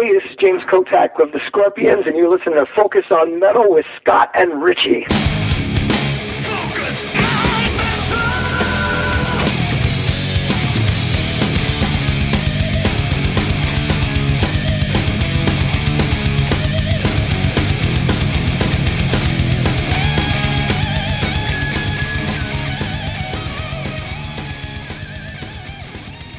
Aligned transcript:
Hey, 0.00 0.14
this 0.14 0.30
is 0.30 0.36
James 0.40 0.62
Kottak 0.62 1.20
of 1.20 1.32
the 1.32 1.40
Scorpions, 1.46 2.06
and 2.06 2.16
you're 2.16 2.30
listening 2.30 2.54
to 2.54 2.64
Focus 2.74 3.04
on 3.10 3.38
Metal 3.38 3.70
with 3.70 3.84
Scott 4.00 4.30
and 4.32 4.62
Richie. 4.62 5.04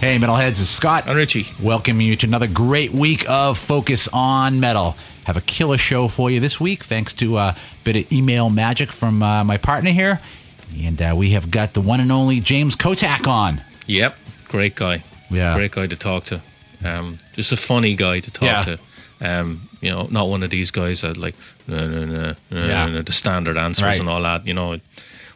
Hey, 0.03 0.17
Metalheads, 0.17 0.59
it's 0.59 0.67
Scott. 0.67 1.05
And 1.07 1.15
Richie. 1.15 1.47
Welcoming 1.61 2.05
you 2.05 2.17
to 2.17 2.27
another 2.27 2.45
great 2.45 2.91
week 2.91 3.23
of 3.29 3.57
Focus 3.57 4.09
on 4.11 4.59
Metal. 4.59 4.97
Have 5.23 5.37
a 5.37 5.41
killer 5.41 5.77
show 5.77 6.09
for 6.09 6.29
you 6.29 6.41
this 6.41 6.59
week, 6.59 6.83
thanks 6.83 7.13
to 7.13 7.37
a 7.37 7.55
bit 7.85 7.95
of 7.95 8.11
email 8.11 8.49
magic 8.49 8.91
from 8.91 9.23
uh, 9.23 9.45
my 9.45 9.55
partner 9.55 9.91
here. 9.91 10.19
And 10.77 11.01
uh, 11.01 11.13
we 11.15 11.29
have 11.29 11.49
got 11.49 11.71
the 11.71 11.79
one 11.79 12.01
and 12.01 12.11
only 12.11 12.41
James 12.41 12.75
Kottak 12.75 13.27
on. 13.27 13.61
Yep, 13.87 14.17
great 14.49 14.75
guy. 14.75 15.05
Yeah. 15.31 15.55
great 15.55 15.71
guy 15.71 15.87
to 15.87 15.95
talk 15.95 16.25
to. 16.25 16.41
Um, 16.83 17.17
just 17.31 17.53
a 17.53 17.57
funny 17.57 17.95
guy 17.95 18.19
to 18.19 18.29
talk 18.29 18.43
Yeah. 18.43 18.63
to. 18.63 18.79
Um, 19.21 19.69
you 19.79 19.89
know, 19.89 20.09
not 20.11 20.27
one 20.27 20.43
of 20.43 20.49
these 20.49 20.69
guys 20.69 20.99
that 21.03 21.15
like 21.15 21.35
no, 21.65 21.87
no, 21.87 22.03
no, 22.03 22.35
no, 22.51 22.65
Yeah. 22.67 22.87
no, 22.87 23.01
the 23.03 23.13
standard 23.13 23.55
answers 23.55 23.83
Right. 23.83 23.99
and 24.01 24.09
all 24.09 24.21
that. 24.23 24.45
You 24.45 24.53
know, 24.53 24.81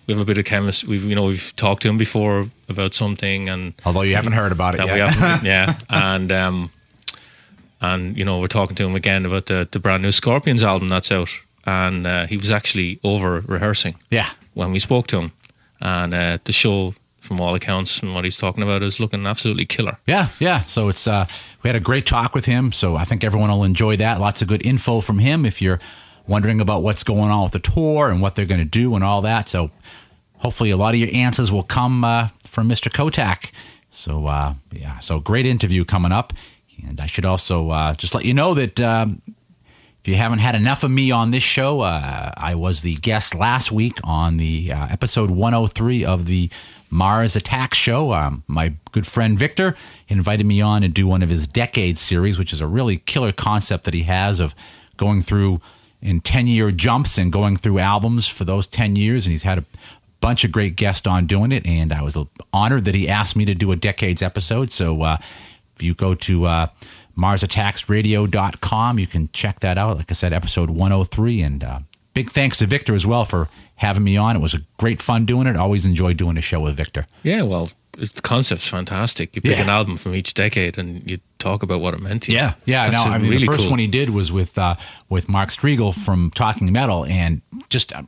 we 0.08 0.14
have 0.14 0.22
a 0.22 0.26
bit 0.26 0.38
of 0.38 0.46
chemistry. 0.46 0.90
We've 0.90 1.04
you 1.04 1.16
know 1.16 1.26
we've 1.26 1.54
talked 1.56 1.82
to 1.84 1.90
him 1.90 1.98
before 1.98 2.48
about 2.70 2.94
something 2.94 3.50
and 3.50 3.74
Although 3.86 4.02
you 4.02 4.16
haven't 4.16 4.34
heard 4.34 4.52
about 4.52 4.76
it 4.76 4.86
yet. 4.86 4.94
we 4.94 5.00
haven't, 5.00 5.46
yeah, 5.46 5.78
and 5.90 6.32
um, 6.32 6.72
and 7.82 8.18
you 8.18 8.26
know 8.26 8.40
we're 8.40 8.48
talking 8.48 8.76
to 8.78 8.86
him 8.86 8.96
again 8.96 9.26
about 9.26 9.48
the 9.48 9.68
the 9.70 9.80
brand 9.80 10.04
new 10.04 10.12
Scorpions 10.12 10.64
album 10.64 10.88
that's 10.90 11.12
out, 11.12 11.30
and 11.66 12.08
uh, 12.08 12.26
he 12.26 12.38
was 12.38 12.52
actually 12.52 13.00
over 13.04 13.42
rehearsing 13.42 13.96
yeah. 14.10 14.30
when 14.54 14.72
we 14.72 14.80
spoke 14.80 15.08
to 15.08 15.18
him, 15.18 15.32
and 15.82 16.14
uh, 16.14 16.38
the 16.46 16.54
show, 16.54 16.96
from 17.20 17.42
all 17.42 17.54
accounts, 17.54 18.00
and 18.00 18.16
what 18.16 18.24
he's 18.24 18.38
talking 18.38 18.64
about, 18.64 18.82
is 18.84 19.00
looking 19.02 19.26
absolutely 19.28 19.66
killer. 19.66 19.98
Yeah, 20.08 20.30
yeah. 20.40 20.64
So 20.64 20.88
it's 20.88 21.06
uh 21.06 21.28
we 21.64 21.68
had 21.68 21.76
a 21.76 21.82
great 21.82 22.06
talk 22.06 22.34
with 22.34 22.46
him, 22.46 22.72
so 22.72 22.96
I 22.96 23.04
think 23.04 23.26
everyone 23.26 23.50
will 23.50 23.66
enjoy 23.66 23.98
that. 23.98 24.22
Lots 24.22 24.42
of 24.42 24.48
good 24.48 24.66
info 24.66 25.02
from 25.02 25.20
him 25.20 25.46
if 25.46 25.62
you're 25.62 25.80
wondering 26.28 26.60
about 26.60 26.84
what's 26.84 27.04
going 27.04 27.32
on 27.32 27.44
with 27.44 27.54
the 27.54 27.60
tour 27.60 28.12
and 28.12 28.22
what 28.22 28.36
they're 28.36 28.46
going 28.46 28.60
to 28.60 28.66
do 28.66 28.96
and 28.96 29.04
all 29.04 29.22
that. 29.22 29.48
So 29.48 29.72
hopefully 30.38 30.72
a 30.72 30.78
lot 30.78 30.94
of 30.94 31.00
your 31.00 31.10
answers 31.14 31.52
will 31.52 31.64
come 31.64 32.04
uh, 32.04 32.30
from 32.48 32.70
Mr. 32.70 32.92
Kottak. 32.92 33.52
So 33.90 34.28
uh 34.28 34.54
yeah, 34.72 35.00
so 35.00 35.20
great 35.20 35.46
interview 35.46 35.84
coming 35.84 36.12
up. 36.12 36.34
And 36.88 37.02
I 37.02 37.08
should 37.08 37.26
also 37.26 37.70
uh, 37.72 37.94
just 37.96 38.14
let 38.14 38.26
you 38.26 38.34
know 38.34 38.54
that 38.54 38.80
um, 38.80 39.22
if 40.08 40.08
you 40.08 40.16
haven't 40.16 40.40
had 40.40 40.56
enough 40.56 40.84
of 40.84 40.92
me 40.92 41.12
on 41.12 41.32
this 41.32 41.44
show, 41.44 41.82
uh, 41.82 42.32
I 42.38 42.56
was 42.56 42.82
the 42.82 42.96
guest 42.98 43.34
last 43.34 43.72
week 43.72 43.98
on 44.04 44.38
the 44.38 44.72
uh, 44.72 44.88
episode 44.90 45.32
103 45.32 46.06
of 46.06 46.26
the 46.28 46.50
Mars 46.90 47.36
Attack 47.36 47.74
show. 47.74 48.14
Um, 48.14 48.44
my 48.48 48.74
good 48.92 49.08
friend 49.08 49.38
Victor 49.38 49.76
invited 50.08 50.46
me 50.46 50.62
on 50.62 50.84
to 50.84 50.88
do 50.88 51.08
one 51.08 51.24
of 51.24 51.30
his 51.30 51.48
decade 51.48 51.98
series, 51.98 52.38
which 52.38 52.54
is 52.54 52.62
a 52.62 52.68
really 52.68 52.98
killer 52.98 53.32
concept 53.32 53.84
that 53.86 53.94
he 53.94 54.04
has 54.04 54.40
of 54.40 54.56
going 54.96 55.22
through 55.22 55.60
in 56.02 56.22
10 56.22 56.48
year 56.48 56.72
jumps 56.72 57.18
and 57.18 57.32
going 57.32 57.58
through 57.58 57.80
albums 57.80 58.28
for 58.28 58.46
those 58.46 58.68
10 58.68 58.96
years. 58.96 59.26
And 59.26 59.32
he's 59.32 59.44
had 59.44 59.58
a 59.58 59.66
bunch 60.28 60.44
of 60.44 60.52
great 60.52 60.76
guests 60.76 61.08
on 61.08 61.26
doing 61.26 61.54
it. 61.54 61.66
And 61.66 61.94
I 61.94 62.02
was 62.02 62.18
honored 62.52 62.84
that 62.84 62.94
he 62.94 63.08
asked 63.08 63.38
me 63.38 63.46
to 63.46 63.56
do 63.56 63.72
a 63.72 63.78
Decades 63.78 64.22
episode. 64.22 64.74
So, 64.74 65.02
uh, 65.04 65.18
if 65.78 65.82
you 65.82 65.94
go 65.94 66.16
to 66.16 66.46
uh, 66.46 66.68
MarsAttacksRadio.com, 67.18 69.00
you 69.00 69.08
can 69.08 69.30
check 69.32 69.62
that 69.62 69.78
out. 69.78 69.96
Like 69.96 70.12
I 70.12 70.16
said, 70.16 70.34
episode 70.34 70.70
103. 70.70 71.42
And 71.42 71.64
uh, 71.64 71.80
big 72.14 72.32
thanks 72.32 72.58
to 72.58 72.66
Victor 72.68 72.94
as 72.94 73.08
well 73.08 73.24
for 73.24 73.48
having 73.76 74.04
me 74.04 74.18
on. 74.18 74.36
It 74.36 74.40
was 74.40 74.54
a 74.54 74.60
great 74.78 75.02
fun 75.02 75.26
doing 75.26 75.48
it. 75.48 75.56
Always 75.56 75.86
enjoy 75.86 76.14
doing 76.14 76.36
a 76.36 76.42
show 76.42 76.60
with 76.60 76.76
Victor. 76.76 77.08
Yeah, 77.24 77.44
well, 77.44 77.70
the 77.94 78.10
concept's 78.22 78.68
fantastic. 78.68 79.36
You 79.36 79.42
pick 79.42 79.52
Yeah. 79.56 79.64
an 79.64 79.70
album 79.70 79.96
from 79.98 80.14
each 80.14 80.34
decade 80.34 80.78
and 80.78 81.10
you 81.10 81.20
talk 81.40 81.64
about 81.64 81.80
what 81.80 81.94
it 81.94 82.02
meant 82.02 82.24
to 82.24 82.32
you. 82.32 82.38
Yeah, 82.38 82.54
yeah. 82.66 82.90
That's 82.90 83.06
no, 83.06 83.12
a 83.12 83.16
I 83.16 83.18
mean, 83.18 83.32
really 83.32 83.46
the 83.46 83.52
first 83.52 83.64
cool. 83.64 83.72
one 83.72 83.80
he 83.80 83.88
did 83.88 84.10
was 84.10 84.32
with 84.32 84.58
uh, 84.58 84.76
with 85.10 85.30
Mark 85.30 85.52
Strigl 85.52 85.96
from 85.96 86.32
Talking 86.32 86.72
Metal, 86.72 87.06
and 87.06 87.42
just 87.70 87.94
uh, 87.94 88.04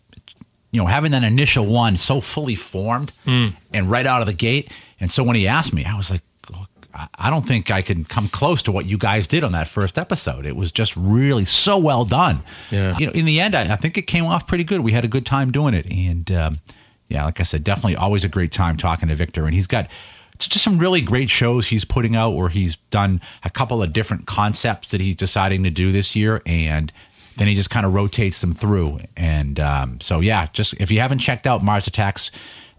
you 0.71 0.79
know 0.81 0.87
having 0.87 1.11
that 1.11 1.23
initial 1.23 1.65
one 1.65 1.97
so 1.97 2.21
fully 2.21 2.55
formed 2.55 3.11
Hmm. 3.25 3.47
and 3.73 3.89
right 3.89 4.05
out 4.05 4.21
of 4.21 4.27
the 4.27 4.33
gate. 4.33 4.71
And 4.99 5.09
so 5.11 5.23
when 5.23 5.35
he 5.35 5.47
asked 5.47 5.73
me, 5.73 5.85
I 5.85 5.95
was 5.95 6.11
like, 6.11 6.21
"Look, 6.51 6.69
I- 6.93 7.07
I 7.15 7.29
don't 7.29 7.45
think 7.47 7.71
I 7.71 7.81
can 7.81 8.03
come 8.05 8.27
close 8.29 8.61
to 8.63 8.71
what 8.71 8.85
you 8.85 8.97
guys 8.97 9.27
did 9.27 9.43
on 9.43 9.51
that 9.53 9.67
first 9.67 9.97
episode. 9.97 10.45
It 10.45 10.55
was 10.55 10.71
just 10.71 10.95
really 10.97 11.45
so 11.45 11.77
well 11.77 12.05
done. 12.05 12.41
Yeah. 12.71 12.97
You 12.97 13.07
know, 13.07 13.11
in 13.13 13.25
the 13.25 13.39
end, 13.39 13.55
I, 13.55 13.73
I 13.73 13.75
think 13.77 13.97
it 13.97 14.03
came 14.03 14.25
off 14.25 14.45
pretty 14.47 14.63
good. 14.63 14.81
We 14.81 14.91
had 14.91 15.05
a 15.05 15.07
good 15.07 15.25
time 15.25 15.51
doing 15.51 15.73
it, 15.73 15.85
and 15.91 16.29
um, 16.31 16.59
yeah, 17.07 17.25
like 17.25 17.39
I 17.39 17.43
said, 17.43 17.63
definitely 17.63 17.95
always 17.95 18.23
a 18.23 18.27
great 18.29 18.51
time 18.51 18.77
talking 18.77 19.07
to 19.09 19.15
Victor, 19.15 19.45
and 19.45 19.53
he's 19.55 19.67
got 19.67 19.89
just 20.37 20.63
some 20.63 20.77
really 20.77 21.01
great 21.01 21.29
shows 21.29 21.65
he's 21.67 21.83
putting 21.83 22.15
out 22.15 22.29
where 22.29 22.47
he's 22.49 22.77
done 22.91 23.19
a 23.43 23.49
couple 23.49 23.83
of 23.83 23.91
different 23.91 24.25
concepts 24.25 24.91
that 24.91 25.01
he's 25.01 25.15
deciding 25.15 25.63
to 25.63 25.69
do 25.69 25.91
this 25.91 26.15
year 26.15 26.41
and 26.45 26.93
then 27.39 27.47
he 27.47 27.55
just 27.55 27.69
kind 27.71 27.85
of 27.85 27.93
rotates 27.93 28.41
them 28.41 28.53
through 28.53 28.99
and 29.17 29.59
um, 29.59 29.99
so 30.01 30.19
yeah 30.19 30.47
just 30.53 30.73
if 30.75 30.91
you 30.91 30.99
haven't 30.99 31.19
checked 31.19 31.47
out 31.47 31.63
mars 31.63 31.87
attacks 31.87 32.29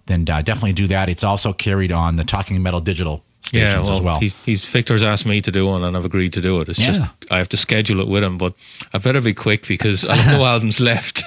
then 0.06 0.24
uh, 0.30 0.40
definitely 0.42 0.72
do 0.72 0.86
that 0.86 1.08
it's 1.08 1.24
also 1.24 1.52
carried 1.52 1.90
on 1.92 2.16
the 2.16 2.24
talking 2.24 2.62
metal 2.62 2.80
digital 2.80 3.24
Yeah, 3.52 3.70
stations 3.72 3.88
well, 3.88 3.96
as 3.98 4.02
well 4.04 4.20
He's, 4.20 4.34
he's 4.44 4.64
Victor's 4.66 5.02
asked 5.02 5.24
me 5.26 5.40
to 5.40 5.50
do 5.50 5.66
one, 5.66 5.82
and 5.82 5.96
I've 5.96 6.04
agreed 6.04 6.32
to 6.34 6.40
do 6.42 6.60
it. 6.60 6.68
It's 6.68 6.78
Yeah. 6.78 6.92
just 6.92 7.00
I 7.30 7.38
have 7.38 7.48
to 7.48 7.56
schedule 7.56 8.00
it 8.00 8.06
with 8.08 8.22
him, 8.22 8.36
but 8.36 8.52
I 8.92 8.98
better 8.98 9.20
be 9.22 9.32
quick 9.34 9.66
because 9.66 10.04
I 10.04 10.14
have 10.16 10.38
no 10.38 10.44
albums 10.52 10.78
left. 10.78 11.24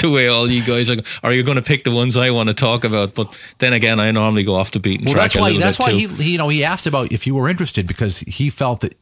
the 0.00 0.10
way 0.12 0.26
all 0.28 0.50
you 0.50 0.62
guys 0.64 0.90
are, 0.90 0.96
are 1.22 1.32
you 1.32 1.42
going 1.44 1.56
to 1.56 1.62
pick 1.62 1.84
the 1.84 1.92
ones 1.92 2.16
I 2.16 2.30
want 2.30 2.48
to 2.48 2.54
talk 2.54 2.82
about? 2.84 3.14
But 3.14 3.28
then 3.58 3.72
again, 3.72 4.00
I 4.00 4.10
normally 4.10 4.42
go 4.44 4.54
off 4.56 4.70
the 4.72 4.80
beaten 4.80 5.04
well 5.06 5.14
track 5.14 5.32
that's 5.32 5.40
why 5.40 5.56
that's 5.58 5.78
why 5.78 5.92
he 5.92 6.32
you 6.32 6.38
know 6.38 6.48
he 6.48 6.64
asked 6.64 6.86
about 6.86 7.12
if 7.12 7.26
you 7.28 7.34
were 7.36 7.48
interested 7.48 7.86
because 7.86 8.18
he 8.20 8.50
felt 8.50 8.80
that 8.80 8.94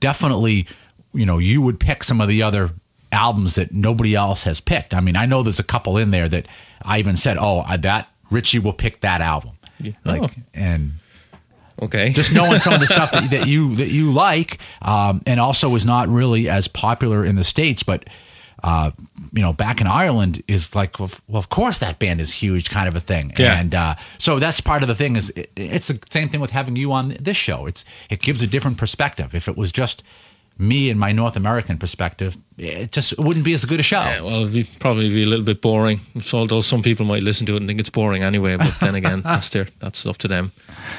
definitely 0.00 0.66
you 1.14 1.24
know 1.26 1.38
you 1.38 1.60
would 1.62 1.78
pick 1.80 2.04
some 2.04 2.20
of 2.20 2.28
the 2.28 2.42
other 2.42 2.70
albums 3.12 3.54
that 3.54 3.72
nobody 3.72 4.14
else 4.14 4.42
has 4.42 4.60
picked 4.60 4.92
i 4.92 5.00
mean 5.00 5.16
i 5.16 5.24
know 5.26 5.42
there's 5.42 5.58
a 5.58 5.62
couple 5.64 5.96
in 5.96 6.10
there 6.10 6.28
that 6.28 6.46
i 6.82 6.98
even 6.98 7.16
said 7.16 7.36
oh 7.40 7.60
I, 7.60 7.76
that 7.78 8.08
richie 8.30 8.58
will 8.58 8.74
pick 8.74 9.00
that 9.00 9.20
album 9.20 9.52
like 10.04 10.22
Oh. 10.22 10.28
and 10.54 10.92
okay, 11.80 12.10
just 12.20 12.32
knowing 12.32 12.58
some 12.58 12.74
of 12.74 12.80
the 12.80 12.86
stuff 12.86 13.12
that, 13.12 13.30
that 13.30 13.46
you 13.46 13.76
that 13.76 13.88
you 13.88 14.12
like, 14.12 14.58
um, 14.82 15.22
and 15.24 15.38
also 15.38 15.74
is 15.76 15.86
not 15.86 16.08
really 16.08 16.48
as 16.48 16.66
popular 16.66 17.24
in 17.24 17.36
the 17.36 17.44
states, 17.44 17.84
but 17.84 18.04
uh, 18.64 18.90
you 19.32 19.40
know, 19.40 19.52
back 19.52 19.80
in 19.80 19.86
Ireland 19.86 20.42
is 20.48 20.74
like, 20.74 20.98
well, 20.98 21.10
well, 21.28 21.38
of 21.38 21.48
course 21.48 21.78
that 21.78 22.00
band 22.00 22.20
is 22.20 22.32
huge, 22.32 22.70
kind 22.70 22.88
of 22.88 22.96
a 22.96 23.00
thing, 23.00 23.32
Yeah. 23.38 23.60
and 23.60 23.72
uh, 23.72 23.94
so 24.18 24.40
that's 24.40 24.60
part 24.60 24.82
of 24.82 24.88
the 24.88 24.96
thing. 24.96 25.14
Is 25.14 25.30
it, 25.36 25.52
it's 25.54 25.86
the 25.86 26.00
same 26.10 26.28
thing 26.28 26.40
with 26.40 26.50
having 26.50 26.74
you 26.74 26.90
on 26.90 27.16
this 27.20 27.36
show. 27.36 27.66
It's 27.66 27.84
it 28.10 28.20
gives 28.20 28.42
a 28.42 28.48
different 28.48 28.76
perspective. 28.78 29.32
If 29.32 29.46
it 29.46 29.56
was 29.56 29.70
just 29.70 30.02
me 30.58 30.90
and 30.90 30.98
my 30.98 31.12
North 31.12 31.36
American 31.36 31.78
perspective, 31.78 32.36
it 32.56 32.90
just 32.90 33.16
wouldn't 33.18 33.44
be 33.44 33.54
as 33.54 33.64
good 33.64 33.78
a 33.78 33.82
show. 33.82 34.00
Yeah, 34.00 34.20
well, 34.20 34.40
it'd 34.40 34.52
be, 34.52 34.64
probably 34.80 35.08
be 35.08 35.22
a 35.22 35.26
little 35.26 35.44
bit 35.44 35.62
boring. 35.62 36.00
So, 36.20 36.38
although 36.38 36.60
some 36.60 36.82
people 36.82 37.06
might 37.06 37.22
listen 37.22 37.46
to 37.46 37.54
it 37.54 37.58
and 37.58 37.68
think 37.68 37.78
it's 37.78 37.88
boring 37.88 38.24
anyway, 38.24 38.56
but 38.56 38.74
then 38.80 38.96
again, 38.96 39.20
that's 39.24 39.48
their 39.50 39.68
that's 39.78 40.04
up 40.04 40.18
to 40.18 40.28
them. 40.28 40.52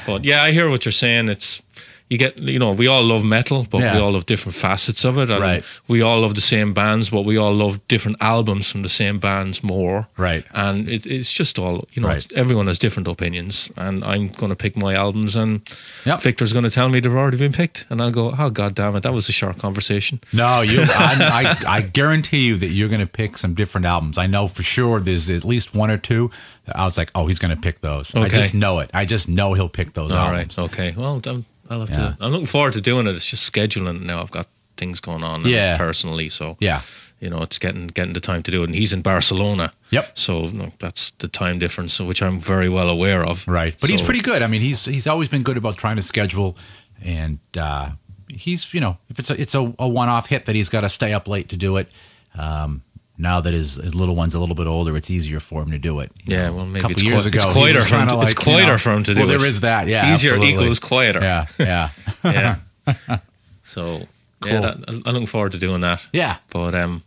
But 0.06 0.24
yeah, 0.24 0.44
I 0.44 0.52
hear 0.52 0.70
what 0.70 0.86
you're 0.86 0.94
saying. 0.94 1.28
It's 1.28 1.62
you 2.09 2.18
get 2.18 2.38
you 2.38 2.58
know 2.59 2.72
we 2.72 2.88
all 2.88 3.03
love 3.03 3.24
metal, 3.24 3.68
but 3.70 3.80
Yeah. 3.81 3.94
we 3.96 4.02
all 4.02 4.12
love 4.14 4.25
different 4.25 4.56
facets 4.56 5.06
of 5.06 5.18
it, 5.18 5.30
and 5.30 5.42
Right. 5.42 5.64
we 5.88 6.02
all 6.02 6.22
love 6.22 6.34
the 6.36 6.42
same 6.42 6.74
bands, 6.74 7.09
but 7.12 7.22
we 7.22 7.38
all 7.38 7.53
love 7.53 7.80
different 7.88 8.18
albums 8.20 8.70
from 8.72 8.81
the 8.81 8.90
same 8.90 9.20
bands 9.20 9.64
more. 9.64 10.08
Right. 10.18 10.44
and 10.53 10.90
it, 10.90 11.06
it's 11.06 11.31
just 11.31 11.59
all 11.59 11.88
you 11.94 12.02
know. 12.02 12.08
Right. 12.08 12.25
Everyone 12.36 12.68
has 12.68 12.80
different 12.80 13.08
opinions, 13.08 13.70
and 13.78 14.03
I'm 14.03 14.30
going 14.30 14.50
to 14.50 14.56
pick 14.56 14.75
my 14.75 14.96
albums, 14.96 15.36
and 15.36 15.62
Yep. 16.06 16.22
Victor's 16.22 16.52
going 16.53 16.64
to 16.64 16.72
tell 16.72 16.90
me 16.90 17.00
they've 17.00 17.14
already 17.16 17.38
been 17.38 17.53
picked, 17.53 17.86
and 17.90 18.02
I'll 18.02 18.12
go, 18.12 18.34
oh 18.38 18.50
god 18.50 18.74
damn 18.76 18.96
it, 18.96 19.03
that 19.03 19.14
was 19.14 19.30
a 19.30 19.31
short 19.31 19.58
conversation. 19.59 20.20
No, 20.34 20.62
you. 20.62 20.82
I, 20.90 21.55
I, 21.67 21.82
guarantee 21.82 22.46
you 22.47 22.58
that 22.58 22.67
you're 22.70 22.90
going 22.90 23.02
to 23.02 23.08
pick 23.08 23.38
some 23.38 23.53
different 23.53 23.85
albums. 23.85 24.17
I 24.17 24.26
know 24.28 24.47
for 24.47 24.64
sure. 24.64 25.00
There's 25.00 25.29
at 25.29 25.44
least 25.46 25.76
one 25.76 25.91
or 25.91 25.97
two. 25.97 26.32
that 26.66 26.78
I 26.78 26.85
was 26.85 26.97
like, 26.97 27.12
oh, 27.16 27.28
he's 27.28 27.40
going 27.40 27.55
to 27.55 27.62
pick 27.62 27.82
those. 27.82 28.14
Okay. 28.16 28.26
I 28.26 28.29
just 28.29 28.53
know 28.53 28.79
it. 28.79 28.90
I 28.94 29.05
just 29.05 29.28
know 29.29 29.53
he'll 29.53 29.70
pick 29.70 29.94
those 29.94 30.12
All 30.12 30.17
albums. 30.17 30.58
right. 30.58 30.66
Okay. 30.66 30.94
Well, 30.97 31.22
I'm, 31.26 31.46
I'll 31.69 31.81
have 31.81 31.89
Yeah. 31.89 31.95
to. 31.97 32.17
I'm 32.19 32.31
looking 32.31 32.47
forward 32.47 32.73
to 32.73 32.81
doing 32.81 33.07
it. 33.07 33.16
It's 33.16 33.29
just 33.29 33.51
scheduling 33.51 34.01
now. 34.03 34.21
I've 34.21 34.31
got 34.31 34.47
things 34.77 34.99
going 34.99 35.23
on 35.23 35.45
Yeah. 35.45 35.77
personally, 35.77 36.29
so 36.29 36.57
Yeah. 36.59 36.81
you 37.19 37.29
know, 37.29 37.41
it's 37.41 37.59
getting 37.59 37.87
getting 37.87 38.13
the 38.13 38.19
time 38.21 38.41
to 38.43 38.51
do 38.51 38.61
it. 38.63 38.67
And 38.67 38.75
he's 38.75 38.93
in 38.93 39.01
Barcelona. 39.01 39.71
Yep. 39.91 40.17
So 40.17 40.45
know, 40.47 40.71
that's 40.79 41.11
the 41.19 41.27
time 41.27 41.59
difference, 41.59 41.99
which 41.99 42.21
I'm 42.21 42.39
very 42.39 42.69
well 42.69 42.89
aware 42.89 43.23
of. 43.25 43.47
Right. 43.47 43.75
But 43.79 43.89
he's 43.89 44.01
pretty 44.01 44.21
good. 44.21 44.41
I 44.41 44.47
mean, 44.47 44.61
he's 44.61 44.85
he's 44.85 45.05
always 45.07 45.29
been 45.29 45.43
good 45.43 45.57
about 45.57 45.77
trying 45.77 45.97
to 45.97 46.01
schedule, 46.01 46.57
and 47.03 47.39
uh, 47.57 47.89
he's 48.29 48.73
you 48.73 48.79
know 48.79 48.97
if 49.09 49.19
it's 49.19 49.29
a 49.29 49.39
it's 49.41 49.53
a, 49.53 49.73
a 49.79 49.87
one 49.87 50.07
off 50.09 50.27
hit 50.27 50.45
that 50.45 50.55
he's 50.55 50.69
got 50.69 50.81
to 50.81 50.89
stay 50.89 51.13
up 51.13 51.27
late 51.27 51.49
to 51.49 51.57
do 51.57 51.77
it. 51.77 51.89
Um, 52.37 52.83
now 53.19 53.39
that 53.41 53.53
his, 53.53 53.75
his 53.75 53.93
little 53.93 54.16
one's 54.16 54.33
a 54.33 54.39
little 54.39 54.55
bit 54.55 54.66
older, 54.66 54.95
it's 54.97 55.11
easier 55.11 55.39
for 55.39 55.61
him 55.61 55.69
to 55.71 55.77
do 55.77 55.99
it. 55.99 56.11
You 56.25 56.35
Yeah, 56.37 56.47
know, 56.47 56.55
well, 56.55 56.66
maybe 56.66 56.79
a 56.79 56.81
couple 56.81 56.93
it's 56.93 57.03
years 57.03 57.21
qui- 57.23 57.27
ago, 57.29 57.37
it's 57.43 57.53
quieter 57.53 57.81
for 57.81 57.95
him 57.97 58.07
to- 58.07 58.16
to, 58.16 58.21
it's 58.21 58.29
like, 58.31 58.37
you 58.45 58.51
quieter 58.53 58.71
know- 58.71 58.77
for 58.77 58.91
him 58.93 59.03
to 59.03 59.13
do 59.13 59.19
Well, 59.19 59.29
it. 59.29 59.37
there 59.37 59.47
is 59.47 59.61
that. 59.61 59.87
Yeah, 59.87 60.13
Easier 60.13 60.31
absolutely. 60.35 60.53
equals 60.63 60.79
quieter. 60.79 61.19
Yeah, 61.21 61.45
yeah. 61.59 61.89
Yeah. 62.23 62.55
so 63.63 64.07
Yeah, 64.45 64.61
that, 64.61 64.77
I'm 64.87 65.01
looking 65.03 65.27
forward 65.27 65.51
to 65.51 65.57
doing 65.59 65.81
that. 65.81 66.01
Yeah. 66.13 66.37
But 66.49 66.73
um, 66.75 67.03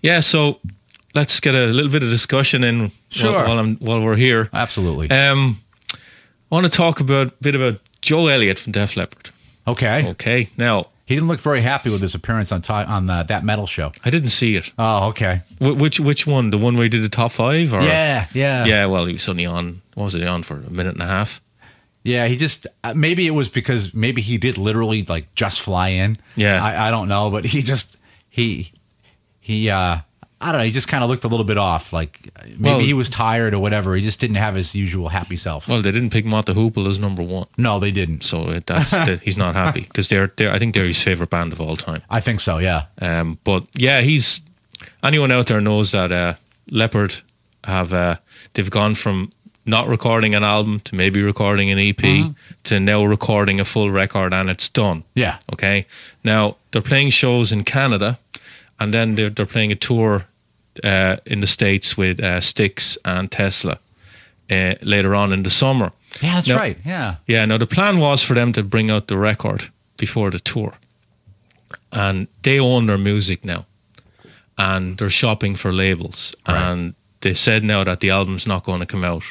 yeah. 0.00 0.20
So 0.20 0.58
let's 1.14 1.38
get 1.38 1.54
a 1.54 1.66
little 1.66 1.90
bit 1.92 2.02
of 2.02 2.08
discussion 2.10 2.64
in 2.64 2.90
Sure. 3.10 3.32
while, 3.32 3.46
while 3.48 3.58
I'm 3.58 3.76
while 3.76 4.00
we're 4.00 4.16
here. 4.16 4.48
Absolutely. 4.54 5.10
Um, 5.10 5.60
I 5.90 6.54
want 6.54 6.64
to 6.64 6.70
talk 6.72 7.00
about 7.00 7.28
a 7.28 7.32
bit 7.42 7.54
about 7.54 7.78
Joe 8.00 8.26
Elliott 8.28 8.58
from 8.58 8.72
Def 8.72 8.96
Leppard. 8.96 9.30
okay. 9.68 10.08
Okay, 10.10 10.48
now 10.56 10.86
He 11.12 11.16
didn't 11.16 11.28
look 11.28 11.42
very 11.42 11.60
happy 11.60 11.90
with 11.90 12.00
his 12.00 12.14
appearance 12.14 12.52
on 12.52 12.62
on 12.70 13.04
the, 13.04 13.22
that 13.24 13.44
metal 13.44 13.66
show. 13.66 13.92
I 14.02 14.08
didn't 14.08 14.30
see 14.30 14.56
it. 14.56 14.72
Oh, 14.78 15.08
okay. 15.08 15.42
Wh- 15.58 15.78
which 15.78 16.00
which 16.00 16.26
one? 16.26 16.48
The 16.48 16.56
one 16.56 16.74
where 16.74 16.84
he 16.84 16.88
did 16.88 17.02
the 17.02 17.10
top 17.10 17.32
five? 17.32 17.74
Or 17.74 17.82
Yeah, 17.82 18.28
yeah, 18.32 18.64
yeah. 18.64 18.86
Well, 18.86 19.04
he 19.04 19.12
was 19.12 19.28
only 19.28 19.44
on. 19.44 19.82
What 19.92 20.04
was 20.04 20.14
it 20.14 20.26
on 20.26 20.42
for 20.42 20.54
a 20.56 20.70
minute 20.70 20.94
and 20.94 21.02
a 21.02 21.06
half? 21.06 21.42
Yeah, 22.02 22.28
he 22.28 22.36
just 22.36 22.66
uh, 22.82 22.94
maybe 22.94 23.26
it 23.26 23.32
was 23.32 23.50
because 23.50 23.92
maybe 23.92 24.22
he 24.22 24.38
did 24.38 24.56
literally 24.56 25.04
like 25.04 25.34
just 25.34 25.60
fly 25.60 25.88
in. 25.88 26.16
Yeah. 26.34 26.64
I, 26.64 26.88
I 26.88 26.90
don't 26.90 27.08
know, 27.08 27.28
but 27.30 27.44
he 27.44 27.60
just 27.60 27.98
he 28.30 28.72
he 29.38 29.68
uh 29.68 29.98
I 30.42 30.52
don't 30.52 30.58
know. 30.60 30.64
He 30.64 30.70
just 30.70 30.88
kind 30.88 31.04
of 31.04 31.10
looked 31.10 31.24
a 31.24 31.28
little 31.28 31.44
bit 31.44 31.56
off. 31.58 31.92
Like 31.92 32.28
maybe 32.46 32.62
Well- 32.62 32.78
he 32.80 32.92
was 32.94 33.08
tired 33.08 33.54
or 33.54 33.58
whatever. 33.60 33.94
He 33.94 34.02
just 34.02 34.20
didn't 34.20 34.36
have 34.36 34.54
his 34.54 34.74
usual 34.74 35.08
happy 35.08 35.36
self. 35.36 35.68
Well, 35.68 35.80
they 35.82 35.92
didn't 35.92 36.10
pick 36.10 36.24
Mott 36.24 36.46
the 36.46 36.54
Hoople 36.54 36.86
as 36.88 36.98
number 36.98 37.22
one, 37.22 37.46
no, 37.56 37.78
they 37.78 37.90
didn't. 37.90 38.22
so 38.24 38.50
it, 38.50 38.66
that's 38.66 38.90
that 38.90 39.20
he's 39.20 39.36
not 39.36 39.54
happy 39.54 39.80
because 39.88 40.08
they're, 40.08 40.32
they're 40.36 40.50
I 40.52 40.58
think 40.58 40.74
they're 40.74 40.84
his 40.86 41.00
favorite 41.02 41.30
band 41.30 41.52
of 41.52 41.60
all 41.60 41.76
time. 41.76 42.02
I 42.10 42.20
think 42.20 42.40
so. 42.40 42.58
Yeah. 42.58 42.86
Um, 43.00 43.38
but 43.44 43.64
yeah, 43.76 44.00
he's 44.00 44.40
anyone 45.02 45.30
out 45.32 45.46
there 45.46 45.60
knows 45.60 45.92
that 45.92 46.10
uh, 46.12 46.34
Leppard 46.70 47.14
have 47.64 47.92
uh, 47.92 48.16
they've 48.54 48.70
gone 48.70 48.94
from 48.94 49.30
not 49.64 49.86
recording 49.86 50.34
an 50.34 50.42
album 50.42 50.80
to 50.80 50.96
maybe 50.96 51.22
recording 51.22 51.70
an 51.70 51.78
EP 51.78 52.34
to 52.64 52.80
now 52.80 53.04
recording 53.04 53.60
a 53.60 53.64
full 53.64 53.92
record 53.92 54.34
and 54.34 54.50
it's 54.50 54.68
done. 54.68 55.04
Yeah. 55.14 55.38
Okay. 55.52 55.86
Now 56.24 56.56
they're 56.72 56.82
playing 56.82 57.10
shows 57.10 57.52
in 57.52 57.62
Canada, 57.62 58.18
and 58.80 58.92
then 58.92 59.14
they're 59.14 59.30
they're 59.30 59.46
playing 59.46 59.70
a 59.70 59.76
tour 59.76 60.26
uh, 60.84 61.16
in 61.26 61.40
the 61.40 61.46
states 61.46 61.96
with 61.96 62.20
uh, 62.20 62.40
Styx 62.40 62.98
and 63.04 63.30
Tesla 63.30 63.78
uh, 64.50 64.74
later 64.82 65.14
on 65.14 65.32
in 65.32 65.42
the 65.42 65.50
summer. 65.50 65.92
Yeah, 66.20 66.34
that's 66.34 66.48
No. 66.48 66.56
right. 66.56 66.78
Yeah. 66.84 67.16
Yeah, 67.26 67.44
now 67.46 67.58
the 67.58 67.66
plan 67.66 67.98
was 67.98 68.22
for 68.22 68.34
them 68.34 68.52
to 68.52 68.62
bring 68.62 68.90
out 68.90 69.06
the 69.06 69.16
record 69.16 69.70
before 69.96 70.30
the 70.30 70.40
tour. 70.40 70.72
And 71.90 72.26
they 72.42 72.58
own 72.60 72.86
their 72.86 72.98
music 72.98 73.44
now. 73.44 73.64
And 74.58 74.96
they're 74.98 75.10
shopping 75.10 75.56
for 75.56 75.72
labels. 75.72 76.34
Right. 76.48 76.56
And 76.70 76.94
they 77.20 77.34
said 77.34 77.64
now 77.64 77.84
that 77.84 78.00
the 78.00 78.10
album's 78.10 78.46
not 78.46 78.64
going 78.64 78.80
to 78.80 78.86
come 78.86 79.04
out 79.04 79.22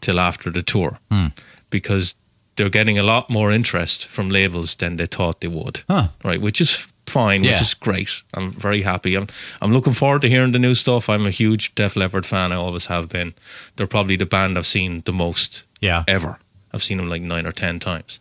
till 0.00 0.18
after 0.20 0.50
the 0.50 0.62
tour. 0.62 0.98
Hmm. 1.10 1.26
Because 1.70 2.14
they're 2.56 2.68
getting 2.70 2.98
a 2.98 3.02
lot 3.02 3.30
more 3.30 3.52
interest 3.52 4.06
from 4.06 4.28
labels 4.28 4.74
than 4.76 4.96
they 4.96 5.06
thought 5.06 5.40
they 5.40 5.48
would. 5.48 5.80
Huh. 5.88 6.08
Right, 6.24 6.40
which 6.40 6.60
is 6.60 6.86
fine, 7.10 7.44
Yeah. 7.44 7.52
which 7.52 7.62
is 7.62 7.74
great. 7.74 8.10
I'm 8.34 8.52
very 8.52 8.82
happy. 8.82 9.14
I'm 9.16 9.26
I'm 9.62 9.72
looking 9.72 9.92
forward 9.94 10.22
to 10.22 10.28
hearing 10.28 10.52
the 10.52 10.58
new 10.58 10.74
stuff. 10.74 11.08
I'm 11.08 11.26
a 11.26 11.30
huge 11.30 11.74
Def 11.74 11.96
Leppard 11.96 12.24
fan. 12.26 12.52
I 12.52 12.56
always 12.56 12.86
have 12.86 13.08
been. 13.08 13.34
They're 13.76 13.86
probably 13.86 14.16
the 14.16 14.26
band 14.26 14.56
I've 14.56 14.66
seen 14.66 15.02
the 15.04 15.12
most 15.12 15.64
Yeah. 15.80 16.04
ever. 16.08 16.38
I've 16.72 16.82
seen 16.82 16.96
them 16.98 17.08
like 17.10 17.22
nine 17.22 17.46
or 17.46 17.52
ten 17.52 17.78
times. 17.80 18.20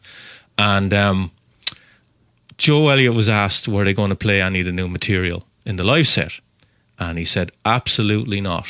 And 0.57 0.93
um, 0.93 1.31
Joe 2.57 2.89
Elliott 2.89 3.13
was 3.13 3.29
asked 3.29 3.67
were 3.67 3.85
they 3.85 3.93
going 3.93 4.09
to 4.09 4.15
play 4.15 4.41
any 4.41 4.59
of 4.59 4.65
the 4.65 4.71
new 4.71 4.87
material 4.87 5.45
in 5.65 5.75
the 5.77 5.83
live 5.83 6.07
set, 6.07 6.31
and 6.97 7.17
he 7.17 7.25
said 7.25 7.51
absolutely 7.65 8.41
not. 8.41 8.67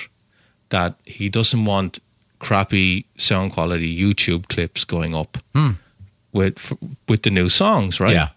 That 0.69 0.93
he 1.05 1.29
doesn't 1.29 1.65
want 1.65 1.99
crappy 2.39 3.05
sound 3.17 3.51
quality 3.53 3.89
YouTube 3.99 4.47
clips 4.49 4.85
going 4.85 5.15
up 5.15 5.37
with 6.31 6.73
with 7.07 7.23
the 7.23 7.31
new 7.31 7.49
songs, 7.49 7.99
right? 7.99 8.13
Yeah. 8.13 8.29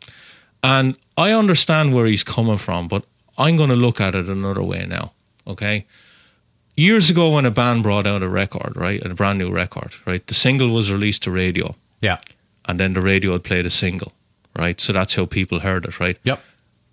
And 0.62 0.96
I 1.17 1.32
understand 1.32 1.94
where 1.94 2.06
he's 2.06 2.25
coming 2.25 2.59
from, 2.59 2.88
but 2.88 3.05
I'm 3.38 3.56
going 3.56 3.69
to 3.70 3.76
look 3.76 4.00
at 4.00 4.14
it 4.14 4.29
another 4.29 4.62
way 4.62 4.87
now. 4.87 5.12
Okay. 5.47 5.87
Years 6.76 7.11
ago, 7.11 7.31
when 7.35 7.44
a 7.44 7.50
band 7.50 7.82
brought 7.82 8.06
out 8.06 8.23
a 8.23 8.29
record, 8.29 8.73
right, 8.76 9.05
a 9.05 9.14
brand 9.14 9.38
new 9.38 9.50
record, 9.50 9.94
right, 10.06 10.26
the 10.26 10.35
single 10.35 10.70
was 10.70 10.91
released 10.91 11.23
to 11.25 11.31
radio, 11.31 11.75
Yeah. 12.00 12.19
and 12.64 12.81
then 12.81 12.94
the 12.94 13.03
radio 13.03 13.32
would 13.32 13.44
play 13.44 13.61
the 13.61 13.69
single, 13.70 14.12
right. 14.56 14.81
So 14.81 14.93
that's 14.94 15.14
how 15.14 15.26
people 15.26 15.61
heard 15.61 15.85
it, 15.85 16.00
right. 16.00 16.17
Yep. 16.25 16.43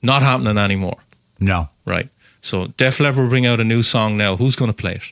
Not 0.01 0.21
happening 0.21 0.57
anymore, 0.57 0.97
No. 1.39 1.69
right. 1.85 2.09
So 2.41 2.67
Def 2.77 2.99
Leppard 2.99 3.29
bring 3.29 3.45
out 3.45 3.61
a 3.61 3.63
new 3.63 3.81
song 3.81 4.17
now. 4.17 4.35
Who's 4.35 4.55
going 4.57 4.69
to 4.71 4.75
play 4.81 4.95
it? 4.95 5.03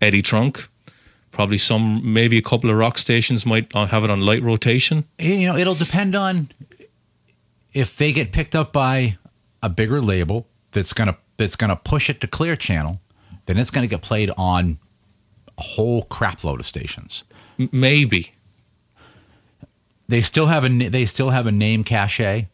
Eddie 0.00 0.22
Trunk. 0.22 0.68
Probably 1.32 1.58
some, 1.58 2.00
maybe 2.12 2.36
a 2.38 2.42
couple 2.42 2.68
of 2.70 2.76
rock 2.76 2.98
stations 2.98 3.46
might 3.46 3.70
uh, 3.74 3.86
have 3.86 4.02
it 4.02 4.10
on 4.10 4.20
light 4.22 4.42
rotation. 4.42 5.04
you 5.20 5.46
know 5.46 5.56
it'll 5.56 5.76
depend 5.76 6.16
on 6.16 6.50
if 7.72 7.96
they 7.96 8.12
get 8.12 8.32
picked 8.32 8.54
up 8.54 8.72
by 8.72 9.16
a 9.62 9.68
bigger 9.68 10.00
label 10.00 10.46
that's 10.72 10.92
gonna 10.92 11.16
that's 11.36 11.56
gonna 11.56 11.76
push 11.76 12.10
it 12.10 12.20
to 12.20 12.26
clear 12.26 12.56
channel 12.56 13.00
then 13.46 13.58
it's 13.58 13.70
gonna 13.70 13.86
get 13.86 14.02
played 14.02 14.30
on 14.36 14.78
a 15.58 15.62
whole 15.62 16.02
crap 16.04 16.44
load 16.44 16.60
of 16.60 16.66
stations 16.66 17.24
maybe. 17.72 18.32
they 20.08 20.20
still 20.20 20.46
have 20.46 20.64
a 20.64 20.88
they 20.88 21.04
still 21.06 21.30
have 21.30 21.46
a 21.46 21.52
name 21.52 21.84
cachet 21.84 22.48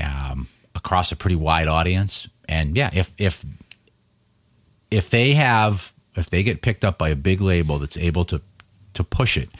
um, 0.00 0.48
across 0.74 1.12
a 1.12 1.16
pretty 1.16 1.36
wide 1.36 1.68
audience 1.68 2.28
and 2.48 2.76
yeah 2.76 2.90
if 2.92 3.12
if 3.18 3.44
if 4.90 5.10
they 5.10 5.32
have 5.32 5.92
if 6.16 6.30
they 6.30 6.42
get 6.42 6.62
picked 6.62 6.84
up 6.84 6.98
by 6.98 7.08
a 7.08 7.16
big 7.16 7.40
label 7.40 7.78
that's 7.78 7.96
able 7.96 8.24
to 8.24 8.40
to 8.94 9.04
push 9.04 9.36
it 9.36 9.50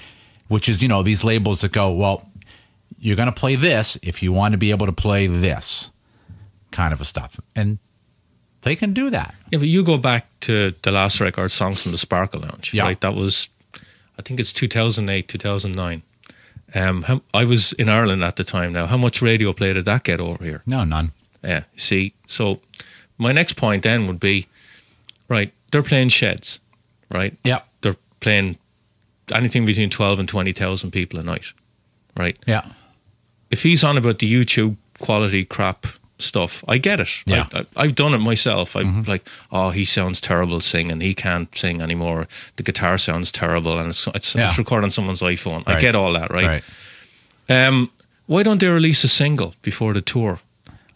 which 0.48 0.68
is 0.68 0.82
you 0.82 0.88
know 0.88 1.02
these 1.02 1.24
labels 1.24 1.60
that 1.60 1.72
go 1.72 1.90
well 1.90 2.28
you're 3.04 3.16
going 3.16 3.26
to 3.26 3.40
play 3.40 3.54
this 3.54 3.98
if 4.02 4.22
you 4.22 4.32
want 4.32 4.52
to 4.52 4.58
be 4.58 4.70
able 4.70 4.86
to 4.86 4.92
play 4.92 5.26
this 5.26 5.90
kind 6.70 6.92
of 6.94 7.00
a 7.02 7.04
stuff 7.04 7.38
and 7.54 7.78
they 8.62 8.74
can 8.74 8.94
do 8.94 9.10
that 9.10 9.34
Yeah, 9.52 9.58
but 9.58 9.68
you 9.68 9.84
go 9.84 9.98
back 9.98 10.26
to 10.40 10.74
the 10.82 10.90
last 10.90 11.20
record, 11.20 11.52
Songs 11.52 11.82
from 11.82 11.92
the 11.92 11.98
Sparkle 11.98 12.40
Lounge. 12.40 12.72
Yeah. 12.72 12.84
Right? 12.84 13.00
That 13.02 13.14
was, 13.14 13.48
I 14.18 14.22
think 14.22 14.40
it's 14.40 14.52
2008, 14.54 15.28
2009. 15.28 16.02
Um, 16.74 17.02
how, 17.02 17.20
I 17.34 17.44
was 17.44 17.74
in 17.74 17.88
Ireland 17.90 18.24
at 18.24 18.36
the 18.36 18.42
time 18.44 18.72
now. 18.72 18.86
How 18.86 18.96
much 18.96 19.20
radio 19.20 19.52
play 19.52 19.74
did 19.74 19.84
that 19.84 20.02
get 20.02 20.18
over 20.18 20.42
here? 20.42 20.62
no 20.66 20.82
none 20.82 21.12
Yeah, 21.42 21.64
see. 21.76 22.14
So 22.26 22.60
my 23.18 23.32
next 23.32 23.56
point 23.56 23.82
then 23.82 24.06
would 24.06 24.18
be, 24.18 24.46
right, 25.28 25.52
they're 25.70 25.82
playing 25.82 26.08
sheds, 26.08 26.58
right? 27.10 27.36
yeah 27.44 27.60
They're 27.82 27.96
playing 28.20 28.56
anything 29.30 29.66
between 29.66 29.90
12 29.90 30.20
and 30.20 30.28
20,000 30.28 30.90
people 30.90 31.20
a 31.20 31.22
night, 31.22 31.52
right? 32.16 32.38
yeah 32.46 32.64
if 33.54 33.62
he's 33.62 33.84
on 33.84 33.96
about 33.96 34.18
the 34.18 34.28
YouTube 34.32 34.76
quality 34.98 35.44
crap 35.44 35.86
stuff, 36.18 36.64
I 36.66 36.78
get 36.78 36.98
it. 37.00 37.08
Yeah. 37.26 37.46
I, 37.76 37.82
have 37.86 37.94
done 37.94 38.14
it 38.14 38.18
myself. 38.18 38.74
I'm 38.76 39.04
like, 39.04 39.28
oh, 39.52 39.70
he 39.70 39.84
sounds 39.84 40.20
terrible 40.20 40.60
singing. 40.60 41.00
He 41.00 41.14
can't 41.14 41.48
sing 41.56 41.80
anymore. 41.80 42.26
The 42.56 42.62
guitar 42.64 42.98
sounds 42.98 43.30
terrible, 43.32 43.78
and 43.78 43.88
it's 43.90 44.06
it's, 44.08 44.34
Yeah. 44.34 44.48
it's 44.48 44.58
recorded 44.58 44.84
on 44.86 44.90
someone's 44.90 45.20
iPhone. 45.22 45.62
I 45.66 45.80
get 45.80 45.94
all 45.94 46.12
that, 46.14 46.30
right? 46.30 46.46
right 46.46 46.64
Um, 47.48 47.90
why 48.26 48.42
don't 48.42 48.58
they 48.60 48.68
release 48.68 49.04
a 49.04 49.08
single 49.08 49.54
before 49.62 49.94
the 49.94 50.00
tour, 50.02 50.38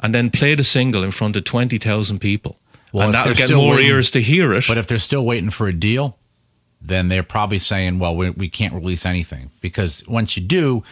and 0.01 0.13
then 0.15 0.31
play 0.31 0.55
the 0.57 0.65
single 0.65 1.05
in 1.05 1.11
front 1.13 1.37
of 1.37 1.45
twenty 1.45 1.79
thousand 1.79 2.19
people, 2.21 2.53
Well, 2.93 3.07
and 3.07 3.15
that'll 3.15 3.35
get 3.35 3.47
still 3.47 3.63
more 3.63 3.77
waiting- 3.77 3.91
ears 3.91 4.11
to 4.11 4.21
hear 4.21 4.53
it. 4.59 4.65
But 4.67 4.79
if 4.79 4.87
they're 4.87 4.99
still 5.11 5.25
waiting 5.25 5.51
for 5.51 5.69
a 5.69 5.73
deal, 5.73 6.17
then 6.81 7.09
they're 7.09 7.23
probably 7.37 7.59
saying, 7.59 7.99
well, 7.99 8.15
we, 8.17 8.31
we 8.31 8.49
can't 8.49 8.73
release 8.73 9.05
anything. 9.05 9.51
Because 9.61 10.03
once 10.09 10.37
you 10.37 10.43
do, 10.43 10.83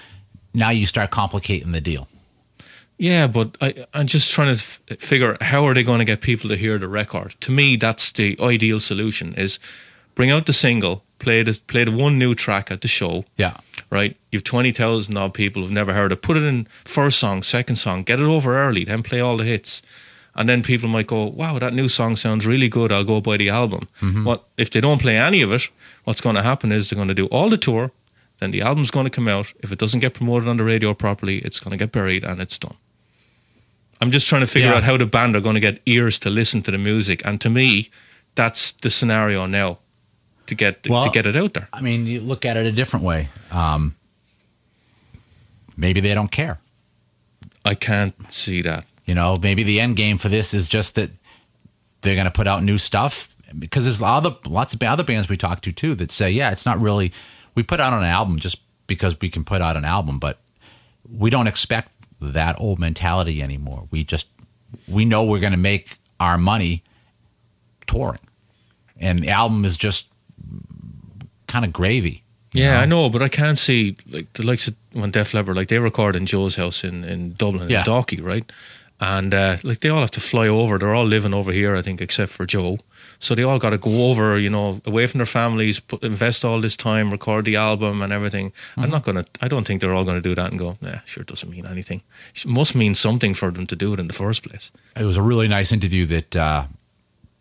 now 0.56 0.70
you 0.70 0.86
start 0.86 1.10
complicating 1.10 1.72
the 1.72 1.80
deal. 1.80 2.08
Yeah, 2.98 3.26
but 3.26 3.56
I, 3.60 3.86
I'm 3.92 4.06
just 4.06 4.30
trying 4.30 4.54
to 4.54 4.60
f- 4.60 4.80
figure 4.98 5.36
how 5.42 5.66
are 5.66 5.75
they 5.75 5.82
going 5.82 5.98
to 5.98 6.04
get 6.06 6.22
people 6.22 6.48
to 6.48 6.56
hear 6.56 6.78
the 6.78 6.88
record. 6.88 7.34
To 7.40 7.52
me, 7.52 7.76
that's 7.76 8.10
the 8.12 8.36
ideal 8.40 8.80
solution: 8.80 9.34
is 9.34 9.58
bring 10.14 10.30
out 10.30 10.46
the 10.46 10.54
single, 10.54 11.02
play 11.18 11.42
the 11.42 11.60
play 11.66 11.84
the 11.84 11.92
one 11.92 12.18
new 12.18 12.34
track 12.34 12.70
at 12.70 12.80
the 12.80 12.88
show. 12.88 13.25
Yeah. 13.36 13.58
Right, 13.90 14.16
you've 14.32 14.44
twenty 14.44 14.72
thousand 14.72 15.16
odd 15.16 15.34
people 15.34 15.62
who've 15.62 15.70
never 15.70 15.92
heard 15.92 16.10
it. 16.10 16.22
Put 16.22 16.36
it 16.38 16.42
in 16.42 16.66
first 16.84 17.18
song, 17.18 17.42
second 17.42 17.76
song, 17.76 18.02
get 18.02 18.18
it 18.18 18.25
over 18.25 18.58
early, 18.58 18.84
then 18.84 19.02
play 19.02 19.20
all 19.20 19.36
the 19.36 19.44
hits, 19.44 19.82
and 20.34 20.48
then 20.48 20.62
people 20.62 20.88
might 20.88 21.06
go, 21.06 21.25
"Wow, 21.25 21.58
that 21.58 21.75
new 21.75 21.88
song 21.88 22.16
sounds 22.16 22.46
really 22.46 22.68
good. 22.68 22.90
I'll 22.90 23.04
go 23.04 23.20
buy 23.20 23.36
the 23.36 23.50
album." 23.50 23.88
Mm-hmm. 24.00 24.25
What 24.25 24.42
if 24.56 24.70
they 24.70 24.80
don't 24.80 25.00
play 25.00 25.16
any 25.18 25.42
of 25.42 25.52
it? 25.52 25.68
What's 26.04 26.20
going 26.22 26.36
to 26.36 26.42
happen 26.42 26.72
is 26.72 26.88
they're 26.88 26.96
going 26.96 27.08
to 27.08 27.14
do 27.14 27.26
all 27.26 27.50
the 27.50 27.58
tour, 27.58 27.90
then 28.40 28.50
the 28.50 28.62
album's 28.62 28.90
going 28.90 29.04
to 29.04 29.10
come 29.10 29.28
out. 29.28 29.52
If 29.60 29.72
it 29.72 29.78
doesn't 29.78 30.00
get 30.00 30.14
promoted 30.14 30.48
on 30.48 30.56
the 30.56 30.64
radio 30.64 30.92
properly, 30.94 31.38
it's 31.38 31.58
going 31.60 31.70
to 31.72 31.76
get 31.76 31.92
buried 31.92 32.24
and 32.24 32.40
it's 32.40 32.58
done. 32.58 32.76
I'm 34.00 34.10
just 34.10 34.26
trying 34.26 34.42
to 34.42 34.46
figure 34.46 34.68
Yeah. 34.70 34.76
out 34.76 34.82
how 34.82 34.96
the 34.98 35.06
band 35.06 35.34
are 35.36 35.40
going 35.40 35.54
to 35.54 35.60
get 35.60 35.80
ears 35.86 36.18
to 36.20 36.30
listen 36.30 36.62
to 36.62 36.70
the 36.70 36.76
music, 36.78 37.22
and 37.24 37.40
to 37.40 37.48
me, 37.48 37.90
that's 38.34 38.72
the 38.72 38.90
scenario 38.90 39.46
now 39.46 39.78
to 40.48 40.54
get 40.54 40.86
Well- 40.88 41.04
to 41.04 41.10
get 41.10 41.24
it 41.26 41.34
out 41.36 41.54
there. 41.54 41.68
I 41.72 41.80
mean, 41.80 42.06
you 42.06 42.20
look 42.20 42.44
at 42.44 42.56
it 42.58 42.66
a 42.66 42.72
different 42.72 43.04
way. 43.06 43.28
Um, 43.50 43.94
maybe 45.76 46.00
they 46.00 46.14
don't 46.14 46.30
care. 46.30 46.58
I 47.64 47.74
can't 47.74 48.14
see 48.32 48.62
that. 48.62 48.84
You 49.06 49.14
know, 49.14 49.38
maybe 49.38 49.62
the 49.62 49.80
end 49.80 49.96
game 49.96 50.18
for 50.18 50.28
this 50.28 50.52
is 50.54 50.68
just 50.68 50.94
that 50.96 51.10
they're 52.02 52.14
going 52.14 52.26
to 52.26 52.30
put 52.30 52.46
out 52.46 52.62
new 52.62 52.78
stuff 52.78 53.34
because 53.58 53.84
there's 53.84 54.02
other 54.02 54.36
lots 54.46 54.74
of 54.74 54.82
other 54.82 55.04
bands 55.04 55.28
we 55.28 55.36
talk 55.36 55.62
to 55.62 55.72
too 55.72 55.94
that 55.96 56.10
say, 56.10 56.30
yeah, 56.30 56.50
it's 56.50 56.66
not 56.66 56.80
really 56.80 57.12
we 57.56 57.64
put 57.64 57.80
out 57.80 57.92
an 57.92 58.04
album 58.04 58.38
just 58.38 58.58
because 58.86 59.18
we 59.20 59.28
can 59.28 59.42
put 59.44 59.60
out 59.60 59.76
an 59.76 59.84
album, 59.84 60.20
but 60.20 60.38
we 61.10 61.28
don't 61.30 61.48
expect 61.48 61.90
that 62.20 62.54
old 62.60 62.78
mentality 62.78 63.42
anymore. 63.42 63.88
We 63.90 64.04
just 64.04 64.28
we 64.86 65.04
know 65.04 65.25
we're 65.25 65.40
going 65.40 65.52
to 65.52 65.58
make 65.58 65.98
our 66.20 66.38
money 66.38 66.84
touring, 67.86 68.20
and 69.00 69.22
the 69.22 69.30
album 69.30 69.64
is 69.64 69.76
just 69.76 70.06
kind 71.48 71.64
of 71.64 71.72
gravy. 71.72 72.22
Yeah, 72.52 72.75
know? 72.76 72.80
I 72.80 72.84
know, 72.86 73.10
but 73.10 73.22
I 73.22 73.28
can't 73.28 73.58
see 73.58 73.96
like 74.08 74.32
the 74.34 74.44
likes 74.44 74.68
of 74.68 74.75
when 74.92 75.10
Def 75.10 75.34
Leppard, 75.34 75.56
like 75.56 75.68
they 75.68 75.78
record 75.78 76.16
in 76.16 76.26
Joe's 76.26 76.54
house 76.56 76.84
in 76.84 77.04
in 77.04 77.34
Dublin, 77.34 77.68
Yeah. 77.70 77.80
in 77.80 77.86
Dalkey, 77.86 78.22
right? 78.22 78.50
And 79.00 79.34
uh, 79.34 79.58
like 79.62 79.80
they 79.80 79.90
all 79.90 80.00
have 80.00 80.10
to 80.12 80.20
fly 80.20 80.48
over. 80.48 80.78
They're 80.78 80.94
all 80.94 81.04
living 81.06 81.34
over 81.34 81.52
here, 81.52 81.76
I 81.76 81.82
think, 81.82 82.00
except 82.00 82.32
for 82.32 82.46
Joe. 82.46 82.78
So 83.18 83.35
they 83.35 83.42
all 83.42 83.58
got 83.58 83.70
to 83.70 83.78
go 83.78 84.11
over, 84.11 84.38
you 84.38 84.50
know, 84.50 84.80
away 84.85 85.06
from 85.06 85.18
their 85.18 85.26
families, 85.26 85.80
put, 85.80 86.02
invest 86.02 86.44
all 86.44 86.61
this 86.61 86.76
time, 86.76 87.11
record 87.11 87.44
the 87.44 87.56
album 87.56 88.02
and 88.02 88.12
everything. 88.12 88.50
Mm-hmm. 88.50 88.80
I'm 88.80 88.90
not 88.90 89.04
gonna. 89.04 89.25
I 89.40 89.49
don't 89.49 89.66
think 89.66 89.80
they're 89.80 89.94
all 89.94 90.04
gonna 90.04 90.20
do 90.20 90.35
that 90.35 90.50
and 90.50 90.58
go. 90.58 90.76
Nah, 90.80 91.00
sure, 91.04 91.23
it 91.23 91.28
doesn't 91.28 91.50
mean 91.50 91.66
anything. 91.66 92.02
It 92.35 92.46
must 92.46 92.75
mean 92.75 92.94
something 92.94 93.35
for 93.35 93.50
them 93.50 93.66
to 93.66 93.76
do 93.76 93.92
it 93.94 94.00
in 94.00 94.06
the 94.06 94.12
first 94.12 94.42
place. 94.42 94.70
It 94.96 95.04
was 95.04 95.16
a 95.16 95.23
really 95.23 95.49
nice 95.49 95.73
interview 95.73 96.06
that 96.06 96.37
uh, 96.37 96.66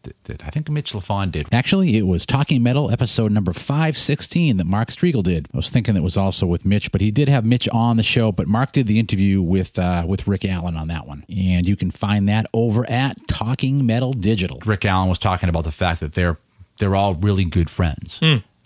that, 0.06 0.24
that 0.24 0.46
I 0.46 0.50
think 0.50 0.70
Mitch 0.70 0.94
Lafon 0.94 1.32
did. 1.32 1.48
Actually, 1.52 1.98
it 1.98 2.08
was 2.08 2.26
Talking 2.26 2.64
Metal 2.64 2.90
episode 2.90 3.32
number 3.32 3.54
516 3.54 4.58
that 4.58 4.66
Mark 4.66 4.90
Strigl 4.90 5.22
did. 5.22 5.48
I 5.54 5.58
was 5.58 5.70
thinking 5.70 5.96
it 5.96 6.04
was 6.04 6.18
also 6.18 6.48
with 6.48 6.66
Mitch, 6.66 6.92
but 6.92 7.02
he 7.02 7.12
did 7.12 7.28
have 7.28 7.46
Mitch 7.46 7.68
on 7.70 7.98
the 7.98 8.04
show, 8.04 8.32
but 8.32 8.48
Mark 8.48 8.72
did 8.72 8.88
the 8.88 9.00
interview 9.00 9.42
with 9.42 9.78
uh, 9.78 10.06
with 10.08 10.28
Rick 10.28 10.46
Allen 10.46 10.78
on 10.78 10.88
that 10.88 11.08
one. 11.08 11.26
And 11.30 11.68
you 11.68 11.76
can 11.76 11.92
find 11.92 12.30
that 12.30 12.46
over 12.54 12.90
at 12.90 13.28
Talking 13.28 13.86
Metal 13.86 14.14
Digital. 14.14 14.60
Rick 14.66 14.86
Allen 14.86 15.10
was 15.10 15.20
talking 15.20 15.50
about 15.50 15.66
the 15.66 15.72
fact 15.72 16.00
that 16.00 16.14
they're 16.14 16.38
they're 16.80 16.96
all 16.96 17.16
really 17.16 17.46
good 17.46 17.70
friends, 17.70 18.20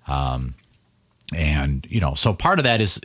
um, 0.07 0.55
and 1.35 1.85
you 1.89 1.99
know, 1.99 2.13
so 2.13 2.33
part 2.33 2.59
of 2.59 2.65
that 2.65 2.81
is 2.81 2.99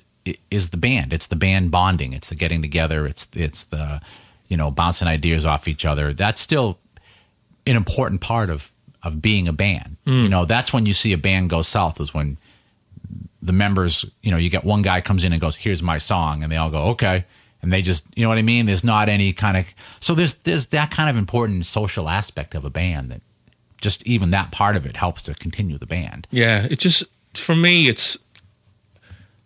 is 0.50 0.70
the 0.70 0.76
band. 0.76 1.12
It's 1.12 1.26
the 1.26 1.36
band 1.36 1.70
bonding. 1.70 2.12
It's 2.12 2.28
the 2.28 2.34
getting 2.34 2.62
together. 2.62 3.06
It's 3.06 3.28
it's 3.34 3.64
the 3.64 4.00
you 4.48 4.56
know 4.56 4.70
bouncing 4.70 5.08
ideas 5.08 5.44
off 5.44 5.68
each 5.68 5.84
other. 5.84 6.12
That's 6.12 6.40
still 6.40 6.78
an 7.66 7.76
important 7.76 8.20
part 8.20 8.50
of 8.50 8.70
of 9.02 9.20
being 9.20 9.46
a 9.48 9.52
band. 9.52 9.96
Mm. 10.06 10.22
You 10.22 10.28
know, 10.28 10.44
that's 10.46 10.72
when 10.72 10.86
you 10.86 10.94
see 10.94 11.12
a 11.12 11.18
band 11.18 11.50
go 11.50 11.62
south 11.62 12.00
is 12.00 12.14
when 12.14 12.38
the 13.42 13.52
members, 13.52 14.06
you 14.22 14.30
know, 14.30 14.38
you 14.38 14.48
get 14.48 14.64
one 14.64 14.80
guy 14.80 15.02
comes 15.02 15.24
in 15.24 15.32
and 15.32 15.40
goes, 15.40 15.56
"Here's 15.56 15.82
my 15.82 15.98
song," 15.98 16.42
and 16.42 16.50
they 16.50 16.56
all 16.56 16.70
go, 16.70 16.84
"Okay," 16.88 17.24
and 17.60 17.72
they 17.72 17.82
just, 17.82 18.04
you 18.14 18.22
know 18.22 18.28
what 18.30 18.38
I 18.38 18.42
mean? 18.42 18.66
There's 18.66 18.84
not 18.84 19.08
any 19.08 19.32
kind 19.32 19.56
of 19.56 19.66
so 20.00 20.14
there's 20.14 20.34
there's 20.44 20.66
that 20.66 20.90
kind 20.90 21.10
of 21.10 21.16
important 21.16 21.66
social 21.66 22.08
aspect 22.08 22.54
of 22.54 22.64
a 22.64 22.70
band 22.70 23.10
that 23.10 23.20
just 23.78 24.02
even 24.06 24.30
that 24.30 24.50
part 24.50 24.76
of 24.76 24.86
it 24.86 24.96
helps 24.96 25.22
to 25.24 25.34
continue 25.34 25.76
the 25.76 25.86
band. 25.86 26.26
Yeah, 26.30 26.66
it 26.70 26.78
just 26.78 27.04
for 27.34 27.54
me, 27.54 27.88
it's 27.88 28.16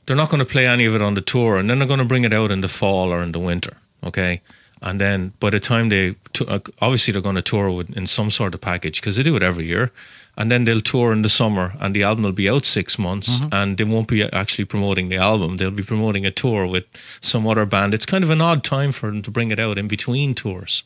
they're 0.07 0.17
not 0.17 0.31
going 0.31 0.39
to 0.39 0.51
play 0.51 0.67
any 0.67 0.85
of 0.85 0.95
it 0.95 1.03
on 1.03 1.15
the 1.15 1.21
tour, 1.21 1.59
and 1.59 1.69
then 1.69 1.79
they're 1.79 1.89
going 1.89 1.99
to 1.99 2.05
bring 2.05 2.25
it 2.25 2.33
out 2.33 2.51
in 2.51 2.61
the 2.61 2.69
fall 2.69 3.13
or 3.13 3.23
in 3.23 3.33
the 3.33 3.41
winter. 3.41 3.77
Okay, 4.05 4.41
and 4.83 5.01
then 5.01 5.33
by 5.41 5.51
the 5.51 5.61
time 5.61 5.89
they 5.89 6.15
uh, 6.47 6.59
obviously 6.81 7.13
they're 7.13 7.23
going 7.23 7.35
to 7.35 7.43
tour 7.43 7.71
with, 7.71 7.97
in 7.97 8.07
some 8.07 8.31
sort 8.31 8.55
of 8.55 8.61
package 8.61 9.01
because 9.01 9.17
they 9.17 9.23
do 9.23 9.37
it 9.37 9.43
every 9.43 9.67
year, 9.67 9.91
and 10.37 10.51
then 10.51 10.65
they'll 10.65 10.81
tour 10.81 11.13
in 11.13 11.23
the 11.23 11.29
summer, 11.29 11.73
and 11.81 11.95
the 11.97 12.03
album 12.05 12.25
will 12.25 12.33
be 12.33 12.49
out 12.49 12.65
six 12.65 12.99
months, 12.99 13.41
and 13.53 13.77
they 13.79 13.85
won't 13.85 14.09
be 14.09 14.23
actually 14.23 14.65
promoting 14.65 15.09
the 15.09 15.17
album. 15.17 15.57
They'll 15.57 15.71
be 15.71 15.83
promoting 15.83 16.25
a 16.27 16.31
tour 16.31 16.67
with 16.67 16.85
some 17.21 17.47
other 17.47 17.67
band. 17.67 17.95
It's 17.95 18.07
kind 18.07 18.23
of 18.25 18.31
an 18.31 18.41
odd 18.41 18.63
time 18.63 18.93
for 18.93 19.07
them 19.11 19.23
to 19.23 19.31
bring 19.31 19.51
it 19.51 19.59
out 19.59 19.79
in 19.79 19.89
between 19.89 20.35
tours, 20.35 20.85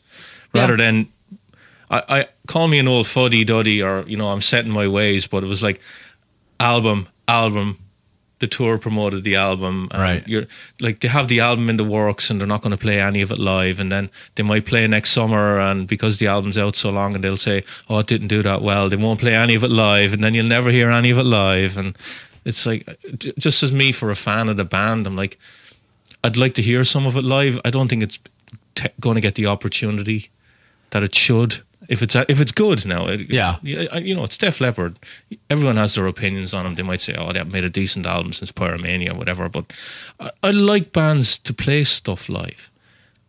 rather 0.55 0.73
Yeah. 0.75 0.85
than 0.85 1.09
I, 1.91 2.03
I 2.09 2.27
call 2.47 2.69
me 2.69 2.79
an 2.79 2.89
old 2.89 3.07
fuddy 3.07 3.45
duddy 3.45 3.83
or 3.83 4.05
you 4.07 4.17
know 4.17 4.29
I'm 4.29 4.41
set 4.41 4.65
in 4.65 4.71
my 4.73 4.89
ways, 4.89 5.27
but 5.27 5.45
it 5.45 5.47
was 5.49 5.63
like 5.63 5.81
album, 6.59 7.09
album. 7.29 7.79
The 8.43 8.49
tour 8.49 8.77
promoted 8.77 9.23
the 9.23 9.37
album, 9.37 9.87
and 9.93 10.03
Right. 10.03 10.27
You're 10.27 10.47
like 10.81 10.99
they 10.99 11.07
have 11.07 11.29
the 11.29 11.39
album 11.39 11.71
in 11.71 11.77
the 11.77 11.85
works, 11.85 12.29
and 12.29 12.41
they're 12.41 12.55
not 12.55 12.61
going 12.61 12.73
to 12.73 12.77
play 12.87 13.01
any 13.01 13.23
of 13.23 13.31
it 13.31 13.39
live. 13.39 13.79
And 13.79 13.93
then 13.93 14.11
they 14.35 14.43
might 14.43 14.67
play 14.67 14.85
next 14.89 15.11
summer, 15.13 15.61
and 15.61 15.87
because 15.87 16.19
the 16.19 16.27
album's 16.27 16.59
out 16.59 16.75
so 16.75 16.91
long, 16.91 17.15
and 17.15 17.23
they'll 17.23 17.37
say, 17.37 17.63
"Oh, 17.89 18.01
it 18.01 18.09
didn't 18.09 18.27
do 18.27 18.43
that 18.43 18.61
well." 18.61 18.89
They 18.89 18.97
won't 18.97 19.21
play 19.21 19.37
any 19.37 19.55
of 19.55 19.63
it 19.63 19.71
live, 19.71 20.13
and 20.13 20.25
then 20.25 20.35
you'll 20.35 20.47
never 20.57 20.71
hear 20.73 20.91
any 20.91 21.11
of 21.11 21.19
it 21.19 21.25
live. 21.45 21.79
And 21.79 21.97
it's 22.45 22.67
like 22.67 22.85
just 23.39 23.63
as 23.63 23.73
me 23.73 23.93
for 23.93 24.11
a 24.11 24.17
fan 24.17 24.49
of 24.49 24.57
the 24.57 24.65
band, 24.65 25.07
I'm 25.07 25.15
like, 25.15 25.39
I'd 26.25 26.37
like 26.37 26.55
to 26.55 26.63
hear 26.63 26.83
some 26.83 27.07
of 27.07 27.17
it 27.17 27.23
live. 27.25 27.61
I 27.65 27.71
don't 27.71 27.87
think 27.87 28.03
it's 28.03 28.19
te- 28.75 28.89
going 28.99 29.15
to 29.15 29.21
get 29.21 29.37
the 29.37 29.47
opportunity 29.47 30.31
that 30.91 31.05
it 31.05 31.15
should. 31.15 31.63
If 31.89 32.01
it's 32.03 32.15
if 32.15 32.41
it's 32.41 32.53
good 32.53 32.87
now, 32.87 33.07
it, 33.07 33.29
Yeah. 33.29 33.57
You 33.63 34.15
know, 34.15 34.25
it's 34.25 34.39
Def 34.39 34.61
Leppard. 34.61 34.99
Everyone 35.51 35.77
has 35.77 35.95
their 35.95 36.07
opinions 36.07 36.55
on 36.55 36.65
them. 36.65 36.75
They 36.77 36.83
might 36.83 37.01
say, 37.01 37.15
"Oh, 37.15 37.33
they 37.33 37.39
haven't 37.39 37.53
made 37.53 37.65
a 37.65 37.71
decent 37.71 38.07
album 38.07 38.33
since 38.33 38.53
Pyromania, 38.53 39.11
or 39.13 39.15
whatever." 39.17 39.49
But 39.49 39.73
I, 40.21 40.31
I 40.45 40.51
like 40.53 40.93
bands 40.93 41.39
to 41.39 41.53
play 41.53 41.85
stuff 41.85 42.29
live, 42.29 42.71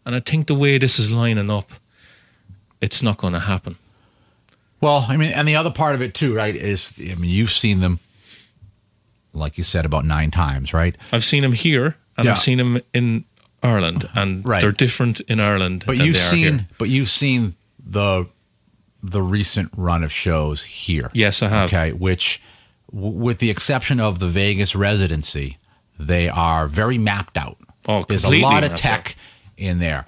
and 0.06 0.16
I 0.16 0.20
think 0.20 0.48
the 0.48 0.56
way 0.56 0.78
this 0.78 1.00
is 1.00 1.12
lining 1.12 1.50
up, 1.50 1.72
it's 2.80 3.02
not 3.02 3.18
going 3.18 3.34
to 3.34 3.40
happen. 3.40 3.76
Well, 4.82 5.06
I 5.10 5.18
mean, 5.18 5.32
and 5.32 5.48
the 5.48 5.56
other 5.56 5.72
part 5.72 5.96
of 5.96 6.02
it 6.02 6.14
too, 6.14 6.36
right? 6.36 6.56
Is 6.56 6.92
I 7.00 7.16
mean, 7.16 7.32
you've 7.32 7.52
seen 7.52 7.80
them, 7.80 8.00
like 9.34 9.58
you 9.58 9.64
said, 9.64 9.86
about 9.86 10.06
nine 10.06 10.30
times, 10.32 10.74
right? 10.74 10.96
I've 11.12 11.24
seen 11.24 11.42
them 11.42 11.54
here, 11.54 11.96
and 12.18 12.26
Yeah. 12.26 12.32
I've 12.34 12.40
seen 12.40 12.58
them 12.60 12.82
in 12.94 13.24
Ireland, 13.64 14.08
and 14.14 14.46
Right. 14.46 14.62
they're 14.62 14.72
different 14.72 15.22
in 15.22 15.40
Ireland. 15.40 15.86
But 15.88 15.98
than 15.98 16.06
you've 16.06 16.16
they 16.16 16.22
are 16.22 16.30
seen, 16.30 16.58
here. 16.60 16.68
but 16.78 16.90
you've 16.90 17.10
seen 17.10 17.56
the 17.86 18.26
the 19.04 19.22
recent 19.22 19.70
run 19.76 20.04
of 20.04 20.12
shows 20.12 20.64
here. 20.64 21.12
Yes, 21.14 21.44
I 21.44 21.50
have. 21.50 21.68
Okay, 21.68 21.92
which, 21.92 22.42
w- 22.92 23.14
with 23.14 23.40
the 23.40 23.50
exception 23.50 24.00
of 24.00 24.20
the 24.20 24.28
Vegas 24.28 24.76
residency, 24.76 25.58
they 26.00 26.30
are 26.30 26.68
very 26.68 26.98
mapped 26.98 27.38
out. 27.38 27.58
Oh, 27.88 28.04
There's 28.08 28.24
a 28.24 28.30
lot 28.30 28.64
of 28.64 28.74
tech 28.74 29.16
in 29.58 29.80
there. 29.80 30.06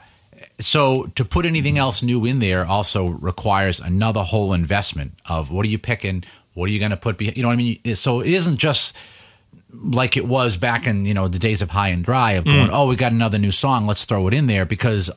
So 0.60 1.08
to 1.16 1.25
put 1.25 1.46
anything 1.46 1.78
else 1.78 2.02
new 2.02 2.25
in 2.25 2.40
there 2.40 2.66
also 2.66 3.08
requires 3.08 3.82
another 3.82 4.24
whole 4.24 4.54
investment 4.54 5.14
of 5.25 5.52
what 5.52 5.66
are 5.66 5.70
you 5.70 5.78
picking? 5.78 6.24
What 6.54 6.70
are 6.70 6.72
you 6.72 6.80
going 6.80 6.92
to 6.92 6.98
put? 6.98 7.18
Be- 7.18 7.34
you 7.36 7.42
know 7.42 7.50
what 7.50 7.56
I 7.56 7.58
mean? 7.58 7.96
So 7.96 8.22
it 8.22 8.32
isn't 8.32 8.58
just 8.58 8.96
like 9.84 10.16
it 10.16 10.25
was 10.25 10.58
back 10.58 10.88
in 10.88 11.06
you 11.06 11.14
know 11.14 11.28
the 11.28 11.40
days 11.40 11.62
of 11.62 11.70
high 11.70 11.90
and 11.90 12.04
dry 12.04 12.34
of 12.34 12.46
going 12.46 12.68
mm. 12.68 12.74
oh 12.74 12.88
we 12.88 12.96
got 12.96 13.12
another 13.12 13.38
new 13.38 13.52
song 13.52 13.86
let's 13.86 14.06
throw 14.06 14.28
it 14.28 14.34
in 14.34 14.48
there 14.48 14.66
because 14.66 15.10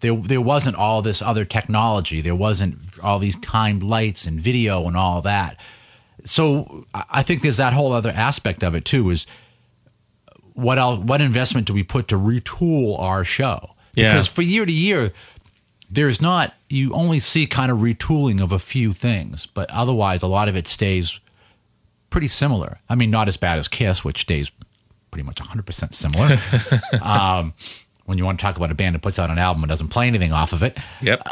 there 0.00 0.14
there 0.14 0.40
wasn't 0.40 0.76
all 0.76 1.00
this 1.00 1.22
other 1.22 1.44
technology 1.44 2.20
there 2.20 2.34
wasn't 2.34 2.76
all 3.02 3.18
these 3.18 3.36
timed 3.36 3.82
lights 3.82 4.26
and 4.26 4.40
video 4.40 4.86
and 4.86 4.96
all 4.96 5.22
that. 5.22 5.58
So 6.24 6.84
I 6.94 7.22
think 7.22 7.42
there's 7.42 7.58
that 7.58 7.72
whole 7.72 7.92
other 7.92 8.10
aspect 8.10 8.62
of 8.62 8.74
it 8.74 8.84
too 8.84 9.10
is 9.10 9.26
what 10.54 10.78
else 10.78 10.98
what 10.98 11.20
investment 11.20 11.66
do 11.66 11.72
we 11.72 11.82
put 11.82 12.08
to 12.08 12.16
retool 12.16 12.98
our 13.00 13.24
show? 13.24 13.74
Yeah. 13.94 14.12
because 14.12 14.26
for 14.26 14.42
year 14.42 14.64
to 14.64 14.72
year 14.72 15.12
there's 15.90 16.20
not 16.20 16.54
you 16.68 16.92
only 16.92 17.18
see 17.18 17.46
kind 17.46 17.70
of 17.72 17.78
retooling 17.78 18.40
of 18.40 18.52
a 18.52 18.58
few 18.58 18.92
things 18.92 19.46
but 19.46 19.70
otherwise 19.70 20.22
a 20.22 20.26
lot 20.26 20.48
of 20.48 20.56
it 20.56 20.66
stays 20.66 21.20
pretty 22.10 22.28
similar. 22.28 22.78
I 22.88 22.94
mean 22.94 23.10
not 23.10 23.28
as 23.28 23.36
bad 23.36 23.58
as 23.58 23.68
kiss 23.68 24.04
which 24.04 24.22
stays 24.22 24.50
pretty 25.10 25.24
much 25.24 25.36
100% 25.36 25.94
similar. 25.94 26.38
Um, 27.02 27.54
when 28.08 28.16
you 28.16 28.24
want 28.24 28.38
to 28.38 28.42
talk 28.42 28.56
about 28.56 28.70
a 28.70 28.74
band 28.74 28.94
that 28.94 29.02
puts 29.02 29.18
out 29.18 29.28
an 29.28 29.36
album 29.36 29.62
and 29.62 29.68
doesn't 29.68 29.88
play 29.88 30.06
anything 30.06 30.32
off 30.32 30.54
of 30.54 30.62
it. 30.62 30.78
Yep. 31.02 31.28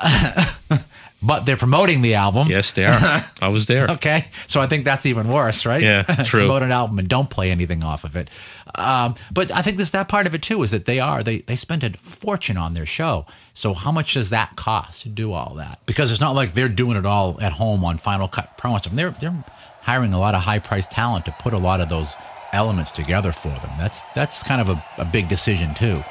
but 1.22 1.46
they're 1.46 1.56
promoting 1.56 2.02
the 2.02 2.14
album 2.14 2.48
yes, 2.48 2.72
they 2.72 2.84
are. 2.84 3.24
I 3.40 3.48
was 3.48 3.66
there. 3.66 3.90
Okay, 3.92 4.26
so 4.46 4.60
I 4.60 4.66
think 4.66 4.84
that's 4.84 5.06
even 5.06 5.28
worse, 5.28 5.64
right? 5.64 5.80
Yeah, 5.80 6.02
true. 6.24 6.40
Promote 6.40 6.62
an 6.62 6.72
album 6.72 6.98
and 6.98 7.08
don't 7.08 7.30
play 7.30 7.50
anything 7.50 7.82
off 7.82 8.04
of 8.04 8.16
it. 8.16 8.28
Um, 8.74 9.14
but 9.32 9.50
I 9.50 9.62
think 9.62 9.78
there's 9.78 9.92
that 9.92 10.08
part 10.08 10.26
of 10.26 10.34
it 10.34 10.42
too 10.42 10.62
is 10.62 10.70
that 10.70 10.84
they 10.84 11.00
are 11.00 11.22
they 11.22 11.38
they 11.38 11.56
spend 11.56 11.84
a 11.84 11.96
fortune 11.96 12.56
on 12.56 12.74
their 12.74 12.86
show. 12.86 13.26
So 13.54 13.72
how 13.72 13.90
much 13.90 14.14
does 14.14 14.30
that 14.30 14.56
cost 14.56 15.02
to 15.02 15.08
do 15.08 15.32
all 15.32 15.54
that? 15.54 15.78
Because 15.86 16.10
it's 16.10 16.20
not 16.20 16.34
like 16.34 16.52
they're 16.52 16.68
doing 16.68 16.96
it 16.96 17.06
all 17.06 17.38
at 17.40 17.52
home 17.52 17.84
on 17.84 17.98
Final 17.98 18.28
Cut 18.28 18.56
Pro 18.58 18.72
and 18.72 18.80
stuff. 18.82 18.94
They're 18.94 19.10
they're 19.12 19.44
hiring 19.80 20.12
a 20.12 20.18
lot 20.18 20.34
of 20.34 20.42
high 20.42 20.58
priced 20.58 20.90
talent 20.90 21.24
to 21.24 21.32
put 21.32 21.54
a 21.54 21.58
lot 21.58 21.80
of 21.80 21.88
those 21.88 22.14
elements 22.52 22.90
together 22.90 23.32
for 23.32 23.48
them. 23.48 23.70
That's 23.78 24.02
that's 24.14 24.42
kind 24.42 24.60
of 24.60 24.68
a, 24.68 24.84
a 24.98 25.04
big 25.04 25.28
decision 25.28 25.74
too. 25.74 26.02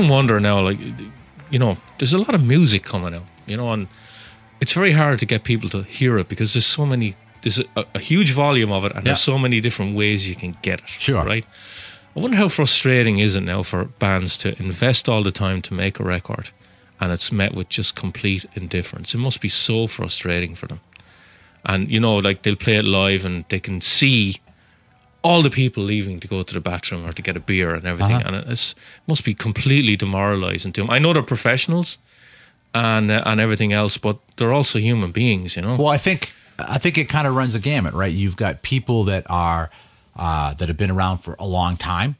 Often 0.00 0.10
wonder 0.10 0.40
now, 0.40 0.60
like, 0.60 0.78
you 1.50 1.58
know, 1.58 1.76
there's 1.98 2.12
a 2.12 2.18
lot 2.18 2.34
of 2.34 2.42
music 2.42 2.82
coming 2.82 3.14
out, 3.14 3.26
you 3.46 3.56
know, 3.56 3.72
and 3.72 3.88
it's 4.60 4.72
very 4.72 4.92
hard 4.92 5.18
to 5.18 5.26
get 5.26 5.44
people 5.44 5.68
to 5.70 5.82
hear 5.82 6.18
it 6.18 6.28
because 6.28 6.52
there's 6.54 6.66
so 6.66 6.86
many, 6.86 7.14
there's 7.42 7.60
a, 7.76 7.84
a 7.94 7.98
huge 7.98 8.32
volume 8.32 8.72
of 8.72 8.84
it, 8.84 8.92
and 8.92 9.06
there's 9.06 9.20
so 9.20 9.38
many 9.38 9.60
different 9.60 9.96
ways 9.96 10.28
you 10.28 10.36
can 10.36 10.56
get 10.62 10.80
it. 10.80 10.88
Sure. 10.88 11.24
Right? 11.24 11.44
I 12.16 12.20
wonder 12.20 12.36
how 12.36 12.48
frustrating 12.48 13.18
is 13.18 13.34
it 13.34 13.42
now 13.42 13.62
for 13.62 13.84
bands 13.84 14.36
to 14.38 14.58
invest 14.58 15.08
all 15.08 15.22
the 15.22 15.32
time 15.32 15.62
to 15.62 15.74
make 15.74 16.00
a 16.00 16.04
record 16.04 16.50
and 17.00 17.12
it's 17.12 17.32
met 17.32 17.54
with 17.54 17.68
just 17.68 17.94
complete 17.94 18.44
indifference. 18.54 19.14
It 19.14 19.18
must 19.18 19.40
be 19.40 19.48
so 19.48 19.86
frustrating 19.86 20.54
for 20.54 20.66
them. 20.66 20.80
And, 21.64 21.90
you 21.90 22.00
know, 22.00 22.16
like 22.16 22.42
they'll 22.42 22.56
play 22.56 22.76
it 22.76 22.84
live 22.84 23.24
and 23.24 23.44
they 23.48 23.60
can 23.60 23.80
see 23.80 24.36
all 25.22 25.42
the 25.42 25.50
people 25.50 25.82
leaving 25.82 26.20
to 26.20 26.28
go 26.28 26.42
to 26.42 26.54
the 26.54 26.60
bathroom 26.60 27.06
or 27.06 27.12
to 27.12 27.22
get 27.22 27.36
a 27.36 27.40
beer 27.40 27.74
and 27.74 27.86
everything. 27.86 28.16
Uh-huh. 28.16 28.36
And 28.36 28.50
it's, 28.50 28.72
it 28.72 29.08
must 29.08 29.24
be 29.24 29.34
completely 29.34 29.96
demoralizing 29.96 30.72
to 30.72 30.80
them. 30.80 30.90
I 30.90 30.98
know 30.98 31.12
they're 31.12 31.22
professionals 31.22 31.98
and, 32.74 33.10
uh, 33.10 33.22
and 33.26 33.40
everything 33.40 33.72
else, 33.72 33.98
but 33.98 34.18
they're 34.36 34.52
also 34.52 34.78
human 34.78 35.12
beings, 35.12 35.56
you 35.56 35.62
know? 35.62 35.76
Well, 35.76 35.88
I 35.88 35.98
think 35.98 36.32
I 36.68 36.78
think 36.78 36.98
it 36.98 37.08
kind 37.08 37.26
of 37.26 37.34
runs 37.34 37.52
the 37.52 37.58
gamut, 37.58 37.94
right? 37.94 38.12
You've 38.12 38.36
got 38.36 38.62
people 38.62 39.04
that 39.04 39.24
are 39.30 39.70
uh, 40.16 40.54
that 40.54 40.68
have 40.68 40.76
been 40.76 40.90
around 40.90 41.18
for 41.18 41.36
a 41.38 41.46
long 41.46 41.76
time, 41.76 42.16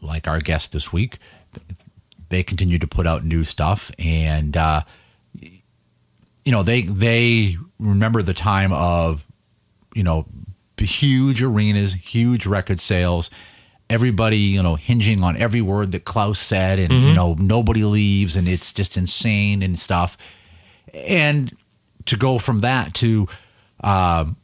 like 0.00 0.26
our 0.26 0.40
guest 0.40 0.72
this 0.72 0.92
week. 0.92 1.18
They 2.28 2.42
continue 2.42 2.78
to 2.78 2.86
put 2.86 3.06
out 3.06 3.24
new 3.24 3.44
stuff, 3.44 3.90
and 3.98 4.56
uh, 4.56 4.82
you 5.40 6.52
know 6.52 6.62
they 6.62 6.82
they 6.82 7.56
remember 7.78 8.22
the 8.22 8.34
time 8.34 8.72
of 8.72 9.24
you 9.94 10.02
know 10.02 10.26
huge 10.84 11.42
arenas, 11.42 11.94
huge 11.94 12.46
record 12.46 12.80
sales. 12.80 13.30
Everybody, 13.88 14.38
you 14.38 14.62
know, 14.62 14.74
hinging 14.74 15.22
on 15.22 15.36
every 15.36 15.60
word 15.60 15.92
that 15.92 16.04
Klaus 16.04 16.40
said, 16.40 16.78
and 16.78 16.92
you 16.92 17.14
know 17.14 17.34
nobody 17.38 17.84
leaves, 17.84 18.34
and 18.34 18.48
it's 18.48 18.72
just 18.72 18.96
insane 18.96 19.62
and 19.62 19.78
stuff. 19.78 20.18
And 20.92 21.56
to 22.06 22.16
go 22.16 22.38
from 22.38 22.60
that 22.60 22.94
to 22.94 23.28
um, 23.84 24.36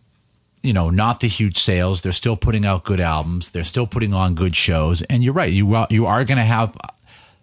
you 0.63 0.73
know, 0.73 0.91
not 0.91 1.21
the 1.21 1.29
huge 1.29 1.59
sales. 1.59 2.03
They're 2.03 2.13
still 2.13 2.37
putting 2.37 2.65
out 2.65 2.85
good 2.85 3.01
albums. 3.01 3.51
They're 3.51 3.65
still 3.65 3.87
putting 3.87 4.15
on 4.15 4.35
good 4.35 4.55
shows. 4.55 5.03
And 5.03 5.25
you're 5.25 5.33
right. 5.35 5.53
You 5.53 5.75
are, 5.75 5.87
you 5.91 6.07
are 6.07 6.25
going 6.25 6.39
to 6.39 6.45
have 6.45 6.77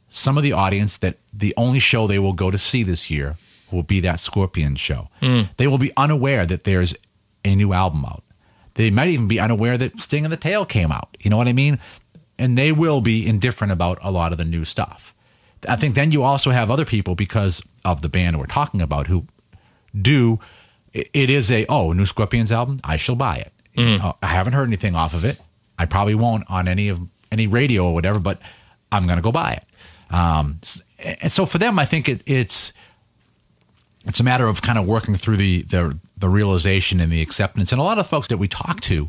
some 0.09 0.37
of 0.37 0.43
the 0.43 0.53
audience 0.53 0.97
that 0.97 1.17
the 1.33 1.53
only 1.57 1.79
show 1.79 2.07
they 2.07 2.19
will 2.19 2.33
go 2.33 2.49
to 2.49 2.57
see 2.57 2.83
this 2.83 3.09
year 3.09 3.37
will 3.71 3.83
be 3.83 3.99
that 4.01 4.19
Scorpion 4.19 4.75
show. 4.75 5.09
They 5.57 5.67
will 5.67 5.77
be 5.77 5.91
unaware 5.97 6.45
that 6.45 6.63
there's 6.63 6.95
a 7.43 7.55
new 7.55 7.73
album 7.73 8.05
out. 8.05 8.23
They 8.79 8.91
might 8.91 9.09
even 9.09 9.27
be 9.27 9.41
unaware 9.41 9.77
that 9.77 9.99
Sting 9.99 10.23
in 10.23 10.31
the 10.31 10.37
Tail 10.37 10.65
came 10.65 10.89
out. 10.89 11.17
You 11.19 11.29
know 11.29 11.35
what 11.35 11.49
I 11.49 11.51
mean? 11.53 11.79
And 12.37 12.57
they 12.57 12.71
will 12.71 13.01
be 13.01 13.27
indifferent 13.27 13.73
about 13.73 13.99
a 14.01 14.09
lot 14.09 14.31
of 14.31 14.37
the 14.37 14.45
new 14.45 14.63
stuff. 14.63 15.13
I 15.67 15.75
think 15.75 15.95
then 15.95 16.13
you 16.13 16.23
also 16.23 16.51
have 16.51 16.71
other 16.71 16.85
people 16.85 17.13
because 17.13 17.61
of 17.83 18.01
the 18.01 18.07
band 18.07 18.39
we're 18.39 18.45
talking 18.45 18.81
about 18.81 19.07
who 19.07 19.25
do 20.01 20.39
it, 20.93 21.29
is 21.29 21.51
a 21.51 21.65
oh 21.65 21.91
new 21.91 22.05
Scorpions 22.05 22.53
album 22.53 22.79
I 22.85 22.95
shall 22.95 23.17
buy 23.17 23.35
it. 23.35 23.51
Uh, 24.01 24.13
I 24.23 24.27
haven't 24.27 24.53
heard 24.53 24.69
anything 24.69 24.95
off 24.95 25.13
of 25.13 25.25
it. 25.25 25.37
I 25.77 25.85
probably 25.85 26.15
won't 26.15 26.49
on 26.49 26.69
any 26.69 26.87
of 26.87 27.01
any 27.33 27.47
radio 27.47 27.83
or 27.83 27.93
whatever, 27.93 28.19
but 28.19 28.39
I'm 28.93 29.07
gonna 29.07 29.21
go 29.21 29.33
buy 29.33 29.59
it. 29.59 30.15
Um, 30.15 30.61
and 30.99 31.29
so 31.29 31.45
for 31.45 31.57
them, 31.57 31.77
I 31.77 31.83
think 31.83 32.07
it, 32.07 32.23
it's 32.25 32.71
it's 34.09 34.19
a 34.19 34.23
matter 34.23 34.47
of 34.47 34.61
kind 34.61 34.77
of 34.77 34.85
working 34.85 35.15
through 35.15 35.37
the, 35.37 35.61
the 35.63 35.97
the 36.17 36.27
realization 36.27 36.99
and 36.99 37.11
the 37.11 37.21
acceptance. 37.21 37.71
And 37.71 37.79
a 37.79 37.83
lot 37.83 37.97
of 37.99 38.07
folks 38.07 38.27
that 38.27 38.37
we 38.37 38.47
talk 38.49 38.81
to 38.81 39.07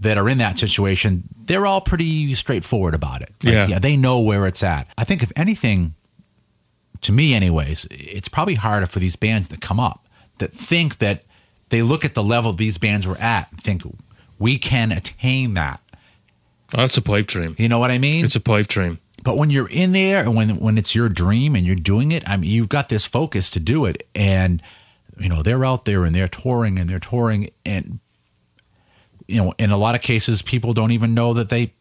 that 0.00 0.18
are 0.18 0.28
in 0.28 0.38
that 0.38 0.58
situation, 0.58 1.22
they're 1.44 1.64
all 1.64 1.80
pretty 1.80 2.34
straightforward 2.34 2.92
about 2.94 3.22
it. 3.22 3.32
Like, 3.42 3.54
Yeah. 3.54 3.66
yeah, 3.68 3.78
they 3.78 3.96
know 3.96 4.20
where 4.20 4.46
it's 4.46 4.62
at. 4.62 4.86
I 4.98 5.04
think 5.04 5.22
if 5.22 5.32
anything, 5.36 5.94
to 7.02 7.12
me, 7.12 7.34
anyways, 7.34 7.86
it's 7.90 8.28
probably 8.28 8.54
harder 8.54 8.86
for 8.86 8.98
these 8.98 9.16
bands 9.16 9.48
that 9.48 9.60
come 9.60 9.80
up 9.80 10.06
that 10.38 10.52
think 10.52 10.98
that 10.98 11.22
they 11.70 11.82
look 11.82 12.04
at 12.04 12.14
the 12.14 12.22
level 12.22 12.52
these 12.52 12.78
bands 12.78 13.06
were 13.06 13.18
at 13.18 13.50
and 13.52 13.60
think 13.62 13.82
we 14.38 14.58
can 14.58 14.92
attain 14.92 15.54
that. 15.54 15.80
That's 16.70 16.96
a 16.96 17.02
pipe 17.02 17.26
dream. 17.26 17.54
You 17.58 17.68
know 17.68 17.78
what 17.78 17.90
I 17.90 17.98
mean? 17.98 18.24
It's 18.24 18.34
a 18.36 18.40
pipe 18.40 18.66
dream. 18.66 18.98
But 19.22 19.36
when 19.36 19.50
you're 19.50 19.68
in 19.68 19.92
there 19.92 20.20
and 20.20 20.34
when 20.34 20.56
when 20.56 20.78
it's 20.78 20.94
your 20.94 21.08
dream 21.08 21.54
and 21.54 21.64
you're 21.64 21.76
doing 21.76 22.12
it, 22.12 22.28
I 22.28 22.36
mean, 22.36 22.50
you've 22.50 22.68
got 22.68 22.88
this 22.88 23.04
focus 23.04 23.50
to 23.50 23.60
do 23.60 23.84
it, 23.84 24.06
and 24.14 24.60
you 25.18 25.28
know 25.28 25.42
they're 25.42 25.64
out 25.64 25.84
there 25.84 26.04
and 26.04 26.14
they're 26.14 26.28
touring 26.28 26.78
and 26.78 26.90
they're 26.90 27.00
touring, 27.00 27.50
and 27.64 28.00
you 29.26 29.36
know, 29.36 29.54
in 29.58 29.70
a 29.70 29.76
lot 29.76 29.94
of 29.94 30.02
cases, 30.02 30.42
people 30.42 30.72
don't 30.72 30.90
even 30.90 31.14
know 31.14 31.34
that 31.34 31.48
they 31.48 31.72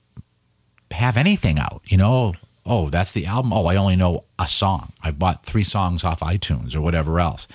have 0.91 1.17
anything 1.17 1.57
out. 1.59 1.81
You 1.85 1.97
know, 1.97 2.33
oh, 2.65 2.89
that's 2.89 3.11
the 3.11 3.25
album. 3.25 3.53
Oh, 3.53 3.65
I 3.65 3.75
only 3.75 3.95
know 3.95 4.23
a 4.37 4.47
song. 4.47 4.93
I 5.01 5.11
bought 5.11 5.45
three 5.45 5.63
songs 5.63 6.03
off 6.03 6.19
iTunes 6.19 6.75
or 6.75 6.81
whatever 6.81 7.19
else. 7.19 7.47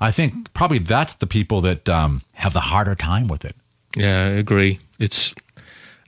I 0.00 0.10
think 0.10 0.52
probably 0.54 0.78
that's 0.78 1.14
the 1.14 1.26
people 1.26 1.60
that 1.62 1.88
um, 1.88 2.22
have 2.32 2.52
the 2.54 2.60
harder 2.60 2.94
time 2.94 3.28
with 3.28 3.44
it. 3.44 3.54
Yeah, 3.96 4.24
I 4.24 4.28
agree. 4.30 4.78
It's, 4.98 5.34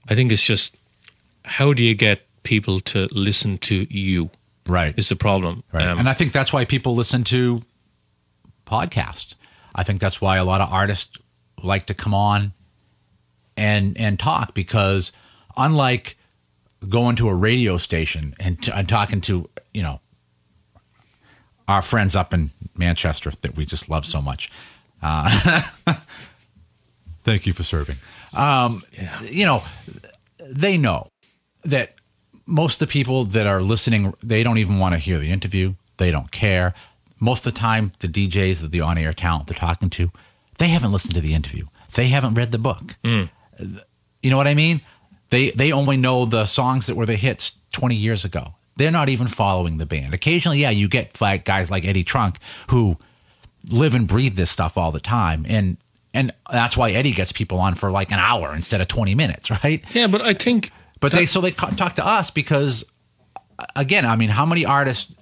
I 0.08 0.14
think 0.14 0.32
it's 0.32 0.44
just, 0.44 0.76
how 1.44 1.72
do 1.72 1.82
you 1.82 1.94
get 1.94 2.22
people 2.48 2.80
to 2.80 3.06
listen 3.12 3.58
to 3.58 3.86
you 3.90 4.30
Right. 4.66 4.92
is 4.98 5.08
the 5.08 5.16
problem. 5.16 5.62
Right. 5.72 5.86
Um, 5.86 5.98
and 6.00 6.08
I 6.08 6.14
think 6.14 6.32
that's 6.32 6.52
why 6.52 6.64
people 6.64 6.94
listen 6.94 7.22
to 7.24 7.62
podcasts. 8.66 9.34
I 9.74 9.82
think 9.84 10.00
that's 10.00 10.20
why 10.20 10.36
a 10.38 10.44
lot 10.44 10.60
of 10.60 10.72
artists 10.72 11.16
like 11.62 11.86
to 11.86 11.94
come 11.94 12.14
on 12.14 12.52
and 13.56 13.96
and 13.98 14.18
talk 14.18 14.54
because 14.54 15.10
unlike 15.56 16.16
going 16.88 17.16
to 17.16 17.28
a 17.28 17.34
radio 17.34 17.76
station 17.76 18.34
and, 18.38 18.62
t- 18.62 18.70
and 18.72 18.88
talking 18.88 19.20
to 19.22 19.48
you 19.74 19.82
know 19.82 20.00
our 21.66 21.82
friends 21.82 22.14
up 22.16 22.32
in 22.32 22.50
Manchester 22.76 23.30
that 23.42 23.56
we 23.56 23.66
just 23.66 23.88
love 23.88 24.06
so 24.06 24.22
much. 24.22 24.50
Uh, 25.02 25.62
thank 27.24 27.46
you 27.46 27.52
for 27.52 27.62
serving. 27.62 27.96
Um, 28.32 28.82
You 29.22 29.44
know, 29.46 29.62
they 30.38 30.76
know 30.78 31.08
that 31.64 31.94
most 32.48 32.80
of 32.80 32.88
the 32.88 32.92
people 32.92 33.24
that 33.26 33.46
are 33.46 33.60
listening, 33.60 34.14
they 34.22 34.42
don't 34.42 34.58
even 34.58 34.78
want 34.78 34.94
to 34.94 34.98
hear 34.98 35.18
the 35.18 35.30
interview. 35.30 35.74
They 35.98 36.10
don't 36.10 36.30
care. 36.32 36.74
Most 37.20 37.46
of 37.46 37.52
the 37.52 37.60
time, 37.60 37.92
the 37.98 38.08
DJs, 38.08 38.70
the 38.70 38.80
on 38.80 38.96
air 38.96 39.12
talent 39.12 39.46
they're 39.46 39.56
talking 39.56 39.90
to, 39.90 40.10
they 40.58 40.68
haven't 40.68 40.92
listened 40.92 41.14
to 41.14 41.20
the 41.20 41.34
interview. 41.34 41.66
They 41.94 42.08
haven't 42.08 42.34
read 42.34 42.52
the 42.52 42.58
book. 42.58 42.96
Mm. 43.04 43.28
You 44.22 44.30
know 44.30 44.36
what 44.36 44.48
I 44.48 44.54
mean? 44.54 44.80
They 45.30 45.50
they 45.50 45.72
only 45.72 45.96
know 45.96 46.24
the 46.24 46.46
songs 46.46 46.86
that 46.86 46.96
were 46.96 47.06
the 47.06 47.16
hits 47.16 47.52
20 47.72 47.94
years 47.94 48.24
ago. 48.24 48.54
They're 48.76 48.90
not 48.90 49.08
even 49.08 49.28
following 49.28 49.78
the 49.78 49.86
band. 49.86 50.14
Occasionally, 50.14 50.60
yeah, 50.60 50.70
you 50.70 50.88
get 50.88 51.20
like 51.20 51.44
guys 51.44 51.70
like 51.70 51.84
Eddie 51.84 52.04
Trunk 52.04 52.38
who 52.70 52.96
live 53.70 53.94
and 53.94 54.06
breathe 54.06 54.36
this 54.36 54.50
stuff 54.50 54.78
all 54.78 54.92
the 54.92 55.00
time, 55.00 55.44
and 55.48 55.76
and 56.14 56.32
that's 56.50 56.76
why 56.76 56.90
Eddie 56.92 57.12
gets 57.12 57.32
people 57.32 57.58
on 57.58 57.74
for 57.74 57.90
like 57.90 58.10
an 58.10 58.18
hour 58.18 58.54
instead 58.54 58.80
of 58.80 58.88
20 58.88 59.14
minutes, 59.14 59.50
right? 59.64 59.84
yeah, 59.92 60.06
but 60.06 60.22
I 60.22 60.34
think, 60.34 60.70
But 61.00 61.12
they 61.12 61.26
so 61.26 61.40
they 61.40 61.52
talk 61.52 61.94
to 61.96 62.06
us 62.06 62.30
because 62.30 62.84
again, 63.76 64.04
I 64.04 64.16
mean, 64.16 64.30
how 64.30 64.46
many 64.46 64.64
artists 64.64 65.14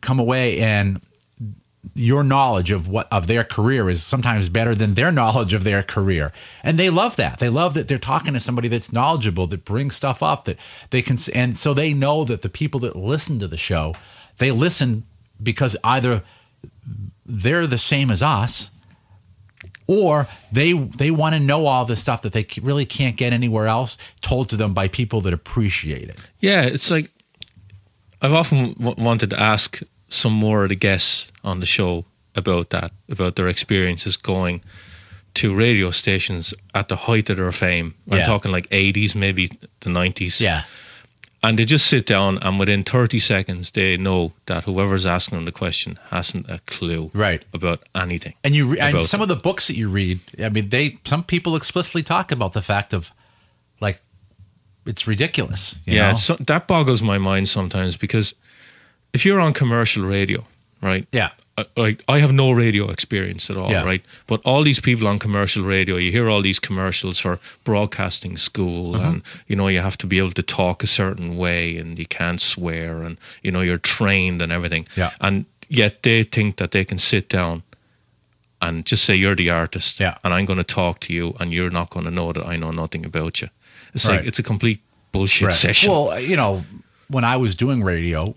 come 0.00 0.18
away 0.18 0.60
and 0.60 1.00
your 1.94 2.22
knowledge 2.22 2.70
of 2.70 2.86
what 2.86 3.08
of 3.12 3.26
their 3.26 3.44
career 3.44 3.90
is 3.90 4.02
sometimes 4.02 4.48
better 4.48 4.74
than 4.74 4.94
their 4.94 5.12
knowledge 5.20 5.52
of 5.52 5.64
their 5.64 5.82
career, 5.82 6.32
and 6.62 6.78
they 6.78 6.90
love 6.90 7.16
that. 7.16 7.38
They 7.38 7.48
love 7.48 7.74
that 7.74 7.88
they're 7.88 7.98
talking 7.98 8.34
to 8.34 8.40
somebody 8.40 8.68
that's 8.68 8.92
knowledgeable 8.92 9.46
that 9.48 9.64
brings 9.64 9.96
stuff 9.96 10.22
up 10.22 10.44
that 10.44 10.58
they 10.90 11.02
can, 11.02 11.18
and 11.34 11.58
so 11.58 11.74
they 11.74 11.92
know 11.92 12.24
that 12.24 12.42
the 12.42 12.48
people 12.48 12.80
that 12.80 12.96
listen 12.96 13.38
to 13.40 13.48
the 13.48 13.56
show, 13.56 13.94
they 14.38 14.50
listen 14.50 15.04
because 15.42 15.76
either 15.82 16.22
they're 17.26 17.66
the 17.66 17.78
same 17.78 18.10
as 18.10 18.22
us 18.22 18.70
or 19.86 20.26
they 20.52 20.72
they 20.72 21.10
want 21.10 21.34
to 21.34 21.40
know 21.40 21.66
all 21.66 21.84
this 21.84 22.00
stuff 22.00 22.22
that 22.22 22.32
they 22.32 22.46
really 22.62 22.86
can't 22.86 23.16
get 23.16 23.32
anywhere 23.32 23.66
else 23.66 23.96
told 24.20 24.48
to 24.50 24.56
them 24.56 24.72
by 24.74 24.88
people 24.88 25.20
that 25.22 25.32
appreciate 25.32 26.08
it. 26.08 26.18
yeah, 26.40 26.62
it's 26.62 26.90
like, 26.90 27.10
I've 28.20 28.34
often 28.34 28.74
w- 28.74 29.02
wanted 29.02 29.30
to 29.30 29.40
ask 29.40 29.80
some 30.08 30.32
more 30.32 30.62
of 30.64 30.68
the 30.68 30.76
guests 30.76 31.30
on 31.44 31.60
the 31.60 31.66
show 31.66 32.04
about 32.36 32.70
that, 32.70 32.92
about 33.10 33.36
their 33.36 33.48
experiences 33.48 34.16
going 34.16 34.62
to 35.34 35.54
radio 35.54 35.90
stations 35.90 36.52
at 36.74 36.88
the 36.88 36.96
height 36.96 37.30
of 37.30 37.38
their 37.38 37.52
fame. 37.52 37.94
I'm 38.10 38.18
Yeah. 38.18 38.26
talking 38.26 38.52
like 38.52 38.68
80s, 38.70 39.14
maybe 39.14 39.48
the 39.80 39.90
90s. 39.90 40.40
Yeah. 40.40 40.64
And 41.44 41.58
they 41.58 41.64
just 41.64 41.88
sit 41.88 42.06
down, 42.06 42.38
and 42.38 42.58
within 42.60 42.84
30 42.84 43.18
seconds, 43.18 43.72
they 43.72 43.96
know 43.96 44.32
that 44.46 44.62
whoever's 44.62 45.04
asking 45.06 45.38
them 45.38 45.44
the 45.44 45.50
question 45.52 45.98
hasn't 46.10 46.48
a 46.48 46.60
clue 46.66 47.10
Right. 47.14 47.42
about 47.52 47.82
anything. 47.96 48.34
And 48.44 48.54
you 48.54 48.66
re- 48.68 48.78
and 48.78 49.04
some 49.04 49.20
of 49.20 49.26
the 49.28 49.34
books 49.34 49.66
that 49.66 49.76
you 49.76 49.88
read, 49.88 50.20
I 50.38 50.50
mean, 50.50 50.68
they 50.68 50.98
some 51.04 51.24
people 51.24 51.56
explicitly 51.56 52.04
talk 52.04 52.30
about 52.30 52.52
the 52.52 52.62
fact 52.62 52.92
of 52.94 53.10
like 53.80 54.00
it's 54.86 55.08
ridiculous. 55.08 55.74
you 55.84 55.96
yeah, 55.96 56.12
so 56.12 56.36
that 56.46 56.68
boggles 56.68 57.02
my 57.02 57.18
mind 57.18 57.48
sometimes 57.48 57.96
because 57.96 58.34
if 59.12 59.24
you're 59.26 59.40
on 59.40 59.52
commercial 59.52 60.04
radio, 60.04 60.44
right? 60.80 61.06
Yeah. 61.12 61.30
Uh, 61.58 61.64
like 61.76 62.02
I 62.08 62.18
have 62.20 62.32
no 62.32 62.50
radio 62.52 62.88
experience 62.90 63.50
at 63.50 63.56
all, 63.56 63.70
Yeah. 63.70 63.84
right? 63.84 64.02
But 64.26 64.40
all 64.44 64.62
these 64.64 64.80
people 64.80 65.06
on 65.08 65.18
commercial 65.18 65.62
radio, 65.64 65.96
you 65.96 66.10
hear 66.10 66.28
all 66.30 66.42
these 66.42 66.58
commercials 66.58 67.18
for 67.18 67.38
broadcasting 67.64 68.38
school, 68.38 68.94
Uh-huh. 68.96 69.06
and 69.08 69.22
you 69.48 69.56
know 69.56 69.68
you 69.68 69.80
have 69.82 69.96
to 69.98 70.06
be 70.06 70.18
able 70.18 70.32
to 70.32 70.42
talk 70.42 70.82
a 70.82 70.86
certain 70.86 71.36
way, 71.36 71.76
and 71.80 71.98
you 71.98 72.06
can't 72.06 72.40
swear, 72.40 73.02
and 73.02 73.16
you 73.42 73.50
know 73.52 73.60
you're 73.60 73.78
trained 73.98 74.40
and 74.42 74.50
everything. 74.52 74.86
Yeah. 74.96 75.10
And 75.20 75.44
yet 75.68 76.02
they 76.02 76.22
think 76.24 76.56
that 76.56 76.70
they 76.70 76.84
can 76.84 76.98
sit 76.98 77.28
down 77.28 77.62
and 78.60 78.86
just 78.86 79.04
say 79.04 79.14
you're 79.14 79.36
the 79.36 79.50
artist, 79.50 80.00
Yeah. 80.00 80.14
and 80.24 80.32
I'm 80.32 80.44
going 80.46 80.58
to 80.64 80.74
talk 80.74 81.00
to 81.00 81.12
you, 81.12 81.34
and 81.40 81.52
you're 81.52 81.70
not 81.70 81.90
going 81.90 82.04
to 82.06 82.10
know 82.12 82.32
that 82.32 82.46
I 82.46 82.56
know 82.56 82.70
nothing 82.70 83.04
about 83.04 83.40
you. 83.42 83.48
It's 83.94 84.06
Right. 84.06 84.18
like 84.18 84.26
it's 84.28 84.38
a 84.38 84.42
complete 84.42 84.80
bullshit 85.12 85.52
session. 85.52 85.90
Well, 85.92 86.18
you 86.20 86.36
know, 86.36 86.64
when 87.08 87.24
I 87.24 87.36
was 87.36 87.54
doing 87.54 87.82
radio, 87.82 88.34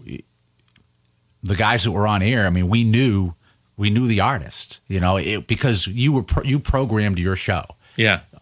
the 1.45 1.55
guys 1.55 1.83
that 1.83 1.91
were 1.91 2.07
on 2.07 2.21
air, 2.21 2.45
I 2.45 2.49
mean, 2.49 2.69
we 2.69 2.83
knew 2.83 3.33
we 3.77 3.89
knew 3.89 4.07
the 4.07 4.21
artist, 4.21 4.79
you 4.87 4.99
know, 4.99 5.17
it, 5.17 5.47
because 5.47 5.85
you 5.87 6.13
were 6.13 6.23
pro, 6.23 6.43
you 6.43 6.59
programmed 6.59 7.19
your 7.19 7.35
show. 7.35 7.65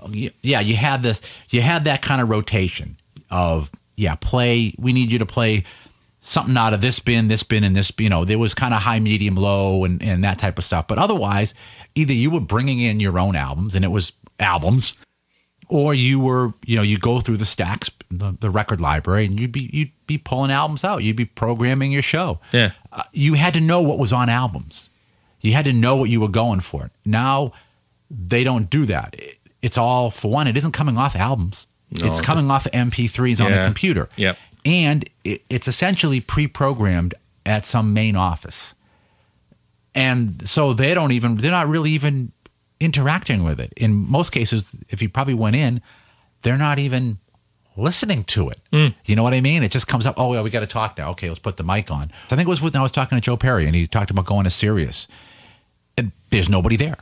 yeah, 0.07 0.29
Yeah, 0.41 0.59
you 0.59 0.75
had 0.75 1.01
this, 1.01 1.21
you 1.49 1.61
had 1.61 1.85
that 1.85 2.01
kind 2.01 2.21
of 2.21 2.29
rotation 2.29 2.97
of 3.29 3.71
yeah, 3.95 4.15
play. 4.15 4.73
We 4.77 4.93
need 4.93 5.11
you 5.11 5.19
to 5.19 5.25
play 5.25 5.63
something 6.21 6.57
out 6.57 6.73
of 6.73 6.81
this 6.81 6.99
bin, 6.99 7.27
this 7.27 7.43
bin, 7.43 7.63
and 7.63 7.75
this. 7.75 7.91
You 7.97 8.09
know, 8.09 8.25
there 8.25 8.39
was 8.39 8.53
kind 8.53 8.73
of 8.73 8.81
high, 8.81 8.99
medium, 8.99 9.35
low, 9.35 9.85
and 9.85 10.01
and 10.01 10.23
that 10.23 10.39
type 10.39 10.57
of 10.57 10.65
stuff. 10.65 10.87
But 10.87 10.97
otherwise, 10.97 11.53
either 11.95 12.13
you 12.13 12.31
were 12.31 12.39
bringing 12.39 12.79
in 12.79 12.99
your 12.99 13.19
own 13.19 13.35
albums, 13.35 13.75
and 13.75 13.85
it 13.85 13.89
was 13.89 14.13
albums, 14.39 14.93
or 15.73 15.93
you 15.93 16.19
were 16.19 16.53
you 16.65 16.75
know 16.77 16.83
you 16.83 16.97
go 16.97 17.19
through 17.19 17.37
the 17.37 17.45
stacks 17.45 17.89
the, 18.09 18.35
the 18.39 18.49
record 18.49 18.79
library 18.79 19.25
and 19.25 19.39
you'd 19.39 19.51
be 19.51 19.69
you'd 19.73 19.91
be 20.07 20.17
pulling 20.17 20.51
albums 20.51 20.83
out. 20.83 21.03
You'd 21.03 21.15
be 21.15 21.25
programming 21.25 21.91
your 21.91 22.03
show. 22.03 22.39
Yeah. 22.51 22.71
uh, 22.91 23.03
you 23.11 23.33
had 23.33 23.53
to 23.55 23.59
know 23.61 23.81
what 23.81 23.97
was 23.97 24.13
on 24.13 24.29
albums. 24.29 24.89
You 25.41 25.53
had 25.53 25.65
to 25.65 25.73
know 25.73 25.95
what 25.97 26.09
you 26.09 26.21
were 26.21 26.27
going 26.29 26.59
for. 26.61 26.91
Now 27.05 27.53
they 28.11 28.43
don't 28.43 28.69
do 28.69 28.85
that. 28.85 29.15
It- 29.17 29.39
it's 29.63 29.77
all 29.77 30.11
for 30.11 30.29
one 30.29 30.47
it 30.47 30.57
isn't 30.57 30.73
coming 30.73 30.97
off 30.97 31.15
albums. 31.15 31.67
No, 31.89 32.07
it's 32.07 32.19
coming 32.19 32.51
off 32.51 32.65
mp3s 32.65 33.39
on 33.43 33.49
the 33.51 33.63
computer. 33.65 34.09
Yep. 34.17 34.37
and 34.65 35.09
it, 35.23 35.41
it's 35.49 35.67
essentially 35.69 36.19
pre-programmed 36.19 37.13
at 37.45 37.65
some 37.65 37.93
main 37.93 38.15
office. 38.17 38.73
And 39.95 40.47
so 40.47 40.73
they 40.73 40.93
don't 40.93 41.11
even 41.11 41.37
they're 41.37 41.51
not 41.51 41.67
really 41.69 41.91
even 41.91 42.31
interacting 42.83 43.43
with 43.43 43.59
it 43.59 43.73
in 43.77 43.93
most 43.93 44.31
cases 44.31 44.63
if 44.89 45.01
you 45.01 45.09
probably 45.09 45.33
went 45.33 45.55
in 45.55 45.81
they're 46.41 46.57
not 46.57 46.79
even 46.79 47.17
listening 47.75 48.23
to 48.23 48.49
it 48.49 48.59
mm. 48.71 48.93
you 49.05 49.15
know 49.15 49.23
what 49.23 49.33
i 49.33 49.41
mean 49.41 49.63
it 49.63 49.71
just 49.71 49.87
comes 49.87 50.05
up 50.05 50.15
oh 50.17 50.33
yeah 50.33 50.41
we 50.41 50.49
got 50.49 50.59
to 50.59 50.67
talk 50.67 50.97
now 50.97 51.09
okay 51.09 51.27
let's 51.27 51.39
put 51.39 51.57
the 51.57 51.63
mic 51.63 51.89
on 51.89 52.11
i 52.25 52.35
think 52.35 52.41
it 52.41 52.47
was 52.47 52.61
when 52.61 52.75
i 52.75 52.81
was 52.81 52.91
talking 52.91 53.17
to 53.17 53.21
joe 53.21 53.37
perry 53.37 53.65
and 53.65 53.75
he 53.75 53.87
talked 53.87 54.11
about 54.11 54.25
going 54.25 54.43
to 54.43 54.49
sirius 54.49 55.07
and 55.97 56.11
there's 56.29 56.49
nobody 56.49 56.75
there 56.75 56.97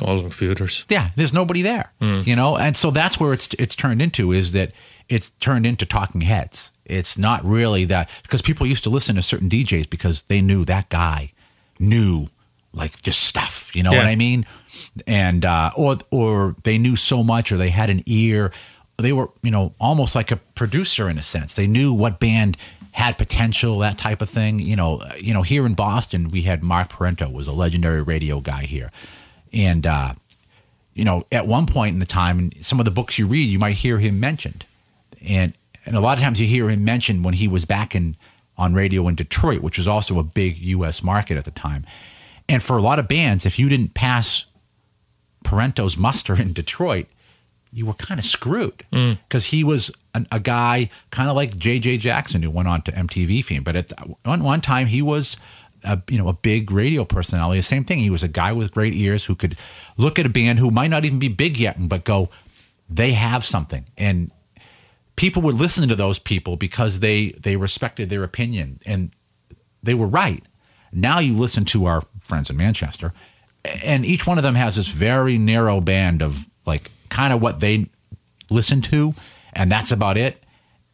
all 0.00 0.22
computers. 0.22 0.84
yeah, 0.88 1.10
there's 1.16 1.32
nobody 1.32 1.62
there. 1.62 1.92
Mm. 2.00 2.26
You 2.26 2.36
know, 2.36 2.56
and 2.56 2.76
so 2.76 2.90
that's 2.90 3.20
where 3.20 3.32
it's 3.32 3.48
it's 3.58 3.74
turned 3.74 4.00
into 4.00 4.32
is 4.32 4.52
that 4.52 4.72
it's 5.08 5.30
turned 5.40 5.66
into 5.66 5.84
talking 5.84 6.20
heads. 6.20 6.70
It's 6.84 7.18
not 7.18 7.44
really 7.44 7.84
that 7.86 8.10
because 8.22 8.42
people 8.42 8.66
used 8.66 8.84
to 8.84 8.90
listen 8.90 9.16
to 9.16 9.22
certain 9.22 9.48
DJs 9.48 9.90
because 9.90 10.22
they 10.24 10.40
knew 10.40 10.64
that 10.64 10.88
guy 10.88 11.32
knew 11.78 12.28
like 12.72 13.00
just 13.02 13.20
stuff. 13.24 13.74
You 13.74 13.82
know 13.82 13.92
what 13.92 14.06
I 14.06 14.16
mean? 14.16 14.46
And 15.06 15.44
uh, 15.44 15.70
or 15.76 15.98
or 16.10 16.56
they 16.64 16.78
knew 16.78 16.96
so 16.96 17.22
much, 17.22 17.50
or 17.50 17.56
they 17.56 17.70
had 17.70 17.90
an 17.90 18.02
ear. 18.06 18.52
They 18.98 19.12
were 19.12 19.30
you 19.42 19.50
know 19.50 19.74
almost 19.80 20.14
like 20.14 20.30
a 20.30 20.36
producer 20.36 21.08
in 21.08 21.18
a 21.18 21.22
sense. 21.22 21.54
They 21.54 21.66
knew 21.66 21.92
what 21.92 22.20
band 22.20 22.56
had 22.92 23.16
potential, 23.16 23.78
that 23.78 23.96
type 23.96 24.20
of 24.20 24.28
thing. 24.28 24.58
You 24.58 24.76
know, 24.76 25.02
you 25.16 25.32
know 25.32 25.42
here 25.42 25.64
in 25.64 25.74
Boston 25.74 26.28
we 26.28 26.42
had 26.42 26.62
Mark 26.62 26.92
Parenteau 26.92 27.32
was 27.32 27.46
a 27.46 27.52
legendary 27.52 28.02
radio 28.02 28.40
guy 28.40 28.64
here, 28.64 28.90
and. 29.52 29.86
uh 29.86 30.14
you 30.94 31.04
know, 31.04 31.24
at 31.32 31.46
one 31.46 31.66
point 31.66 31.94
in 31.94 32.00
the 32.00 32.06
time, 32.06 32.38
in 32.38 32.62
some 32.62 32.78
of 32.78 32.84
the 32.84 32.90
books 32.90 33.18
you 33.18 33.26
read, 33.26 33.48
you 33.48 33.58
might 33.58 33.76
hear 33.76 33.98
him 33.98 34.20
mentioned, 34.20 34.66
and 35.22 35.54
and 35.86 35.96
a 35.96 36.00
lot 36.00 36.18
of 36.18 36.22
times 36.22 36.38
you 36.38 36.46
hear 36.46 36.68
him 36.68 36.84
mentioned 36.84 37.24
when 37.24 37.34
he 37.34 37.48
was 37.48 37.64
back 37.64 37.94
in 37.94 38.16
on 38.58 38.74
radio 38.74 39.08
in 39.08 39.14
Detroit, 39.14 39.62
which 39.62 39.78
was 39.78 39.88
also 39.88 40.18
a 40.18 40.22
big 40.22 40.58
U.S. 40.58 41.02
market 41.02 41.38
at 41.38 41.44
the 41.44 41.50
time. 41.50 41.86
And 42.48 42.62
for 42.62 42.76
a 42.76 42.82
lot 42.82 42.98
of 42.98 43.08
bands, 43.08 43.46
if 43.46 43.58
you 43.58 43.68
didn't 43.68 43.94
pass 43.94 44.44
Parenteau's 45.42 45.96
muster 45.96 46.34
in 46.34 46.52
Detroit, 46.52 47.06
you 47.72 47.86
were 47.86 47.94
kind 47.94 48.20
of 48.20 48.26
screwed 48.26 48.84
mm. 48.92 49.18
because 49.28 49.46
he 49.46 49.64
was 49.64 49.90
an, 50.14 50.26
a 50.30 50.38
guy 50.38 50.90
kind 51.10 51.30
of 51.30 51.36
like 51.36 51.56
J.J. 51.56 51.98
Jackson 51.98 52.42
who 52.42 52.50
went 52.50 52.68
on 52.68 52.82
to 52.82 52.92
MTV 52.92 53.44
fame. 53.44 53.62
But 53.62 53.76
at 53.76 53.92
one, 54.24 54.44
one 54.44 54.60
time, 54.60 54.86
he 54.86 55.00
was 55.00 55.36
a, 55.84 56.00
you 56.08 56.18
know 56.18 56.28
a 56.28 56.34
big 56.34 56.70
radio 56.70 57.04
personality. 57.04 57.58
The 57.58 57.64
same 57.64 57.84
thing. 57.84 57.98
He 57.98 58.10
was 58.10 58.22
a 58.22 58.28
guy 58.28 58.52
with 58.52 58.72
great 58.72 58.94
ears 58.94 59.24
who 59.24 59.34
could 59.34 59.56
look 59.96 60.18
at 60.18 60.26
a 60.26 60.30
band 60.30 60.58
who 60.58 60.70
might 60.70 60.90
not 60.90 61.04
even 61.04 61.18
be 61.18 61.28
big 61.28 61.56
yet, 61.56 61.76
but 61.78 62.04
go, 62.04 62.28
they 62.88 63.12
have 63.12 63.44
something, 63.44 63.86
and 63.96 64.30
people 65.16 65.42
would 65.42 65.54
listen 65.54 65.88
to 65.88 65.96
those 65.96 66.18
people 66.18 66.56
because 66.56 67.00
they 67.00 67.30
they 67.30 67.56
respected 67.56 68.10
their 68.10 68.24
opinion 68.24 68.80
and 68.86 69.10
they 69.82 69.94
were 69.94 70.06
right. 70.06 70.42
Now 70.92 71.18
you 71.18 71.34
listen 71.34 71.64
to 71.66 71.86
our 71.86 72.02
friends 72.20 72.50
in 72.50 72.56
Manchester, 72.56 73.12
and 73.64 74.04
each 74.04 74.26
one 74.26 74.38
of 74.38 74.42
them 74.44 74.54
has 74.54 74.76
this 74.76 74.88
very 74.88 75.38
narrow 75.38 75.80
band 75.80 76.22
of 76.22 76.44
like 76.66 76.90
kind 77.08 77.32
of 77.32 77.40
what 77.42 77.60
they 77.60 77.88
listen 78.50 78.80
to, 78.82 79.14
and 79.52 79.70
that's 79.70 79.92
about 79.92 80.16
it. 80.16 80.42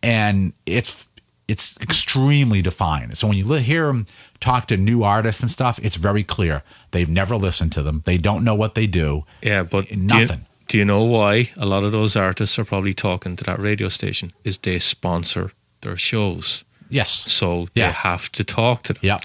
And 0.02 0.52
it's 0.66 1.06
it's 1.48 1.74
extremely 1.80 2.60
defined. 2.60 3.16
So 3.16 3.26
when 3.26 3.36
you 3.38 3.50
hear 3.54 3.86
them 3.86 4.04
talk 4.40 4.66
to 4.68 4.76
new 4.76 5.02
artists 5.02 5.40
and 5.40 5.50
stuff, 5.50 5.78
it's 5.82 5.96
very 5.96 6.22
clear 6.22 6.62
they've 6.90 7.08
never 7.08 7.36
listened 7.36 7.72
to 7.72 7.82
them. 7.82 8.02
They 8.04 8.18
don't 8.18 8.44
know 8.44 8.54
what 8.54 8.74
they 8.74 8.86
do. 8.86 9.24
Yeah, 9.42 9.62
but 9.62 9.88
do 9.88 9.94
you- 9.96 10.02
Nothing. 10.02 10.44
Do 10.68 10.76
you, 10.76 10.84
know 10.84 11.02
why 11.04 11.50
a 11.56 11.64
lot 11.64 11.82
of 11.84 11.92
those 11.92 12.14
artists 12.14 12.58
are 12.58 12.64
probably 12.66 12.92
talking 12.92 13.36
to 13.36 13.44
that 13.44 13.58
radio 13.58 13.88
station? 13.88 14.30
Is 14.44 14.58
they 14.58 14.78
sponsor 14.78 15.50
their 15.80 15.96
shows, 15.96 16.62
Yes. 16.90 17.10
so 17.10 17.68
Yeah. 17.74 17.86
they 17.86 17.92
have 17.94 18.30
to 18.32 18.44
talk 18.44 18.82
to 18.82 18.92
them. 18.92 19.00
Yeah. 19.02 19.18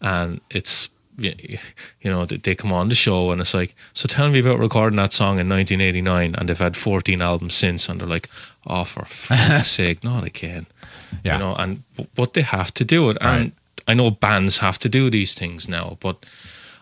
and 0.00 0.40
it's 0.50 0.88
you 1.20 1.58
know 2.04 2.24
they 2.24 2.54
come 2.54 2.72
on 2.72 2.88
the 2.88 2.94
show 2.94 3.30
and 3.30 3.40
it's 3.40 3.54
like, 3.54 3.74
so 3.94 4.08
tell 4.08 4.28
me 4.28 4.40
about 4.40 4.58
recording 4.58 4.96
that 4.96 5.12
song 5.12 5.38
in 5.38 5.48
1989, 5.48 6.34
and 6.34 6.48
they've 6.48 6.58
had 6.58 6.76
14 6.76 7.20
albums 7.20 7.54
since, 7.54 7.88
and 7.88 8.00
they're 8.00 8.08
like, 8.08 8.28
oh 8.66 8.84
for 8.84 9.04
fuck's 9.04 9.70
sake, 9.80 10.02
not 10.02 10.24
again. 10.24 10.66
Yeah. 11.24 11.34
You 11.34 11.38
know, 11.38 11.54
and 11.56 11.82
but 12.14 12.34
they 12.34 12.42
have 12.42 12.72
to 12.74 12.84
do 12.84 13.10
it, 13.10 13.18
and 13.20 13.52
I 13.86 13.94
know 13.94 14.10
bands 14.10 14.58
have 14.58 14.78
to 14.80 14.88
do 14.88 15.10
these 15.10 15.34
things 15.34 15.68
now, 15.68 15.98
but. 16.00 16.24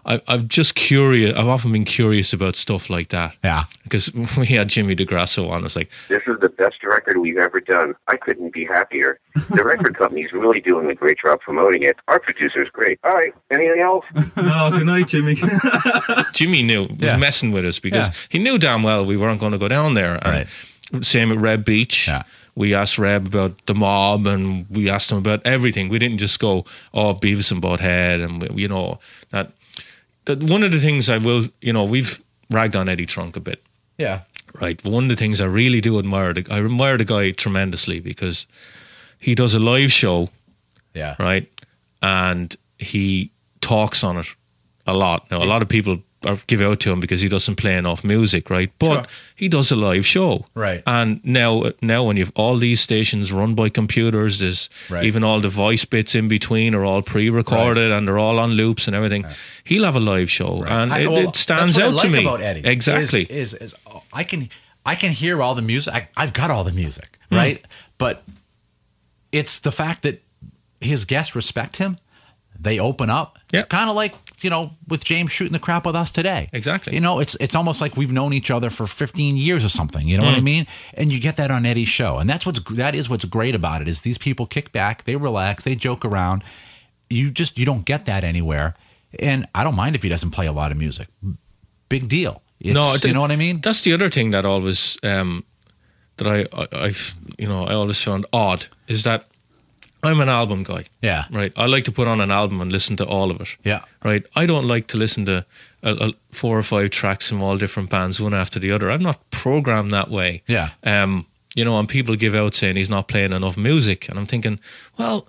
I, 0.08 0.20
I'm 0.26 0.48
just 0.48 0.74
curious. 0.74 1.36
I've 1.38 1.46
often 1.48 1.70
been 1.70 1.84
curious 1.84 2.32
about 2.32 2.56
stuff 2.56 2.88
like 2.88 3.10
that. 3.10 3.36
Yeah. 3.44 3.64
Because 3.84 4.10
we 4.38 4.46
had 4.46 4.68
Jimmy 4.68 4.96
DeGrasso 4.96 5.48
on, 5.50 5.64
it's 5.64 5.76
like, 5.76 5.90
This 6.08 6.22
is 6.26 6.40
the 6.40 6.48
best 6.48 6.82
record 6.82 7.18
we've 7.18 7.36
ever 7.36 7.60
done. 7.60 7.94
I 8.08 8.16
couldn't 8.16 8.52
be 8.52 8.64
happier. 8.64 9.20
The 9.50 9.62
record 9.62 9.96
company's 10.02 10.32
really 10.32 10.60
doing 10.60 10.90
a 10.90 10.94
great 10.94 11.18
job 11.22 11.40
promoting 11.40 11.82
it. 11.82 11.96
Our 12.08 12.18
producer's 12.18 12.68
great. 12.72 12.98
All 13.04 13.14
right. 13.14 13.34
Anything 13.50 13.80
else? 13.80 14.04
"No, 14.36 14.70
good 14.70 14.86
night, 14.86 15.08
Jimmy." 15.08 15.36
Jimmy 16.32 16.62
knew 16.62 16.82
was 16.82 16.90
Yeah. 16.98 17.16
messing 17.16 17.52
with 17.52 17.64
us 17.64 17.78
because 17.78 18.08
Yeah. 18.08 18.14
he 18.30 18.38
knew 18.38 18.58
damn 18.58 18.82
well 18.82 19.04
we 19.04 19.16
weren't 19.16 19.40
going 19.40 19.52
to 19.52 19.58
go 19.58 19.68
down 19.68 19.94
there. 19.94 20.18
And 20.26 20.46
Same 21.04 21.30
at 21.32 21.38
Reb 21.38 21.64
Beach. 21.64 22.08
Yeah. 22.08 22.22
We 22.54 22.74
asked 22.74 22.98
Reb 22.98 23.26
about 23.28 23.52
the 23.66 23.74
mob, 23.74 24.26
and 24.26 24.66
we 24.68 24.90
asked 24.90 25.12
him 25.12 25.18
about 25.18 25.40
everything. 25.44 25.88
We 25.88 26.00
didn't 26.00 26.18
just 26.18 26.40
go, 26.40 26.64
"Oh, 26.92 27.14
Beavis 27.14 27.52
and 27.52 27.62
Butthead," 27.62 28.20
and 28.24 28.58
you 28.58 28.66
know 28.66 28.98
that. 30.28 30.42
One 30.44 30.62
of 30.62 30.70
the 30.72 30.78
things 30.80 31.08
I 31.10 31.18
will, 31.18 31.48
you 31.60 31.72
know, 31.72 31.84
we've 31.84 32.22
ragged 32.50 32.76
on 32.76 32.88
Eddie 32.88 33.04
Trunk 33.06 33.36
a 33.36 33.40
bit 33.40 33.62
Yeah. 33.98 34.20
right? 34.60 34.80
But 34.82 34.90
one 34.92 35.04
of 35.04 35.10
the 35.10 35.16
things 35.16 35.40
I 35.40 35.44
really 35.46 35.80
do 35.80 35.98
admire, 35.98 36.32
the, 36.32 36.46
I 36.50 36.58
admire 36.64 36.96
the 36.96 37.04
guy 37.04 37.32
tremendously 37.32 38.00
because 38.00 38.46
he 39.18 39.34
does 39.34 39.54
a 39.54 39.58
live 39.58 39.92
show, 39.92 40.30
Yeah. 40.94 41.16
right? 41.18 41.46
And 42.02 42.56
he 42.78 43.30
talks 43.60 44.02
on 44.04 44.16
it 44.18 44.26
a 44.86 44.94
lot. 44.94 45.30
Now, 45.30 45.42
a 45.42 45.44
lot 45.52 45.60
of 45.62 45.68
people 45.68 45.98
are, 46.26 46.36
give 46.46 46.60
out 46.60 46.80
to 46.80 46.90
him 46.90 47.00
because 47.00 47.20
he 47.20 47.28
doesn't 47.28 47.56
play 47.56 47.76
enough 47.76 48.02
music, 48.02 48.50
right? 48.50 48.70
But 48.78 48.94
Sure. 48.94 49.06
he 49.36 49.48
does 49.48 49.70
a 49.70 49.76
live 49.76 50.04
show, 50.04 50.46
Right. 50.54 50.82
And 50.86 51.20
now, 51.24 51.70
now 51.80 52.02
when 52.04 52.16
you've 52.16 52.32
all 52.34 52.56
these 52.58 52.80
stations 52.80 53.30
run 53.32 53.54
by 53.54 53.68
computers, 53.68 54.38
there's 54.40 54.68
Right. 54.90 55.04
even 55.04 55.22
all 55.24 55.40
the 55.40 55.48
voice 55.48 55.84
bits 55.84 56.14
in 56.14 56.26
between 56.28 56.74
are 56.74 56.84
all 56.84 57.02
pre-recorded 57.02 57.92
and 57.92 58.08
they're 58.08 58.18
all 58.18 58.38
on 58.38 58.50
loops 58.52 58.86
and 58.88 58.96
everything. 58.96 59.24
He'll 59.64 59.84
have 59.84 59.96
a 59.96 60.00
live 60.00 60.30
show, 60.30 60.64
and 60.64 60.92
I- 60.92 61.00
it, 61.00 61.10
well, 61.10 61.28
it 61.28 61.36
stands 61.36 61.78
out 61.78 61.98
I 61.98 62.02
to 62.02 62.08
me. 62.08 62.22
about 62.22 62.40
Eddie. 62.42 62.62
Exactly. 62.68 63.22
Is, 63.22 63.54
is, 63.54 63.72
is 63.72 63.74
oh, 63.86 64.02
I 64.12 64.24
can 64.24 64.48
I 64.86 64.94
can 64.94 65.12
hear 65.12 65.42
all 65.42 65.54
the 65.54 65.62
music. 65.62 65.92
I, 65.94 66.08
I've 66.16 66.32
got 66.32 66.50
all 66.50 66.64
the 66.64 66.72
music, 66.72 67.18
Hmm. 67.30 67.36
right? 67.36 67.64
But 67.98 68.22
it's 69.32 69.58
the 69.58 69.72
fact 69.72 70.02
that 70.02 70.22
his 70.80 71.04
guests 71.04 71.34
respect 71.36 71.76
him. 71.76 71.98
They 72.58 72.78
open 72.78 73.10
up. 73.10 73.38
Yeah. 73.52 73.62
Kind 73.62 73.90
of 73.90 73.96
like 73.96 74.14
you 74.40 74.50
know 74.50 74.72
with 74.88 75.04
James 75.04 75.32
shooting 75.32 75.52
the 75.52 75.58
crap 75.58 75.86
with 75.86 75.96
us 75.96 76.10
today. 76.10 76.48
Exactly. 76.52 76.94
You 76.94 77.00
know, 77.00 77.18
it's 77.20 77.36
it's 77.40 77.54
almost 77.54 77.80
like 77.80 77.96
we've 77.96 78.12
known 78.12 78.32
each 78.32 78.50
other 78.50 78.70
for 78.70 78.86
15 78.86 79.36
years 79.36 79.64
or 79.64 79.68
something. 79.68 80.06
You 80.06 80.16
know 80.18 80.24
Hmm. 80.24 80.30
what 80.30 80.38
I 80.38 80.40
mean? 80.42 80.66
And 80.94 81.12
you 81.12 81.20
get 81.20 81.36
that 81.36 81.50
on 81.50 81.64
Eddie's 81.66 81.88
show, 81.88 82.18
and 82.18 82.28
that's 82.28 82.44
what's 82.46 82.60
that 82.72 82.94
is 82.94 83.08
what's 83.08 83.24
great 83.24 83.54
about 83.54 83.82
it 83.82 83.88
is 83.88 84.02
these 84.02 84.18
people 84.18 84.46
kick 84.46 84.72
back, 84.72 85.04
they 85.04 85.16
relax, 85.16 85.64
they 85.64 85.74
joke 85.74 86.04
around. 86.04 86.42
You 87.10 87.30
just 87.30 87.58
you 87.58 87.64
don't 87.64 87.84
get 87.84 88.04
that 88.06 88.24
anywhere. 88.24 88.74
and 89.18 89.46
I 89.54 89.64
don't 89.64 89.74
mind 89.76 89.96
if 89.96 90.02
he 90.02 90.08
doesn't 90.10 90.32
play 90.32 90.46
a 90.46 90.52
lot 90.52 90.70
of 90.70 90.76
music. 90.76 91.08
Big 91.88 92.08
deal. 92.08 92.42
It's, 92.60 92.74
no, 92.74 92.96
you 93.08 93.14
know 93.14 93.20
what 93.22 93.30
I 93.30 93.36
mean? 93.36 93.60
That's 93.62 93.82
the 93.82 93.92
other 93.94 94.10
thing 94.10 94.32
that 94.32 94.44
always 94.44 94.98
um, 95.04 95.44
that 96.16 96.26
I, 96.26 96.46
I 96.52 96.66
I've 96.86 97.14
you 97.38 97.48
know 97.48 97.64
I 97.64 97.74
always 97.74 98.02
found 98.02 98.26
odd 98.32 98.66
is 98.88 99.04
that 99.04 99.27
I'm 100.02 100.20
an 100.20 100.28
album 100.28 100.62
guy. 100.62 100.84
Yeah. 101.02 101.24
Right. 101.30 101.52
I 101.56 101.66
like 101.66 101.84
to 101.86 101.92
put 101.92 102.06
on 102.06 102.20
an 102.20 102.30
album 102.30 102.60
and 102.60 102.70
listen 102.70 102.96
to 102.96 103.06
all 103.06 103.30
of 103.30 103.40
it. 103.40 103.48
Yeah. 103.64 103.82
Right. 104.04 104.24
I 104.36 104.46
don't 104.46 104.66
like 104.68 104.86
to 104.88 104.96
listen 104.96 105.24
to 105.26 105.44
four 106.30 106.58
or 106.58 106.62
five 106.62 106.90
tracks 106.90 107.28
from 107.28 107.42
all 107.42 107.56
different 107.56 107.90
bands, 107.90 108.20
one 108.20 108.34
after 108.34 108.60
the 108.60 108.70
other. 108.70 108.90
I'm 108.90 109.02
not 109.02 109.18
programmed 109.30 109.90
that 109.92 110.10
way. 110.10 110.42
Yeah. 110.46 110.70
Um. 110.84 111.26
You 111.54 111.64
know, 111.64 111.78
and 111.78 111.88
people 111.88 112.14
give 112.14 112.36
out 112.36 112.54
saying 112.54 112.76
he's 112.76 112.90
not 112.90 113.08
playing 113.08 113.32
enough 113.32 113.56
music, 113.56 114.08
and 114.08 114.18
I'm 114.18 114.26
thinking, 114.26 114.60
well, 114.96 115.26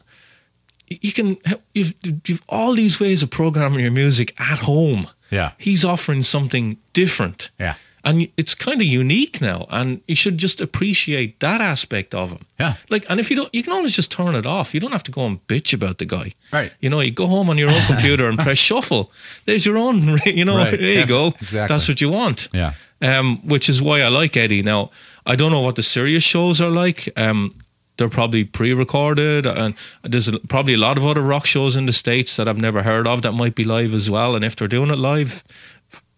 you 0.87 1.11
can 1.11 1.37
you've 1.73 1.95
you've 2.25 2.43
all 2.49 2.73
these 2.73 2.99
ways 2.99 3.23
of 3.23 3.31
programming 3.31 3.79
your 3.79 3.91
music 3.91 4.39
at 4.39 4.59
home. 4.59 5.07
Yeah. 5.31 5.53
He's 5.57 5.83
offering 5.85 6.21
something 6.23 6.77
different. 6.93 7.49
Yeah. 7.59 7.75
And 8.09 8.27
it's 8.37 8.55
kind 8.55 8.81
of 8.81 8.87
unique 8.87 9.39
now, 9.41 9.67
and 9.69 10.01
you 10.07 10.15
should 10.15 10.37
just 10.37 10.61
appreciate 10.61 11.39
that 11.39 11.61
aspect 11.61 12.15
of 12.15 12.31
him. 12.31 12.39
Yeah. 12.59 12.75
Like, 12.89 13.05
and 13.09 13.19
if 13.19 13.29
you 13.29 13.35
don't, 13.35 13.53
you 13.53 13.61
can 13.63 13.73
always 13.73 13.95
just 13.95 14.11
turn 14.11 14.35
it 14.35 14.45
off. 14.45 14.73
You 14.73 14.79
don't 14.79 14.91
have 14.91 15.03
to 15.03 15.11
go 15.11 15.25
and 15.25 15.45
bitch 15.47 15.73
about 15.73 15.97
the 15.99 16.05
guy. 16.05 16.33
Right. 16.51 16.71
You 16.79 16.89
know, 16.89 16.99
you 17.01 17.11
go 17.11 17.27
home 17.27 17.49
on 17.49 17.57
your 17.57 17.69
own 17.69 17.81
computer 17.87 18.27
and 18.27 18.37
press 18.39 18.57
shuffle. 18.69 19.11
There's 19.45 19.65
your 19.65 19.77
own. 19.77 20.19
You 20.25 20.45
know, 20.45 20.57
Right. 20.57 20.79
there 20.79 20.99
you 20.99 21.05
go. 21.05 21.27
exactly. 21.27 21.67
That's 21.67 21.87
what 21.87 22.01
you 22.01 22.09
want. 22.09 22.47
Yeah. 22.53 22.73
Um, 23.01 23.39
which 23.47 23.69
is 23.69 23.81
why 23.81 24.01
I 24.01 24.07
like 24.09 24.35
Eddie. 24.35 24.61
Now, 24.63 24.91
I 25.25 25.35
don't 25.35 25.51
know 25.51 25.61
what 25.61 25.75
the 25.75 25.83
Sirius 25.83 26.23
shows 26.23 26.59
are 26.61 26.69
like. 26.71 27.09
Um, 27.17 27.53
they're 27.97 28.09
probably 28.09 28.45
pre-recorded, 28.45 29.45
and 29.45 29.73
there's 30.03 30.29
probably 30.47 30.73
a 30.73 30.77
lot 30.77 30.97
of 30.97 31.05
other 31.05 31.21
rock 31.21 31.45
shows 31.45 31.75
in 31.75 31.85
the 31.85 31.91
states 31.93 32.35
that 32.37 32.47
I've 32.47 32.61
never 32.61 32.81
heard 32.81 33.07
of 33.07 33.21
that 33.23 33.33
might 33.33 33.55
be 33.55 33.63
live 33.65 33.93
as 33.93 34.09
well. 34.09 34.35
And 34.35 34.45
if 34.45 34.55
they're 34.55 34.69
doing 34.69 34.89
it 34.89 34.97
live, 34.97 35.43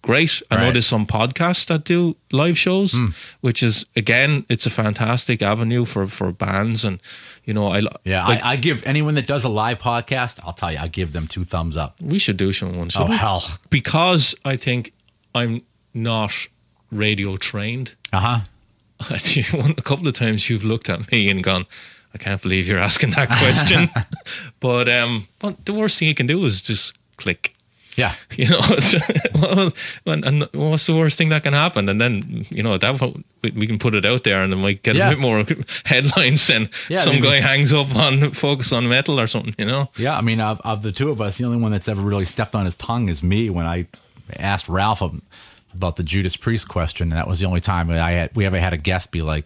great. 0.01 0.41
I 0.49 0.55
know 0.55 0.63
Right. 0.65 0.73
there's 0.73 0.87
some 0.87 1.05
podcasts 1.05 1.65
that 1.67 1.83
do 1.85 2.15
live 2.31 2.57
shows, 2.57 2.93
Hmm. 2.93 3.07
which 3.41 3.61
is 3.63 3.85
again, 3.95 4.45
it's 4.49 4.65
a 4.65 4.69
fantastic 4.69 5.41
avenue 5.41 5.85
for 5.85 6.07
for 6.07 6.31
bands, 6.31 6.83
and 6.85 6.99
you 7.45 7.53
know, 7.53 7.73
I 7.73 7.81
Yeah, 8.03 8.27
like, 8.27 8.43
I, 8.43 8.51
I 8.51 8.55
give 8.55 8.83
anyone 8.85 9.15
that 9.15 9.27
does 9.27 9.43
a 9.43 9.49
live 9.49 9.79
podcast, 9.79 10.39
I'll 10.43 10.53
tell 10.53 10.71
you, 10.71 10.77
I 10.79 10.87
give 10.87 11.11
them 11.13 11.27
two 11.27 11.43
thumbs 11.43 11.75
up. 11.77 11.95
we 11.99 12.19
should 12.19 12.37
do 12.37 12.53
some 12.53 12.77
one. 12.77 12.89
Oh 12.95 13.05
hell, 13.05 13.43
because 13.69 14.35
I 14.45 14.55
think 14.57 14.91
I'm 15.35 15.61
not 15.93 16.33
radio 16.91 17.37
trained. 17.37 17.93
uh 18.13 18.19
huh. 18.19 18.39
A 19.09 19.81
couple 19.81 20.07
of 20.07 20.13
times 20.15 20.49
you've 20.49 20.63
looked 20.63 20.89
at 20.89 21.11
me 21.11 21.29
and 21.29 21.43
gone, 21.43 21.65
I 22.13 22.17
can't 22.19 22.41
believe 22.41 22.67
you're 22.67 22.77
asking 22.77 23.11
that 23.11 23.29
question. 23.29 23.89
but 24.59 24.87
um, 24.89 25.27
but 25.39 25.65
the 25.65 25.73
worst 25.73 25.97
thing 25.97 26.07
you 26.07 26.13
can 26.15 26.27
do 26.27 26.45
is 26.45 26.61
just 26.61 26.93
click. 27.17 27.53
Yeah, 27.97 28.13
You 28.37 28.47
know, 28.49 28.59
what's 30.53 30.85
the 30.85 30.95
worst 30.95 31.17
thing 31.17 31.29
that 31.29 31.43
can 31.43 31.53
happen? 31.53 31.89
And 31.89 31.99
then 31.99 32.45
you 32.49 32.63
know 32.63 32.77
that 32.77 33.01
we, 33.43 33.51
we 33.51 33.67
can 33.67 33.79
put 33.79 33.95
it 33.95 34.05
out 34.05 34.23
there, 34.23 34.43
and 34.43 34.53
it 34.53 34.55
might 34.57 34.81
get 34.83 34.95
Yeah. 34.95 35.07
a 35.07 35.09
bit 35.11 35.19
more 35.19 35.45
headlines. 35.85 36.49
And 36.49 36.69
Yeah, 36.89 36.99
some 37.01 37.15
maybe- 37.15 37.27
guy 37.27 37.41
hangs 37.41 37.73
up 37.73 37.93
on 37.95 38.31
focus 38.31 38.71
on 38.71 38.87
metal 38.87 39.19
or 39.19 39.27
something. 39.27 39.55
You 39.57 39.65
know, 39.65 39.89
yeah. 39.97 40.17
I 40.17 40.21
mean, 40.21 40.39
of, 40.39 40.61
of 40.63 40.83
the 40.83 40.91
two 40.91 41.09
of 41.09 41.19
us, 41.21 41.37
the 41.37 41.43
only 41.45 41.57
one 41.57 41.71
that's 41.71 41.87
ever 41.87 42.01
really 42.01 42.25
stepped 42.25 42.55
on 42.55 42.65
his 42.65 42.75
tongue 42.75 43.09
is 43.09 43.21
me 43.23 43.49
when 43.49 43.65
I 43.65 43.87
asked 44.37 44.69
Ralph 44.69 45.01
about 45.73 45.95
the 45.97 46.03
Judas 46.03 46.35
Priest 46.37 46.67
question, 46.67 47.11
and 47.11 47.17
that 47.17 47.27
was 47.27 47.39
the 47.39 47.45
only 47.45 47.61
time 47.61 47.89
I 47.89 48.11
had 48.11 48.35
we 48.35 48.45
ever 48.45 48.59
had 48.59 48.73
a 48.73 48.77
guest 48.77 49.11
be 49.11 49.21
like, 49.21 49.45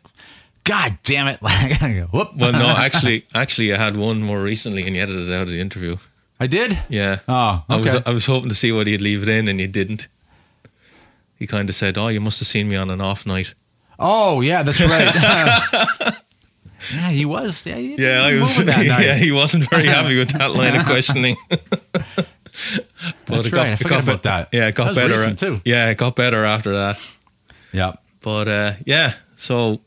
"God 0.65 0.97
damn 1.03 1.27
it!" 1.27 1.39
Like, 1.41 1.79
whoop. 2.11 2.35
well, 2.35 2.51
no, 2.51 2.67
actually, 2.67 3.25
actually, 3.33 3.73
I 3.73 3.77
had 3.77 3.97
one 3.97 4.21
more 4.21 4.41
recently, 4.41 4.85
and 4.85 4.95
you 4.95 5.01
edited 5.01 5.29
it 5.29 5.33
out 5.33 5.43
of 5.43 5.49
the 5.49 5.59
interview. 5.61 5.97
I 6.45 6.47
did. 6.47 6.77
Yeah. 6.89 7.21
Oh, 7.27 7.63
I 7.67 7.75
was 7.77 7.87
okay. 7.87 8.03
I 8.05 8.13
was 8.13 8.27
hoping 8.27 8.49
to 8.49 8.55
see 8.55 8.71
what 8.71 8.85
he'd 8.85 9.01
leave 9.01 9.23
it 9.23 9.29
in, 9.29 9.47
and 9.47 9.59
he 9.59 9.65
didn't. 9.65 10.07
He 11.39 11.47
kind 11.47 11.67
of 11.69 11.75
said, 11.75 11.97
"Oh, 11.97 12.07
you 12.09 12.21
must 12.21 12.37
have 12.39 12.47
seen 12.47 12.67
me 12.67 12.75
on 12.75 12.91
an 12.91 13.01
off 13.01 13.25
night." 13.25 13.55
Oh 13.97 14.41
yeah, 14.41 14.61
that's 14.61 14.79
right. 14.93 15.11
yeah, 16.93 17.09
he 17.09 17.25
was. 17.25 17.65
Yeah, 17.65 17.77
he, 17.77 17.95
Yeah, 17.95 18.29
he 18.29 18.39
was, 18.39 18.57
that 18.57 18.65
night. 18.67 18.85
yeah, 18.85 19.15
he 19.15 19.31
wasn't 19.31 19.67
very 19.71 19.87
happy 19.87 20.15
with 20.19 20.29
that 20.37 20.51
line 20.51 20.75
of 20.75 20.85
questioning. 20.85 21.35
but 21.49 21.65
That's 23.25 23.51
right, 23.51 23.71
I 23.71 23.75
forgot 23.75 24.03
about 24.03 24.21
that. 24.23 24.49
Yeah, 24.51 24.67
it 24.67 24.75
got 24.75 24.93
better 24.93 25.33
too. 25.33 25.61
Yeah, 25.65 25.89
it 25.89 25.97
got 25.97 26.15
better 26.15 26.45
after 26.45 26.73
that. 26.75 26.99
yeah. 27.73 27.93
But 28.21 28.47
uh, 28.47 28.73
yeah, 28.85 29.13
so 29.35 29.81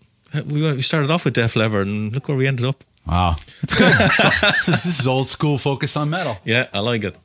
we 0.44 0.62
we 0.72 0.82
started 0.82 1.12
off 1.12 1.24
with 1.24 1.34
Def 1.34 1.54
Leppard, 1.54 1.86
and 1.86 2.12
look 2.12 2.26
where 2.26 2.36
we 2.36 2.48
ended 2.48 2.66
up. 2.66 2.82
Wow, 3.08 3.36
it's 3.62 3.74
good. 3.74 3.92
So, 4.12 4.28
this, 4.66 4.84
this 4.84 5.00
is 5.00 5.06
old 5.06 5.28
school 5.28 5.56
focus 5.58 5.96
on 5.96 6.10
metal. 6.10 6.36
Yeah, 6.44 6.68
I 6.72 6.80
like 6.80 7.04
it. 7.04 7.16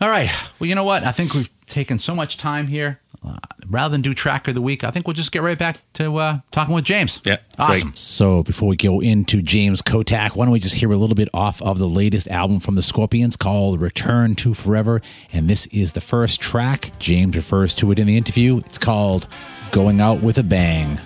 All 0.00 0.08
right. 0.08 0.30
Well, 0.58 0.68
you 0.68 0.74
know 0.74 0.84
what? 0.84 1.04
I 1.04 1.12
think 1.12 1.34
we've 1.34 1.48
taken 1.66 1.98
so 1.98 2.14
much 2.14 2.36
time 2.38 2.66
here. 2.66 3.00
Uh, 3.26 3.36
rather 3.70 3.90
than 3.92 4.02
do 4.02 4.12
track 4.12 4.48
of 4.48 4.54
the 4.54 4.60
week, 4.60 4.84
I 4.84 4.90
think 4.90 5.06
we'll 5.06 5.14
just 5.14 5.32
get 5.32 5.40
right 5.40 5.56
back 5.58 5.78
to 5.94 6.16
uh, 6.16 6.38
talking 6.50 6.74
with 6.74 6.84
James. 6.84 7.20
Yeah, 7.24 7.38
Awesome. 7.58 7.88
great. 7.88 7.98
So 7.98 8.42
before 8.42 8.68
we 8.68 8.76
go 8.76 9.00
into 9.00 9.40
James 9.40 9.80
Kottak, 9.80 10.36
why 10.36 10.44
don't 10.44 10.52
we 10.52 10.58
just 10.60 10.74
hear 10.74 10.92
a 10.92 10.96
little 10.96 11.14
bit 11.14 11.28
off 11.32 11.62
of 11.62 11.78
the 11.78 11.88
latest 11.88 12.28
album 12.28 12.60
from 12.60 12.74
the 12.74 12.82
Scorpions 12.82 13.36
called 13.36 13.80
Return 13.80 14.34
to 14.36 14.52
Forever? 14.52 15.00
And 15.32 15.48
this 15.48 15.66
is 15.68 15.92
the 15.92 16.02
first 16.02 16.40
track. 16.40 16.90
James 16.98 17.34
refers 17.34 17.72
to 17.74 17.90
it 17.92 17.98
in 17.98 18.06
the 18.06 18.16
interview. 18.16 18.58
It's 18.58 18.78
called 18.78 19.26
Going 19.70 20.02
Out 20.02 20.20
with 20.20 20.36
a 20.36 20.42
Bang. 20.42 20.98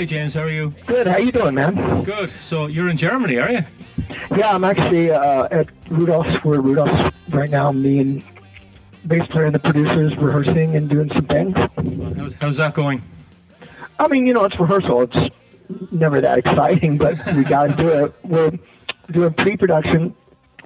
Hi 0.00 0.06
James, 0.06 0.32
how 0.32 0.40
are 0.40 0.48
you? 0.48 0.72
Good. 0.86 1.06
How 1.06 1.18
you 1.18 1.30
doing, 1.30 1.54
man? 1.54 2.02
Good. 2.04 2.30
So 2.40 2.68
you're 2.68 2.88
in 2.88 2.96
Germany, 2.96 3.36
are 3.36 3.50
you? 3.50 3.64
Yeah, 4.34 4.54
I'm 4.54 4.64
actually 4.64 5.10
uh, 5.10 5.46
at 5.50 5.68
Rudolph's. 5.90 6.42
We're 6.42 6.62
Rudolph's 6.62 7.14
right 7.28 7.50
now. 7.50 7.70
Me 7.70 7.98
and 7.98 8.22
bass 9.06 9.26
player 9.30 9.44
and 9.44 9.54
the 9.54 9.58
producers 9.58 10.16
rehearsing 10.16 10.74
and 10.74 10.88
doing 10.88 11.10
some 11.12 11.26
things. 11.26 11.54
How's, 12.16 12.34
how's 12.36 12.56
that 12.56 12.72
going? 12.72 13.02
I 13.98 14.08
mean, 14.08 14.26
you 14.26 14.32
know, 14.32 14.44
it's 14.44 14.58
rehearsal. 14.58 15.02
It's 15.02 15.34
never 15.92 16.22
that 16.22 16.38
exciting, 16.38 16.96
but 16.96 17.18
we 17.36 17.44
got 17.44 17.66
to 17.66 17.76
do 17.76 17.88
it. 17.90 18.14
We're 18.24 18.52
doing 19.10 19.34
pre-production 19.34 20.16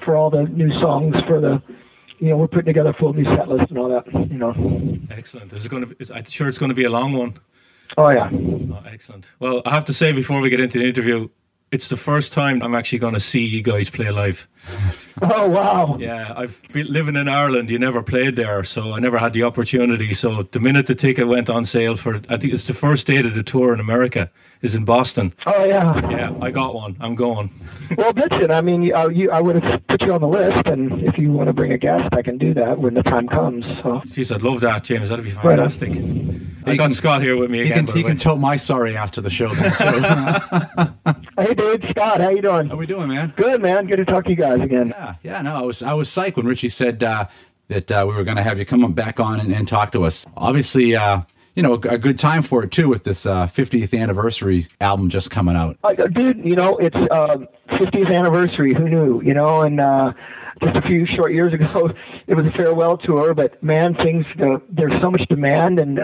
for 0.04 0.14
all 0.14 0.30
the 0.30 0.44
new 0.44 0.70
songs 0.78 1.16
for 1.26 1.40
the. 1.40 1.60
You 2.20 2.28
know, 2.28 2.36
we're 2.36 2.46
putting 2.46 2.66
together 2.66 2.90
a 2.90 2.94
full 2.94 3.12
new 3.12 3.24
set 3.34 3.48
list 3.48 3.68
and 3.70 3.78
all 3.80 3.88
that. 3.88 4.06
You 4.14 4.38
know. 4.38 4.96
Excellent. 5.10 5.52
Is 5.52 5.66
it 5.66 5.70
going 5.70 5.88
to? 5.88 5.96
Is, 5.98 6.12
I'm 6.12 6.24
sure 6.24 6.48
it's 6.48 6.58
going 6.58 6.68
to 6.68 6.76
be 6.76 6.84
a 6.84 6.90
long 6.90 7.14
one. 7.14 7.40
Oh 7.96 8.08
yeah. 8.08 8.28
Oh, 8.32 8.82
excellent. 8.86 9.26
Well, 9.38 9.62
I 9.64 9.70
have 9.70 9.84
to 9.86 9.94
say 9.94 10.12
before 10.12 10.40
we 10.40 10.50
get 10.50 10.60
into 10.60 10.78
the 10.78 10.88
interview, 10.88 11.28
it's 11.70 11.88
the 11.88 11.96
first 11.96 12.32
time 12.32 12.62
I'm 12.62 12.74
actually 12.74 12.98
going 12.98 13.14
to 13.14 13.20
see 13.20 13.44
you 13.44 13.62
guys 13.62 13.90
play 13.90 14.10
live. 14.10 14.48
Oh 15.22 15.48
wow! 15.48 15.96
Yeah, 16.00 16.32
I've 16.36 16.60
been 16.72 16.88
living 16.92 17.14
in 17.14 17.28
Ireland. 17.28 17.70
You 17.70 17.78
never 17.78 18.02
played 18.02 18.34
there, 18.36 18.64
so 18.64 18.92
I 18.94 18.98
never 18.98 19.18
had 19.18 19.32
the 19.32 19.44
opportunity. 19.44 20.12
So 20.12 20.42
the 20.50 20.58
minute 20.58 20.86
the 20.88 20.94
ticket 20.96 21.28
went 21.28 21.48
on 21.48 21.64
sale 21.64 21.94
for, 21.94 22.16
I 22.28 22.36
think 22.36 22.52
it's 22.52 22.64
the 22.64 22.74
first 22.74 23.06
date 23.06 23.24
of 23.24 23.34
the 23.34 23.44
tour 23.44 23.72
in 23.72 23.78
America 23.78 24.28
is 24.60 24.74
in 24.74 24.84
Boston. 24.84 25.32
Oh 25.46 25.64
yeah. 25.64 26.10
Yeah, 26.10 26.34
I 26.42 26.50
got 26.50 26.74
one. 26.74 26.96
I'm 27.00 27.14
going. 27.14 27.50
Well, 27.96 28.12
listen. 28.16 28.50
I 28.50 28.60
mean, 28.62 28.92
uh, 28.94 29.08
you, 29.08 29.30
I 29.30 29.40
would 29.40 29.62
have 29.62 29.86
put 29.86 30.02
you 30.02 30.12
on 30.14 30.20
the 30.20 30.26
list, 30.26 30.66
and 30.66 31.00
if 31.04 31.16
you 31.18 31.30
want 31.30 31.46
to 31.48 31.52
bring 31.52 31.70
a 31.70 31.78
guest, 31.78 32.12
I 32.12 32.22
can 32.22 32.38
do 32.38 32.52
that 32.54 32.78
when 32.80 32.94
the 32.94 33.02
time 33.02 33.28
comes. 33.28 33.64
So. 33.82 34.00
Jeez, 34.06 34.34
I'd 34.34 34.42
love 34.42 34.60
that, 34.62 34.82
James. 34.84 35.10
That'd 35.10 35.24
be 35.24 35.32
Right 35.32 35.58
on. 35.60 35.70
fantastic. 35.70 35.92
I 36.66 36.76
got 36.76 36.92
Scott 36.92 37.20
here 37.22 37.36
with 37.36 37.50
me 37.50 37.62
He 37.62 37.70
can, 37.70 37.84
by 37.84 37.92
he 37.92 38.02
can 38.02 38.16
tote 38.16 38.40
my 38.40 38.56
sorry 38.56 38.96
ass 38.96 39.10
to 39.12 39.20
the 39.20 39.28
show 39.30 39.50
then, 39.54 39.70
too. 39.76 41.14
Hey, 41.36 41.52
dude, 41.54 41.84
Scott, 41.90 42.20
how 42.20 42.30
you 42.30 42.40
doing? 42.40 42.68
How 42.68 42.74
are 42.74 42.76
we 42.78 42.86
doing, 42.86 43.08
man? 43.08 43.32
Good, 43.36 43.60
man. 43.60 43.86
Good 43.86 43.96
to 43.96 44.04
talk 44.04 44.24
to 44.24 44.30
you 44.30 44.36
guys 44.36 44.60
again. 44.60 44.88
Yeah, 44.96 45.03
yeah. 45.22 45.42
No, 45.42 45.54
I 45.56 45.62
was 45.62 45.82
I 45.82 45.92
was 45.92 46.08
psyched 46.08 46.36
when 46.36 46.46
Richie 46.46 46.68
said 46.68 47.02
uh, 47.02 47.26
that 47.68 47.90
uh, 47.90 48.04
we 48.08 48.14
were 48.14 48.24
going 48.24 48.36
to 48.36 48.42
have 48.42 48.58
you 48.58 48.66
come 48.66 48.92
back 48.92 49.20
on 49.20 49.40
and, 49.40 49.52
and 49.52 49.66
talk 49.66 49.92
to 49.92 50.04
us. 50.04 50.26
Obviously, 50.36 50.94
uh, 50.96 51.22
you 51.54 51.62
know, 51.62 51.74
a, 51.74 51.98
good 51.98 52.18
time 52.18 52.42
for 52.42 52.64
it 52.64 52.72
too 52.72 52.88
with 52.88 53.04
this 53.04 53.26
uh, 53.26 53.46
50th 53.46 53.98
anniversary 53.98 54.66
album 54.80 55.08
just 55.08 55.30
coming 55.30 55.56
out. 55.56 55.78
Uh, 55.84 55.94
dude, 56.08 56.44
you 56.44 56.56
know, 56.56 56.76
it's 56.78 56.96
um 57.10 57.48
50th 57.70 58.12
anniversary. 58.12 58.74
Who 58.74 58.88
knew? 58.88 59.22
You 59.22 59.34
know, 59.34 59.62
and 59.62 59.80
uh, 59.80 60.12
just 60.62 60.76
a 60.76 60.82
few 60.82 61.06
short 61.06 61.32
years 61.32 61.52
ago, 61.52 61.90
it 62.26 62.34
was 62.34 62.46
a 62.46 62.52
farewell 62.52 62.98
tour. 62.98 63.34
But 63.34 63.62
man, 63.62 63.94
things 63.94 64.26
uh, 64.40 64.58
there's 64.68 65.00
so 65.00 65.10
much 65.10 65.22
demand, 65.28 65.78
and 65.78 66.00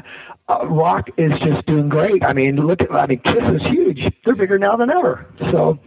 uh, 0.48 0.66
rock 0.66 1.08
is 1.16 1.32
just 1.44 1.66
doing 1.66 1.88
great. 1.88 2.24
I 2.24 2.32
mean, 2.32 2.56
look 2.56 2.80
at 2.80 2.90
I 2.92 3.06
mean, 3.06 3.20
Kiss 3.20 3.38
is 3.38 3.62
huge. 3.68 4.00
They're 4.24 4.36
bigger 4.36 4.58
now 4.58 4.76
than 4.76 4.90
ever. 4.90 5.26
So 5.50 5.78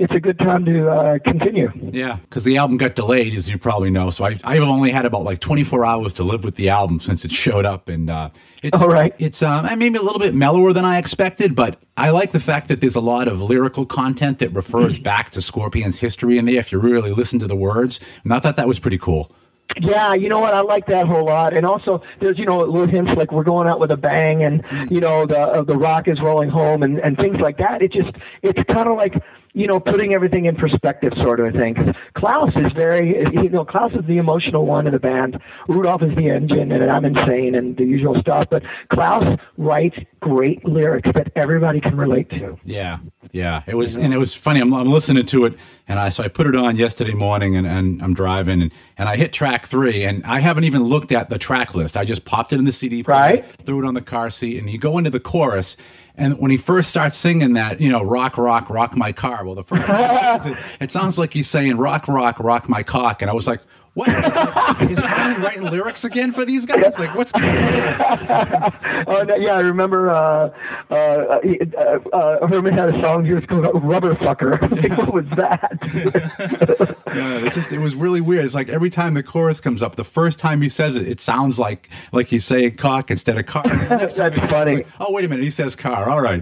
it's 0.00 0.14
a 0.14 0.18
good 0.18 0.38
time 0.38 0.64
to 0.64 0.88
uh, 0.88 1.18
continue. 1.18 1.70
Yeah, 1.92 2.16
because 2.22 2.44
the 2.44 2.56
album 2.56 2.78
got 2.78 2.94
delayed, 2.94 3.34
as 3.34 3.50
you 3.50 3.58
probably 3.58 3.90
know. 3.90 4.08
So 4.08 4.24
I, 4.24 4.38
I've 4.44 4.62
only 4.62 4.90
had 4.90 5.04
about 5.04 5.24
like 5.24 5.40
24 5.40 5.84
hours 5.84 6.14
to 6.14 6.24
live 6.24 6.42
with 6.42 6.56
the 6.56 6.70
album 6.70 7.00
since 7.00 7.22
it 7.22 7.30
showed 7.30 7.66
up, 7.66 7.90
and 7.90 8.08
uh, 8.08 8.30
it's 8.62 8.80
All 8.80 8.88
right. 8.88 9.14
It's 9.18 9.42
um, 9.42 9.66
maybe 9.78 9.98
a 9.98 10.02
little 10.02 10.18
bit 10.18 10.34
mellower 10.34 10.72
than 10.72 10.86
I 10.86 10.96
expected, 10.96 11.54
but 11.54 11.78
I 11.98 12.10
like 12.10 12.32
the 12.32 12.40
fact 12.40 12.68
that 12.68 12.80
there's 12.80 12.96
a 12.96 13.00
lot 13.00 13.28
of 13.28 13.42
lyrical 13.42 13.84
content 13.84 14.38
that 14.38 14.50
refers 14.54 14.98
back 14.98 15.30
to 15.32 15.42
Scorpion's 15.42 15.98
history 15.98 16.38
in 16.38 16.46
there. 16.46 16.56
If 16.56 16.72
you 16.72 16.78
really 16.78 17.12
listen 17.12 17.38
to 17.40 17.46
the 17.46 17.56
words, 17.56 18.00
and 18.24 18.32
I 18.32 18.38
thought 18.38 18.56
that 18.56 18.66
was 18.66 18.78
pretty 18.78 18.98
cool. 18.98 19.30
Yeah, 19.78 20.14
you 20.14 20.28
know 20.28 20.40
what? 20.40 20.54
I 20.54 20.62
like 20.62 20.86
that 20.86 21.06
whole 21.06 21.26
lot. 21.26 21.54
And 21.54 21.64
also, 21.66 22.02
there's 22.20 22.38
you 22.38 22.46
know 22.46 22.58
little 22.58 22.88
hints 22.88 23.12
like 23.16 23.32
we're 23.32 23.44
going 23.44 23.68
out 23.68 23.78
with 23.78 23.90
a 23.90 23.96
bang, 23.96 24.42
and 24.42 24.64
you 24.90 25.00
know 25.00 25.26
the 25.26 25.38
uh, 25.38 25.62
the 25.62 25.76
rock 25.76 26.08
is 26.08 26.18
rolling 26.22 26.48
home, 26.48 26.82
and 26.82 26.98
and 26.98 27.18
things 27.18 27.36
like 27.38 27.58
that. 27.58 27.82
It 27.82 27.92
just 27.92 28.10
it's 28.42 28.58
kind 28.74 28.88
of 28.88 28.96
like 28.96 29.14
you 29.52 29.66
know 29.66 29.80
putting 29.80 30.14
everything 30.14 30.46
in 30.46 30.56
perspective, 30.56 31.12
sort 31.20 31.40
of 31.40 31.54
a 31.54 31.58
thing. 31.58 31.94
Klaus 32.14 32.50
is 32.56 32.72
very 32.72 33.18
you 33.32 33.48
know 33.48 33.64
Klaus 33.64 33.92
is 33.92 34.04
the 34.06 34.18
emotional 34.18 34.66
one 34.66 34.86
in 34.86 34.92
the 34.92 34.98
band. 34.98 35.38
Rudolph 35.68 36.02
is 36.02 36.14
the 36.16 36.28
engine, 36.30 36.72
and 36.72 36.90
I'm 36.90 37.04
insane 37.04 37.54
and 37.54 37.76
the 37.76 37.84
usual 37.84 38.20
stuff. 38.20 38.48
But 38.50 38.62
Klaus 38.92 39.38
writes 39.56 39.96
great 40.20 40.64
lyrics 40.64 41.08
that 41.14 41.32
everybody 41.36 41.80
can 41.80 41.96
relate 41.96 42.30
to. 42.30 42.58
Yeah, 42.64 42.98
yeah. 43.32 43.62
It 43.66 43.74
was, 43.74 43.96
and 43.96 44.12
it 44.12 44.18
was 44.18 44.34
funny. 44.34 44.60
I'm, 44.60 44.72
I'm 44.72 44.90
listening 44.90 45.26
to 45.26 45.44
it, 45.46 45.54
and 45.88 45.98
I 45.98 46.08
so 46.10 46.22
I 46.22 46.28
put 46.28 46.46
it 46.46 46.54
on 46.56 46.76
yesterday 46.76 47.14
morning, 47.14 47.56
and, 47.56 47.66
and 47.66 48.02
I'm 48.02 48.14
driving, 48.14 48.62
and, 48.62 48.72
and 48.98 49.08
I 49.08 49.16
hit 49.16 49.32
track 49.32 49.66
three, 49.66 50.04
and 50.04 50.24
I 50.24 50.40
haven't 50.40 50.64
even 50.64 50.84
looked 50.84 51.12
at 51.12 51.30
the 51.30 51.38
track 51.38 51.74
list. 51.74 51.96
I 51.96 52.04
just 52.04 52.24
popped 52.24 52.52
it 52.52 52.58
in 52.58 52.64
the 52.64 52.72
CD, 52.72 53.02
player, 53.02 53.18
Right. 53.18 53.44
Threw 53.66 53.82
it 53.82 53.86
on 53.86 53.94
the 53.94 54.00
car 54.02 54.30
seat, 54.30 54.58
and 54.58 54.70
you 54.70 54.78
go 54.78 54.98
into 54.98 55.10
the 55.10 55.20
chorus. 55.20 55.76
And 56.16 56.38
when 56.38 56.50
he 56.50 56.56
first 56.56 56.90
starts 56.90 57.16
singing 57.16 57.54
that, 57.54 57.80
you 57.80 57.90
know, 57.90 58.02
rock, 58.02 58.36
rock, 58.36 58.68
rock 58.68 58.96
my 58.96 59.12
car. 59.12 59.44
Well, 59.44 59.54
the 59.54 59.64
first 59.64 59.86
time 59.86 60.10
he 60.10 60.42
sings 60.42 60.58
it, 60.58 60.64
it 60.80 60.90
sounds 60.90 61.18
like 61.18 61.32
he's 61.32 61.48
saying 61.48 61.76
rock, 61.76 62.08
rock, 62.08 62.38
rock 62.40 62.68
my 62.68 62.82
cock. 62.82 63.22
And 63.22 63.30
I 63.30 63.34
was 63.34 63.46
like, 63.46 63.60
what? 64.00 64.90
Is, 64.90 64.98
like, 64.98 65.30
is 65.30 65.38
writing 65.38 65.62
lyrics 65.62 66.04
again 66.04 66.32
for 66.32 66.44
these 66.44 66.64
guys? 66.66 66.98
Like, 66.98 67.14
what's 67.14 67.32
going 67.32 67.48
on? 67.48 68.72
Oh 69.06 69.22
no, 69.22 69.34
yeah, 69.34 69.54
I 69.56 69.60
remember 69.60 70.10
uh, 70.10 70.50
uh, 70.90 70.94
uh, 70.94 71.98
uh, 72.12 72.46
Herman 72.46 72.74
had 72.74 72.94
a 72.94 73.02
song 73.02 73.26
years 73.26 73.42
ago 73.44 73.62
called 73.62 73.82
"Rubber 73.84 74.14
Fucker." 74.14 74.60
like, 74.88 74.98
what 74.98 75.12
was 75.12 75.26
that? 75.36 76.96
Yeah, 77.14 77.38
it 77.44 77.52
just 77.52 77.72
it 77.72 77.78
was 77.80 77.94
really 77.96 78.20
weird. 78.20 78.44
It's 78.44 78.54
like 78.54 78.68
every 78.68 78.88
time 78.90 79.14
the 79.14 79.22
chorus 79.22 79.60
comes 79.60 79.82
up, 79.82 79.96
the 79.96 80.04
first 80.04 80.38
time 80.38 80.62
he 80.62 80.68
says 80.68 80.94
it, 80.96 81.08
it 81.08 81.18
sounds 81.20 81.58
like 81.58 81.88
like 82.12 82.28
he's 82.28 82.44
saying 82.44 82.76
cock 82.76 83.10
instead 83.10 83.36
of 83.36 83.46
car. 83.46 83.64
The 83.64 83.96
next 83.96 84.14
time 84.14 84.32
That's 84.34 84.48
funny. 84.48 84.76
like, 84.76 84.86
oh 85.00 85.12
wait 85.12 85.24
a 85.24 85.28
minute, 85.28 85.42
he 85.44 85.50
says 85.50 85.74
car. 85.74 86.08
All 86.08 86.20
right. 86.20 86.40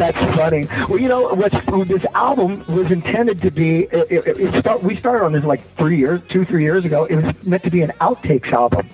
That's 0.00 0.16
funny. 0.34 0.66
Well, 0.88 0.98
you 0.98 1.08
know 1.08 1.34
what's 1.34 1.54
this 1.86 2.02
album 2.14 2.64
was 2.68 2.90
intended 2.90 3.42
to 3.42 3.50
be. 3.50 3.80
It, 3.80 4.10
it, 4.10 4.40
it 4.40 4.60
start, 4.62 4.82
we 4.82 4.96
started 4.96 5.26
on 5.26 5.32
this 5.32 5.44
like 5.44 5.60
three 5.76 5.98
years, 5.98 6.22
two, 6.30 6.46
three 6.46 6.62
years 6.62 6.86
ago. 6.86 7.04
It 7.04 7.16
was 7.16 7.34
meant 7.44 7.64
to 7.64 7.70
be 7.70 7.82
an 7.82 7.92
outtakes 8.00 8.50
album, 8.50 8.88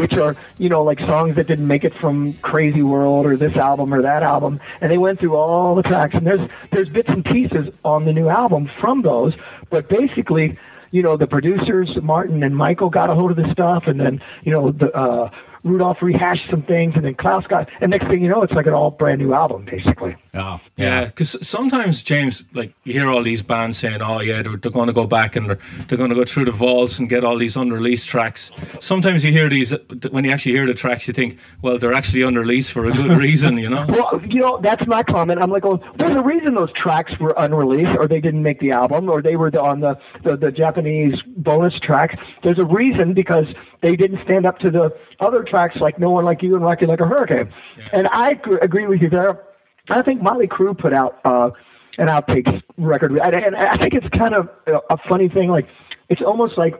which 0.00 0.14
are 0.14 0.34
you 0.56 0.70
know 0.70 0.82
like 0.82 0.98
songs 1.00 1.36
that 1.36 1.46
didn't 1.46 1.66
make 1.66 1.84
it 1.84 1.94
from 1.98 2.32
Crazy 2.38 2.80
World 2.80 3.26
or 3.26 3.36
this 3.36 3.54
album 3.54 3.92
or 3.92 4.00
that 4.00 4.22
album, 4.22 4.58
and 4.80 4.90
they 4.90 4.96
went 4.96 5.20
through 5.20 5.36
all 5.36 5.74
the 5.74 5.82
tracks. 5.82 6.14
And 6.14 6.26
there's 6.26 6.48
there's 6.72 6.88
bits 6.88 7.10
and 7.10 7.22
pieces 7.22 7.68
on 7.84 8.06
the 8.06 8.14
new 8.14 8.30
album 8.30 8.70
from 8.80 9.02
those, 9.02 9.34
but 9.68 9.90
basically. 9.90 10.56
You 10.92 11.02
know 11.02 11.16
the 11.16 11.26
producers, 11.26 11.90
Martin 12.00 12.42
and 12.44 12.56
Michael, 12.56 12.88
got 12.88 13.10
a 13.10 13.14
hold 13.14 13.32
of 13.32 13.36
this 13.36 13.50
stuff, 13.50 13.84
and 13.86 14.00
then 14.00 14.22
you 14.44 14.52
know 14.52 14.70
the 14.70 14.90
uh, 14.96 15.30
Rudolph 15.66 16.00
rehashed 16.00 16.48
some 16.48 16.62
things, 16.62 16.94
and 16.94 17.04
then 17.04 17.14
Klaus 17.14 17.44
got. 17.48 17.68
And 17.80 17.90
next 17.90 18.06
thing 18.08 18.22
you 18.22 18.28
know, 18.28 18.42
it's 18.42 18.52
like 18.52 18.66
an 18.66 18.72
all 18.72 18.92
brand 18.92 19.20
new 19.20 19.34
album, 19.34 19.64
basically. 19.64 20.16
Oh 20.32 20.60
Yeah, 20.76 21.06
because 21.06 21.36
sometimes 21.46 22.02
James, 22.02 22.44
like 22.54 22.72
you 22.84 22.92
hear 22.92 23.10
all 23.10 23.22
these 23.22 23.42
bands 23.42 23.78
saying, 23.78 24.00
"Oh 24.00 24.20
yeah, 24.20 24.42
they're, 24.42 24.56
they're 24.56 24.70
going 24.70 24.86
to 24.86 24.92
go 24.92 25.06
back 25.06 25.34
and 25.34 25.50
they're, 25.50 25.58
they're 25.88 25.98
going 25.98 26.10
to 26.10 26.16
go 26.16 26.24
through 26.24 26.44
the 26.44 26.52
vaults 26.52 26.98
and 26.98 27.08
get 27.08 27.24
all 27.24 27.36
these 27.36 27.56
unreleased 27.56 28.08
tracks." 28.08 28.50
Sometimes 28.80 29.24
you 29.24 29.32
hear 29.32 29.48
these 29.48 29.74
when 30.10 30.24
you 30.24 30.30
actually 30.30 30.52
hear 30.52 30.66
the 30.66 30.74
tracks, 30.74 31.08
you 31.08 31.14
think, 31.14 31.38
"Well, 31.62 31.78
they're 31.78 31.94
actually 31.94 32.22
unreleased 32.22 32.70
for 32.70 32.86
a 32.86 32.92
good 32.92 33.18
reason," 33.26 33.58
you 33.58 33.68
know? 33.68 33.86
Well, 33.88 34.20
you 34.28 34.40
know, 34.40 34.60
that's 34.62 34.86
my 34.86 35.02
comment. 35.02 35.42
I'm 35.42 35.50
like, 35.50 35.64
oh, 35.64 35.80
there's 35.98 36.14
a 36.14 36.22
reason 36.22 36.54
those 36.54 36.72
tracks 36.74 37.12
were 37.18 37.34
unreleased, 37.36 37.98
or 37.98 38.06
they 38.06 38.20
didn't 38.20 38.42
make 38.42 38.60
the 38.60 38.70
album, 38.70 39.08
or 39.08 39.20
they 39.20 39.36
were 39.36 39.50
on 39.58 39.80
the, 39.80 39.98
the, 40.22 40.36
the 40.36 40.52
Japanese 40.52 41.14
bonus 41.36 41.74
track." 41.80 42.18
There's 42.44 42.58
a 42.58 42.64
reason 42.64 43.14
because 43.14 43.46
they 43.82 43.96
didn't 43.96 44.22
stand 44.24 44.46
up 44.46 44.58
to 44.60 44.70
the 44.70 44.94
other 45.20 45.42
tracks 45.42 45.76
like 45.80 45.98
No 45.98 46.10
One 46.10 46.24
Like 46.24 46.42
You 46.42 46.54
and 46.54 46.64
Rocky 46.64 46.86
Like 46.86 47.00
a 47.00 47.06
Hurricane. 47.06 47.52
And 47.92 48.08
I 48.12 48.38
agree 48.62 48.86
with 48.86 49.00
you 49.00 49.10
there. 49.10 49.42
I 49.90 50.02
think 50.02 50.20
Mötley 50.20 50.48
Crüe 50.48 50.76
put 50.76 50.92
out 50.92 51.20
uh, 51.24 51.50
an 51.98 52.08
outtakes 52.08 52.62
record, 52.76 53.12
and, 53.12 53.34
and 53.34 53.56
I 53.56 53.76
think 53.76 53.94
it's 53.94 54.08
kind 54.18 54.34
of 54.34 54.48
a, 54.66 54.94
a 54.94 54.96
funny 55.08 55.28
thing. 55.28 55.48
Like, 55.48 55.68
it's 56.08 56.22
almost 56.22 56.58
like 56.58 56.74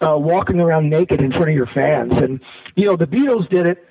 uh, 0.00 0.16
walking 0.16 0.60
around 0.60 0.90
naked 0.90 1.20
in 1.20 1.30
front 1.30 1.48
of 1.48 1.54
your 1.54 1.68
fans. 1.74 2.12
And 2.14 2.40
you 2.76 2.86
know, 2.86 2.96
the 2.96 3.06
Beatles 3.06 3.48
did 3.48 3.66
it, 3.66 3.84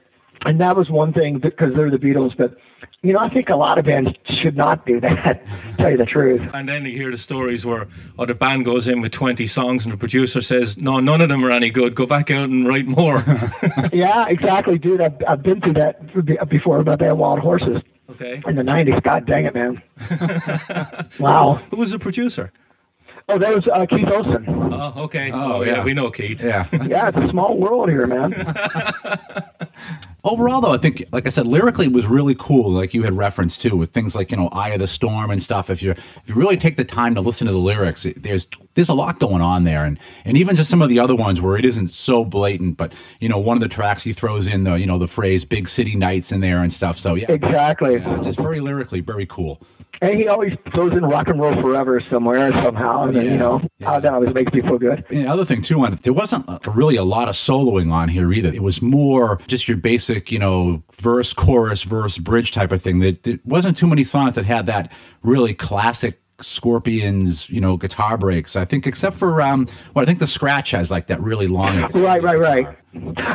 and 0.46 0.60
that 0.62 0.76
was 0.78 0.90
one 0.90 1.14
thing 1.14 1.40
because 1.40 1.74
they're 1.76 1.90
the 1.92 1.98
Beatles. 1.98 2.36
But 2.38 2.56
you 3.04 3.14
know, 3.14 3.20
I 3.20 3.30
think 3.30 3.50
a 3.50 3.56
lot 3.56 3.78
of 3.78 3.86
bands 3.86 4.10
should 4.42 4.58
not 4.58 4.86
do 4.86 5.00
that. 5.02 5.42
tell 5.78 5.92
you 5.92 5.98
the 5.98 6.06
truth. 6.06 6.42
And 6.54 6.68
then 6.68 6.84
you 6.86 6.98
hear 6.98 7.12
the 7.12 7.18
stories 7.18 7.66
where, 7.66 7.88
oh, 8.18 8.26
the 8.26 8.34
band 8.34 8.66
goes 8.66 8.88
in 8.88 9.02
with 9.02 9.12
20 9.12 9.46
songs 9.48 9.86
and 9.86 9.94
the 9.94 9.98
producer 9.98 10.42
says, 10.42 10.78
no, 10.78 11.00
none 11.00 11.22
of 11.22 11.30
them 11.30 11.46
are 11.46 11.52
any 11.52 11.70
good. 11.70 11.94
Go 11.96 12.06
back 12.06 12.32
out 12.32 12.50
and 12.50 12.68
write 12.68 12.88
more. 12.88 13.24
yeah, 13.94 14.26
exactly, 14.28 14.78
dude. 14.80 15.02
I've, 15.02 15.16
I've 15.28 15.44
been 15.44 15.62
through 15.62 15.74
that 15.74 16.50
before 16.50 16.80
about 16.80 17.00
that 17.00 17.18
Wild 17.18 17.40
Horses 17.40 17.82
okay. 18.10 18.42
in 18.48 18.56
the 18.56 18.64
'90s. 18.64 19.02
God 19.04 19.26
dang 19.28 19.46
it, 19.46 19.54
man! 19.54 19.82
wow. 21.20 21.62
Who 21.70 21.78
was 21.78 21.92
the 21.92 22.00
producer? 22.00 22.52
Oh, 23.30 23.38
that 23.38 23.54
was 23.54 23.68
uh, 23.68 23.86
Keith 23.86 24.08
Olsen. 24.12 24.46
Oh, 24.74 24.94
okay. 25.04 25.32
Oh, 25.32 25.56
Oh, 25.58 25.62
yeah. 25.62 25.74
yeah. 25.78 25.84
we 25.84 25.94
know 25.94 26.10
Keith. 26.10 26.42
yeah. 26.42 26.66
Yeah, 26.72 27.10
it's 27.10 27.18
a 27.18 27.28
small 27.30 27.58
world 27.58 27.90
here, 27.90 28.08
man. 28.08 28.32
Overall, 30.28 30.60
though, 30.60 30.74
I 30.74 30.78
think, 30.78 31.06
like 31.14 31.26
I 31.26 31.30
said, 31.30 31.48
lyrically 31.48 31.86
it 31.86 31.94
was 31.94 32.06
really 32.06 32.36
cool. 32.38 32.70
Like 32.70 32.94
you 32.94 33.04
had 33.04 33.16
referenced 33.18 33.62
too, 33.62 33.78
with 33.78 33.92
things 33.92 34.14
like 34.14 34.30
you 34.32 34.38
know 34.38 34.50
"Eye 34.50 34.70
of 34.70 34.80
the 34.80 34.88
Storm" 34.88 35.32
and 35.32 35.42
stuff. 35.42 35.70
If 35.70 35.82
you 35.82 35.92
if 35.92 36.22
you 36.28 36.36
really 36.36 36.58
take 36.58 36.76
the 36.76 36.84
time 36.84 37.16
to 37.16 37.22
listen 37.22 37.48
to 37.48 37.54
the 37.54 37.60
lyrics, 37.60 38.06
it, 38.06 38.22
there's 38.22 38.46
there's 38.76 38.90
a 38.90 38.94
lot 38.94 39.20
going 39.20 39.42
on 39.42 39.64
there, 39.64 39.86
and 39.86 39.98
and 40.26 40.38
even 40.38 40.56
just 40.58 40.70
some 40.70 40.82
of 40.82 40.90
the 40.90 41.00
other 41.00 41.16
ones 41.16 41.42
where 41.42 41.56
it 41.56 41.64
isn't 41.64 41.92
so 41.94 42.26
blatant. 42.26 42.76
But 42.76 42.94
you 43.22 43.30
know, 43.30 43.38
one 43.38 43.56
of 43.56 43.62
the 43.62 43.70
tracks 43.70 44.04
he 44.04 44.12
throws 44.12 44.48
in 44.48 44.66
the 44.66 44.74
you 44.74 44.86
know 44.86 45.00
the 45.00 45.08
phrase 45.08 45.46
"big 45.46 45.70
city 45.70 45.96
nights" 45.96 46.34
in 46.34 46.42
there 46.42 46.62
and 46.62 46.74
stuff. 46.74 47.00
So 47.00 47.16
yeah, 47.16 47.32
Exactly. 47.32 47.96
yeah, 47.96 48.18
just 48.22 48.38
very 48.38 48.60
lyrically, 48.60 49.00
very 49.00 49.26
cool. 49.26 49.62
And 50.02 50.20
he 50.20 50.28
always 50.28 50.54
throws 50.74 50.92
in 50.94 51.04
rock 51.04 51.28
and 51.28 51.40
roll 51.40 51.60
forever 51.62 52.02
somewhere 52.10 52.52
somehow, 52.64 53.04
and 53.06 53.16
then, 53.16 53.26
Yeah, 53.26 53.32
you 53.32 53.38
know 53.38 53.62
yeah. 53.80 54.00
that 54.00 54.14
always 54.14 54.34
makes 54.34 54.54
me 54.54 54.62
feel 54.62 54.78
good. 54.78 55.04
And 55.10 55.26
the 55.26 55.28
other 55.28 55.46
thing 55.46 55.62
too, 55.62 55.84
on 55.84 55.98
there 56.04 56.14
wasn't 56.14 56.48
like, 56.48 56.76
really 56.76 56.96
a 56.96 57.04
lot 57.04 57.30
of 57.30 57.36
soloing 57.36 57.92
on 57.92 58.10
here 58.10 58.32
either. 58.32 58.50
It 58.54 58.64
was 58.64 58.82
more 58.82 59.40
just 59.48 59.68
your 59.68 59.78
basic, 59.78 60.32
you 60.32 60.40
know, 60.40 60.84
verse, 60.94 61.34
chorus, 61.34 61.84
verse, 61.84 62.18
bridge 62.18 62.52
type 62.52 62.72
of 62.72 62.82
thing. 62.82 63.00
That 63.00 63.24
there 63.24 63.40
wasn't 63.46 63.78
too 63.78 63.88
many 63.88 64.04
songs 64.04 64.36
that 64.36 64.46
had 64.46 64.66
that 64.68 64.92
really 65.24 65.54
classic 65.54 66.20
Scorpions, 66.40 67.50
you 67.50 67.60
know, 67.60 67.78
guitar 67.78 68.16
breaks. 68.16 68.56
I 68.56 68.64
think 68.64 68.86
except 68.86 69.16
for 69.16 69.42
um, 69.42 69.68
well, 69.94 70.04
I 70.04 70.06
think 70.06 70.20
the 70.20 70.28
scratch 70.28 70.72
has 70.72 70.92
like 70.92 71.08
that 71.08 71.20
really 71.22 71.48
long. 71.48 71.80
Right, 71.94 72.22
right, 72.22 72.40
right. 72.40 72.78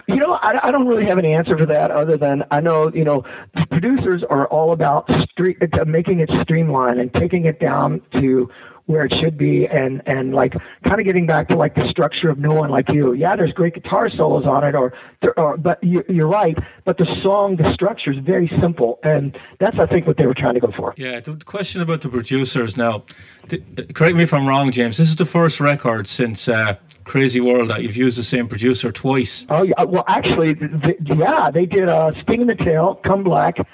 You 0.08 0.16
know, 0.16 0.32
I, 0.32 0.68
I 0.68 0.70
don't 0.70 0.86
really 0.86 1.06
have 1.06 1.18
any 1.18 1.32
answer 1.32 1.56
for 1.56 1.66
that 1.66 1.90
other 1.90 2.16
than 2.16 2.44
I 2.50 2.60
know, 2.60 2.90
you 2.92 3.04
know, 3.04 3.24
the 3.54 3.66
producers 3.66 4.22
are 4.28 4.46
all 4.48 4.72
about 4.72 5.08
street, 5.30 5.58
uh, 5.60 5.84
making 5.84 6.20
it 6.20 6.30
streamlined 6.42 7.00
and 7.00 7.12
taking 7.14 7.44
it 7.46 7.60
down 7.60 8.00
to 8.12 8.48
where 8.86 9.04
it 9.04 9.12
should 9.20 9.38
be 9.38 9.66
and, 9.66 10.02
and 10.06 10.34
like 10.34 10.52
kind 10.84 11.00
of 11.00 11.06
getting 11.06 11.26
back 11.26 11.48
to 11.48 11.56
like 11.56 11.74
the 11.74 11.88
structure 11.90 12.28
of 12.28 12.38
No 12.38 12.52
One 12.52 12.70
Like 12.70 12.88
You. 12.88 13.12
Yeah, 13.12 13.36
there's 13.36 13.52
great 13.52 13.74
guitar 13.74 14.10
solos 14.10 14.44
on 14.44 14.64
it 14.64 14.74
or, 14.74 14.92
or 15.36 15.56
but 15.56 15.82
you, 15.82 16.04
you're 16.08 16.28
right. 16.28 16.56
But 16.84 16.98
the 16.98 17.06
song, 17.22 17.56
the 17.56 17.72
structure 17.74 18.12
is 18.12 18.18
very 18.18 18.50
simple. 18.60 18.98
And 19.04 19.38
that's, 19.60 19.78
I 19.78 19.86
think, 19.86 20.06
what 20.06 20.16
they 20.16 20.26
were 20.26 20.34
trying 20.34 20.54
to 20.54 20.60
go 20.60 20.72
for. 20.76 20.94
Yeah, 20.96 21.20
the 21.20 21.36
question 21.36 21.80
about 21.80 22.00
the 22.00 22.08
producers 22.08 22.76
now. 22.76 23.04
th- 23.48 23.62
correct 23.94 24.16
me 24.16 24.24
if 24.24 24.34
I'm 24.34 24.46
wrong, 24.46 24.72
James. 24.72 24.96
This 24.96 25.08
is 25.08 25.16
the 25.16 25.26
first 25.26 25.60
record 25.60 26.08
since 26.08 26.48
uh, 26.48 26.76
Crazy 27.04 27.40
World 27.40 27.70
that 27.70 27.82
you've 27.82 27.96
used 27.96 28.18
the 28.18 28.24
same 28.24 28.48
producer 28.48 28.92
twice. 28.92 29.46
Oh 29.48 29.62
yeah, 29.62 29.82
well 29.84 30.04
actually, 30.08 30.54
th 30.54 30.70
th 30.84 30.96
yeah, 31.16 31.50
they 31.50 31.66
did 31.66 31.88
uh, 31.88 32.12
"Sting 32.22 32.42
in 32.42 32.46
the 32.46 32.54
Tail," 32.54 33.00
"Comeblack," 33.04 33.64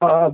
uh, 0.00 0.30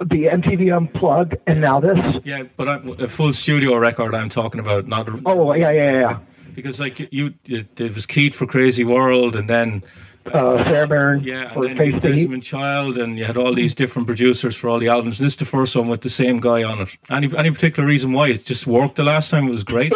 the 0.00 0.24
MTV 0.26 0.76
Unplugged, 0.76 1.36
and 1.46 1.60
now 1.60 1.80
this. 1.80 1.98
Yeah, 2.24 2.44
but 2.56 2.68
I'm, 2.68 2.88
a 3.00 3.08
full 3.08 3.32
studio 3.32 3.76
record 3.76 4.14
I'm 4.14 4.28
talking 4.28 4.60
about, 4.60 4.86
not 4.86 5.08
a- 5.08 5.20
Oh 5.26 5.52
yeah, 5.54 5.70
yeah, 5.70 5.92
yeah. 6.00 6.18
because 6.54 6.78
like 6.80 6.98
you, 7.12 7.34
you, 7.44 7.64
it 7.76 7.94
was 7.94 8.06
Keith 8.06 8.34
for 8.34 8.46
Crazy 8.46 8.84
World, 8.84 9.36
and 9.36 9.48
then 9.48 9.82
Uh, 10.26 10.62
Fairbairn 10.64 11.22
yeah, 11.22 11.52
for 11.54 11.64
and 11.66 11.78
then 11.78 11.78
Face 11.78 11.94
had 11.94 12.02
the 12.02 12.08
Heat. 12.08 12.16
Desmond 12.24 12.42
Child, 12.42 12.98
and 12.98 13.16
you 13.18 13.24
had 13.24 13.36
all 13.36 13.54
these 13.54 13.74
different 13.74 14.06
producers 14.06 14.56
for 14.56 14.68
all 14.68 14.78
the 14.80 14.88
albums. 14.88 15.20
And 15.20 15.26
this 15.26 15.34
is 15.34 15.38
the 15.38 15.44
first 15.44 15.76
one 15.76 15.88
with 15.88 16.00
the 16.02 16.10
same 16.10 16.40
guy 16.40 16.62
on 16.64 16.80
it. 16.80 16.88
Any 17.10 17.30
any 17.36 17.50
particular 17.52 17.86
reason 17.88 18.12
why 18.12 18.28
it 18.30 18.44
just 18.44 18.66
worked 18.66 18.96
the 18.96 19.04
last 19.04 19.30
time? 19.30 19.46
It 19.48 19.52
was 19.52 19.64
great. 19.64 19.92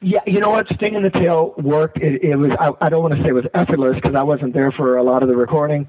Yeah, 0.00 0.20
you 0.26 0.38
know 0.40 0.50
what? 0.50 0.66
Sting 0.74 0.94
in 0.94 1.02
the 1.02 1.10
Tail 1.10 1.54
worked. 1.58 1.98
It, 1.98 2.22
it 2.22 2.36
was. 2.36 2.50
I, 2.58 2.72
I 2.84 2.88
don't 2.88 3.02
want 3.02 3.14
to 3.14 3.22
say 3.22 3.28
it 3.28 3.32
was 3.32 3.46
effortless 3.54 3.94
because 3.96 4.14
I 4.14 4.22
wasn't 4.22 4.52
there 4.54 4.72
for 4.72 4.96
a 4.96 5.02
lot 5.02 5.22
of 5.22 5.28
the 5.28 5.36
recording. 5.36 5.86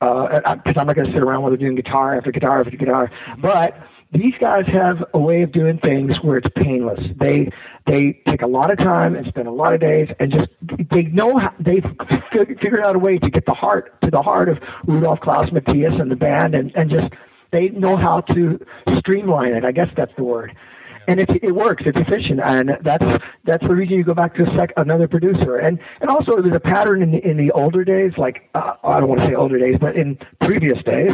Uh, 0.00 0.56
because 0.56 0.74
I'm 0.76 0.86
not 0.86 0.94
going 0.94 1.06
to 1.06 1.12
sit 1.12 1.22
around 1.22 1.40
while 1.40 1.50
they're 1.50 1.56
doing 1.56 1.74
guitar 1.74 2.16
after 2.16 2.30
guitar 2.30 2.60
after 2.60 2.76
guitar. 2.76 3.10
But 3.40 3.78
these 4.12 4.34
guys 4.38 4.64
have 4.66 5.02
a 5.14 5.18
way 5.18 5.42
of 5.42 5.52
doing 5.52 5.78
things 5.78 6.12
where 6.22 6.36
it's 6.36 6.48
painless. 6.54 7.00
They 7.18 7.50
they 7.86 8.20
take 8.28 8.42
a 8.42 8.46
lot 8.46 8.70
of 8.70 8.78
time 8.78 9.16
and 9.16 9.26
spend 9.26 9.48
a 9.48 9.52
lot 9.52 9.72
of 9.74 9.80
days 9.80 10.08
and 10.20 10.30
just 10.30 10.48
they 10.90 11.04
know 11.04 11.38
how, 11.38 11.52
they've 11.58 11.84
figured 12.60 12.84
out 12.84 12.94
a 12.94 12.98
way 12.98 13.18
to 13.18 13.30
get 13.30 13.46
the 13.46 13.54
heart 13.54 14.00
to 14.02 14.10
the 14.10 14.22
heart 14.22 14.48
of 14.48 14.58
Rudolph 14.86 15.20
Klaus 15.20 15.50
Matthias 15.50 15.94
and 15.98 16.10
the 16.10 16.16
band 16.16 16.54
and 16.54 16.74
and 16.76 16.90
just 16.90 17.12
they 17.52 17.68
know 17.70 17.96
how 17.96 18.20
to 18.20 18.58
streamline 18.98 19.54
it. 19.54 19.64
I 19.64 19.72
guess 19.72 19.88
that's 19.96 20.12
the 20.16 20.24
word 20.24 20.54
and 21.08 21.20
it 21.20 21.30
it 21.42 21.52
works. 21.52 21.82
It's 21.86 21.98
efficient, 21.98 22.40
and 22.40 22.78
that's 22.82 23.04
that's 23.44 23.62
the 23.62 23.74
reason 23.74 23.96
you 23.96 24.04
go 24.04 24.14
back 24.14 24.34
to 24.36 24.42
a 24.42 24.56
sec, 24.56 24.72
another 24.76 25.08
producer. 25.08 25.56
And 25.56 25.78
and 26.00 26.10
also 26.10 26.40
there's 26.42 26.54
a 26.54 26.60
pattern 26.60 27.02
in 27.02 27.12
the, 27.12 27.28
in 27.28 27.36
the 27.36 27.50
older 27.52 27.84
days, 27.84 28.12
like 28.16 28.48
uh, 28.54 28.74
I 28.84 29.00
don't 29.00 29.08
want 29.08 29.20
to 29.20 29.26
say 29.28 29.34
older 29.34 29.58
days, 29.58 29.76
but 29.80 29.96
in 29.96 30.18
previous 30.40 30.82
days, 30.84 31.12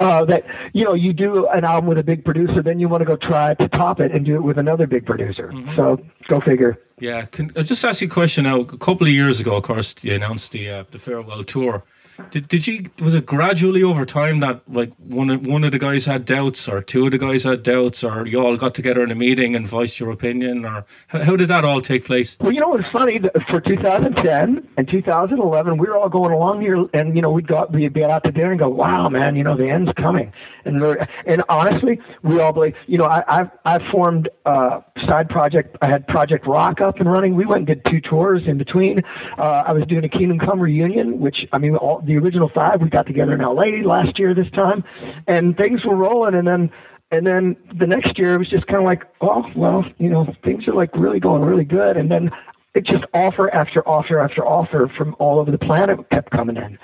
uh, 0.00 0.24
that 0.26 0.44
you 0.72 0.84
know 0.84 0.94
you 0.94 1.12
do 1.12 1.46
an 1.48 1.64
album 1.64 1.88
with 1.88 1.98
a 1.98 2.04
big 2.04 2.24
producer, 2.24 2.62
then 2.62 2.78
you 2.78 2.88
want 2.88 3.00
to 3.02 3.06
go 3.06 3.16
try 3.16 3.54
to 3.54 3.68
top 3.68 4.00
it 4.00 4.12
and 4.12 4.24
do 4.24 4.36
it 4.36 4.42
with 4.42 4.58
another 4.58 4.86
big 4.86 5.06
producer. 5.06 5.52
So 5.76 5.98
go 6.28 6.40
figure. 6.40 6.78
Yeah, 6.98 7.26
can 7.26 7.52
I 7.56 7.62
just 7.62 7.84
ask 7.84 8.00
you 8.00 8.08
a 8.08 8.10
question 8.10 8.44
now? 8.44 8.60
A 8.60 8.78
couple 8.78 9.06
of 9.06 9.12
years 9.12 9.38
ago, 9.38 9.56
of 9.56 9.64
course, 9.64 9.94
you 10.02 10.14
announced 10.14 10.52
the 10.52 10.70
uh, 10.70 10.84
the 10.90 10.98
farewell 10.98 11.44
tour. 11.44 11.84
Did 12.30 12.48
did 12.48 12.66
you 12.66 12.90
was 13.00 13.14
it 13.14 13.26
gradually 13.26 13.82
over 13.82 14.06
time 14.06 14.40
that 14.40 14.62
like 14.68 14.92
one 14.96 15.30
of, 15.30 15.46
one 15.46 15.64
of 15.64 15.72
the 15.72 15.78
guys 15.78 16.04
had 16.04 16.24
doubts, 16.24 16.68
or 16.68 16.80
two 16.82 17.06
of 17.06 17.12
the 17.12 17.18
guys 17.18 17.44
had 17.44 17.62
doubts, 17.62 18.02
or 18.02 18.26
you 18.26 18.40
all 18.40 18.56
got 18.56 18.74
together 18.74 19.02
in 19.02 19.10
a 19.10 19.14
meeting 19.14 19.54
and 19.54 19.66
voiced 19.66 20.00
your 20.00 20.10
opinion, 20.10 20.64
or 20.64 20.84
how, 21.08 21.22
how 21.22 21.36
did 21.36 21.48
that 21.48 21.64
all 21.64 21.80
take 21.82 22.04
place? 22.04 22.36
Well, 22.40 22.52
you 22.52 22.60
know 22.60 22.68
what's 22.68 22.90
funny? 22.92 23.20
For 23.50 23.60
2010 23.60 24.68
and 24.76 24.88
2011, 24.88 25.78
we 25.78 25.86
were 25.86 25.96
all 25.96 26.08
going 26.08 26.32
along 26.32 26.62
here, 26.62 26.86
and 26.94 27.14
you 27.14 27.22
know 27.22 27.30
we'd 27.30 27.46
go 27.46 27.66
we'd 27.70 27.92
be 27.92 28.04
out 28.04 28.24
to 28.24 28.32
dinner 28.32 28.50
and 28.50 28.58
go, 28.58 28.68
"Wow, 28.68 29.08
man, 29.08 29.36
you 29.36 29.44
know 29.44 29.56
the 29.56 29.68
end's 29.68 29.92
coming." 29.96 30.32
And 30.64 30.82
and 31.26 31.42
honestly, 31.48 32.00
we 32.22 32.40
all 32.40 32.52
believe. 32.52 32.74
You 32.86 32.98
know, 32.98 33.06
I 33.06 33.24
I've, 33.28 33.50
I 33.64 33.90
formed 33.90 34.28
a 34.44 34.82
side 35.06 35.28
project. 35.28 35.76
I 35.82 35.88
had 35.88 36.06
Project 36.06 36.46
Rock 36.46 36.80
up 36.80 36.98
and 36.98 37.10
running. 37.10 37.34
We 37.34 37.44
went 37.44 37.58
and 37.58 37.66
did 37.66 37.84
two 37.90 38.00
tours 38.00 38.42
in 38.46 38.58
between. 38.58 39.02
Uh, 39.38 39.64
I 39.66 39.72
was 39.72 39.84
doing 39.86 40.04
a 40.04 40.08
Kingdom 40.08 40.38
Come 40.38 40.60
reunion, 40.60 41.20
which 41.20 41.46
I 41.52 41.58
mean, 41.58 41.76
all 41.76 42.00
the 42.06 42.16
original 42.16 42.50
five 42.54 42.80
we 42.80 42.88
got 42.88 43.06
together 43.06 43.34
in 43.34 43.40
L.A. 43.40 43.82
last 43.82 44.18
year 44.18 44.34
this 44.34 44.50
time, 44.52 44.84
and 45.26 45.56
things 45.56 45.84
were 45.84 45.96
rolling. 45.96 46.34
And 46.34 46.46
then 46.46 46.70
and 47.10 47.26
then 47.26 47.56
the 47.78 47.86
next 47.86 48.18
year 48.18 48.34
it 48.34 48.38
was 48.38 48.48
just 48.48 48.66
kind 48.66 48.78
of 48.78 48.84
like, 48.84 49.02
oh 49.20 49.44
well, 49.54 49.84
you 49.98 50.08
know, 50.08 50.26
things 50.44 50.66
are 50.66 50.74
like 50.74 50.90
really 50.94 51.20
going 51.20 51.42
really 51.42 51.64
good. 51.64 51.96
And 51.96 52.10
then 52.10 52.30
it 52.74 52.84
just 52.84 53.04
offer 53.14 53.52
after 53.54 53.86
offer 53.88 54.18
after 54.18 54.44
offer 54.44 54.90
from 54.96 55.16
all 55.18 55.38
over 55.38 55.50
the 55.50 55.58
planet 55.58 55.98
kept 56.10 56.30
coming 56.30 56.56
in, 56.56 56.78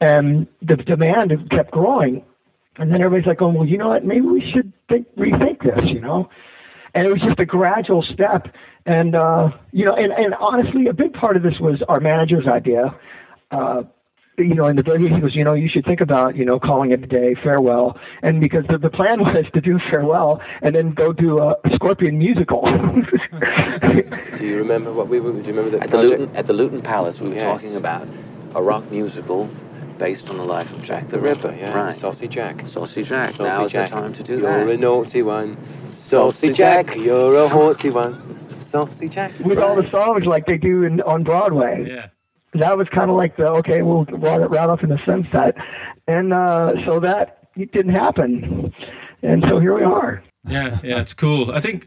and 0.00 0.46
the 0.60 0.76
demand 0.76 1.32
kept 1.50 1.70
growing. 1.70 2.24
And 2.76 2.90
then 2.90 3.02
everybody's 3.02 3.26
like, 3.26 3.42
oh 3.42 3.48
well, 3.48 3.66
you 3.66 3.78
know 3.78 3.88
what? 3.88 4.04
Maybe 4.04 4.22
we 4.22 4.50
should 4.52 4.72
think 4.88 5.06
rethink 5.16 5.62
this, 5.62 5.90
you 5.90 6.00
know. 6.00 6.28
And 6.94 7.06
it 7.06 7.12
was 7.12 7.22
just 7.22 7.40
a 7.40 7.46
gradual 7.46 8.02
step. 8.02 8.54
And 8.84 9.14
uh, 9.14 9.50
you 9.72 9.84
know, 9.84 9.94
and, 9.94 10.12
and 10.12 10.34
honestly, 10.34 10.86
a 10.86 10.92
big 10.92 11.12
part 11.12 11.36
of 11.36 11.42
this 11.42 11.58
was 11.60 11.82
our 11.88 12.00
manager's 12.00 12.46
idea. 12.46 12.94
Uh, 13.50 13.82
you 14.38 14.54
know, 14.54 14.66
in 14.66 14.76
the 14.76 14.82
very 14.82 15.08
he 15.08 15.20
goes, 15.20 15.34
you 15.34 15.44
know, 15.44 15.52
you 15.54 15.68
should 15.68 15.84
think 15.84 16.00
about, 16.00 16.36
you 16.36 16.44
know, 16.44 16.58
calling 16.58 16.90
it 16.90 17.02
a 17.02 17.06
day, 17.06 17.34
farewell. 17.42 17.98
And 18.22 18.40
because 18.40 18.64
the, 18.68 18.78
the 18.78 18.90
plan 18.90 19.20
was 19.24 19.44
to 19.54 19.60
do 19.60 19.78
farewell 19.90 20.40
and 20.62 20.74
then 20.74 20.92
go 20.92 21.12
do 21.12 21.38
a 21.38 21.56
Scorpion 21.74 22.18
musical. 22.18 22.62
Do 24.38 24.46
you 24.46 24.56
remember 24.56 24.92
what 24.92 25.08
we 25.08 25.20
were? 25.20 25.32
Do 25.32 25.38
you 25.38 25.44
remember 25.54 25.70
that 25.78 25.82
At 25.84 25.90
the. 25.90 25.98
Luton, 25.98 26.36
at 26.36 26.46
the 26.46 26.52
Luton 26.52 26.82
Palace, 26.82 27.18
we 27.20 27.28
were 27.28 27.34
Yes. 27.34 27.42
talking 27.44 27.76
about 27.76 28.06
a 28.54 28.62
rock 28.62 28.90
musical 28.90 29.48
based 29.98 30.28
on 30.28 30.36
the 30.38 30.44
life 30.44 30.70
of 30.72 30.82
Jack 30.82 31.08
the 31.10 31.20
Ripper, 31.20 31.54
yeah. 31.54 31.72
Right. 31.74 31.98
Saucy 31.98 32.26
Jack. 32.28 32.66
Saucy 32.66 33.02
Jack. 33.04 33.32
Saucy 33.32 33.42
now 33.44 33.64
is 33.66 33.72
Jack. 33.72 33.90
the 33.90 33.96
time 33.96 34.14
to 34.14 34.22
do 34.22 34.38
you're 34.38 34.64
that. 34.66 34.68
a 34.68 34.76
naughty 34.76 35.22
one. 35.22 35.56
Saucy 35.96 36.52
Jack, 36.52 36.96
you're 36.96 37.36
a 37.36 37.48
haughty 37.48 37.90
one. 37.90 38.66
Saucy 38.70 39.08
Jack. 39.08 39.32
with 39.40 39.58
all 39.58 39.76
the 39.76 39.88
songs 39.90 40.24
like 40.26 40.46
they 40.46 40.56
do 40.56 40.82
in, 40.84 41.00
on 41.02 41.22
Broadway. 41.24 41.84
Yeah, 41.88 42.06
That 42.54 42.76
was 42.76 42.86
kind 42.94 43.10
of 43.10 43.16
like 43.16 43.36
the, 43.36 43.50
okay, 43.50 43.82
we'll 43.82 44.04
ride 44.04 44.40
it 44.42 44.46
right 44.46 44.68
off 44.68 44.82
in 44.82 44.90
the 44.90 44.98
sunset. 45.06 45.56
And 46.06 46.32
uh, 46.32 46.72
so 46.86 47.00
that 47.00 47.48
didn't 47.56 47.94
happen. 47.94 48.72
And 49.22 49.44
so 49.48 49.58
here 49.58 49.74
we 49.74 49.82
are. 49.84 50.22
yeah, 50.46 50.78
yeah. 50.82 51.00
It's 51.00 51.14
cool. 51.14 51.52
I 51.52 51.60
think 51.60 51.86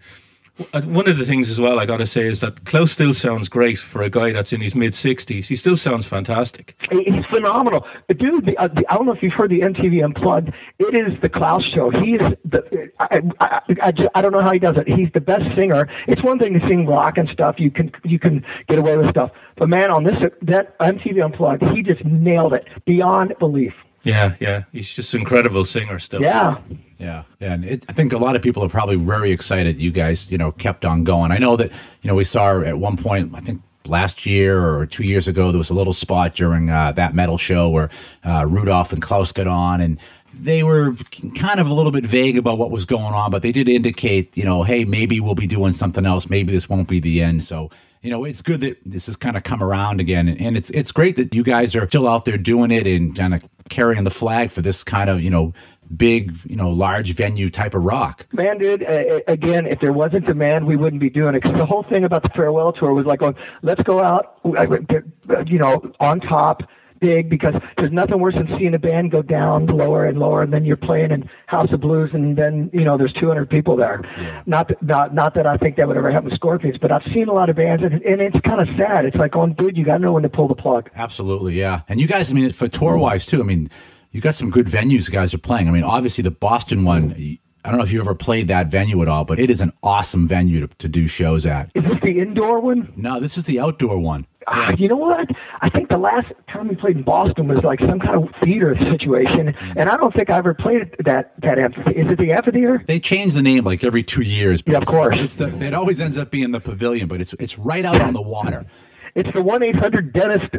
one 0.86 1.10
of 1.10 1.18
the 1.18 1.26
things 1.26 1.50
as 1.50 1.60
well 1.60 1.80
I 1.80 1.86
got 1.86 1.98
to 1.98 2.06
say 2.06 2.28
is 2.28 2.40
that 2.40 2.66
Klaus 2.66 2.92
still 2.92 3.14
sounds 3.14 3.50
great 3.50 3.78
for 3.78 4.02
a 4.02 4.10
guy 4.10 4.32
that's 4.32 4.54
in 4.54 4.62
his 4.62 4.74
mid 4.76 4.96
sixties. 4.96 5.50
He 5.50 5.56
still 5.56 5.76
sounds 5.76 6.06
fantastic. 6.06 6.76
He's 6.92 7.26
phenomenal, 7.30 7.86
dude. 8.08 8.46
The, 8.46 8.58
uh, 8.58 8.70
the, 8.70 8.86
I 8.90 8.96
don't 8.96 9.06
know 9.06 9.14
if 9.14 9.22
you've 9.22 9.34
heard 9.34 9.50
the 9.50 9.62
MTV 9.62 10.04
Unplugged. 10.04 10.54
It 10.80 10.96
is 10.96 11.20
the 11.22 11.30
Klaus 11.30 11.64
show. 11.74 11.92
He's 11.92 12.22
the. 12.46 12.90
I, 13.00 13.22
I, 13.40 13.62
I, 13.84 13.92
just, 13.92 14.10
I 14.16 14.22
don't 14.22 14.32
know 14.32 14.42
how 14.42 14.54
he 14.54 14.60
does 14.60 14.78
it. 14.78 14.88
He's 14.88 15.10
the 15.14 15.22
best 15.22 15.44
singer. 15.58 15.90
It's 16.08 16.24
one 16.24 16.40
thing 16.40 16.54
to 16.54 16.60
sing 16.68 16.86
rock 16.86 17.18
and 17.18 17.28
stuff. 17.30 17.56
You 17.58 17.72
can 17.72 17.92
you 18.04 18.20
can 18.20 18.46
get 18.70 18.80
away 18.80 18.96
with 18.96 19.10
stuff, 19.10 19.32
but 19.58 19.68
man, 19.68 19.92
on 19.92 20.04
this 20.06 20.16
that 20.44 20.78
MTV 20.80 21.24
Unplugged, 21.24 21.64
he 21.76 21.82
just 21.82 22.04
nailed 22.06 22.54
it 22.54 22.66
beyond 22.86 23.34
belief. 23.40 23.74
Yeah, 24.06 24.36
yeah. 24.40 24.64
He's 24.72 24.90
just 24.90 25.14
an 25.14 25.22
incredible 25.22 25.66
singer 25.66 26.00
still. 26.00 26.22
Yeah. 26.22 26.60
Yeah, 26.98 27.24
yeah, 27.42 27.54
and 27.54 27.66
it, 27.66 27.86
I 27.90 27.94
think 27.94 28.14
a 28.14 28.18
lot 28.18 28.38
of 28.38 28.42
people 28.42 28.64
are 28.64 28.70
probably 28.70 28.96
very 28.96 29.32
excited. 29.32 29.82
You 29.82 29.92
guys, 29.92 30.26
you 30.30 30.38
know, 30.38 30.54
kept 30.54 30.86
on 30.86 31.04
going. 31.04 31.34
I 31.34 31.38
know 31.38 31.58
that 31.58 31.70
you 32.02 32.08
know 32.08 32.16
we 32.16 32.24
saw 32.24 32.62
at 32.62 32.78
one 32.78 32.96
point. 32.96 33.34
I 33.36 33.42
think 33.42 33.62
last 33.86 34.26
year 34.26 34.66
or 34.66 34.86
two 34.86 35.04
years 35.04 35.28
ago 35.28 35.52
there 35.52 35.58
was 35.58 35.70
a 35.70 35.74
little 35.74 35.92
spot 35.92 36.36
during 36.36 36.70
uh, 36.70 36.94
that 36.94 37.14
metal 37.14 37.38
show 37.38 37.68
where 37.70 37.90
uh, 38.24 38.46
Rudolph 38.48 38.94
and 38.94 39.02
Klaus 39.02 39.32
got 39.32 39.48
on 39.48 39.82
and. 39.82 40.00
They 40.38 40.64
were 40.64 40.94
kind 41.38 41.62
of 41.62 41.68
a 41.68 41.74
little 41.74 41.94
bit 41.94 42.06
vague 42.06 42.38
about 42.38 42.58
what 42.58 42.70
was 42.70 42.84
going 42.84 43.14
on, 43.14 43.32
but 43.32 43.42
they 43.42 43.54
did 43.54 43.70
indicate, 43.70 44.36
you 44.36 44.44
know, 44.44 44.64
hey, 44.64 44.84
maybe 44.84 45.22
we'll 45.22 45.34
be 45.34 45.48
doing 45.48 45.72
something 45.72 46.06
else. 46.06 46.30
Maybe 46.30 46.52
this 46.52 46.68
won't 46.68 46.90
be 46.90 47.00
the 47.00 47.22
end. 47.22 47.42
So, 47.42 47.72
you 48.02 48.10
know, 48.10 48.26
it's 48.26 48.42
good 48.42 48.60
that 48.60 48.78
this 48.86 49.06
has 49.06 49.16
kind 49.16 49.38
of 49.38 49.44
come 49.44 49.64
around 49.64 50.02
again, 50.02 50.28
and, 50.28 50.42
and 50.42 50.58
it's 50.58 50.70
it's 50.72 50.92
great 50.92 51.16
that 51.16 51.34
you 51.34 51.42
guys 51.42 51.74
are 51.74 51.88
still 51.88 52.06
out 52.06 52.26
there 52.26 52.38
doing 52.38 52.70
it 52.72 52.86
and 52.86 53.16
kind 53.16 53.34
of 53.34 53.44
carrying 53.70 54.04
the 54.04 54.12
flag 54.12 54.52
for 54.52 54.62
this 54.62 54.84
kind 54.84 55.10
of, 55.10 55.22
you 55.22 55.30
know, 55.30 55.54
big, 55.96 56.34
you 56.46 56.56
know, 56.56 56.70
large 56.70 57.14
venue 57.14 57.50
type 57.50 57.74
of 57.76 57.84
rock. 57.84 58.26
Man, 58.32 58.58
dude, 58.58 58.84
uh, 58.84 59.20
again, 59.28 59.68
if 59.68 59.80
there 59.80 59.94
wasn't 59.94 60.26
demand, 60.26 60.66
we 60.66 60.76
wouldn't 60.76 61.00
be 61.00 61.10
doing 61.10 61.36
it. 61.36 61.44
'Cause 61.44 61.54
the 61.58 61.66
whole 61.66 61.84
thing 61.84 62.04
about 62.04 62.24
the 62.24 62.30
farewell 62.30 62.74
tour 62.74 62.94
was 62.94 63.06
like, 63.06 63.20
going, 63.20 63.36
let's 63.62 63.82
go 63.84 64.02
out, 64.02 64.38
uh, 64.46 65.44
you 65.46 65.60
know, 65.60 65.82
on 66.00 66.20
top. 66.22 66.64
Big 67.06 67.30
because 67.30 67.54
there's 67.78 67.92
nothing 67.92 68.20
worse 68.20 68.34
than 68.34 68.48
seeing 68.58 68.74
a 68.74 68.80
band 68.80 69.12
go 69.12 69.22
down 69.22 69.68
lower 69.68 70.06
and 70.06 70.18
lower, 70.18 70.42
and 70.42 70.52
then 70.52 70.66
you're 70.66 70.78
playing 70.78 71.12
in 71.12 71.30
House 71.48 71.72
of 71.72 71.82
Blues, 71.82 72.10
and 72.14 72.38
then 72.38 72.70
you 72.74 72.84
know 72.84 72.98
there's 72.98 73.14
200 73.14 73.50
people 73.50 73.76
there. 73.76 74.02
Not 74.46 74.70
that, 74.70 74.82
not 74.82 75.14
not 75.14 75.36
that 75.36 75.46
I 75.46 75.58
think 75.58 75.76
that 75.78 75.88
would 75.88 75.98
ever 75.98 76.12
happen 76.12 76.30
with 76.30 76.36
Scorpions, 76.36 76.78
but 76.82 76.92
I've 76.92 77.04
seen 77.14 77.28
a 77.28 77.34
lot 77.34 77.50
of 77.50 77.56
bands, 77.56 77.84
and, 77.84 78.02
and 78.02 78.22
it's 78.22 78.40
kind 78.42 78.62
of 78.62 78.68
sad. 78.78 79.06
It's 79.06 79.18
like, 79.18 79.36
oh, 79.36 79.48
dude, 79.48 79.78
you 79.78 79.86
got 79.86 79.98
to 79.98 80.00
know 80.00 80.14
when 80.14 80.24
to 80.24 80.30
pull 80.30 80.48
the 80.48 80.56
plug. 80.56 80.90
Absolutely, 80.96 81.54
yeah. 81.54 81.82
And 81.88 82.00
you 82.02 82.08
guys, 82.08 82.32
I 82.32 82.34
mean, 82.34 82.52
for 82.52 82.68
tour 82.68 82.98
wise 82.98 83.26
too. 83.26 83.40
I 83.40 83.44
mean, 83.44 83.70
you 84.12 84.22
got 84.22 84.36
some 84.36 84.50
good 84.50 84.68
venues. 84.68 85.08
You 85.08 85.14
guys 85.14 85.34
are 85.34 85.38
playing. 85.40 85.68
I 85.68 85.72
mean, 85.72 85.84
obviously 85.84 86.22
the 86.24 86.32
Boston 86.32 86.84
one. 86.84 87.38
I 87.66 87.70
don't 87.70 87.80
know 87.80 87.84
if 87.84 87.92
you 87.92 88.00
ever 88.00 88.14
played 88.14 88.48
that 88.50 88.68
venue 88.68 89.02
at 89.02 89.08
all, 89.08 89.26
but 89.26 89.40
it 89.40 89.50
is 89.50 89.60
an 89.60 89.74
awesome 89.82 90.28
venue 90.28 90.68
to, 90.68 90.76
to 90.78 90.88
do 90.88 91.08
shows 91.08 91.48
at. 91.48 91.72
Is 91.74 91.84
this 91.84 91.98
the 92.04 92.20
indoor 92.20 92.60
one? 92.60 92.94
No, 92.96 93.20
this 93.20 93.40
is 93.40 93.46
the 93.46 93.60
outdoor 93.60 93.98
one. 93.98 94.28
Ah, 94.46 94.72
you 94.78 94.88
know 94.88 94.98
what? 94.98 95.28
I 95.62 95.72
think 95.72 95.90
the 95.90 95.98
last 95.98 96.28
time 96.48 96.68
we 96.68 96.76
played 96.76 96.98
in 96.98 97.02
Boston 97.02 97.48
was 97.48 97.64
like 97.64 97.80
some 97.80 98.00
kind 98.00 98.24
of 98.24 98.30
theater 98.44 98.78
situation, 98.92 99.56
and 99.76 99.90
I 99.90 99.98
don't 99.98 100.14
think 100.14 100.30
I 100.30 100.38
ever 100.38 100.54
played 100.54 100.96
that 101.06 101.34
that 101.42 101.58
amphitheater. 101.58 102.00
Is 102.00 102.12
it 102.12 102.20
the 102.20 102.32
amphitheater? 102.32 102.84
They 102.86 103.00
change 103.00 103.34
the 103.34 103.42
name 103.42 103.64
like 103.64 103.84
every 103.84 104.04
two 104.04 104.22
years. 104.22 104.62
Yeah, 104.68 104.78
of 104.78 104.86
course. 104.86 105.16
It's 105.18 105.34
the, 105.34 105.48
it 105.64 105.74
always 105.74 106.00
ends 106.00 106.20
up 106.20 106.30
being 106.30 106.52
the 106.52 106.60
pavilion, 106.60 107.08
but 107.08 107.20
it's 107.20 107.34
it's 107.40 107.58
right 107.58 107.84
out 107.84 108.00
on 108.00 108.14
the 108.14 108.22
water. 108.22 108.68
It's 109.16 109.30
the 109.34 109.42
one 109.42 109.64
eight 109.64 109.76
hundred 109.76 110.12
dentist 110.14 110.52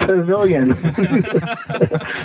pavilion. 0.00 0.72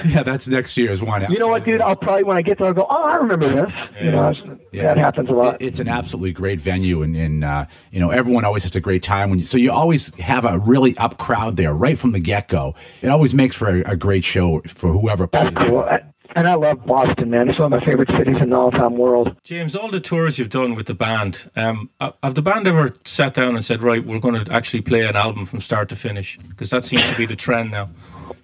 Yeah, 0.06 0.24
that's 0.24 0.48
next 0.48 0.78
year's 0.78 1.02
one. 1.02 1.30
you 1.32 1.40
know 1.40 1.48
what, 1.48 1.64
dude? 1.66 1.82
I'll 1.82 1.96
probably 1.96 2.24
when 2.24 2.38
I 2.38 2.42
get 2.42 2.58
there, 2.58 2.68
I'll 2.68 2.74
go. 2.74 2.86
Oh, 2.90 3.04
I 3.04 3.16
remember 3.16 3.48
this. 3.48 3.72
You 4.02 4.12
know, 4.12 4.30
it's- 4.32 4.58
that 4.74 4.98
happens 4.98 5.30
a 5.30 5.34
lot. 5.34 5.58
It's 5.62 5.80
an 5.80 5.88
absolutely 5.88 6.32
great 6.34 6.60
venue, 6.60 7.04
and, 7.04 7.16
and 7.16 7.44
uh, 7.44 7.66
you 7.92 8.00
know 8.00 8.10
everyone 8.10 8.44
always 8.44 8.64
has 8.64 8.76
a 8.76 8.80
great 8.82 9.04
time. 9.04 9.30
When 9.30 9.40
you, 9.40 9.46
so 9.46 9.58
you 9.58 9.72
always 9.72 10.14
have 10.16 10.46
a 10.46 10.58
really 10.60 10.98
up 10.98 11.18
crowd 11.20 11.58
there 11.58 11.74
right 11.74 11.98
from 11.98 12.12
the 12.12 12.20
get 12.20 12.48
go. 12.48 12.74
It 13.02 13.10
always 13.10 13.34
makes 13.36 13.56
for 13.56 13.70
a, 13.70 13.92
a 13.92 13.96
great 13.96 14.24
show 14.26 14.62
for 14.68 14.92
whoever 14.92 15.28
plays. 15.28 15.54
That's 15.54 15.70
cool. 15.70 15.88
And 16.36 16.48
I 16.48 16.56
love 16.56 16.86
Boston, 16.86 17.30
man. 17.30 17.50
It's 17.50 17.60
one 17.60 17.72
of 17.72 17.80
my 17.80 17.86
favorite 17.86 18.10
cities 18.18 18.38
in 18.42 18.50
the 18.50 18.56
all-time 18.56 18.98
world. 18.98 19.36
James, 19.44 19.76
all 19.76 19.92
the 19.92 20.00
tours 20.00 20.40
you've 20.40 20.50
done 20.50 20.74
with 20.74 20.88
the 20.88 20.94
band, 20.96 21.50
um, 21.56 21.90
have 22.24 22.34
the 22.36 22.42
band 22.42 22.68
ever 22.68 22.96
sat 23.06 23.34
down 23.36 23.56
and 23.56 23.64
said, 23.64 23.84
right, 23.84 24.04
we're 24.06 24.20
going 24.20 24.44
to 24.44 24.52
actually 24.52 24.82
play 24.82 25.06
an 25.06 25.16
album 25.16 25.46
from 25.46 25.62
start 25.62 25.90
to 25.90 25.96
finish? 25.96 26.40
Because 26.50 26.70
that 26.72 26.86
seems 26.86 27.08
to 27.10 27.16
be 27.16 27.26
the 27.28 27.36
trend 27.36 27.72
now. 27.72 27.90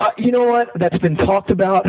Uh, 0.01 0.09
you 0.17 0.31
know 0.31 0.43
what? 0.43 0.69
That's 0.75 0.97
been 0.99 1.15
talked 1.17 1.49
about, 1.51 1.85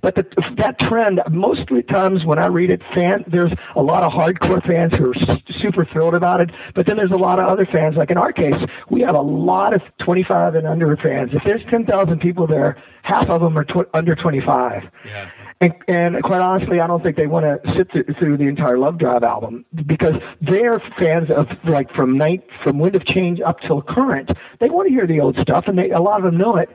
but 0.00 0.14
the, 0.14 0.24
that 0.58 0.78
trend. 0.80 1.20
Most 1.30 1.62
of 1.62 1.68
the 1.68 1.82
times 1.82 2.24
when 2.24 2.38
I 2.38 2.46
read 2.46 2.70
it, 2.70 2.80
fan 2.94 3.24
there's 3.26 3.52
a 3.74 3.82
lot 3.82 4.04
of 4.04 4.12
hardcore 4.12 4.64
fans 4.64 4.92
who 4.96 5.10
are 5.10 5.16
s- 5.16 5.40
super 5.60 5.84
thrilled 5.84 6.14
about 6.14 6.40
it. 6.40 6.50
But 6.76 6.86
then 6.86 6.96
there's 6.96 7.10
a 7.10 7.16
lot 7.16 7.40
of 7.40 7.46
other 7.48 7.66
fans. 7.66 7.96
Like 7.96 8.10
in 8.10 8.16
our 8.16 8.32
case, 8.32 8.54
we 8.90 9.00
have 9.00 9.14
a 9.16 9.20
lot 9.20 9.72
of 9.74 9.80
25 10.04 10.54
and 10.54 10.66
under 10.68 10.96
fans. 10.98 11.30
If 11.32 11.42
there's 11.44 11.62
10,000 11.68 12.20
people 12.20 12.46
there, 12.46 12.80
half 13.02 13.28
of 13.28 13.40
them 13.40 13.58
are 13.58 13.64
tw- 13.64 13.88
under 13.92 14.14
25. 14.14 14.82
Yeah. 15.04 15.30
And, 15.60 15.74
and 15.88 16.22
quite 16.22 16.40
honestly, 16.40 16.78
I 16.78 16.86
don't 16.86 17.02
think 17.02 17.16
they 17.16 17.26
want 17.26 17.44
to 17.44 17.74
sit 17.76 17.90
through, 18.18 18.36
the 18.36 18.44
entire 18.44 18.78
Love 18.78 18.98
Drive 18.98 19.24
album 19.24 19.64
because 19.86 20.14
they're 20.40 20.78
fans 20.98 21.28
of 21.36 21.46
like 21.64 21.90
from 21.92 22.16
night 22.16 22.46
from 22.62 22.78
Wind 22.78 22.94
of 22.94 23.04
Change 23.04 23.40
up 23.40 23.58
till 23.60 23.82
current. 23.82 24.30
They 24.60 24.70
want 24.70 24.86
to 24.88 24.94
hear 24.94 25.06
the 25.06 25.20
old 25.20 25.36
stuff, 25.42 25.64
and 25.66 25.76
they 25.76 25.90
a 25.90 26.00
lot 26.00 26.18
of 26.18 26.24
them 26.24 26.38
know 26.38 26.56
it. 26.56 26.68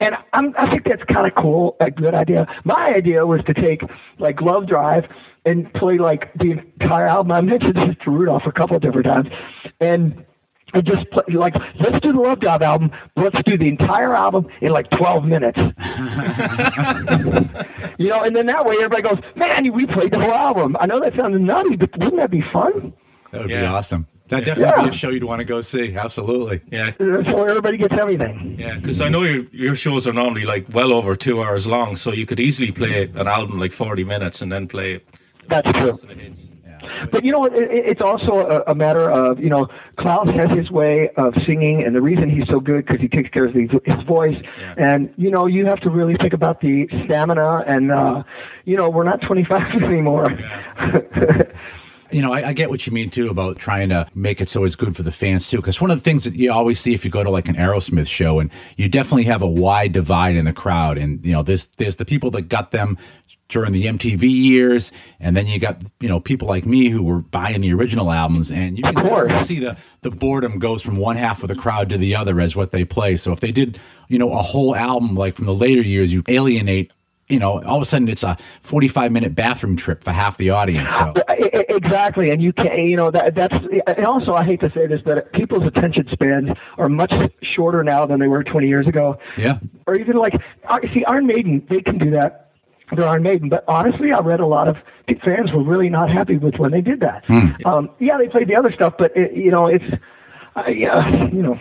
And 0.00 0.14
I'm, 0.34 0.54
I 0.58 0.68
think 0.68 0.84
that's 0.84 1.02
kind 1.04 1.26
of 1.26 1.34
cool, 1.42 1.76
a 1.80 1.90
good 1.90 2.14
idea. 2.14 2.46
My 2.64 2.92
idea 2.94 3.24
was 3.24 3.40
to 3.46 3.54
take 3.54 3.80
like 4.18 4.42
Love 4.42 4.66
Drive 4.66 5.04
and 5.46 5.72
play 5.72 5.96
like 5.96 6.32
the 6.34 6.62
entire 6.80 7.06
album. 7.06 7.32
I 7.32 7.40
mentioned 7.40 7.76
this 7.76 7.96
to 8.04 8.10
Rudolph 8.10 8.42
a 8.46 8.52
couple 8.52 8.76
of 8.76 8.82
different 8.82 9.06
times, 9.06 9.28
and. 9.80 10.24
I 10.76 10.80
just 10.82 11.10
play, 11.10 11.22
like 11.34 11.54
let's 11.80 11.98
do 12.00 12.12
the 12.12 12.20
Love 12.20 12.40
Drive 12.40 12.62
album. 12.62 12.90
Let's 13.16 13.36
do 13.44 13.56
the 13.56 13.66
entire 13.68 14.14
album 14.14 14.46
in 14.60 14.70
like 14.72 14.88
12 14.90 15.24
minutes. 15.24 15.58
You 17.98 18.08
know, 18.10 18.22
and 18.24 18.36
then 18.36 18.44
that 18.46 18.62
way 18.66 18.76
everybody 18.76 19.00
goes, 19.02 19.18
man, 19.36 19.72
we 19.72 19.86
played 19.86 20.12
the 20.12 20.20
whole 20.20 20.30
album. 20.32 20.76
I 20.78 20.86
know 20.86 21.00
that 21.00 21.14
sounds 21.16 21.40
nutty, 21.40 21.76
but 21.76 21.88
wouldn't 21.96 22.16
that 22.18 22.30
be 22.30 22.42
fun? 22.52 22.92
That 23.32 23.40
would 23.40 23.48
be 23.48 23.56
awesome. 23.56 24.06
That 24.28 24.44
definitely 24.44 24.74
Yeah. 24.76 24.82
be 24.82 24.88
a 24.90 24.92
show 24.92 25.08
you'd 25.10 25.24
want 25.24 25.38
to 25.38 25.46
go 25.46 25.62
see. 25.62 25.94
Absolutely. 25.96 26.60
Yeah. 26.70 26.92
So 26.98 27.44
everybody 27.44 27.78
gets 27.78 27.94
everything. 27.98 28.56
Yeah, 28.58 28.74
because 28.76 29.00
I 29.00 29.08
know 29.08 29.22
your 29.22 29.44
your 29.52 29.74
shows 29.76 30.06
are 30.06 30.12
normally 30.12 30.44
like 30.44 30.66
well 30.74 30.92
over 30.92 31.16
two 31.16 31.42
hours 31.42 31.66
long, 31.66 31.96
so 31.96 32.12
you 32.12 32.26
could 32.26 32.38
easily 32.40 32.70
play 32.70 33.04
an 33.14 33.26
album 33.28 33.58
like 33.58 33.72
forty 33.72 34.04
minutes 34.04 34.42
and 34.42 34.52
then 34.52 34.68
play 34.68 35.00
That's 35.48 35.70
true. 35.72 35.98
The. 37.00 37.06
But 37.06 37.24
you 37.24 37.32
know, 37.32 37.40
what? 37.40 37.54
it, 37.54 37.70
it's 37.70 38.00
also 38.00 38.46
a, 38.46 38.70
a 38.70 38.74
matter 38.74 39.10
of 39.10 39.38
you 39.38 39.50
know, 39.50 39.68
Klaus 39.98 40.28
has 40.28 40.56
his 40.56 40.70
way 40.70 41.10
of 41.16 41.34
singing, 41.46 41.82
and 41.84 41.94
the 41.94 42.02
reason 42.02 42.28
he's 42.30 42.48
so 42.48 42.60
good 42.60 42.86
because 42.86 43.00
he 43.00 43.08
takes 43.08 43.30
care 43.30 43.46
of 43.46 43.54
his, 43.54 43.70
his 43.84 44.02
voice. 44.06 44.36
And 44.76 45.12
you 45.16 45.30
know, 45.30 45.46
you 45.46 45.66
have 45.66 45.80
to 45.80 45.90
really 45.90 46.16
think 46.16 46.32
about 46.32 46.60
the 46.60 46.88
stamina, 47.04 47.64
and 47.66 47.92
uh, 47.92 48.22
you 48.64 48.76
know, 48.76 48.88
we're 48.88 49.04
not 49.04 49.20
25 49.22 49.60
anymore. 49.82 50.26
You 52.12 52.22
know, 52.22 52.32
I, 52.32 52.48
I 52.48 52.52
get 52.52 52.70
what 52.70 52.86
you 52.86 52.92
mean 52.92 53.10
too 53.10 53.30
about 53.30 53.58
trying 53.58 53.88
to 53.88 54.06
make 54.14 54.40
it 54.40 54.48
so 54.48 54.64
it's 54.64 54.76
good 54.76 54.94
for 54.94 55.02
the 55.02 55.10
fans 55.10 55.50
too. 55.50 55.56
Because 55.56 55.80
one 55.80 55.90
of 55.90 55.98
the 55.98 56.04
things 56.04 56.22
that 56.24 56.34
you 56.34 56.52
always 56.52 56.78
see 56.78 56.94
if 56.94 57.04
you 57.04 57.10
go 57.10 57.24
to 57.24 57.30
like 57.30 57.48
an 57.48 57.56
Aerosmith 57.56 58.06
show, 58.06 58.38
and 58.38 58.50
you 58.76 58.88
definitely 58.88 59.24
have 59.24 59.42
a 59.42 59.48
wide 59.48 59.92
divide 59.92 60.36
in 60.36 60.44
the 60.44 60.52
crowd. 60.52 60.98
And 60.98 61.24
you 61.26 61.32
know, 61.32 61.42
there's 61.42 61.66
there's 61.76 61.96
the 61.96 62.04
people 62.04 62.30
that 62.32 62.42
got 62.42 62.70
them 62.70 62.96
during 63.48 63.72
the 63.72 63.84
MTV 63.86 64.22
years, 64.22 64.92
and 65.20 65.36
then 65.36 65.46
you 65.46 65.58
got 65.58 65.80
you 66.00 66.08
know 66.08 66.20
people 66.20 66.48
like 66.48 66.66
me 66.66 66.88
who 66.88 67.02
were 67.02 67.18
buying 67.18 67.60
the 67.60 67.72
original 67.72 68.10
albums, 68.12 68.50
and 68.50 68.78
you 68.78 68.84
can 68.84 69.44
see 69.44 69.60
the 69.60 69.76
the 70.02 70.10
boredom 70.10 70.58
goes 70.58 70.82
from 70.82 70.96
one 70.96 71.16
half 71.16 71.42
of 71.42 71.48
the 71.48 71.54
crowd 71.54 71.88
to 71.90 71.98
the 71.98 72.14
other 72.14 72.40
as 72.40 72.56
what 72.56 72.70
they 72.70 72.84
play. 72.84 73.16
So 73.16 73.32
if 73.32 73.40
they 73.40 73.52
did 73.52 73.78
you 74.08 74.18
know 74.18 74.32
a 74.32 74.42
whole 74.42 74.74
album 74.74 75.14
like 75.14 75.34
from 75.34 75.46
the 75.46 75.54
later 75.54 75.82
years, 75.82 76.12
you 76.12 76.22
alienate. 76.28 76.92
You 77.28 77.40
know, 77.40 77.60
all 77.64 77.78
of 77.78 77.82
a 77.82 77.84
sudden 77.84 78.06
it's 78.06 78.22
a 78.22 78.36
45 78.62 79.10
minute 79.10 79.34
bathroom 79.34 79.74
trip 79.74 80.04
for 80.04 80.12
half 80.12 80.36
the 80.36 80.50
audience. 80.50 80.94
So 80.94 81.12
Exactly, 81.76 82.30
and 82.30 82.42
you 82.42 82.52
can 82.52 82.66
you 82.88 82.96
know 82.96 83.10
that 83.10 83.34
that's 83.34 83.54
and 83.86 84.06
also 84.06 84.32
I 84.32 84.44
hate 84.44 84.60
to 84.60 84.70
say 84.74 84.86
this, 84.86 85.00
but 85.04 85.30
people's 85.32 85.64
attention 85.64 86.08
spans 86.10 86.48
are 86.78 86.88
much 86.88 87.12
shorter 87.42 87.84
now 87.84 88.06
than 88.06 88.18
they 88.18 88.28
were 88.28 88.42
20 88.42 88.66
years 88.66 88.86
ago. 88.86 89.18
yeah, 89.36 89.58
or 89.86 89.96
even 89.96 90.16
like 90.16 90.32
see 90.94 91.04
Iron 91.04 91.26
Maiden, 91.26 91.66
they 91.68 91.80
can 91.82 91.98
do 91.98 92.10
that. 92.12 92.45
They're 92.94 93.08
Iron 93.08 93.22
Maiden, 93.22 93.48
but 93.48 93.64
honestly, 93.66 94.12
I 94.12 94.20
read 94.20 94.40
a 94.40 94.46
lot 94.46 94.68
of 94.68 94.76
fans 95.24 95.52
were 95.52 95.62
really 95.62 95.88
not 95.88 96.10
happy 96.10 96.36
with 96.36 96.56
when 96.56 96.70
they 96.70 96.80
did 96.80 97.00
that. 97.00 97.24
Um, 97.64 97.90
yeah, 97.98 98.16
they 98.18 98.28
played 98.28 98.48
the 98.48 98.56
other 98.56 98.72
stuff, 98.72 98.94
but 98.98 99.16
it, 99.16 99.32
you 99.32 99.50
know, 99.50 99.66
it's 99.66 99.84
uh, 100.56 100.68
yeah, 100.68 101.26
you 101.32 101.42
know, 101.42 101.58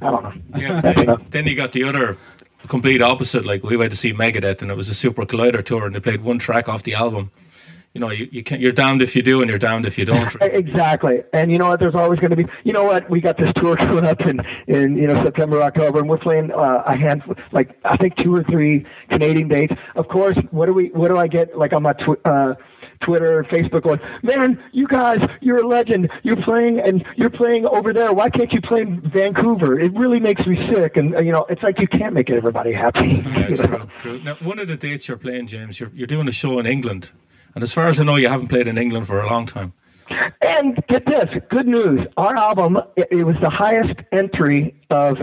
I 0.00 0.10
don't 0.10 0.22
know. 0.22 0.32
Yeah, 0.56 0.80
then, 0.82 1.00
enough. 1.00 1.22
then 1.30 1.46
you 1.46 1.54
got 1.54 1.72
the 1.72 1.84
other 1.84 2.16
complete 2.68 3.02
opposite. 3.02 3.44
Like 3.44 3.62
we 3.62 3.76
went 3.76 3.92
to 3.92 3.96
see 3.96 4.12
Megadeth, 4.12 4.62
and 4.62 4.70
it 4.70 4.76
was 4.76 4.88
a 4.88 4.94
Super 4.94 5.24
Collider 5.24 5.64
tour, 5.64 5.86
and 5.86 5.94
they 5.94 6.00
played 6.00 6.22
one 6.22 6.38
track 6.38 6.68
off 6.68 6.82
the 6.82 6.94
album. 6.94 7.30
You 7.94 8.00
know, 8.00 8.10
you, 8.10 8.26
you 8.32 8.42
can't. 8.42 8.60
You're 8.60 8.72
damned 8.72 9.02
if 9.02 9.14
you 9.14 9.22
do, 9.22 9.42
and 9.42 9.50
you're 9.50 9.58
damned 9.58 9.84
if 9.84 9.98
you 9.98 10.04
don't. 10.06 10.34
Exactly, 10.40 11.22
and 11.32 11.50
you 11.52 11.58
know 11.58 11.68
what? 11.68 11.78
There's 11.80 11.94
always 11.94 12.18
going 12.20 12.30
to 12.30 12.36
be. 12.36 12.46
You 12.64 12.72
know 12.72 12.84
what? 12.84 13.08
We 13.10 13.20
got 13.20 13.36
this 13.36 13.52
tour 13.56 13.76
coming 13.88 14.04
up 14.04 14.20
in 14.22 14.40
in 14.66 14.96
you 14.96 15.06
know 15.06 15.22
September, 15.24 15.62
October, 15.62 15.98
and 15.98 16.08
we're 16.08 16.18
playing 16.18 16.50
uh, 16.52 16.82
a 16.86 16.96
handful, 16.96 17.34
like 17.52 17.78
I 17.84 17.96
think 17.98 18.16
two 18.16 18.34
or 18.34 18.44
three 18.44 18.86
Canadian 19.10 19.48
dates. 19.48 19.74
Of 19.94 20.08
course, 20.08 20.36
what 20.50 20.66
do 20.66 20.72
we? 20.72 20.88
What 20.88 21.08
do 21.08 21.16
I 21.16 21.26
get? 21.26 21.56
Like 21.56 21.72
on 21.74 21.82
my 21.82 21.92
tw- 21.92 22.24
uh, 22.24 22.54
Twitter, 23.04 23.44
Facebook, 23.50 23.82
going, 23.82 24.00
man, 24.22 24.62
you 24.72 24.86
guys, 24.86 25.18
you're 25.40 25.58
a 25.58 25.66
legend. 25.66 26.08
You're 26.22 26.42
playing, 26.42 26.80
and 26.80 27.04
you're 27.16 27.30
playing 27.30 27.66
over 27.66 27.92
there. 27.92 28.12
Why 28.12 28.30
can't 28.30 28.52
you 28.52 28.60
play 28.62 28.80
in 28.82 29.00
Vancouver? 29.10 29.78
It 29.78 29.92
really 29.94 30.20
makes 30.20 30.46
me 30.46 30.56
sick, 30.72 30.96
and 30.96 31.10
you 31.24 31.32
know, 31.32 31.44
it's 31.50 31.62
like 31.62 31.78
you 31.78 31.88
can't 31.88 32.14
make 32.14 32.30
everybody 32.30 32.72
happy. 32.72 33.22
Yeah, 33.32 33.56
true, 33.56 33.88
true. 34.00 34.22
Now, 34.22 34.36
one 34.36 34.58
of 34.58 34.68
the 34.68 34.76
dates 34.76 35.08
you're 35.08 35.16
playing, 35.16 35.46
James, 35.48 35.78
you're 35.80 35.90
you're 35.94 36.06
doing 36.06 36.28
a 36.28 36.32
show 36.32 36.58
in 36.58 36.66
England, 36.66 37.10
and 37.54 37.62
as 37.62 37.72
far 37.72 37.88
as 37.88 38.00
I 38.00 38.04
know, 38.04 38.16
you 38.16 38.28
haven't 38.28 38.48
played 38.48 38.66
in 38.68 38.78
England 38.78 39.06
for 39.06 39.20
a 39.20 39.26
long 39.26 39.46
time. 39.46 39.72
And 40.42 40.82
get 40.88 41.06
this, 41.06 41.28
good 41.50 41.66
news. 41.66 42.06
Our 42.16 42.36
album, 42.36 42.78
it, 42.96 43.08
it 43.10 43.24
was 43.24 43.36
the 43.40 43.48
highest 43.50 43.98
entry 44.12 44.74
of 44.90 45.16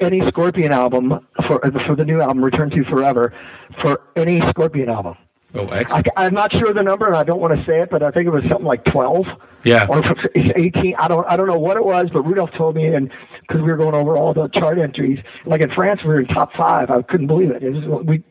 any 0.00 0.20
Scorpion 0.28 0.72
album 0.72 1.26
for 1.46 1.60
for 1.86 1.96
the 1.96 2.04
new 2.04 2.20
album, 2.20 2.44
Return 2.44 2.70
to 2.70 2.84
Forever, 2.84 3.32
for 3.80 4.00
any 4.16 4.40
Scorpion 4.50 4.88
album. 4.90 5.14
Oh, 5.54 5.66
I, 5.68 5.78
excellent. 5.78 6.08
I'm 6.16 6.34
not 6.34 6.52
sure 6.52 6.70
the 6.74 6.82
number, 6.82 7.06
and 7.06 7.16
I 7.16 7.22
don't 7.22 7.40
want 7.40 7.58
to 7.58 7.64
say 7.64 7.80
it, 7.80 7.88
but 7.88 8.02
I 8.02 8.10
think 8.10 8.26
it 8.26 8.30
was 8.30 8.42
something 8.48 8.66
like 8.66 8.84
12 8.84 9.24
Yeah. 9.64 9.86
or 9.88 10.02
18. 10.34 10.96
I 10.98 11.08
don't 11.08 11.26
I 11.28 11.36
don't 11.36 11.46
know 11.46 11.58
what 11.58 11.76
it 11.78 11.84
was, 11.84 12.08
but 12.12 12.22
Rudolph 12.22 12.50
told 12.58 12.74
me, 12.76 12.88
and 12.88 13.10
because 13.46 13.62
we 13.62 13.68
were 13.70 13.76
going 13.76 13.94
over 13.94 14.16
all 14.16 14.34
the 14.34 14.48
chart 14.48 14.78
entries, 14.78 15.18
like 15.44 15.60
in 15.60 15.70
France, 15.70 16.00
we 16.02 16.08
were 16.08 16.20
in 16.20 16.26
top 16.26 16.52
five. 16.54 16.90
I 16.90 17.02
couldn't 17.02 17.26
believe 17.26 17.50
it. 17.50 17.62
It 17.62 17.70
was 17.70 18.04
we 18.04 18.22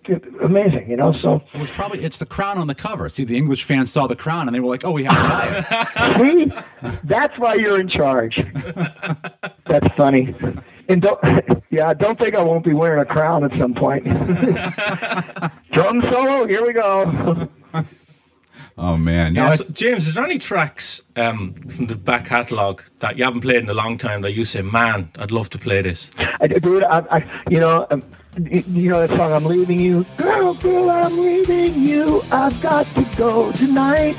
amazing, 0.43 0.89
you 0.89 0.97
know. 0.97 1.13
So 1.22 1.41
it 1.53 1.59
was 1.59 1.72
probably 1.72 2.03
it's 2.03 2.18
the 2.18 2.26
crown 2.26 2.57
on 2.57 2.68
the 2.68 2.76
cover. 2.76 3.07
See, 3.09 3.24
the 3.24 3.38
English 3.38 3.63
fans 3.63 3.91
saw 3.91 4.07
the 4.07 4.16
crown 4.16 4.47
and 4.47 4.55
they 4.55 4.59
were 4.59 4.70
like, 4.70 4.84
"Oh, 4.84 4.91
we 4.91 5.03
have 5.03 5.16
to 5.16 5.24
buy 5.24 6.45
it." 6.49 6.49
See, 6.49 6.97
that's 7.03 7.38
why 7.39 7.55
you're 7.55 7.80
in 7.80 7.89
charge. 7.89 8.36
That's 9.68 9.88
funny. 9.97 10.36
And 10.88 11.01
don't, 11.01 11.20
yeah, 11.72 11.93
don't 11.93 12.20
think 12.20 12.36
I 12.36 12.43
won't 12.43 12.63
be 12.63 12.74
wearing 12.74 13.01
a 13.01 13.05
crown 13.05 13.43
at 13.43 13.51
some 13.59 13.74
point. 13.74 14.03
Drum 15.74 16.01
solo, 16.11 16.47
here 16.47 16.66
we 16.66 16.74
go. 16.74 17.49
Oh 18.78 18.97
man, 18.97 19.36
Yeah, 19.36 19.49
yeah. 19.51 19.55
so, 19.55 19.65
James, 19.71 20.07
is 20.07 20.15
there 20.15 20.26
any 20.26 20.38
tracks 20.38 21.01
um, 21.15 21.53
from 21.53 21.88
the 21.88 21.95
back 21.95 22.26
catalogue 22.26 22.84
that 22.99 23.17
you 23.17 23.23
haven't 23.23 23.41
played 23.41 23.57
in 23.57 23.69
a 23.69 23.73
long 23.73 23.97
time 23.97 24.21
that 24.23 24.34
you 24.34 24.43
say, 24.43 24.61
man, 24.61 25.09
I'd 25.17 25.32
love 25.32 25.49
to 25.51 25.57
play 25.57 25.82
this? 25.82 26.11
I, 26.41 26.47
dude, 26.47 26.84
I, 26.84 26.99
I, 27.09 27.41
you 27.49 27.61
know, 27.61 27.88
um, 27.89 28.03
you 28.38 28.89
know 28.89 29.07
that 29.07 29.15
song, 29.15 29.32
"I'm 29.32 29.45
Leaving 29.45 29.80
You." 29.80 30.05
Girl, 30.17 30.55
girl, 30.55 30.89
I'm 30.89 31.17
leaving 31.17 31.82
you. 31.86 32.21
I've 32.32 32.59
got 32.61 32.86
to 32.95 33.05
go 33.15 33.53
tonight. 33.53 34.17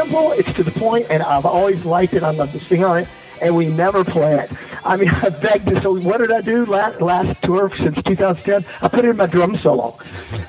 Simple, 0.00 0.32
it's 0.32 0.52
to 0.54 0.62
the 0.64 0.70
point, 0.70 1.06
and 1.10 1.22
I've 1.22 1.44
always 1.46 1.84
liked 1.84 2.14
it. 2.14 2.22
I 2.22 2.30
love 2.30 2.52
to 2.52 2.60
sing 2.64 2.84
on 2.84 2.98
it, 3.00 3.08
and 3.42 3.54
we 3.54 3.66
never 3.66 4.04
play 4.04 4.34
it. 4.38 4.50
I 4.82 4.96
mean, 4.96 5.08
I 5.10 5.28
begged 5.28 5.66
to. 5.68 5.80
So 5.82 5.98
what 6.00 6.18
did 6.18 6.32
I 6.32 6.40
do 6.40 6.64
last 6.64 7.00
last 7.02 7.40
tour 7.42 7.70
since 7.76 7.96
2010? 8.04 8.64
I 8.80 8.88
put 8.88 9.04
it 9.04 9.08
in 9.10 9.16
my 9.16 9.26
drum 9.26 9.58
solo. 9.62 9.98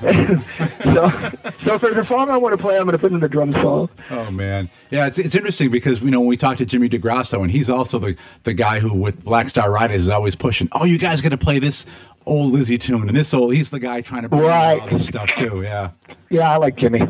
so, 0.84 1.30
so 1.64 1.78
there's 1.78 1.96
a 1.96 2.06
song 2.08 2.30
I 2.30 2.36
want 2.36 2.56
to 2.56 2.62
play, 2.62 2.76
I'm 2.76 2.84
going 2.84 2.92
to 2.92 2.98
put 2.98 3.12
in 3.12 3.20
the 3.20 3.28
drum 3.28 3.52
solo. 3.52 3.90
Oh 4.10 4.30
man, 4.30 4.70
yeah, 4.90 5.06
it's 5.06 5.18
it's 5.18 5.34
interesting 5.34 5.70
because 5.70 6.00
you 6.00 6.10
know 6.10 6.20
when 6.20 6.28
we 6.28 6.36
talked 6.36 6.58
to 6.58 6.66
Jimmy 6.66 6.88
DeGrasso 6.88 7.42
and 7.42 7.50
he's 7.50 7.68
also 7.70 7.98
the 7.98 8.16
the 8.44 8.54
guy 8.54 8.80
who 8.80 8.92
with 8.94 9.22
Black 9.24 9.48
Star 9.48 9.70
Riders 9.70 10.02
is 10.02 10.08
always 10.08 10.34
pushing. 10.34 10.68
Oh, 10.72 10.84
you 10.84 10.98
guys 10.98 11.20
got 11.20 11.30
to 11.30 11.38
play 11.38 11.58
this 11.58 11.84
old 12.24 12.52
Lizzy 12.52 12.78
tune 12.78 13.08
and 13.08 13.16
this 13.16 13.34
old. 13.34 13.52
He's 13.52 13.70
the 13.70 13.80
guy 13.80 14.00
trying 14.00 14.22
to 14.22 14.28
bring 14.28 14.42
Right. 14.42 14.80
all 14.80 14.88
this 14.88 15.06
stuff 15.06 15.28
too. 15.34 15.62
Yeah, 15.62 15.90
Yeah, 16.30 16.52
I 16.52 16.56
like 16.56 16.76
Jimmy. 16.76 17.00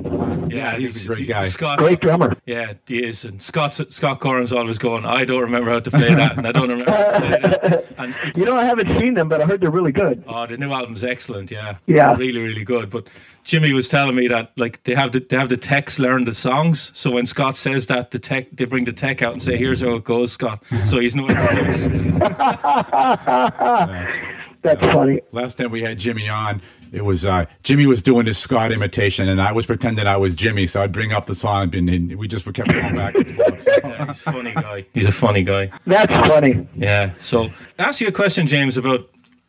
Yeah, 0.50 0.76
he's 0.76 1.04
a 1.04 1.08
great 1.08 1.28
guy. 1.28 1.48
Scott, 1.48 1.78
Great 1.78 2.00
drummer. 2.00 2.34
Yeah, 2.46 2.74
he 2.86 2.98
is. 3.04 3.24
And 3.24 3.42
Scott 3.42 3.74
Scott 3.90 4.20
Gorham's 4.20 4.52
always 4.52 4.78
going, 4.78 5.04
I 5.04 5.24
don't 5.24 5.40
remember 5.40 5.70
how 5.70 5.80
to 5.80 5.90
play 5.90 6.14
that, 6.14 6.36
and 6.38 6.46
I 6.46 6.52
don't 6.52 6.68
remember 6.68 6.90
how 6.90 7.10
to 7.10 7.20
play 7.20 7.40
that. 7.42 7.84
And 7.98 8.14
You 8.36 8.44
know, 8.44 8.56
I 8.56 8.64
haven't 8.64 8.88
seen 9.00 9.14
them, 9.14 9.28
but 9.28 9.40
I 9.40 9.44
heard 9.46 9.60
they're 9.60 9.70
really 9.70 9.92
good. 9.92 10.24
oh, 10.26 10.46
the 10.46 10.56
new 10.56 10.72
album's 10.72 11.04
excellent. 11.04 11.50
Yeah, 11.50 11.76
Yeah. 11.86 12.14
really, 12.16 12.40
really 12.40 12.64
good. 12.64 12.90
But 12.90 13.06
Jimmy 13.44 13.72
was 13.72 13.88
telling 13.88 14.14
me 14.16 14.28
that 14.28 14.52
like 14.56 14.82
they 14.84 14.94
have 14.94 15.12
the 15.12 15.20
they 15.20 15.36
have 15.36 15.48
the 15.48 15.56
techs 15.56 15.98
learn 15.98 16.24
the 16.24 16.34
songs. 16.34 16.92
So 16.94 17.10
when 17.10 17.26
Scott 17.26 17.56
says 17.56 17.86
that, 17.86 18.10
the 18.12 18.18
tech 18.18 18.46
they 18.52 18.64
bring 18.64 18.84
the 18.84 18.92
tech 18.92 19.22
out 19.22 19.32
and 19.32 19.42
say, 19.42 19.56
"Here's 19.56 19.80
how 19.80 19.94
it 19.96 20.04
goes, 20.04 20.32
Scott." 20.32 20.62
So 20.86 20.98
he's 21.00 21.14
no 21.16 21.28
excuse. 21.28 21.86
That's 24.62 24.80
funny. 24.80 25.20
last 25.32 25.58
time 25.58 25.70
we 25.70 25.82
had 25.82 25.98
Jimmy 25.98 26.28
on, 26.28 26.62
it 26.92 27.04
was 27.04 27.26
uh, 27.26 27.46
Jimmy 27.62 27.86
was 27.86 28.00
doing 28.02 28.26
his 28.26 28.38
Scott 28.38 28.70
imitation 28.72 29.28
and 29.28 29.40
I 29.40 29.50
was 29.52 29.66
pretending 29.66 30.06
I 30.06 30.16
was 30.16 30.34
Jimmy, 30.36 30.66
so 30.66 30.82
I'd 30.82 30.92
bring 30.92 31.12
up 31.12 31.26
the 31.26 31.34
song 31.34 31.74
and, 31.74 31.88
and 31.90 32.16
we 32.16 32.28
just 32.28 32.44
kept 32.44 32.68
going 32.70 32.94
back 32.94 33.14
and 33.14 33.34
forth. 33.36 33.60
So. 33.62 33.72
Yeah, 33.84 34.06
he's 34.06 34.18
a 34.20 34.32
funny 34.32 34.52
guy. 34.54 34.86
He's 34.94 35.06
a 35.06 35.12
funny 35.12 35.42
guy. 35.42 35.70
That's 35.86 36.12
funny. 36.12 36.66
Yeah. 36.76 37.12
So, 37.20 37.50
ask 37.78 38.00
you 38.00 38.08
a 38.08 38.12
question, 38.12 38.46
James, 38.46 38.76
about 38.76 39.08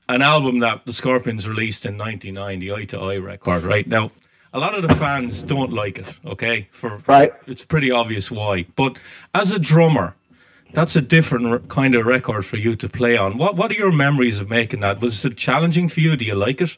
an 0.10 0.22
album 0.22 0.60
that 0.60 0.86
the 0.86 0.94
Scorpions 0.94 1.48
released 1.48 1.86
in 1.86 1.98
'99, 1.98 2.60
the 2.60 2.74
Eye 2.74 2.86
to 2.86 3.00
Eye 3.00 3.18
record. 3.18 3.64
Right 3.64 3.88
now, 3.88 4.12
a 4.54 4.60
lot 4.60 4.76
of 4.76 4.88
the 4.88 4.94
fans 4.96 5.44
don't 5.44 5.72
like 5.74 6.00
it. 6.00 6.06
Okay, 6.26 6.68
for 6.72 7.02
Right. 7.08 7.32
it's 7.48 7.64
pretty 7.66 7.90
obvious 7.92 8.30
why. 8.32 8.66
But 8.76 8.98
as 9.34 9.52
a 9.52 9.60
drummer, 9.60 10.16
that's 10.74 10.96
a 10.96 11.02
different 11.02 11.70
kind 11.70 11.96
of 11.96 12.06
record 12.06 12.46
for 12.46 12.58
you 12.58 12.76
to 12.76 12.90
play 12.90 13.18
on. 13.18 13.38
What 13.38 13.56
What 13.56 13.72
are 13.72 13.76
your 13.76 13.92
memories 13.92 14.40
of 14.40 14.50
making 14.50 14.82
that? 14.82 15.02
Was 15.02 15.24
it 15.24 15.38
challenging 15.38 15.90
for 15.90 16.02
you? 16.02 16.16
Do 16.16 16.26
you 16.26 16.36
like 16.36 16.62
it? 16.62 16.78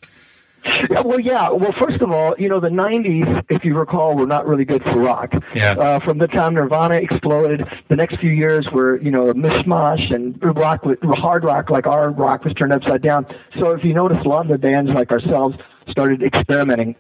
Yeah, 0.90 1.02
well, 1.02 1.20
yeah. 1.20 1.50
Well, 1.50 1.74
first 1.80 2.02
of 2.02 2.12
all, 2.12 2.36
you 2.40 2.50
know, 2.50 2.60
the 2.60 2.70
'90s, 2.70 3.44
if 3.50 3.64
you 3.64 3.78
recall, 3.78 4.16
were 4.16 4.26
not 4.26 4.48
really 4.48 4.66
good 4.66 4.82
for 4.84 4.98
rock. 4.98 5.32
Yeah. 5.54 5.74
Uh, 5.74 6.00
from 6.00 6.18
the 6.18 6.28
time 6.28 6.56
Nirvana 6.56 6.96
exploded, 6.96 7.62
the 7.88 7.96
next 7.96 8.20
few 8.20 8.32
years 8.32 8.68
were, 8.74 9.00
you 9.00 9.12
know, 9.12 9.30
a 9.30 9.34
mishmash, 9.34 10.14
and 10.14 10.42
rock, 10.58 10.84
hard 11.04 11.44
rock, 11.44 11.70
like 11.70 11.86
our 11.86 12.10
rock, 12.10 12.44
was 12.46 12.54
turned 12.54 12.74
upside 12.74 13.04
down. 13.04 13.28
So, 13.60 13.72
if 13.72 13.84
you 13.84 13.94
notice, 13.94 14.18
a 14.26 14.28
lot 14.28 14.46
of 14.46 14.52
the 14.52 14.58
bands 14.58 14.92
like 14.92 15.12
ourselves 15.12 15.56
started 15.90 16.24
experimenting. 16.24 16.96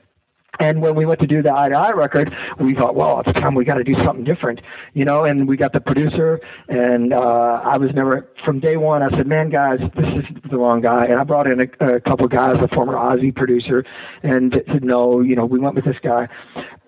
And 0.60 0.82
when 0.82 0.95
we 0.95 1.06
went 1.06 1.20
to 1.22 1.28
do 1.28 1.41
the 1.41 1.53
Eye 1.53 1.70
to 1.70 1.78
Eye 1.78 1.91
record, 1.91 2.34
we 2.60 2.74
thought, 2.74 2.95
well, 2.95 3.22
it's 3.26 3.34
time 3.39 3.56
we 3.56 3.66
got 3.66 3.76
to 3.76 3.84
do 3.84 3.95
something 4.03 4.24
different, 4.24 4.62
you 4.93 5.06
know. 5.06 5.26
And 5.26 5.47
we 5.47 5.58
got 5.58 5.74
the 5.74 5.82
producer, 5.82 6.39
and 6.68 7.14
uh, 7.14 7.62
I 7.64 7.78
was 7.78 7.91
never 7.93 8.28
from 8.43 8.60
day 8.60 8.78
one. 8.78 9.01
I 9.01 9.10
said, 9.10 9.28
man, 9.28 9.49
guys, 9.49 9.80
this 9.95 10.06
is 10.06 10.49
the 10.49 10.58
wrong 10.58 10.82
guy. 10.82 11.06
And 11.06 11.20
I 11.20 11.24
brought 11.24 11.47
in 11.47 11.62
a, 11.62 11.95
a 11.95 12.01
couple 12.01 12.28
guys, 12.28 12.56
a 12.62 12.68
former 12.74 12.93
Ozzy 12.93 13.36
producer, 13.36 13.84
and 14.24 14.56
said, 14.68 14.84
no, 14.84 15.22
you 15.22 15.36
know, 15.36 15.45
we 15.45 15.60
went 15.60 15.76
with 15.76 15.86
this 15.86 15.97
guy. 16.01 16.28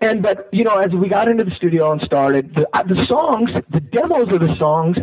And 0.02 0.22
but 0.22 0.50
you 0.52 0.64
know, 0.64 0.76
as 0.76 0.92
we 0.92 1.10
got 1.10 1.28
into 1.28 1.44
the 1.44 1.56
studio 1.56 1.92
and 1.92 2.02
started, 2.02 2.54
the, 2.56 2.68
uh, 2.74 2.84
the 2.84 3.06
songs, 3.08 3.50
the 3.72 3.80
demos 3.80 4.32
of 4.34 4.40
the 4.40 4.56
songs, 4.58 4.98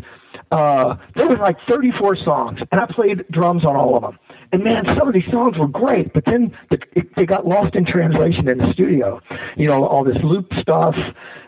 uh, 0.51 0.97
there 1.17 1.29
was 1.29 1.39
like 1.41 1.57
34 1.69 2.17
songs, 2.25 2.61
and 2.71 2.81
I 2.81 2.87
played 2.87 3.25
drums 3.31 3.65
on 3.65 3.77
all 3.77 3.97
of 3.97 4.03
them. 4.03 4.19
And 4.55 4.63
man, 4.63 4.85
some 4.97 5.09
of 5.09 5.15
these 5.15 5.29
songs 5.33 5.59
were 5.59 5.67
great, 5.67 6.15
but 6.15 6.25
then 6.27 6.57
the, 6.71 6.79
it, 6.93 7.13
they 7.17 7.27
got 7.27 7.45
lost 7.45 7.75
in 7.75 7.85
translation 7.85 8.49
in 8.49 8.59
the 8.59 8.73
studio. 8.73 9.21
You 9.57 9.67
know, 9.67 9.85
all 9.85 10.05
this 10.05 10.17
loop 10.23 10.47
stuff 10.61 10.95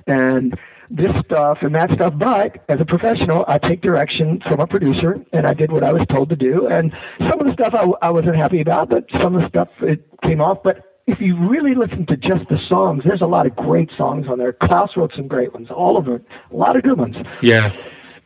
and 0.08 0.58
this 0.90 1.12
stuff 1.24 1.58
and 1.60 1.72
that 1.76 1.88
stuff. 1.94 2.14
But 2.18 2.64
as 2.68 2.80
a 2.80 2.84
professional, 2.84 3.44
I 3.46 3.58
take 3.58 3.80
direction 3.80 4.42
from 4.48 4.58
a 4.58 4.66
producer, 4.66 5.24
and 5.32 5.46
I 5.46 5.54
did 5.54 5.70
what 5.70 5.84
I 5.84 5.92
was 5.92 6.02
told 6.12 6.30
to 6.30 6.36
do. 6.36 6.66
And 6.66 6.92
some 7.30 7.38
of 7.38 7.46
the 7.46 7.52
stuff 7.52 7.74
I, 7.74 7.86
I 8.04 8.10
wasn't 8.10 8.34
happy 8.34 8.60
about, 8.60 8.90
but 8.90 9.04
some 9.22 9.36
of 9.36 9.42
the 9.42 9.48
stuff 9.50 9.68
it 9.82 10.04
came 10.24 10.40
off. 10.40 10.64
But 10.64 10.98
if 11.06 11.20
you 11.20 11.36
really 11.48 11.76
listen 11.76 12.06
to 12.06 12.16
just 12.16 12.48
the 12.48 12.58
songs, 12.68 13.04
there's 13.06 13.22
a 13.22 13.26
lot 13.26 13.46
of 13.46 13.54
great 13.54 13.90
songs 13.96 14.26
on 14.28 14.38
there. 14.38 14.52
Klaus 14.52 14.96
wrote 14.96 15.12
some 15.14 15.28
great 15.28 15.54
ones, 15.54 15.68
all 15.70 15.96
of 15.96 16.06
them, 16.06 16.26
a 16.50 16.56
lot 16.56 16.74
of 16.74 16.82
good 16.82 16.98
ones. 16.98 17.14
Yeah. 17.40 17.72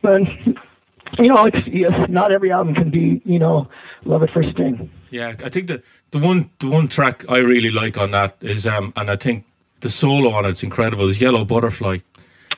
But 0.01 0.21
you 1.19 1.27
know, 1.29 1.45
it's 1.45 1.67
yes, 1.67 1.91
not 2.09 2.31
every 2.31 2.51
album 2.51 2.73
can 2.75 2.89
be 2.89 3.21
you 3.25 3.39
know, 3.39 3.67
love 4.05 4.23
at 4.23 4.29
first 4.31 4.51
sting. 4.51 4.89
Yeah, 5.09 5.35
I 5.43 5.49
think 5.49 5.67
the 5.67 5.81
the 6.11 6.19
one 6.19 6.49
the 6.59 6.67
one 6.67 6.87
track 6.87 7.25
I 7.29 7.39
really 7.39 7.71
like 7.71 7.97
on 7.97 8.11
that 8.11 8.35
is 8.41 8.65
um, 8.67 8.93
and 8.95 9.09
I 9.11 9.15
think 9.15 9.45
the 9.81 9.89
solo 9.89 10.31
on 10.31 10.45
it's 10.45 10.63
incredible. 10.63 11.09
Is 11.09 11.19
Yellow 11.19 11.43
Butterfly. 11.45 11.97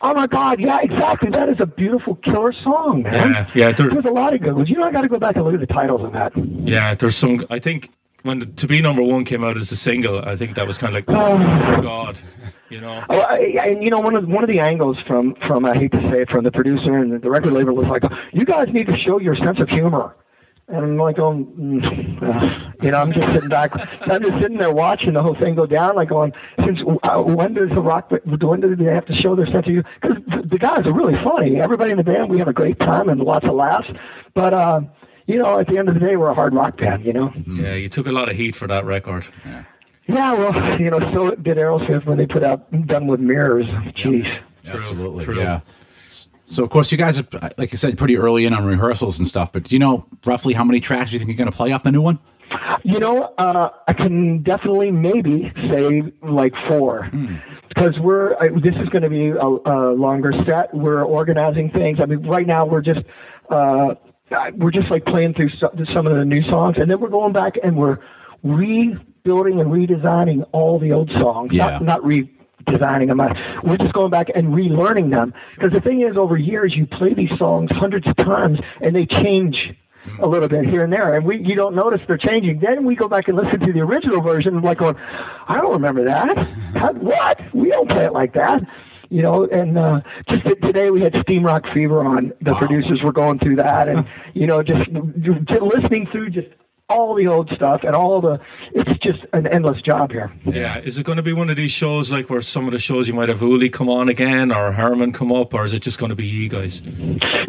Oh 0.01 0.13
my 0.13 0.27
God, 0.27 0.59
yeah, 0.59 0.79
exactly. 0.81 1.29
That 1.29 1.47
is 1.49 1.55
a 1.59 1.65
beautiful 1.65 2.15
killer 2.15 2.51
song, 2.51 3.03
man. 3.03 3.31
Yeah, 3.31 3.49
yeah, 3.55 3.71
there- 3.71 3.89
There's 3.89 4.03
a 4.03 4.11
lot 4.11 4.33
of 4.33 4.41
good 4.41 4.53
ones. 4.53 4.69
You 4.69 4.75
know, 4.77 4.83
I 4.83 4.91
got 4.91 5.03
to 5.03 5.07
go 5.07 5.17
back 5.17 5.37
and 5.37 5.45
look 5.45 5.53
at 5.53 5.61
the 5.61 5.67
titles 5.73 6.01
of 6.03 6.11
that. 6.11 6.33
Yeah, 6.35 6.93
there's 6.93 7.15
some. 7.15 7.45
I 7.49 7.59
think 7.59 7.89
when 8.23 8.39
the, 8.39 8.45
to 8.47 8.67
be 8.67 8.81
number 8.81 9.01
one 9.03 9.23
came 9.25 9.43
out 9.43 9.57
as 9.57 9.71
a 9.71 9.75
single, 9.77 10.19
I 10.25 10.35
think 10.35 10.55
that 10.55 10.65
was 10.67 10.77
kind 10.77 10.95
of 10.95 11.07
like, 11.07 11.17
Oh. 11.17 11.33
oh 11.77 11.81
God, 11.81 12.19
you 12.69 12.81
know. 12.81 13.03
Oh, 13.09 13.19
I, 13.19 13.37
and 13.67 13.83
you 13.83 13.89
know, 13.89 13.99
one 13.99 14.15
of 14.15 14.27
one 14.27 14.43
of 14.43 14.49
the 14.49 14.59
angles 14.59 14.97
from 15.07 15.35
from 15.47 15.65
I 15.65 15.73
hate 15.75 15.91
to 15.91 16.01
say 16.11 16.21
it 16.21 16.29
from 16.29 16.43
the 16.43 16.51
producer 16.51 16.97
and 16.97 17.21
the 17.21 17.29
record 17.29 17.53
label 17.53 17.75
was 17.75 17.87
like, 17.87 18.03
you 18.33 18.45
guys 18.45 18.67
need 18.73 18.87
to 18.87 18.97
show 18.97 19.19
your 19.19 19.35
sense 19.35 19.59
of 19.59 19.69
humor 19.69 20.15
And 20.69 20.77
I'm 20.77 20.97
like, 20.97 21.17
going, 21.17 21.45
mm, 21.45 22.23
uh, 22.23 22.71
you 22.81 22.91
know, 22.91 22.97
I'm 22.99 23.11
just 23.11 23.33
sitting 23.33 23.49
back. 23.49 23.71
I'm 24.09 24.21
just 24.21 24.39
sitting 24.41 24.57
there 24.57 24.73
watching 24.73 25.13
the 25.13 25.21
whole 25.21 25.35
thing 25.35 25.55
go 25.55 25.65
down, 25.65 25.95
like 25.97 26.07
going, 26.09 26.31
since 26.65 26.79
uh, 27.03 27.21
when 27.21 27.53
does 27.53 27.69
the 27.69 27.81
rock? 27.81 28.09
When 28.25 28.61
do 28.61 28.73
they 28.75 28.85
have 28.85 29.05
to 29.07 29.15
show 29.15 29.35
their 29.35 29.45
sense 29.47 29.65
of 29.67 29.73
humor? 29.75 29.83
Because 30.01 30.17
the 30.49 30.57
guys 30.57 30.87
are 30.87 30.93
really 30.93 31.15
funny. 31.23 31.59
Everybody 31.59 31.91
in 31.91 31.97
the 31.97 32.03
band, 32.03 32.29
we 32.29 32.39
have 32.39 32.47
a 32.47 32.53
great 32.53 32.79
time 32.79 33.09
and 33.09 33.19
lots 33.19 33.45
of 33.45 33.53
laughs. 33.53 33.89
But 34.33 34.53
uh, 34.53 34.81
you 35.25 35.37
know, 35.37 35.59
at 35.59 35.67
the 35.67 35.77
end 35.77 35.87
of 35.89 35.93
the 35.93 35.99
day, 35.99 36.15
we're 36.15 36.29
a 36.29 36.33
hard 36.33 36.53
rock 36.53 36.77
band. 36.77 37.05
You 37.05 37.13
know. 37.13 37.33
Yeah, 37.47 37.75
you 37.75 37.89
took 37.89 38.07
a 38.07 38.11
lot 38.11 38.29
of 38.29 38.35
heat 38.35 38.55
for 38.55 38.67
that 38.67 38.85
record. 38.85 39.25
Yeah, 39.45 39.63
yeah 40.07 40.33
well, 40.33 40.79
you 40.79 40.89
know, 40.89 40.99
so 41.13 41.31
did 41.35 41.57
Aerosmith 41.57 42.05
when 42.05 42.17
they 42.17 42.27
put 42.27 42.43
out 42.43 42.71
"Done 42.87 43.07
with 43.07 43.19
Mirrors." 43.19 43.67
Jeez. 43.95 44.27
Absolutely. 44.65 45.25
True. 45.25 45.39
Yeah. 45.39 45.61
So 46.45 46.63
of 46.63 46.69
course 46.69 46.91
you 46.91 46.97
guys 46.97 47.19
are, 47.19 47.25
like 47.57 47.71
you 47.71 47.77
said, 47.77 47.97
pretty 47.97 48.17
early 48.17 48.45
in 48.45 48.53
on 48.53 48.65
rehearsals 48.65 49.17
and 49.17 49.27
stuff. 49.27 49.51
But 49.51 49.63
do 49.63 49.75
you 49.75 49.79
know 49.79 50.05
roughly 50.25 50.53
how 50.53 50.63
many 50.63 50.79
tracks 50.79 51.11
you 51.11 51.19
think 51.19 51.29
you're 51.29 51.37
going 51.37 51.49
to 51.49 51.55
play 51.55 51.71
off 51.71 51.83
the 51.83 51.91
new 51.91 52.01
one? 52.01 52.19
You 52.83 52.99
know, 52.99 53.33
uh, 53.37 53.69
I 53.87 53.93
can 53.93 54.43
definitely 54.43 54.91
maybe 54.91 55.51
say 55.71 56.03
like 56.21 56.53
four. 56.67 57.09
Because 57.69 57.97
we're 57.99 58.35
I, 58.35 58.49
this 58.49 58.75
is 58.81 58.89
going 58.89 59.01
to 59.01 59.09
be 59.09 59.29
a, 59.29 59.45
a 59.45 59.93
longer 59.93 60.31
set. 60.45 60.73
We're 60.73 61.03
organizing 61.03 61.71
things. 61.71 61.99
I 62.01 62.05
mean, 62.05 62.23
right 62.27 62.45
now 62.45 62.65
we're 62.65 62.81
just 62.81 63.01
uh, 63.49 63.95
we're 64.55 64.71
just 64.71 64.89
like 64.91 65.05
playing 65.05 65.33
through 65.33 65.49
some 65.93 66.07
of 66.07 66.15
the 66.15 66.25
new 66.25 66.43
songs, 66.43 66.77
and 66.79 66.89
then 66.89 66.99
we're 66.99 67.09
going 67.09 67.33
back 67.33 67.53
and 67.63 67.77
we're 67.77 67.99
rebuilding 68.43 69.59
and 69.59 69.71
redesigning 69.71 70.47
all 70.51 70.79
the 70.79 70.91
old 70.91 71.09
songs. 71.11 71.53
Yeah. 71.53 71.79
Not 71.79 71.83
not 71.83 72.01
redesigning 72.01 73.07
them. 73.07 73.19
We're 73.63 73.77
just 73.77 73.93
going 73.93 74.11
back 74.11 74.27
and 74.33 74.47
relearning 74.49 75.09
them. 75.09 75.33
Because 75.51 75.71
the 75.71 75.81
thing 75.81 76.01
is, 76.01 76.17
over 76.17 76.37
years 76.37 76.75
you 76.75 76.85
play 76.85 77.13
these 77.13 77.31
songs 77.37 77.69
hundreds 77.71 78.07
of 78.07 78.15
times, 78.17 78.59
and 78.81 78.95
they 78.95 79.05
change 79.05 79.73
a 80.21 80.27
little 80.27 80.49
bit 80.49 80.65
here 80.65 80.83
and 80.83 80.91
there, 80.91 81.15
and 81.15 81.25
we 81.25 81.37
you 81.37 81.55
don't 81.55 81.75
notice 81.75 82.01
they're 82.07 82.17
changing. 82.17 82.59
Then 82.59 82.85
we 82.85 82.95
go 82.95 83.07
back 83.07 83.29
and 83.29 83.37
listen 83.37 83.59
to 83.61 83.71
the 83.71 83.79
original 83.79 84.21
version, 84.21 84.55
and 84.55 84.63
like 84.63 84.79
going, 84.79 84.95
I 85.47 85.61
don't 85.61 85.71
remember 85.71 86.03
that. 86.05 86.37
How, 86.75 86.91
what? 86.93 87.39
We 87.53 87.69
don't 87.69 87.89
play 87.89 88.05
it 88.05 88.13
like 88.13 88.33
that. 88.33 88.61
You 89.13 89.21
know, 89.21 89.45
and 89.45 89.77
uh, 89.77 90.01
just 90.27 90.43
today 90.63 90.89
we 90.89 90.99
had 91.01 91.13
Steamrock 91.13 91.71
Fever 91.71 92.03
on. 92.03 92.33
The 92.41 92.55
producers 92.55 92.99
were 93.03 93.11
going 93.11 93.37
through 93.37 93.57
that, 93.57 93.87
and 93.87 94.07
you 94.33 94.47
know, 94.47 94.63
just, 94.63 94.89
just 95.21 95.61
listening 95.61 96.07
through 96.11 96.31
just 96.31 96.47
all 96.89 97.13
the 97.13 97.27
old 97.27 97.47
stuff 97.55 97.81
and 97.83 97.95
all 97.95 98.21
the. 98.21 98.39
It's 98.71 98.89
just 99.03 99.19
an 99.33 99.45
endless 99.45 99.79
job 99.83 100.11
here. 100.11 100.33
Yeah, 100.45 100.79
is 100.79 100.97
it 100.97 101.03
going 101.03 101.17
to 101.17 101.21
be 101.21 101.31
one 101.31 101.51
of 101.51 101.57
these 101.57 101.69
shows 101.69 102.11
like 102.11 102.31
where 102.31 102.41
some 102.41 102.65
of 102.65 102.71
the 102.71 102.79
shows 102.79 103.07
you 103.07 103.13
might 103.13 103.29
have 103.29 103.43
Uli 103.43 103.69
come 103.69 103.87
on 103.87 104.09
again 104.09 104.51
or 104.51 104.71
Herman 104.71 105.11
come 105.13 105.31
up, 105.31 105.53
or 105.53 105.63
is 105.63 105.73
it 105.73 105.83
just 105.83 105.99
going 105.99 106.09
to 106.09 106.15
be 106.15 106.25
you 106.25 106.49
guys? 106.49 106.81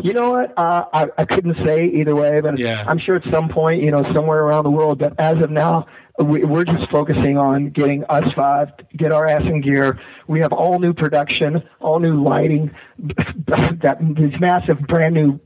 You 0.02 0.12
know 0.12 0.32
what? 0.32 0.52
Uh, 0.58 0.84
I, 0.92 1.08
I 1.16 1.24
couldn't 1.24 1.56
say 1.66 1.86
either 1.86 2.14
way, 2.14 2.42
but 2.42 2.58
Yeah. 2.58 2.84
I'm 2.86 2.98
sure 2.98 3.16
at 3.16 3.24
some 3.32 3.48
point, 3.48 3.82
you 3.82 3.90
know, 3.90 4.02
somewhere 4.12 4.40
around 4.40 4.64
the 4.64 4.70
world. 4.70 4.98
But 4.98 5.18
as 5.18 5.40
of 5.42 5.50
now, 5.50 5.86
we're 6.18 6.64
just 6.64 6.88
focusing 6.90 7.36
on 7.36 7.70
getting 7.70 8.04
us 8.04 8.32
five, 8.34 8.72
get 8.96 9.10
our 9.10 9.26
ass 9.26 9.42
in 9.42 9.60
gear. 9.60 9.98
We 10.28 10.40
have 10.40 10.52
all 10.52 10.78
new 10.78 10.92
production, 10.92 11.62
all 11.80 11.98
new 11.98 12.22
lighting, 12.22 12.74
that 12.98 13.98
these 14.16 14.38
massive 14.40 14.80
brand 14.86 15.14
new 15.14 15.40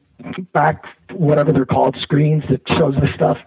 back, 0.52 0.84
whatever 1.12 1.52
they're 1.52 1.66
called, 1.66 1.96
screens 2.00 2.44
that 2.50 2.60
shows 2.68 2.94
the 2.96 3.08
stuff. 3.14 3.38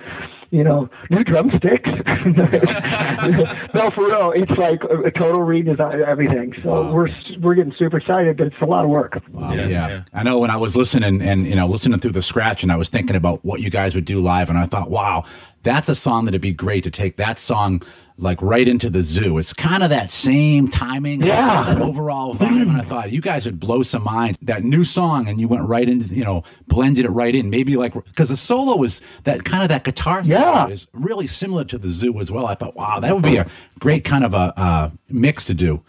You 0.50 0.66
know, 0.66 0.90
new 1.10 1.24
drumsticks. 1.24 1.88
no, 2.26 3.90
for 3.92 4.08
real, 4.08 4.34
it's 4.36 4.52
like 4.58 4.84
a, 4.84 5.04
a 5.04 5.12
total 5.12 5.40
redesign 5.42 5.94
of 5.94 6.02
everything. 6.02 6.54
So 6.62 6.92
we're 6.92 7.08
we're 7.40 7.56
getting 7.56 7.74
super 7.80 8.00
excited, 8.00 8.36
but 8.36 8.48
it's 8.48 8.62
a 8.62 8.66
lot 8.66 8.84
of 8.84 8.90
work. 8.90 9.22
Wow, 9.32 9.54
Yeah, 9.54 9.68
yeah, 9.68 9.88
yeah. 9.88 10.04
I 10.14 10.24
know 10.24 10.40
when 10.40 10.52
I 10.52 10.58
was 10.58 10.76
listening 10.76 11.22
and 11.22 11.48
you 11.48 11.56
know 11.56 11.68
listening 11.68 12.02
through 12.02 12.12
the 12.12 12.22
scratch, 12.22 12.64
and 12.64 12.72
I 12.72 12.76
was 12.76 12.90
thinking 12.90 13.16
about 13.16 13.46
what 13.46 13.62
you 13.62 13.70
guys 13.70 13.96
would 13.96 14.04
do 14.04 14.22
live, 14.22 14.50
and 14.50 14.58
I 14.58 14.66
thought, 14.66 14.90
wow, 14.90 15.24
that's 15.64 15.90
a 15.90 15.96
song 15.96 16.26
that'd 16.26 16.42
be 16.42 16.54
great 16.54 16.84
to 16.86 16.92
take 16.92 17.18
that 17.18 17.38
song 17.40 17.82
like 18.18 18.40
right 18.42 18.68
into 18.68 18.88
the 18.90 19.02
zoo. 19.02 19.40
It's 19.40 19.52
kind 19.54 19.82
of 19.82 19.90
that 19.90 20.12
same 20.12 20.68
timing, 20.70 21.22
it's 21.22 21.30
Yeah. 21.30 21.64
that 21.64 21.82
overall 21.82 22.36
vibe, 22.36 22.62
and 22.70 22.78
I 22.78 22.84
thought 22.84 23.12
you 23.12 23.20
guys 23.22 23.46
would 23.46 23.60
blow 23.60 23.82
some 23.82 24.04
minds. 24.04 24.38
That 24.44 24.64
new 24.64 24.84
song, 24.86 25.28
and 25.28 25.40
you 25.42 25.48
went 25.48 25.64
right 25.64 25.90
into 25.90 26.14
you 26.14 26.24
know 26.24 26.44
blended 26.68 27.06
it 27.06 27.10
right 27.10 27.34
in, 27.34 27.50
maybe 27.50 27.78
like 27.78 27.94
because 27.94 28.30
the 28.30 28.38
solo 28.38 28.76
was 28.76 29.02
that 29.24 29.44
kind 29.44 29.64
of 29.64 29.70
that 29.70 29.84
guitar 29.84 30.22
Yeah. 30.24 30.54
solo 30.64 30.72
is 30.72 30.88
really 30.94 31.26
similar 31.28 31.64
to 31.66 31.78
the 31.80 31.90
zoo 31.90 32.20
as 32.20 32.30
well. 32.32 32.46
I 32.46 32.54
thought, 32.54 32.76
wow, 32.76 33.00
that 33.00 33.14
would 33.16 33.24
be 33.24 33.38
a 33.38 33.48
great 33.80 34.04
kind 34.04 34.24
of 34.24 34.34
a 34.36 34.54
uh, 34.60 34.90
mix 35.10 35.46
to 35.46 35.54
do. 35.56 35.82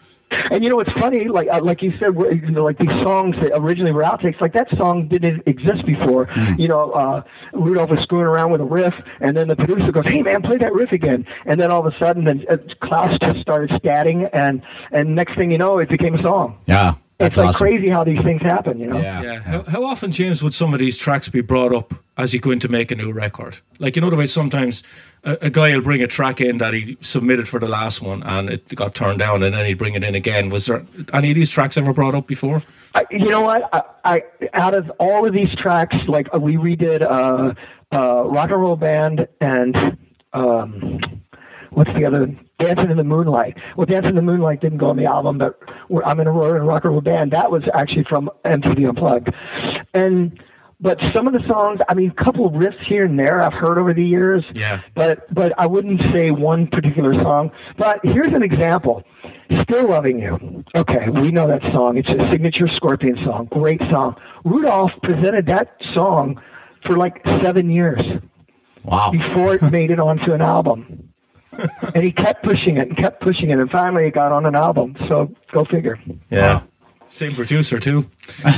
And 0.51 0.63
you 0.63 0.69
know, 0.69 0.79
it's 0.79 0.91
funny, 0.93 1.27
like 1.27 1.47
uh, 1.51 1.61
like 1.61 1.81
you 1.81 1.91
said, 1.99 2.13
you 2.15 2.51
know, 2.51 2.63
like 2.63 2.77
these 2.77 2.89
songs 3.03 3.35
that 3.41 3.51
originally 3.55 3.91
were 3.91 4.03
outtakes, 4.03 4.39
like 4.41 4.53
that 4.53 4.67
song 4.77 5.07
didn't 5.07 5.43
exist 5.45 5.85
before. 5.85 6.27
You 6.57 6.67
know, 6.67 6.91
uh, 6.91 7.23
Rudolph 7.53 7.89
was 7.89 7.99
screwing 8.01 8.25
around 8.25 8.51
with 8.51 8.61
a 8.61 8.65
riff, 8.65 8.93
and 9.19 9.35
then 9.35 9.47
the 9.47 9.55
producer 9.55 9.91
goes, 9.91 10.05
"Hey, 10.05 10.21
man, 10.21 10.41
play 10.41 10.57
that 10.57 10.73
riff 10.73 10.91
again." 10.91 11.25
And 11.45 11.59
then 11.59 11.71
all 11.71 11.85
of 11.85 11.93
a 11.93 11.97
sudden, 11.97 12.25
then 12.25 12.45
uh, 12.49 12.57
Klaus 12.81 13.17
just 13.21 13.41
started 13.41 13.69
scatting, 13.81 14.29
and 14.33 14.61
and 14.91 15.15
next 15.15 15.35
thing 15.35 15.51
you 15.51 15.57
know, 15.57 15.79
it 15.79 15.89
became 15.89 16.15
a 16.15 16.21
song. 16.21 16.57
Yeah, 16.65 16.95
that's 17.17 17.33
it's 17.33 17.37
like 17.37 17.47
awesome. 17.49 17.67
crazy 17.67 17.89
how 17.89 18.03
these 18.03 18.21
things 18.23 18.41
happen. 18.41 18.79
You 18.79 18.87
know. 18.87 18.99
Yeah, 18.99 19.21
Yeah. 19.21 19.39
How, 19.41 19.63
how 19.63 19.85
often, 19.85 20.11
James, 20.11 20.43
would 20.43 20.53
some 20.53 20.73
of 20.73 20.79
these 20.79 20.97
tracks 20.97 21.29
be 21.29 21.41
brought 21.41 21.73
up 21.73 21.93
as 22.17 22.33
you 22.33 22.39
go 22.39 22.51
in 22.51 22.59
to 22.59 22.67
make 22.67 22.91
a 22.91 22.95
new 22.95 23.11
record? 23.11 23.59
Like, 23.79 23.95
you 23.95 24.01
know, 24.01 24.09
the 24.09 24.15
way 24.15 24.27
sometimes 24.27 24.83
a, 25.23 25.49
guy 25.49 25.73
will 25.73 25.81
bring 25.81 26.01
a 26.03 26.07
track 26.07 26.41
in 26.41 26.57
that 26.57 26.73
he 26.73 26.97
submitted 27.01 27.47
for 27.47 27.59
the 27.59 27.67
last 27.67 28.01
one 28.01 28.23
and 28.23 28.49
it 28.49 28.75
got 28.75 28.93
turned 28.93 29.19
down 29.19 29.41
and 29.43 29.55
then 29.55 29.65
he'd 29.65 29.77
bring 29.77 29.93
it 29.93 30.03
in 30.03 30.15
again. 30.15 30.49
Was 30.49 30.65
there 30.65 30.85
any 31.13 31.31
of 31.31 31.35
these 31.35 31.49
tracks 31.49 31.77
ever 31.77 31.93
brought 31.93 32.15
up 32.15 32.27
before? 32.27 32.63
I, 32.95 33.05
you 33.09 33.29
know 33.29 33.41
what? 33.41 33.69
I, 33.73 33.81
I 34.03 34.23
out 34.53 34.73
of 34.73 34.91
all 34.99 35.25
of 35.25 35.33
these 35.33 35.53
tracks, 35.55 35.95
like 36.07 36.27
uh, 36.33 36.39
we 36.39 36.57
redid 36.57 37.01
uh, 37.01 37.53
uh, 37.95 38.23
Rock 38.25 38.51
and 38.51 38.61
Roll 38.61 38.75
Band 38.75 39.27
and 39.39 39.75
um, 40.33 40.99
what's 41.71 41.91
the 41.95 42.05
other? 42.05 42.27
Dancing 42.59 42.91
in 42.91 42.97
the 42.97 43.03
Moonlight. 43.03 43.57
Well, 43.75 43.85
Dancing 43.85 44.09
in 44.09 44.15
the 44.15 44.21
Moonlight 44.21 44.61
didn't 44.61 44.77
go 44.77 44.89
on 44.89 44.97
the 44.97 45.05
album, 45.05 45.37
but 45.37 45.59
I'm 46.05 46.19
in 46.19 46.27
a 46.27 46.31
Roar 46.31 46.55
and 46.55 46.67
Rock 46.67 46.83
and 46.83 46.91
Roll 46.93 47.01
Band. 47.01 47.31
That 47.31 47.49
was 47.49 47.63
actually 47.73 48.05
from 48.09 48.29
MTV 48.45 48.89
Unplugged, 48.89 49.29
and. 49.93 50.39
But 50.83 50.99
some 51.15 51.27
of 51.27 51.33
the 51.33 51.47
songs, 51.47 51.79
I 51.87 51.93
mean, 51.93 52.13
a 52.15 52.23
couple 52.23 52.45
of 52.45 52.51
riffs 52.51 52.85
here 52.85 53.05
and 53.05 53.17
there 53.17 53.41
I've 53.41 53.53
heard 53.53 53.77
over 53.77 53.93
the 53.93 54.03
years. 54.03 54.43
Yeah. 54.53 54.81
But 54.95 55.33
but 55.33 55.53
I 55.57 55.65
wouldn't 55.65 56.01
say 56.13 56.29
one 56.29 56.67
particular 56.67 57.13
song. 57.23 57.51
But 57.77 58.01
here's 58.03 58.33
an 58.33 58.43
example. 58.43 59.01
Still 59.63 59.87
Loving 59.87 60.19
You. 60.19 60.65
Okay, 60.75 61.09
we 61.09 61.31
know 61.31 61.47
that 61.47 61.61
song. 61.71 61.97
It's 61.97 62.09
a 62.09 62.29
signature 62.29 62.67
Scorpion 62.75 63.15
song. 63.23 63.47
Great 63.49 63.79
song. 63.89 64.17
Rudolph 64.43 64.91
presented 65.03 65.45
that 65.45 65.73
song 65.93 66.41
for 66.85 66.97
like 66.97 67.21
seven 67.41 67.69
years 67.69 68.01
wow. 68.83 69.09
before 69.09 69.55
it 69.55 69.61
made 69.71 69.89
it 69.89 70.01
onto 70.01 70.33
an 70.33 70.41
album. 70.41 71.13
and 71.95 72.03
he 72.03 72.11
kept 72.11 72.43
pushing 72.43 72.75
it 72.75 72.89
and 72.89 72.97
kept 72.97 73.21
pushing 73.21 73.51
it, 73.51 73.59
and 73.59 73.69
finally 73.69 74.07
it 74.07 74.13
got 74.13 74.33
on 74.33 74.45
an 74.45 74.55
album. 74.55 74.97
So 75.07 75.33
go 75.53 75.63
figure. 75.63 75.97
Yeah. 76.29 76.63
Same 77.13 77.35
producer, 77.35 77.79
too. 77.79 78.09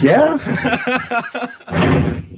Yeah. 0.02 0.38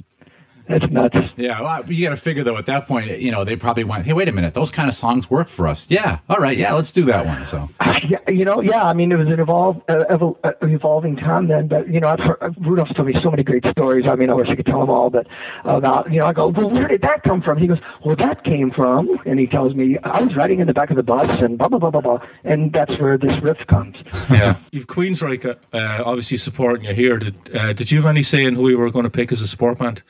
That's 0.68 0.90
nuts. 0.90 1.16
Yeah, 1.36 1.60
well, 1.60 1.90
you 1.90 2.04
got 2.04 2.10
to 2.10 2.16
figure 2.16 2.44
though. 2.44 2.56
At 2.56 2.66
that 2.66 2.86
point, 2.86 3.18
you 3.20 3.30
know, 3.30 3.44
they 3.44 3.56
probably 3.56 3.84
went, 3.84 4.06
"Hey, 4.06 4.12
wait 4.12 4.28
a 4.28 4.32
minute, 4.32 4.54
those 4.54 4.70
kind 4.70 4.88
of 4.88 4.94
songs 4.94 5.30
work 5.30 5.48
for 5.48 5.66
us." 5.66 5.86
Yeah, 5.88 6.18
all 6.28 6.38
right, 6.38 6.56
yeah, 6.56 6.74
let's 6.74 6.92
do 6.92 7.04
that 7.06 7.24
one. 7.26 7.46
So, 7.46 7.68
Yeah, 8.08 8.18
you 8.28 8.44
know, 8.44 8.60
yeah. 8.60 8.84
I 8.84 8.94
mean, 8.94 9.10
it 9.12 9.16
was 9.16 9.26
an 9.28 9.40
evolve, 9.40 9.82
uh, 9.88 10.04
evol- 10.10 10.38
uh, 10.44 10.52
evolving 10.62 11.16
time 11.16 11.48
then. 11.48 11.68
But 11.68 11.88
you 11.92 12.00
know, 12.00 12.08
I've 12.08 12.20
heard, 12.20 12.54
Rudolph's 12.60 12.94
told 12.94 13.08
me 13.08 13.14
so 13.22 13.30
many 13.30 13.42
great 13.42 13.64
stories. 13.70 14.06
I 14.08 14.14
mean, 14.14 14.30
I 14.30 14.34
wish 14.34 14.48
I 14.48 14.54
could 14.54 14.66
tell 14.66 14.80
them 14.80 14.90
all, 14.90 15.10
but 15.10 15.26
about 15.64 16.12
you 16.12 16.20
know, 16.20 16.26
I 16.26 16.32
go, 16.32 16.48
well, 16.48 16.70
where 16.70 16.88
did 16.88 17.02
that 17.02 17.22
come 17.24 17.42
from? 17.42 17.58
He 17.58 17.66
goes, 17.66 17.78
well, 18.04 18.16
that 18.16 18.44
came 18.44 18.70
from, 18.70 19.18
and 19.26 19.38
he 19.38 19.46
tells 19.46 19.74
me 19.74 19.98
I 20.04 20.22
was 20.22 20.34
riding 20.36 20.60
in 20.60 20.66
the 20.66 20.74
back 20.74 20.90
of 20.90 20.96
the 20.96 21.02
bus, 21.02 21.26
and 21.40 21.58
blah 21.58 21.68
blah 21.68 21.78
blah 21.78 21.90
blah 21.90 22.00
blah, 22.00 22.20
and 22.44 22.72
that's 22.72 22.92
where 23.00 23.18
this 23.18 23.42
riff 23.42 23.58
comes. 23.68 23.96
Yeah. 24.30 24.56
You've 24.72 24.86
Queensryche 24.86 25.56
uh, 25.72 26.02
obviously 26.04 26.36
supporting 26.36 26.84
you 26.84 26.92
here. 26.94 27.18
Did, 27.18 27.56
uh, 27.56 27.72
did 27.72 27.90
you 27.90 27.98
have 27.98 28.06
any 28.06 28.22
say 28.22 28.44
in 28.44 28.54
who 28.54 28.68
you 28.68 28.76
were 28.78 28.90
going 28.90 29.04
to 29.04 29.10
pick 29.10 29.32
as 29.32 29.40
a 29.40 29.48
support 29.48 29.78
band? 29.78 30.02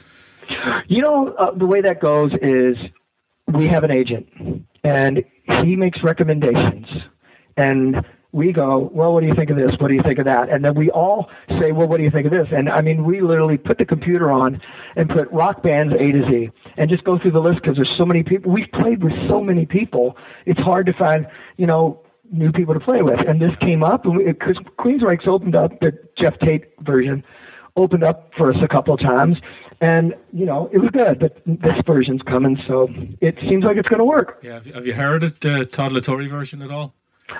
You 0.87 1.03
know, 1.03 1.35
uh, 1.39 1.53
the 1.53 1.67
way 1.67 1.81
that 1.81 2.01
goes 2.01 2.33
is 2.41 2.77
we 3.47 3.67
have 3.69 3.85
an 3.85 3.91
agent, 3.91 4.29
and 4.85 5.25
he 5.63 5.77
makes 5.77 6.03
recommendations, 6.03 6.87
and 7.57 8.05
we 8.33 8.53
go, 8.53 8.91
well, 8.93 9.15
what 9.15 9.21
do 9.23 9.27
you 9.27 9.35
think 9.35 9.51
of 9.51 9.57
this? 9.57 9.73
What 9.79 9.89
do 9.89 9.95
you 9.95 10.03
think 10.03 10.19
of 10.19 10.27
that? 10.27 10.51
And 10.51 10.65
then 10.65 10.75
we 10.75 10.91
all 10.91 11.31
say, 11.61 11.73
well, 11.73 11.89
what 11.89 11.97
do 11.97 12.03
you 12.03 12.11
think 12.11 12.27
of 12.27 12.33
this? 12.33 12.49
And 12.53 12.69
I 12.69 12.83
mean, 12.83 13.05
we 13.05 13.21
literally 13.21 13.57
put 13.57 13.79
the 13.79 13.87
computer 13.87 14.31
on 14.31 14.61
and 14.97 15.09
put 15.09 15.31
rock 15.31 15.63
bands 15.63 15.95
A 15.95 16.13
to 16.13 16.23
Z, 16.31 16.51
and 16.77 16.91
just 16.91 17.05
go 17.05 17.19
through 17.19 17.33
the 17.33 17.41
list 17.41 17.63
because 17.63 17.77
there's 17.77 17.95
so 17.97 18.05
many 18.05 18.23
people. 18.23 18.53
We've 18.53 18.71
played 18.73 19.03
with 19.03 19.15
so 19.29 19.43
many 19.43 19.67
people. 19.67 20.17
It's 20.47 20.61
hard 20.61 20.87
to 20.87 20.93
find, 20.93 21.27
you 21.57 21.67
know. 21.67 22.03
New 22.31 22.53
people 22.53 22.75
to 22.75 22.81
play 22.81 23.01
with, 23.01 23.21
and 23.27 23.41
this 23.41 23.53
came 23.59 23.83
up, 23.83 24.03
because 24.03 24.59
Queensryche's 24.79 25.27
opened 25.27 25.57
up 25.57 25.81
the 25.81 25.93
Geoff 26.19 26.39
Tate 26.41 26.67
version, 26.81 27.25
opened 27.75 28.05
up 28.05 28.31
for 28.37 28.53
us 28.53 28.59
a 28.63 28.69
couple 28.69 28.93
of 28.93 29.01
times, 29.01 29.39
and 29.81 30.15
you 30.33 30.47
know 30.47 30.69
it 30.73 30.79
was 30.79 30.91
good. 30.91 31.19
But 31.19 31.41
this 31.47 31.75
version's 31.87 32.23
coming, 32.23 32.59
so 32.67 32.89
it 33.21 33.37
seems 33.49 33.65
like 33.65 33.77
it's 33.77 33.89
going 33.89 33.99
to 33.99 34.05
work. 34.05 34.39
Yeah. 34.43 34.55
Have 34.55 34.67
you, 34.67 34.73
have 34.73 34.87
you 34.87 34.95
heard 34.95 35.25
it, 35.25 35.41
the 35.41 35.65
Todd 35.67 35.93
La 35.93 36.01
Torre 36.01 36.29
version 36.29 36.63
at 36.63 36.71
all? 36.71 36.95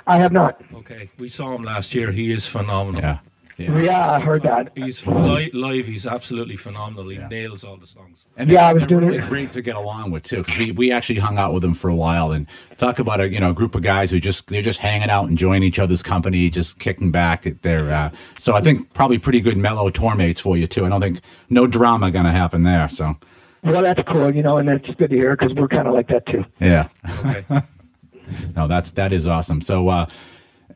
I 0.07 0.17
have 0.17 0.31
not. 0.31 0.61
Okay. 0.73 1.09
We 1.17 1.29
saw 1.29 1.55
him 1.55 1.63
last 1.63 1.95
year. 1.95 2.11
He 2.11 2.31
is 2.31 2.45
phenomenal. 2.45 3.01
yeah, 3.01 3.19
Yeah, 3.59 4.11
I 4.11 4.19
heard 4.21 4.43
that. 4.43 4.71
He's 4.75 5.05
li- 5.05 5.51
live. 5.53 5.85
He's 5.85 6.07
absolutely 6.07 6.55
phenomenal. 6.55 7.09
He 7.09 7.17
nails 7.17 7.65
all 7.65 7.75
the 7.75 7.85
songs. 7.87 8.25
And 8.37 8.49
Yeah, 8.49 8.67
I 8.67 8.73
was 8.73 8.83
doing 8.83 9.05
really 9.05 9.17
it. 9.19 9.27
great 9.27 9.51
to 9.51 9.61
get 9.61 9.75
along 9.75 10.11
with 10.11 10.23
too. 10.23 10.37
Because 10.43 10.57
we, 10.57 10.71
we 10.71 10.91
actually 10.93 11.19
hung 11.19 11.37
out 11.37 11.53
with 11.53 11.61
them 11.61 11.73
for 11.73 11.89
a 11.89 11.95
while 11.95 12.31
and 12.31 12.47
talk 12.77 12.99
about 12.99 13.19
a 13.19 13.27
you 13.29 13.39
know 13.39 13.49
a 13.49 13.53
group 13.53 13.75
of 13.75 13.81
guys 13.81 14.11
who 14.11 14.19
just 14.21 14.47
they're 14.47 14.61
just 14.61 14.79
hanging 14.79 15.09
out, 15.09 15.23
and 15.23 15.31
enjoying 15.31 15.63
each 15.63 15.77
other's 15.77 16.01
company, 16.01 16.49
just 16.49 16.79
kicking 16.79 17.11
back. 17.11 17.45
They're 17.61 17.91
uh, 17.93 18.11
so 18.37 18.55
I 18.55 18.61
think 18.61 18.93
probably 18.93 19.17
pretty 19.17 19.41
good 19.41 19.57
mellow 19.57 19.89
tour 19.89 20.15
mates 20.15 20.39
for 20.39 20.55
you 20.55 20.65
too. 20.65 20.85
I 20.85 20.89
don't 20.89 21.01
think 21.01 21.19
no 21.49 21.67
drama 21.67 22.11
going 22.11 22.25
to 22.25 22.31
happen 22.31 22.63
there. 22.63 22.87
So 22.87 23.15
Well, 23.63 23.81
that's 23.83 24.01
cool, 24.07 24.33
you 24.33 24.41
know, 24.41 24.57
and 24.57 24.69
it's 24.69 24.87
good 24.95 25.09
to 25.09 25.15
hear 25.17 25.35
because 25.35 25.53
we're 25.53 25.67
kind 25.67 25.85
of 25.87 25.93
like 25.93 26.07
that 26.07 26.25
too. 26.27 26.45
yeah, 26.61 26.87
Okay. 27.25 27.43
no, 28.55 28.67
that's 28.69 28.91
that 28.91 29.11
is 29.11 29.27
awesome. 29.27 29.61
So. 29.61 29.89
uh 29.89 30.05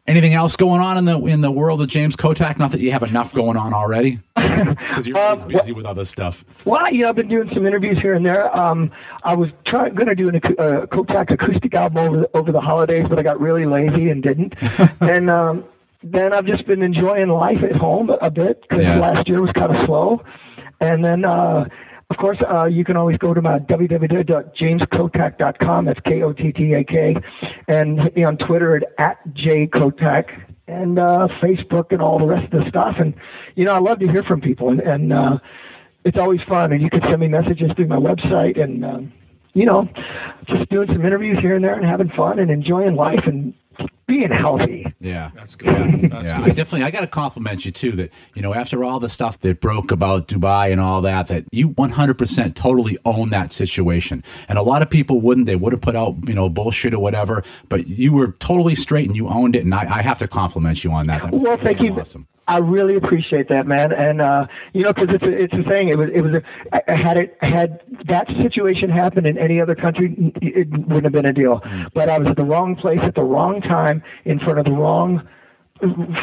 Anything 0.07 0.33
else 0.33 0.55
going 0.55 0.81
on 0.81 0.97
in 0.97 1.05
the 1.05 1.17
in 1.25 1.41
the 1.41 1.51
world 1.51 1.81
of 1.81 1.87
James 1.87 2.15
Kottak? 2.15 2.57
Not 2.59 2.71
that 2.71 2.81
you 2.81 2.91
have 2.91 3.03
enough 3.03 3.33
going 3.33 3.55
on 3.57 3.73
already, 3.73 4.19
because 4.35 5.07
you're 5.07 5.17
always 5.17 5.43
Um, 5.43 5.49
busy 5.49 5.71
with 5.71 5.85
other 5.85 6.03
stuff. 6.03 6.43
Well, 6.65 6.91
you 6.91 7.01
know, 7.03 7.09
I've 7.09 7.15
been 7.15 7.29
doing 7.29 7.49
some 7.53 7.65
interviews 7.65 7.97
here 8.01 8.13
and 8.13 8.25
there. 8.25 8.53
Um, 8.55 8.91
I 9.23 9.35
was 9.35 9.49
trying, 9.65 9.95
going 9.95 10.07
to 10.09 10.15
do 10.15 10.27
an 10.29 10.35
uh, 10.35 10.85
Kottak 10.91 11.31
acoustic 11.31 11.73
album 11.73 11.97
over 11.99 12.17
the, 12.21 12.37
over 12.37 12.51
the 12.51 12.59
holidays, 12.59 13.05
but 13.07 13.17
I 13.17 13.23
got 13.23 13.39
really 13.39 13.65
lazy 13.65 14.09
and 14.09 14.21
didn't. 14.21 14.53
and 15.01 15.29
um, 15.29 15.63
then 16.03 16.33
I've 16.33 16.45
just 16.45 16.67
been 16.67 16.81
enjoying 16.83 17.29
life 17.29 17.63
at 17.63 17.75
home 17.77 18.09
a 18.21 18.29
bit 18.29 18.61
because 18.63 18.83
Yeah. 18.83 18.99
last 18.99 19.29
year 19.29 19.41
was 19.41 19.51
kind 19.53 19.73
of 19.75 19.85
slow. 19.85 20.21
And 20.81 21.03
then, 21.05 21.23
uh, 21.23 21.65
of 22.13 22.19
course, 22.19 22.37
uh, 22.47 22.65
you 22.65 22.85
can 22.85 22.95
always 22.95 23.17
go 23.17 23.33
to 23.33 23.41
my 23.41 23.57
www.jameskottak.com. 23.57 25.85
That's 25.85 25.99
K 26.01 26.21
O 26.21 26.31
T 26.31 26.51
T 26.51 26.73
A 26.73 26.83
K, 26.83 27.15
and 27.67 27.99
hit 27.99 28.15
me 28.15 28.23
on 28.23 28.37
Twitter 28.37 28.75
at, 28.75 28.83
at 28.99 29.17
jkotak 29.33 30.25
and 30.67 30.99
uh, 30.99 31.27
Facebook 31.41 31.91
and 31.91 32.03
all 32.03 32.19
the 32.19 32.27
rest 32.27 32.53
of 32.53 32.63
the 32.63 32.69
stuff. 32.69 32.97
And 32.99 33.15
you 33.55 33.65
know, 33.65 33.73
I 33.73 33.79
love 33.79 33.97
to 33.99 34.07
hear 34.07 34.21
from 34.21 34.41
people, 34.41 34.69
and, 34.69 34.79
and 34.79 35.11
uh, 35.11 35.39
it's 36.05 36.19
always 36.19 36.41
fun. 36.47 36.71
And 36.71 36.83
you 36.83 36.91
can 36.91 37.01
send 37.01 37.19
me 37.19 37.29
messages 37.29 37.71
through 37.75 37.87
my 37.87 37.97
website, 37.97 38.61
and 38.61 38.85
um, 38.85 39.11
you 39.55 39.65
know, 39.65 39.89
just 40.45 40.69
doing 40.69 40.89
some 40.89 41.03
interviews 41.03 41.39
here 41.41 41.55
and 41.55 41.63
there, 41.63 41.73
and 41.73 41.83
having 41.83 42.09
fun 42.09 42.37
and 42.37 42.51
enjoying 42.51 42.95
life 42.95 43.23
and 43.25 43.55
being 44.05 44.31
healthy. 44.31 44.93
Yeah, 44.99 45.31
That's 45.35 45.55
good. 45.55 46.09
That's 46.11 46.29
yeah, 46.29 46.41
I 46.41 46.47
definitely. 46.47 46.83
I 46.83 46.91
got 46.91 47.01
to 47.01 47.07
compliment 47.07 47.65
you 47.65 47.71
too. 47.71 47.91
That 47.93 48.11
you 48.33 48.41
know, 48.41 48.53
after 48.53 48.83
all 48.83 48.99
the 48.99 49.09
stuff 49.09 49.39
that 49.41 49.61
broke 49.61 49.91
about 49.91 50.27
Dubai 50.27 50.71
and 50.71 50.79
all 50.79 51.01
that, 51.01 51.27
that 51.27 51.45
you 51.51 51.69
100% 51.69 52.55
totally 52.55 52.97
own 53.05 53.29
that 53.29 53.51
situation. 53.51 54.23
And 54.47 54.57
a 54.57 54.61
lot 54.61 54.81
of 54.81 54.89
people 54.89 55.21
wouldn't. 55.21 55.47
They 55.47 55.55
would 55.55 55.73
have 55.73 55.81
put 55.81 55.95
out 55.95 56.15
you 56.27 56.33
know 56.33 56.49
bullshit 56.49 56.93
or 56.93 56.99
whatever. 56.99 57.43
But 57.69 57.87
you 57.87 58.13
were 58.13 58.33
totally 58.39 58.75
straight 58.75 59.07
and 59.07 59.15
you 59.15 59.27
owned 59.29 59.55
it. 59.55 59.63
And 59.63 59.73
I, 59.73 59.97
I 59.97 60.01
have 60.01 60.17
to 60.19 60.27
compliment 60.27 60.83
you 60.83 60.91
on 60.91 61.07
that. 61.07 61.23
That 61.23 61.33
Well, 61.33 61.57
thank 61.57 61.79
really 61.79 61.93
you. 61.93 61.99
Awesome. 61.99 62.27
I 62.47 62.57
really 62.57 62.95
appreciate 62.95 63.47
that, 63.49 63.65
man. 63.67 63.91
And 63.93 64.21
uh, 64.21 64.47
you 64.73 64.81
know, 64.81 64.91
because 64.93 65.15
it's 65.15 65.23
a, 65.23 65.29
it's 65.31 65.53
a 65.53 65.63
thing. 65.69 65.89
It 65.89 65.97
was 65.97 66.09
it 66.13 66.21
was 66.21 66.33
a, 66.33 66.41
I- 66.75 66.83
I 66.93 66.95
had 66.95 67.17
it 67.17 67.37
had 67.41 67.81
that 68.07 68.27
situation 68.41 68.89
happened 68.89 69.27
in 69.27 69.37
any 69.37 69.61
other 69.61 69.75
country, 69.75 70.13
it 70.41 70.69
wouldn't 70.69 71.03
have 71.05 71.13
been 71.13 71.25
a 71.25 71.33
deal. 71.33 71.61
But 71.93 72.09
I 72.09 72.19
was 72.19 72.27
at 72.29 72.35
the 72.35 72.43
wrong 72.45 72.75
place 72.75 72.99
at 73.01 73.15
the 73.15 73.23
wrong 73.23 73.61
time 73.61 74.03
in 74.25 74.39
front 74.39 74.59
of 74.59 74.65
the 74.65 74.71
wrong 74.71 75.27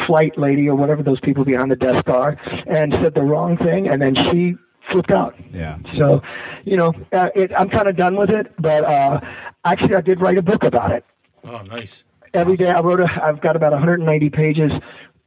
flight 0.07 0.39
lady 0.39 0.69
or 0.69 0.75
whatever 0.75 1.03
those 1.03 1.21
people 1.21 1.45
behind 1.45 1.71
the 1.71 1.77
desk 1.77 2.09
are, 2.09 2.37
and 2.67 2.95
said 3.03 3.15
the 3.15 3.23
wrong 3.23 3.57
thing, 3.59 3.89
and 3.89 4.01
then 4.01 4.15
she 4.15 4.55
flipped 4.93 5.11
out. 5.11 5.35
Yeah. 5.53 5.79
So, 5.99 6.23
you 6.65 6.77
know, 6.77 6.95
uh, 7.13 7.29
it, 7.35 7.51
I'm 7.57 7.69
kind 7.69 7.87
of 7.89 7.97
done 7.97 8.17
with 8.17 8.31
it. 8.31 8.53
But 8.59 8.85
uh, 8.85 9.21
actually, 9.65 9.95
I 9.95 10.01
did 10.01 10.21
write 10.21 10.39
a 10.39 10.43
book 10.43 10.65
about 10.65 10.93
it 10.93 11.05
Oh, 11.45 11.63
nice. 11.63 12.05
every 12.35 12.57
day 12.57 12.69
I 12.71 12.81
wrote 12.81 13.01
a, 13.01 13.07
I've 13.23 13.41
got 13.41 13.55
about 13.57 13.73
190 13.73 14.31
pages, 14.31 14.73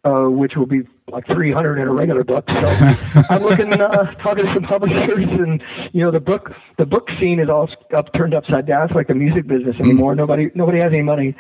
uh, 0.04 0.26
which 0.30 0.56
will 0.56 0.66
be 0.66 0.82
like 1.12 1.26
300 1.28 1.80
in 1.80 1.88
a 1.88 1.93
regular 1.93 2.24
book. 2.24 2.45
So 2.47 2.56
I'm 3.30 3.43
looking, 3.43 3.72
uh, 3.74 4.14
talking 4.16 4.45
to 4.45 4.54
some 4.54 4.64
publishers, 4.64 5.26
and 5.30 5.64
you 5.91 6.04
know, 6.04 6.12
the 6.12 6.20
book, 6.20 6.51
the 6.78 6.86
book 6.86 7.08
scene 7.20 7.39
is 7.39 7.49
all 7.49 7.70
up, 7.95 8.14
turned 8.14 8.34
upside 8.34 8.66
down. 8.66 8.86
It's 8.86 8.95
like 8.95 9.08
the 9.08 9.16
music 9.16 9.47
business 9.47 9.76
anymore. 9.80 10.16
Nobody, 10.16 10.51
nobody 10.56 10.80
has 10.80 10.91
any 10.91 11.04
money. 11.04 11.36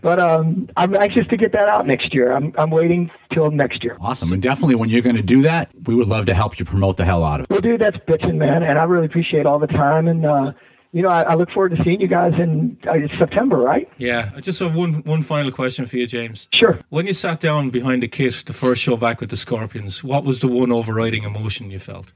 But 0.00 0.20
um, 0.20 0.68
I'm 0.76 0.94
anxious 0.96 1.26
to 1.28 1.36
get 1.36 1.52
that 1.52 1.68
out 1.68 1.86
next 1.86 2.14
year. 2.14 2.32
I'm, 2.32 2.52
I'm 2.56 2.70
waiting 2.70 3.10
till 3.32 3.50
next 3.50 3.82
year. 3.82 3.96
Awesome. 4.00 4.32
And 4.32 4.42
definitely, 4.42 4.76
when 4.76 4.88
you're 4.88 5.02
going 5.02 5.16
to 5.16 5.22
do 5.22 5.42
that, 5.42 5.70
we 5.86 5.94
would 5.94 6.08
love 6.08 6.26
to 6.26 6.34
help 6.34 6.58
you 6.58 6.64
promote 6.64 6.96
the 6.96 7.04
hell 7.04 7.24
out 7.24 7.40
of 7.40 7.44
it. 7.44 7.50
Well, 7.50 7.60
dude, 7.60 7.80
that's 7.80 7.96
bitching, 8.08 8.36
man, 8.36 8.62
and 8.62 8.78
I 8.78 8.84
really 8.84 9.06
appreciate 9.06 9.46
all 9.46 9.58
the 9.58 9.66
time. 9.66 10.06
And 10.08 10.24
uh, 10.24 10.52
you 10.92 11.02
know, 11.02 11.08
I, 11.10 11.22
I 11.22 11.34
look 11.34 11.50
forward 11.50 11.76
to 11.76 11.84
seeing 11.84 12.00
you 12.00 12.08
guys 12.08 12.32
in 12.38 12.78
uh, 12.88 12.94
September, 13.18 13.56
right? 13.58 13.90
Yeah. 13.98 14.30
I 14.34 14.40
just 14.40 14.58
have 14.60 14.74
one 14.74 15.02
one 15.04 15.22
final 15.22 15.52
question 15.52 15.86
for 15.86 15.96
you, 15.96 16.06
James. 16.06 16.48
Sure. 16.52 16.78
When 16.88 17.06
you 17.06 17.14
sat 17.14 17.40
down 17.40 17.70
behind 17.70 18.02
the 18.02 18.08
kit, 18.08 18.44
the 18.46 18.52
first 18.52 18.82
show 18.82 18.96
back 18.96 19.20
with 19.20 19.30
the 19.30 19.36
Scorpions, 19.36 20.02
what 20.02 20.24
was 20.24 20.40
the 20.40 20.48
one 20.48 20.72
overriding 20.72 21.24
emotion 21.24 21.70
you 21.70 21.78
felt? 21.78 22.12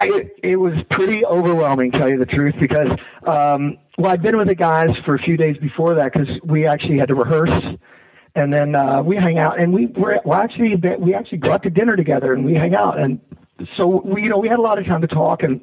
it, 0.00 0.36
it 0.42 0.56
was 0.56 0.74
pretty 0.90 1.24
overwhelming, 1.24 1.90
tell 1.90 2.08
you 2.08 2.18
the 2.18 2.26
truth, 2.26 2.54
because 2.60 2.90
um, 3.26 3.76
well, 3.98 4.12
I'd 4.12 4.22
been 4.22 4.36
with 4.36 4.48
the 4.48 4.54
guys 4.54 4.88
for 5.04 5.14
a 5.14 5.18
few 5.18 5.36
days 5.36 5.56
before 5.58 5.94
that 5.94 6.12
because 6.12 6.28
we 6.44 6.66
actually 6.66 6.98
had 6.98 7.08
to 7.08 7.14
rehearse, 7.14 7.76
and 8.34 8.52
then 8.52 8.74
uh, 8.74 9.02
we 9.02 9.16
hang 9.16 9.38
out, 9.38 9.58
and 9.58 9.72
we 9.72 9.86
were 9.86 10.20
well, 10.24 10.40
actually 10.40 10.74
we 10.98 11.14
actually 11.14 11.38
go 11.38 11.52
out 11.52 11.62
to 11.62 11.70
dinner 11.70 11.96
together 11.96 12.32
and 12.32 12.44
we 12.44 12.54
hang 12.54 12.74
out, 12.74 12.98
and 12.98 13.20
so 13.76 14.02
we 14.04 14.22
you 14.22 14.28
know 14.28 14.38
we 14.38 14.48
had 14.48 14.58
a 14.58 14.62
lot 14.62 14.78
of 14.78 14.86
time 14.86 15.00
to 15.00 15.08
talk 15.08 15.42
and. 15.42 15.60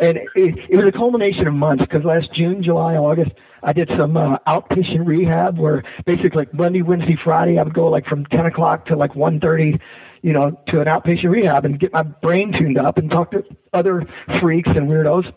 And 0.00 0.18
it, 0.18 0.54
it 0.68 0.76
was 0.76 0.84
a 0.86 0.92
culmination 0.92 1.46
of 1.46 1.54
months 1.54 1.84
because 1.84 2.04
last 2.04 2.32
June, 2.34 2.62
July, 2.62 2.96
August, 2.96 3.30
I 3.62 3.72
did 3.72 3.90
some 3.98 4.16
uh, 4.16 4.38
outpatient 4.46 5.06
rehab 5.06 5.58
where 5.58 5.82
basically 6.04 6.30
like 6.30 6.54
Monday, 6.54 6.82
Wednesday, 6.82 7.16
Friday, 7.22 7.58
I 7.58 7.62
would 7.62 7.74
go 7.74 7.88
like 7.88 8.06
from 8.06 8.26
10 8.26 8.46
o'clock 8.46 8.86
to 8.86 8.96
like 8.96 9.12
1.30, 9.12 9.80
you 10.22 10.32
know, 10.32 10.60
to 10.68 10.80
an 10.80 10.86
outpatient 10.86 11.30
rehab 11.30 11.64
and 11.64 11.78
get 11.80 11.92
my 11.92 12.02
brain 12.02 12.52
tuned 12.52 12.78
up 12.78 12.98
and 12.98 13.10
talk 13.10 13.30
to 13.32 13.44
other 13.72 14.06
freaks 14.40 14.68
and 14.68 14.88
weirdos. 14.88 15.32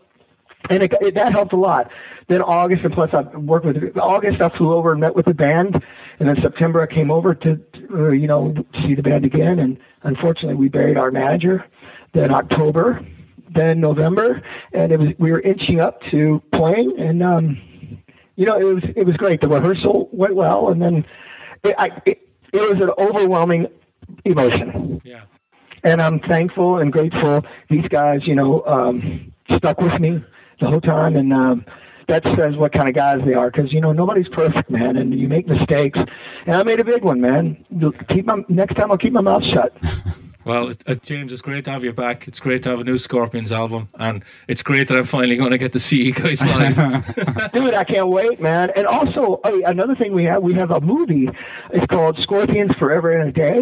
And 0.70 0.84
it, 0.84 0.94
it, 1.02 1.16
that 1.16 1.32
helped 1.32 1.54
a 1.54 1.58
lot. 1.58 1.90
Then 2.28 2.42
August, 2.42 2.84
and 2.84 2.94
plus 2.94 3.10
I 3.14 3.22
worked 3.38 3.66
with 3.66 3.98
August. 3.98 4.42
I 4.42 4.56
flew 4.58 4.74
over 4.74 4.92
and 4.92 5.02
met 5.02 5.16
with 5.16 5.26
the 5.26 5.34
band, 5.34 5.82
and 6.20 6.30
then 6.30 6.36
September 6.42 6.82
I 6.82 6.94
came 6.94 7.10
over 7.10 7.34
to, 7.34 7.60
uh, 7.92 8.10
you 8.10 8.28
know, 8.28 8.54
see 8.84 8.94
the 8.94 9.02
band 9.02 9.26
again. 9.26 9.58
And 9.58 9.80
unfortunately, 10.04 10.56
we 10.56 10.68
buried 10.68 10.98
our 10.98 11.12
manager. 11.12 11.66
Then 12.14 12.32
October, 12.32 13.04
then 13.54 13.80
November, 13.80 14.42
and 14.74 14.92
it 14.92 15.00
was 15.00 15.10
we 15.18 15.32
were 15.32 15.42
inching 15.42 15.80
up 15.80 16.02
to 16.12 16.42
playing, 16.54 16.96
and 17.00 17.22
um, 17.24 17.58
you 18.36 18.46
know, 18.46 18.58
it 18.60 18.64
was 18.64 18.84
it 18.96 19.06
was 19.06 19.16
great. 19.18 19.42
The 19.42 19.48
rehearsal 19.48 20.10
went 20.12 20.36
well, 20.36 20.70
and 20.70 20.82
then 20.82 21.06
it, 21.64 21.76
I, 21.78 21.88
it, 22.06 22.20
it 22.54 22.62
was 22.62 22.82
an 22.82 22.92
overwhelming 22.98 23.68
emotion 24.26 25.00
Yeah. 25.04 25.22
and 25.84 26.02
I'm 26.02 26.20
thankful 26.22 26.80
and 26.80 26.92
grateful. 26.92 27.44
These 27.70 27.88
guys, 27.90 28.22
you 28.26 28.34
know, 28.36 28.64
um, 28.66 29.32
stuck 29.58 29.80
with 29.80 30.00
me 30.00 30.24
the 30.60 30.68
whole 30.68 30.82
time, 30.82 31.16
and 31.16 31.32
um, 31.34 31.66
that 32.08 32.24
says 32.38 32.56
what 32.56 32.72
kind 32.74 32.88
of 32.90 32.96
guys 32.96 33.18
they 33.26 33.34
are. 33.34 33.52
Because 33.52 33.72
you 33.74 33.82
know, 33.82 33.92
nobody's 33.92 34.28
perfect, 34.30 34.70
man, 34.70 34.98
and 34.98 35.14
you 35.20 35.28
make 35.28 35.48
mistakes. 35.48 36.00
And 36.46 36.56
I 36.56 36.64
made 36.64 36.80
a 36.80 36.84
big 36.86 37.04
one, 37.04 37.22
man. 37.22 37.64
Keep 38.10 38.26
my 38.26 38.44
next 38.48 38.76
time. 38.76 38.92
I'll 38.92 38.98
keep 38.98 39.14
my 39.14 39.22
mouth 39.22 39.44
shut. 39.44 39.76
Well, 40.50 40.74
uh, 40.88 40.96
James, 40.96 41.32
it's 41.32 41.44
great 41.44 41.64
to 41.66 41.72
have 41.72 41.84
you 41.84 41.94
back. 41.94 42.28
It's 42.28 42.40
great 42.40 42.64
to 42.64 42.72
have 42.72 42.80
a 42.80 42.84
new 42.84 42.98
Scorpions 42.98 43.52
album, 43.52 43.88
and 44.00 44.24
it's 44.48 44.64
great 44.64 44.88
that 44.88 44.98
I'm 44.98 45.04
finally 45.04 45.38
going 45.38 45.52
to 45.52 45.60
get 45.60 45.74
to 45.74 45.80
see 45.80 46.02
you 46.02 46.12
guys 46.12 46.42
live. 46.42 46.76
Dude, 47.54 47.76
I 47.76 47.84
can't 47.84 48.08
wait, 48.08 48.42
man. 48.42 48.72
And 48.76 48.88
also, 48.88 49.42
oh, 49.44 49.62
another 49.68 49.94
thing 49.94 50.12
we 50.12 50.24
have, 50.24 50.42
we 50.42 50.56
have 50.56 50.72
a 50.72 50.82
movie. 50.82 51.30
It's 51.72 51.86
called 51.92 52.18
Scorpions 52.24 52.72
Forever 52.80 53.16
and 53.16 53.30
a 53.30 53.32
Day. 53.32 53.60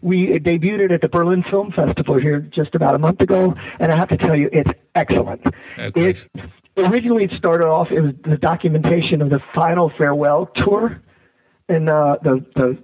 We 0.00 0.38
debuted 0.38 0.78
it 0.78 0.92
at 0.92 1.00
the 1.00 1.08
Berlin 1.08 1.42
Film 1.50 1.72
Festival 1.72 2.20
here 2.20 2.38
just 2.38 2.76
about 2.76 2.94
a 2.94 2.98
month 2.98 3.20
ago, 3.20 3.56
and 3.80 3.90
I 3.90 3.98
have 3.98 4.08
to 4.10 4.16
tell 4.16 4.36
you, 4.36 4.48
it's 4.52 4.70
excellent. 4.94 5.42
Yeah, 5.76 5.90
great. 5.90 6.24
It 6.36 6.50
originally 6.76 7.24
it 7.24 7.32
started 7.36 7.66
off. 7.66 7.88
It 7.90 8.00
was 8.00 8.12
the 8.22 8.36
documentation 8.36 9.22
of 9.22 9.30
the 9.30 9.40
final 9.56 9.90
farewell 9.98 10.52
tour, 10.54 11.02
and 11.68 11.88
uh, 11.88 12.18
the 12.22 12.46
the 12.54 12.78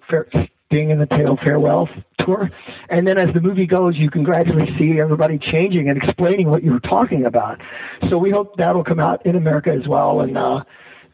Sting 0.75 0.91
in 0.91 0.99
the 0.99 1.07
Tail 1.07 1.39
farewell 1.43 1.89
tour. 2.19 2.51
And 2.89 3.07
then 3.07 3.17
as 3.17 3.33
the 3.33 3.41
movie 3.41 3.67
goes, 3.67 3.95
you 3.97 4.11
can 4.11 4.25
gradually 4.25 4.67
see 4.77 4.99
everybody 4.99 5.39
changing 5.39 5.89
and 5.89 6.03
explaining 6.03 6.51
what 6.51 6.65
you 6.65 6.73
were 6.73 6.81
talking 6.81 7.27
about. 7.27 7.61
So 8.11 8.19
we 8.19 8.31
hope 8.31 8.57
that'll 8.57 8.83
come 8.83 8.99
out 8.99 9.25
in 9.25 9.37
America 9.37 9.71
as 9.71 9.87
well. 9.87 10.21
And 10.21 10.37
uh, 10.37 10.65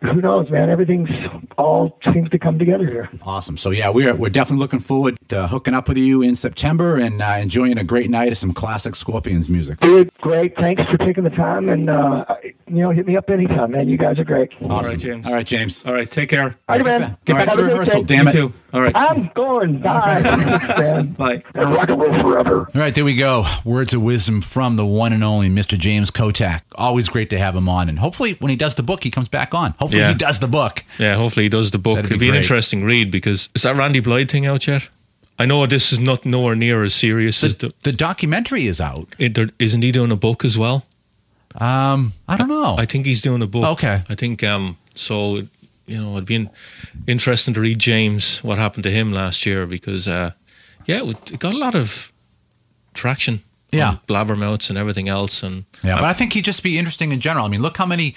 who 0.03 0.21
knows, 0.21 0.51
man? 0.51 0.71
Everything's 0.71 1.11
all 1.59 1.99
seems 2.13 2.31
to 2.31 2.39
come 2.39 2.59
together 2.59 2.87
here. 2.87 3.11
Awesome. 3.23 3.57
So 3.57 3.71
yeah, 3.71 3.91
we're 3.91 4.15
we're 4.15 4.31
definitely 4.31 4.61
looking 4.61 4.81
forward 4.81 5.19
to 5.29 5.47
hooking 5.47 5.75
up 5.75 5.89
with 5.89 5.99
you 5.99 6.23
in 6.23 6.37
September 6.37 6.97
and 6.97 7.21
uh, 7.21 7.37
enjoying 7.41 7.79
a 7.79 7.85
great 7.85 8.11
night 8.11 8.33
of 8.33 8.39
some 8.39 8.53
classic 8.53 8.97
Scorpions 8.97 9.49
music. 9.49 9.79
Dude, 9.81 10.11
great. 10.21 10.57
Thanks 10.57 10.83
for 10.91 10.97
taking 10.99 11.25
the 11.25 11.31
time. 11.31 11.69
And, 11.69 11.91
uh, 11.91 12.25
you 12.43 12.83
know, 12.83 12.91
hit 12.91 13.07
me 13.07 13.17
up 13.17 13.29
anytime, 13.31 13.73
man. 13.73 13.89
You 13.89 13.99
guys 13.99 14.19
are 14.19 14.25
great. 14.25 14.51
All 14.63 14.83
right, 14.83 14.99
James. 14.99 15.27
All 15.27 15.35
right, 15.35 15.47
James. 15.47 15.85
All 15.85 15.93
right, 15.93 16.11
take 16.11 16.31
care. 16.31 16.55
All 16.69 16.77
right, 16.77 16.85
man. 16.85 17.17
Get 17.25 17.37
back 17.37 17.49
Have 17.49 17.59
to 17.59 17.65
a 17.65 17.67
good 17.67 17.73
rehearsal. 17.73 18.03
Damn 18.05 18.29
it. 18.29 18.33
too. 18.33 18.53
All 18.73 18.81
right. 18.81 18.93
I'm 18.95 19.31
going. 19.35 19.81
Bye. 19.81 20.21
man. 20.79 21.13
Bye. 21.13 21.43
And 21.55 21.75
rock 21.75 21.89
and 21.89 22.01
roll 22.01 22.21
forever. 22.21 22.69
All 22.75 22.81
right, 22.81 22.95
there 22.95 23.05
we 23.05 23.17
go. 23.17 23.45
Words 23.65 23.93
of 23.93 24.03
wisdom 24.03 24.41
from 24.41 24.77
the 24.77 24.87
one 24.87 25.13
and 25.13 25.25
only 25.25 25.49
Mr. 25.49 25.77
James 25.77 26.11
Kottak. 26.11 26.63
Always 26.77 27.09
great 27.09 27.31
to 27.31 27.39
have 27.39 27.55
him 27.57 27.69
on, 27.69 27.89
and 27.89 27.99
hopefully, 27.99 28.37
when 28.41 28.51
he 28.51 28.57
does 28.57 28.77
the 28.77 28.83
book, 28.83 29.03
he 29.03 29.11
comes 29.11 29.29
back 29.29 29.55
on. 29.55 29.73
Hopefully, 29.73 29.90
Yeah. 29.93 30.09
he 30.09 30.15
does 30.15 30.39
the 30.39 30.49
book. 30.49 30.85
Yeah, 30.99 31.17
hopefully 31.17 31.45
he 31.45 31.49
does 31.49 31.71
the 31.71 31.79
book. 31.79 31.97
That'd 31.97 32.11
be 32.11 32.19
be 32.19 32.29
an 32.29 32.35
interesting 32.35 32.85
read 32.85 33.11
because 33.11 33.49
is 33.55 33.63
that 33.63 33.77
Randy 33.77 34.01
Blythe 34.01 34.31
thing 34.31 34.47
out 34.47 34.67
yet? 34.67 34.89
I 35.39 35.47
know 35.47 35.67
this 35.67 35.93
is 35.93 35.99
not 35.99 36.27
nowhere 36.27 36.55
near 36.55 36.83
as 36.85 36.95
serious 36.95 37.43
as 37.43 37.55
The, 37.55 37.69
the. 37.69 37.75
the 37.85 37.93
documentary 37.93 38.67
is 38.67 38.81
out. 38.81 39.09
It, 39.19 39.35
there, 39.35 39.49
isn't 39.59 39.81
he 39.83 39.91
doing 39.91 40.11
a 40.11 40.17
book 40.17 40.45
as 40.45 40.59
well? 40.59 40.85
Um, 41.55 42.13
I 42.29 42.37
don't 42.37 42.49
know. 42.49 42.77
I 42.79 42.85
think 42.85 43.07
he's 43.07 43.23
doing 43.23 43.43
a 43.43 43.47
book. 43.47 43.65
Okay. 43.65 44.03
I 44.09 44.15
think 44.15 44.45
um. 44.45 44.77
So 44.95 45.47
you 45.87 46.01
know, 46.01 46.13
it'd 46.13 46.27
be 46.27 46.37
in, 46.37 46.51
interesting 47.09 47.55
to 47.55 47.61
read 47.61 47.79
James 47.79 48.39
what 48.45 48.59
happened 48.59 48.85
to 48.85 48.91
him 48.91 49.13
last 49.13 49.45
year 49.45 49.67
because 49.67 50.07
uh, 50.07 50.31
yeah, 50.87 51.03
it, 51.03 51.39
got 51.39 51.55
a 51.55 51.59
lot 51.59 51.75
of 51.75 52.13
traction. 52.95 53.43
Yeah. 53.73 53.97
blabbermouths 54.09 54.69
and 54.69 54.77
everything 54.77 55.09
else, 55.09 55.45
and 55.45 55.65
Yeah, 55.85 55.95
but 55.95 56.05
I 56.05 56.13
think 56.13 56.33
he'd 56.33 56.45
just 56.45 56.63
be 56.65 56.77
interesting 56.77 57.13
in 57.13 57.21
general. 57.21 57.47
I 57.47 57.49
mean, 57.49 57.63
look 57.63 57.77
how 57.77 57.87
many, 57.87 58.17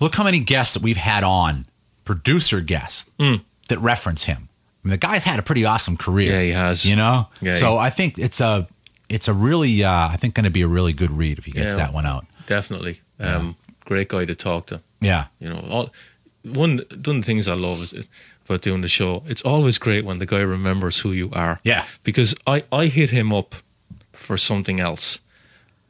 look 0.00 0.14
how 0.14 0.24
many 0.24 0.40
guests 0.40 0.74
that 0.74 0.82
we've 0.82 0.96
had 0.96 1.24
on, 1.24 1.66
producer 2.04 2.60
guests 2.60 3.10
Hmm. 3.18 3.36
that 3.68 3.78
reference 3.80 4.24
him. 4.24 4.48
I 4.84 4.88
mean, 4.88 4.90
the 4.92 4.96
guy's 4.98 5.24
had 5.24 5.38
a 5.38 5.42
pretty 5.42 5.64
awesome 5.64 5.96
career. 5.96 6.32
Yeah, 6.32 6.42
he 6.42 6.50
has. 6.50 6.84
You 6.84 6.96
know, 6.96 7.28
Yeah, 7.40 7.58
so 7.58 7.72
he- 7.72 7.78
I 7.78 7.90
think 7.90 8.18
it's 8.18 8.40
a, 8.40 8.68
it's 9.08 9.26
a 9.28 9.32
really, 9.32 9.82
uh, 9.84 10.08
I 10.08 10.16
think, 10.16 10.34
going 10.34 10.44
to 10.44 10.50
be 10.50 10.62
a 10.62 10.68
really 10.68 10.92
good 10.92 11.10
read 11.10 11.38
if 11.38 11.44
he 11.44 11.50
gets 11.50 11.72
Yeah. 11.72 11.76
that 11.78 11.92
one 11.92 12.06
out. 12.06 12.26
definitely, 12.46 13.00
um, 13.18 13.56
great 13.84 14.08
guy 14.08 14.24
to 14.24 14.34
talk 14.36 14.66
to. 14.66 14.80
Yeah, 15.00 15.26
You 15.40 15.48
know, 15.48 15.58
all, 15.68 15.90
one 16.44 16.78
one 16.78 16.80
of 16.80 17.04
the 17.04 17.22
things 17.22 17.48
I 17.48 17.54
love 17.54 17.82
is 17.82 17.92
about 18.48 18.62
doing 18.62 18.82
the 18.82 18.88
show. 18.88 19.24
It's 19.26 19.42
always 19.42 19.78
great 19.78 20.04
when 20.04 20.20
the 20.20 20.26
guy 20.26 20.38
remembers 20.40 20.98
who 21.00 21.10
you 21.10 21.30
are. 21.32 21.58
Yeah. 21.64 21.84
because 22.04 22.36
I 22.46 22.62
I 22.70 22.86
hit 22.86 23.10
him 23.10 23.32
up 23.32 23.56
for 24.12 24.38
something 24.38 24.78
else. 24.78 25.18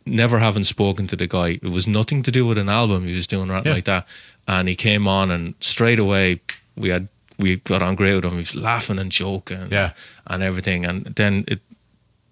Never 0.07 0.39
having 0.39 0.65
spoken 0.65 1.07
to 1.09 1.17
the 1.17 1.27
guy, 1.27 1.49
it 1.63 1.65
was 1.65 1.87
nothing 1.89 2.23
to 2.23 2.31
do 2.31 2.47
with 2.47 2.59
an 2.59 2.69
album 2.69 3.07
he 3.07 3.15
was 3.15 3.27
doing 3.27 3.49
right 3.49 3.67
Yeah. 3.67 3.73
like 3.73 3.85
that. 3.87 4.07
And 4.47 4.69
he 4.69 4.77
came 4.77 5.09
on, 5.09 5.31
and 5.33 5.55
straight 5.61 5.99
away 5.99 6.41
we 6.77 6.91
had 6.91 7.09
we 7.39 7.57
got 7.57 7.83
on 7.83 7.97
great 7.97 8.15
with 8.15 8.25
him. 8.25 8.31
He 8.33 8.39
was 8.39 8.55
laughing 8.55 8.99
and 8.99 9.11
joking, 9.13 9.69
Yeah. 9.71 9.91
and 10.29 10.43
everything. 10.43 10.87
And 10.87 11.05
then 11.17 11.45
it 11.49 11.61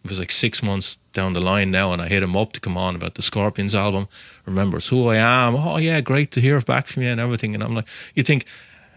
was 0.09 0.19
like 0.19 0.31
six 0.33 0.63
months 0.63 0.99
down 1.13 1.33
the 1.33 1.41
line 1.41 1.71
now, 1.71 1.93
and 1.93 2.01
I 2.01 2.09
hit 2.09 2.23
him 2.23 2.37
up 2.37 2.53
to 2.53 2.61
come 2.61 2.77
on 2.79 2.95
about 2.95 3.15
the 3.17 3.23
Scorpions 3.23 3.75
album. 3.75 4.07
Remembers 4.47 4.87
who 4.89 5.09
I 5.09 5.17
am. 5.17 5.57
Oh 5.57 5.77
yeah, 5.79 6.01
great 6.01 6.31
to 6.33 6.41
hear 6.41 6.61
back 6.61 6.87
from 6.87 7.03
you 7.03 7.09
and 7.11 7.21
everything. 7.21 7.55
And 7.55 7.63
I'm 7.65 7.75
like, 7.75 7.87
you 8.15 8.23
think 8.23 8.47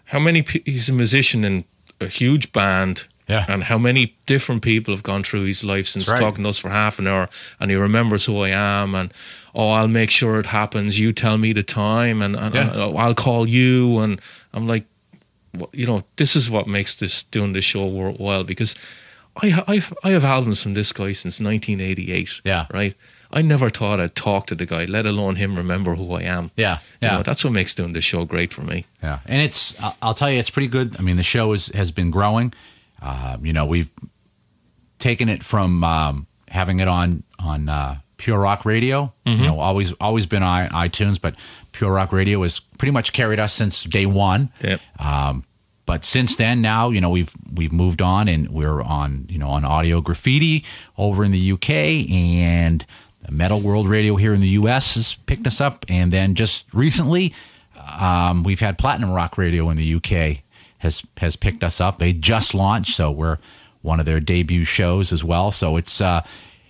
how 0.05 0.19
many? 0.19 0.45
He's 0.65 0.87
a 0.89 0.93
musician 0.93 1.43
in 1.43 1.65
a 1.99 2.07
huge 2.07 2.51
band. 2.53 3.05
Yeah. 3.27 3.45
And 3.49 3.63
how 3.63 3.77
many 3.77 4.15
different 4.25 4.61
people 4.61 4.93
have 4.93 5.03
gone 5.03 5.23
through 5.23 5.43
his 5.43 5.63
life 5.63 5.87
since 5.87 6.07
right. 6.07 6.19
talking 6.19 6.43
to 6.43 6.49
us 6.49 6.57
for 6.57 6.69
half 6.69 6.97
an 6.99 7.07
hour, 7.07 7.27
and 7.59 7.69
he 7.69 7.75
remembers 7.77 8.23
who 8.25 8.39
I 8.41 8.49
am, 8.49 8.95
and 8.95 9.13
oh, 9.53 9.69
I'll 9.71 9.87
make 9.89 10.11
sure 10.11 10.39
it 10.39 10.45
happens. 10.45 10.97
You 10.97 11.11
tell 11.13 11.37
me 11.37 11.51
the 11.53 11.63
time, 11.63 12.21
and, 12.21 12.35
and 12.35 12.55
Yeah. 12.55 12.69
I'll 12.97 13.15
call 13.15 13.47
you. 13.47 13.99
And 13.99 14.21
I'm 14.53 14.67
like, 14.67 14.85
you 15.73 15.85
know, 15.87 16.03
this 16.15 16.35
is 16.35 16.49
what 16.49 16.67
makes 16.67 16.95
this 16.95 17.23
doing 17.23 17.53
this 17.53 17.65
show 17.65 17.85
worthwhile 17.87 18.43
because 18.43 18.75
I 19.41 19.63
I've, 19.67 19.93
I 20.03 20.11
have 20.11 20.23
albums 20.25 20.63
from 20.63 20.73
this 20.73 20.91
guy 20.93 21.11
since 21.13 21.39
1988. 21.39 22.41
Yeah. 22.43 22.67
right. 22.71 22.95
I 23.29 23.41
never 23.41 23.69
thought 23.69 23.99
I'd 23.99 24.15
talk 24.15 24.47
to 24.47 24.55
the 24.55 24.65
guy, 24.65 24.85
let 24.85 25.05
alone 25.05 25.35
him 25.35 25.57
remember 25.57 25.95
who 25.95 26.13
I 26.13 26.21
am. 26.21 26.49
yeah, 26.55 26.77
You 27.01 27.07
yeah. 27.09 27.17
know, 27.17 27.23
that's 27.23 27.43
what 27.43 27.51
makes 27.51 27.75
doing 27.75 27.91
this 27.91 28.05
show 28.05 28.23
great 28.23 28.53
for 28.53 28.61
me. 28.61 28.85
Yeah, 29.03 29.19
and 29.25 29.41
it's 29.41 29.75
I'll- 29.81 29.97
I'll 30.01 30.13
tell 30.13 30.31
you, 30.31 30.39
it's 30.39 30.49
pretty 30.49 30.69
good. 30.69 30.95
I 30.97 31.01
mean, 31.01 31.17
the 31.17 31.23
show 31.23 31.51
is 31.51 31.67
has 31.75 31.91
been 31.91 32.09
growing. 32.09 32.53
Uh, 33.01 33.37
you 33.41 33.53
know, 33.53 33.65
we've 33.65 33.91
taken 34.99 35.29
it 35.29 35.43
from 35.43 35.83
um, 35.83 36.27
having 36.47 36.79
it 36.79 36.87
on 36.87 37.23
on 37.39 37.69
uh, 37.69 37.99
Pure 38.17 38.39
Rock 38.39 38.65
Radio. 38.65 39.13
You 39.25 39.45
know, 39.45 39.59
always 39.59 39.93
always 39.93 40.25
been 40.25 40.43
on 40.43 40.69
iTunes, 40.69 41.19
but 41.19 41.35
Pure 41.71 41.91
Rock 41.93 42.11
Radio 42.11 42.41
has 42.43 42.59
pretty 42.59 42.91
much 42.91 43.13
carried 43.13 43.39
us 43.39 43.53
since 43.53 43.83
day 43.83 44.05
one. 44.05 44.51
Yep. 44.61 44.81
Um, 44.99 45.43
but 45.85 46.03
since 46.03 46.35
then, 46.35 46.61
now 46.61 46.89
you 46.89 46.99
know 46.99 47.09
we've 47.09 47.33
we've 47.53 47.71
moved 47.71 48.01
on, 48.01 48.27
and 48.27 48.49
we're 48.49 48.81
on 48.81 49.27
you 49.29 49.37
know 49.37 49.49
on 49.49 49.63
Audio 49.65 50.01
Graffiti 50.01 50.65
over 50.97 51.23
in 51.23 51.31
the 51.31 51.51
UK, 51.53 51.69
and 52.09 52.85
Metal 53.29 53.61
World 53.61 53.87
Radio 53.87 54.15
here 54.15 54.33
in 54.33 54.41
the 54.41 54.49
US 54.49 54.95
has 54.95 55.15
picked 55.25 55.47
us 55.47 55.61
up, 55.61 55.85
and 55.87 56.11
then 56.11 56.35
just 56.35 56.65
recently, 56.73 57.33
um, 57.99 58.43
we've 58.43 58.59
had 58.59 58.77
Platinum 58.77 59.11
Rock 59.11 59.37
Radio 59.37 59.69
in 59.69 59.77
the 59.77 59.95
UK 59.95 60.43
has 60.79 61.03
has 61.17 61.35
picked 61.35 61.63
us 61.63 61.81
up. 61.81 61.99
They 61.99 62.13
just 62.13 62.53
launched, 62.53 62.95
so 62.95 63.11
we're 63.11 63.37
one 63.81 63.99
of 63.99 64.05
their 64.05 64.19
debut 64.19 64.65
shows 64.65 65.11
as 65.13 65.23
well. 65.23 65.51
So 65.51 65.77
it's 65.77 66.01
uh, 66.01 66.21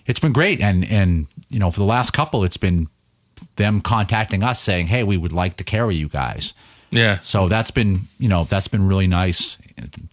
it's 0.06 0.20
been 0.20 0.34
great, 0.34 0.62
and 0.62 0.86
and 0.86 1.28
you 1.50 1.60
know 1.60 1.72
for 1.72 1.80
the 1.80 1.86
last 1.86 2.12
couple, 2.14 2.44
it's 2.44 2.58
been 2.58 2.88
them 3.56 3.82
contacting 3.82 4.44
us 4.44 4.62
saying, 4.62 4.88
"Hey, 4.88 5.04
we 5.04 5.18
would 5.18 5.34
like 5.34 5.58
to 5.58 5.64
carry 5.64 5.96
you 5.96 6.10
guys." 6.10 6.54
Yeah. 6.90 7.20
So 7.22 7.50
that's 7.50 7.72
been, 7.72 8.02
you 8.18 8.30
know, 8.30 8.46
that's 8.46 8.70
been 8.70 8.88
really 8.88 9.08
nice 9.08 9.58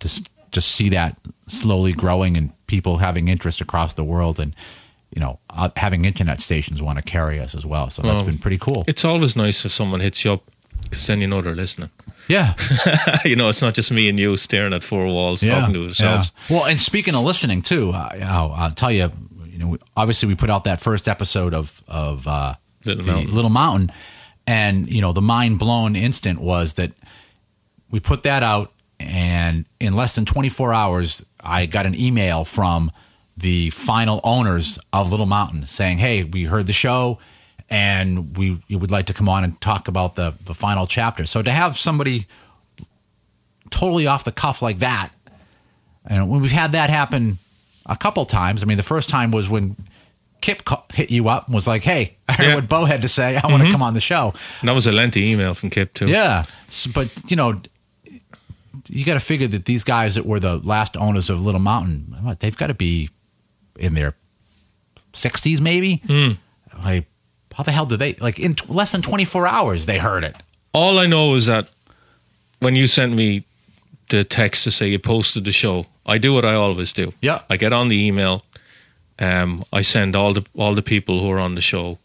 to 0.01 0.23
just 0.51 0.73
see 0.73 0.89
that 0.89 1.17
slowly 1.47 1.93
growing 1.93 2.37
and 2.37 2.51
people 2.67 2.99
having 2.99 3.29
interest 3.29 3.61
across 3.61 3.95
the 3.95 4.03
world 4.03 4.41
and, 4.41 4.55
you 5.15 5.21
know, 5.21 5.39
uh, 5.51 5.69
having 5.77 6.05
internet 6.05 6.41
stations 6.41 6.83
want 6.83 6.99
to 6.99 7.03
carry 7.03 7.39
us 7.39 7.55
as 7.55 7.65
well. 7.65 7.91
So 7.91 8.03
that's 8.03 8.17
Well, 8.17 8.25
been 8.25 8.39
pretty 8.39 8.59
cool. 8.59 8.85
It's 8.89 9.05
always 9.05 9.37
nice 9.37 9.65
if 9.65 9.71
someone 9.71 10.01
hits 10.01 10.25
you 10.25 10.33
up 10.33 10.43
because 10.83 11.07
then 11.07 11.21
you 11.21 11.29
know 11.29 11.43
they're 11.43 11.55
listening. 11.55 11.91
Yeah. 12.29 12.55
you 13.25 13.37
know, 13.37 13.49
it's 13.49 13.63
not 13.63 13.75
just 13.75 13.91
me 13.93 14.09
and 14.09 14.19
you 14.19 14.37
staring 14.37 14.73
at 14.73 14.83
four 14.83 15.07
walls 15.07 15.43
talking 15.43 15.75
to 15.75 15.89
ourselves. 15.89 16.33
Yeah. 16.49 16.57
Well, 16.57 16.67
and 16.67 16.81
speaking 16.81 17.15
of 17.15 17.25
listening 17.25 17.63
too, 17.63 17.91
uh, 17.91 18.11
I'll, 18.23 18.53
I'll 18.53 18.71
tell 18.73 18.93
you, 18.93 19.11
you 19.47 19.59
know, 19.59 19.79
obviously 19.97 20.29
we 20.29 20.35
put 20.35 20.51
out 20.51 20.65
that 20.65 20.81
first 20.81 21.09
episode 21.09 21.55
of 21.55 21.83
of 21.87 22.27
uh, 22.27 22.55
Little 22.85 23.05
Mountain. 23.05 23.35
Little 23.35 23.51
Mountain, 23.51 23.93
and 24.47 24.91
you 24.91 25.01
know 25.01 25.13
the 25.13 25.23
mind 25.23 25.59
blown 25.59 25.97
instant 25.97 26.41
was 26.41 26.75
that 26.75 26.93
we 27.91 28.01
put 28.01 28.25
that 28.25 28.43
out, 28.43 28.73
and 28.99 29.65
in 29.81 29.95
less 29.95 30.15
than 30.15 30.25
24 30.25 30.75
hours, 30.75 31.25
I 31.41 31.67
got 31.67 31.87
an 31.87 31.95
email 31.95 32.45
from 32.45 32.91
the 33.37 33.71
final 33.71 34.21
owners 34.25 34.79
of 34.93 35.11
Little 35.11 35.27
Mountain 35.27 35.67
saying, 35.67 35.99
"Hey, 35.99 36.25
we 36.25 36.45
heard 36.45 36.67
the 36.67 36.73
show." 36.73 37.19
And 37.71 38.37
we, 38.37 38.63
we 38.69 38.77
would 38.77 38.91
like 38.91 39.07
to 39.07 39.15
come 39.15 39.29
on 39.29 39.45
and 39.45 39.61
talk 39.61 39.89
about 39.89 40.15
the, 40.17 40.35
the 40.45 40.55
final 40.55 40.87
chapter. 40.87 41.27
So 41.27 41.43
to 41.43 41.51
have 41.51 41.79
somebody 41.79 42.27
totally 43.71 44.07
off 44.07 44.25
the 44.25 44.33
cuff 44.33 44.63
like 44.63 44.81
that, 44.81 45.11
and 46.05 46.29
when 46.29 46.43
we've 46.43 46.53
had 46.53 46.73
that 46.73 46.91
happen 46.91 47.39
a 47.87 47.97
couple 47.97 48.25
times. 48.25 48.63
I 48.63 48.67
mean, 48.67 48.77
the 48.77 48.83
first 48.83 49.09
time 49.09 49.31
was 49.31 49.49
when 49.49 49.77
Kip 50.41 50.63
hit 50.93 51.11
you 51.11 51.29
up 51.29 51.47
and 51.47 51.55
was 51.55 51.67
like, 51.67 51.83
"Hey, 51.83 52.17
I 52.29 52.33
heard 52.35 52.47
Yeah. 52.47 52.55
what 52.57 52.69
Bo 52.69 52.85
had 52.85 53.03
to 53.03 53.09
say. 53.09 53.37
I 53.37 53.47
want 53.47 53.61
to 53.61 53.65
mm-hmm. 53.65 53.73
come 53.73 53.83
on 53.83 53.95
the 53.95 54.01
show." 54.01 54.33
And 54.61 54.69
that 54.69 54.75
was 54.75 54.87
a 54.87 54.93
lengthy 54.93 55.31
email 55.31 55.55
from 55.55 55.71
Kip 55.71 55.95
too. 55.95 56.07
Yeah, 56.07 56.45
S 56.69 56.87
but 56.87 57.09
you 57.31 57.37
know, 57.37 57.61
you 58.89 59.05
got 59.05 59.15
to 59.15 59.21
figure 59.21 59.49
that 59.49 59.65
these 59.65 59.85
guys 59.85 60.15
that 60.15 60.27
were 60.27 60.41
the 60.41 60.59
last 60.59 60.97
owners 60.97 61.31
of 61.31 61.41
Little 61.41 61.61
Mountain, 61.61 62.17
what, 62.23 62.41
they've 62.41 62.57
got 62.57 62.69
to 62.69 62.75
be 62.75 63.11
in 63.79 63.95
their 63.95 64.15
sixties, 65.13 65.61
maybe. 65.61 66.03
Mm. 66.07 66.39
Like, 66.83 67.07
how 67.57 67.63
the 67.63 67.73
hell 67.73 67.87
did 67.87 67.99
they? 67.99 68.15
Like 68.15 68.39
in 68.39 68.55
t- 68.55 68.67
less 68.69 68.93
than 68.93 69.03
twenty 69.03 69.25
four 69.25 69.47
hours, 69.47 69.87
they 69.87 69.99
heard 69.99 70.25
it. 70.25 70.37
All 70.73 70.99
I 70.99 71.07
know 71.07 71.35
is 71.35 71.47
that 71.47 71.69
when 72.61 72.75
you 72.77 72.87
sent 72.89 73.13
me 73.15 73.45
the 74.11 74.25
text 74.25 74.65
to 74.65 74.71
say 74.71 74.89
you 74.89 74.99
posted 74.99 75.45
the 75.45 75.53
show, 75.53 75.87
I 76.07 76.19
do 76.19 76.35
what 76.35 76.45
I 76.45 76.55
always 76.55 76.93
do. 76.93 77.13
Yeah. 77.23 77.43
I 77.49 77.57
get 77.57 77.73
on 77.73 77.89
the 77.89 77.97
email. 78.07 78.45
Um, 79.19 79.65
I 79.73 79.83
send 79.83 80.17
all 80.17 80.33
the 80.35 80.45
all 80.57 80.75
the 80.75 80.83
people 80.83 81.21
who 81.21 81.31
are 81.31 81.39
on 81.39 81.55
the 81.55 81.61
show. 81.61 81.99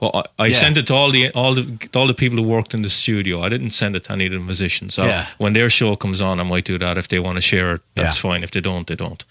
Well, 0.00 0.10
I, 0.14 0.44
I 0.44 0.46
Yeah. 0.48 0.56
sent 0.60 0.78
it 0.78 0.86
to 0.88 0.94
all 0.94 1.10
the 1.12 1.30
all 1.30 1.54
the 1.54 1.64
all 1.94 2.06
the 2.06 2.14
people 2.14 2.38
who 2.42 2.48
worked 2.48 2.74
in 2.74 2.82
the 2.82 2.90
studio. 2.90 3.42
I 3.42 3.48
didn't 3.48 3.70
send 3.72 3.94
it 3.96 4.04
to 4.04 4.12
any 4.12 4.26
of 4.26 4.32
the 4.32 4.40
musicians. 4.40 4.94
So 4.94 5.04
Yeah. 5.04 5.26
when 5.38 5.52
their 5.52 5.70
show 5.70 5.94
comes 5.96 6.20
on, 6.20 6.40
I 6.40 6.42
might 6.42 6.64
do 6.64 6.78
that. 6.78 6.98
If 6.98 7.08
they 7.08 7.20
want 7.20 7.36
to 7.36 7.40
share 7.42 7.74
it, 7.76 7.82
that's 7.94 8.16
Yeah. 8.16 8.30
fine. 8.30 8.42
If 8.42 8.50
they 8.50 8.60
don't, 8.60 8.86
they 8.86 8.96
don't. 8.96 9.24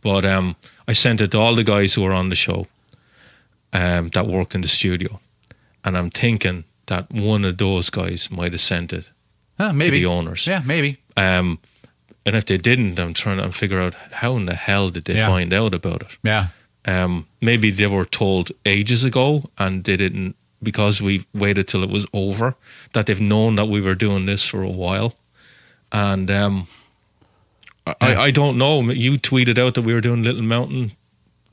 But 0.00 0.24
um, 0.24 0.56
I 0.88 0.94
sent 0.94 1.20
it 1.20 1.30
to 1.32 1.38
all 1.38 1.54
the 1.54 1.64
guys 1.64 1.94
who 1.94 2.02
were 2.02 2.12
on 2.14 2.28
the 2.30 2.36
show 2.36 2.66
um, 3.72 4.10
that 4.10 4.26
worked 4.26 4.54
in 4.54 4.60
the 4.60 4.68
studio, 4.68 5.20
and 5.84 5.96
I'm 5.96 6.10
thinking 6.10 6.64
that 6.86 7.10
one 7.10 7.44
of 7.44 7.56
those 7.58 7.90
guys 7.90 8.30
might 8.30 8.52
have 8.52 8.60
sent 8.60 8.92
it 8.92 9.08
Huh, 9.58 9.72
maybe 9.72 9.98
the 10.00 10.06
owners. 10.06 10.46
Yeah, 10.46 10.62
maybe. 10.64 10.98
um, 11.16 11.58
and 12.26 12.36
if 12.36 12.44
they 12.46 12.56
didn't, 12.58 12.98
I'm 13.00 13.14
trying 13.14 13.38
to 13.38 13.50
figure 13.52 13.80
out 13.80 13.94
how 14.12 14.36
in 14.36 14.46
the 14.46 14.54
hell 14.54 14.90
did 14.90 15.04
they 15.04 15.14
Yeah. 15.16 15.26
find 15.28 15.52
out 15.52 15.74
about 15.74 16.02
it. 16.02 16.16
Yeah. 16.22 16.48
Um, 16.84 17.26
maybe 17.40 17.70
they 17.70 17.86
were 17.86 18.04
told 18.04 18.50
ages 18.66 19.04
ago 19.04 19.48
and 19.58 19.84
they 19.84 19.96
didn't 19.96 20.34
because 20.62 21.00
we 21.02 21.24
waited 21.34 21.66
till 21.68 21.82
it 21.84 21.90
was 21.90 22.06
over. 22.12 22.54
That 22.92 23.06
they've 23.06 23.20
known 23.20 23.54
that 23.56 23.66
we 23.66 23.80
were 23.80 23.94
doing 23.96 24.26
this 24.26 24.46
for 24.46 24.62
a 24.62 24.70
while, 24.70 25.14
and 25.92 26.30
um, 26.30 26.66
I, 27.86 27.94
Yeah. 28.12 28.20
I 28.22 28.30
don't 28.30 28.56
know. 28.58 28.80
You 28.90 29.18
tweeted 29.18 29.58
out 29.58 29.74
that 29.74 29.82
we 29.82 29.92
were 29.94 30.00
doing 30.00 30.22
Little 30.22 30.42
Mountain 30.42 30.92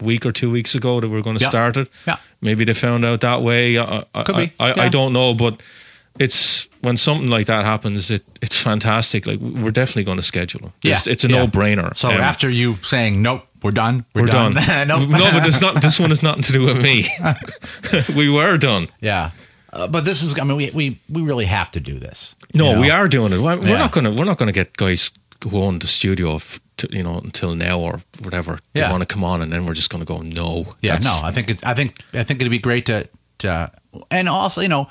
week 0.02 0.26
or 0.26 0.32
two 0.32 0.50
weeks 0.52 0.76
ago 0.76 1.00
that 1.00 1.10
we 1.10 1.18
are 1.18 1.22
going 1.22 1.38
to 1.38 1.44
Yeah. 1.44 1.50
start 1.50 1.78
it. 1.78 1.88
Yeah. 2.08 2.18
Maybe 2.42 2.66
they 2.66 2.74
found 2.74 3.06
out 3.06 3.22
that 3.22 3.42
way. 3.42 3.78
I, 3.78 4.06
I, 4.14 4.24
Could 4.24 4.36
be. 4.38 4.54
I, 4.60 4.72
I, 4.72 4.74
Yeah. 4.76 4.84
I 4.84 4.90
don't 4.90 5.14
know, 5.14 5.34
but 5.34 5.62
it's 6.20 6.68
when 6.82 6.98
something 6.98 7.28
like 7.30 7.46
that 7.48 7.66
happens, 7.66 8.10
it 8.12 8.24
it's 8.42 8.58
fantastic. 8.60 9.26
Like 9.26 9.40
we're 9.40 9.72
definitely 9.72 10.04
going 10.04 10.18
to 10.18 10.24
schedule 10.24 10.62
them. 10.62 10.74
Yeah, 10.82 10.98
it's, 10.98 11.08
it's 11.08 11.24
a 11.24 11.30
yeah. 11.30 11.40
no 11.40 11.48
brainer. 11.48 11.96
So 11.96 12.10
after 12.10 12.50
you 12.50 12.78
saying 12.84 13.22
nope, 13.22 13.44
we're 13.64 13.72
done. 13.72 14.06
We're, 14.14 14.22
we're 14.24 14.28
done. 14.28 14.54
nope. 14.88 15.10
no, 15.10 15.32
but 15.32 15.46
it's 15.46 15.62
not. 15.62 15.82
This 15.82 16.00
one 16.00 16.10
has 16.10 16.24
nothing 16.24 16.44
to 16.44 16.52
do 16.54 16.66
with 16.66 16.78
me. 16.78 17.08
we 18.16 18.30
were 18.30 18.58
done. 18.58 18.88
Yeah. 19.02 19.32
Uh, 19.72 19.88
but 19.88 20.04
this 20.04 20.24
is, 20.24 20.34
I 20.40 20.44
mean, 20.46 20.58
we, 20.58 20.72
we, 20.72 21.00
we 21.10 21.22
really 21.22 21.46
have 21.46 21.70
to 21.72 21.80
do 21.80 22.00
this. 22.00 22.36
No, 22.56 22.70
you 22.70 22.76
know? 22.76 22.82
we 22.82 22.90
are 22.90 23.08
doing 23.08 23.32
it. 23.34 23.40
We're 23.40 23.56
we're 23.58 23.68
Yeah. 23.68 23.78
not 23.78 23.92
gonna 23.92 24.12
we're 24.12 24.26
not 24.26 24.38
gonna 24.40 24.52
get 24.52 24.76
guys 24.78 25.12
who 25.44 25.58
own 25.62 25.80
the 25.80 25.88
studio 25.88 26.36
f- 26.36 26.60
to, 26.80 26.88
you 26.96 27.04
know, 27.04 27.18
until 27.20 27.56
now 27.56 27.80
or 27.80 28.02
whatever. 28.24 28.56
Do 28.56 28.62
Yeah. 28.74 28.88
you 28.88 28.92
want 28.92 29.02
to 29.02 29.06
come 29.14 29.24
on? 29.24 29.42
And 29.42 29.52
then 29.54 29.66
we're 29.66 29.74
just 29.74 29.90
going 29.90 30.04
to 30.04 30.12
go, 30.14 30.22
no. 30.22 30.66
Yeah, 30.82 30.98
no, 31.00 31.20
I 31.24 31.32
think 31.32 31.50
it's, 31.50 31.64
I 31.64 31.74
think 31.74 32.02
I 32.14 32.24
think 32.24 32.42
it'd 32.42 32.52
be 32.52 32.60
great 32.60 32.86
to, 32.88 33.08
to 33.40 33.72
and 34.12 34.28
also 34.28 34.62
you 34.62 34.68
know 34.68 34.90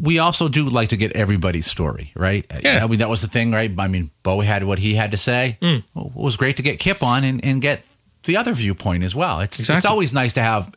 we 0.00 0.18
also 0.18 0.48
do 0.48 0.68
like 0.70 0.88
to 0.90 0.96
get 0.96 1.12
everybody's 1.12 1.66
story, 1.66 2.10
right? 2.16 2.46
Yeah. 2.62 2.82
I 2.82 2.86
mean 2.86 2.98
that 3.00 3.08
was 3.10 3.20
the 3.20 3.28
thing, 3.28 3.52
right? 3.52 3.70
I 3.78 3.86
mean, 3.88 4.10
Bo 4.22 4.40
had 4.40 4.64
what 4.64 4.78
he 4.78 4.94
had 4.94 5.10
to 5.10 5.16
say. 5.18 5.58
Well, 5.60 6.06
it 6.06 6.14
was 6.14 6.36
great 6.36 6.56
to 6.56 6.62
get 6.62 6.78
Kip 6.80 7.02
on 7.02 7.22
and, 7.24 7.44
and 7.44 7.60
get 7.60 7.82
the 8.24 8.36
other 8.38 8.54
viewpoint 8.54 9.04
as 9.04 9.14
well. 9.14 9.40
It's 9.40 9.60
it's 9.68 9.84
always 9.84 10.12
nice 10.12 10.32
to 10.34 10.40
have 10.42 10.72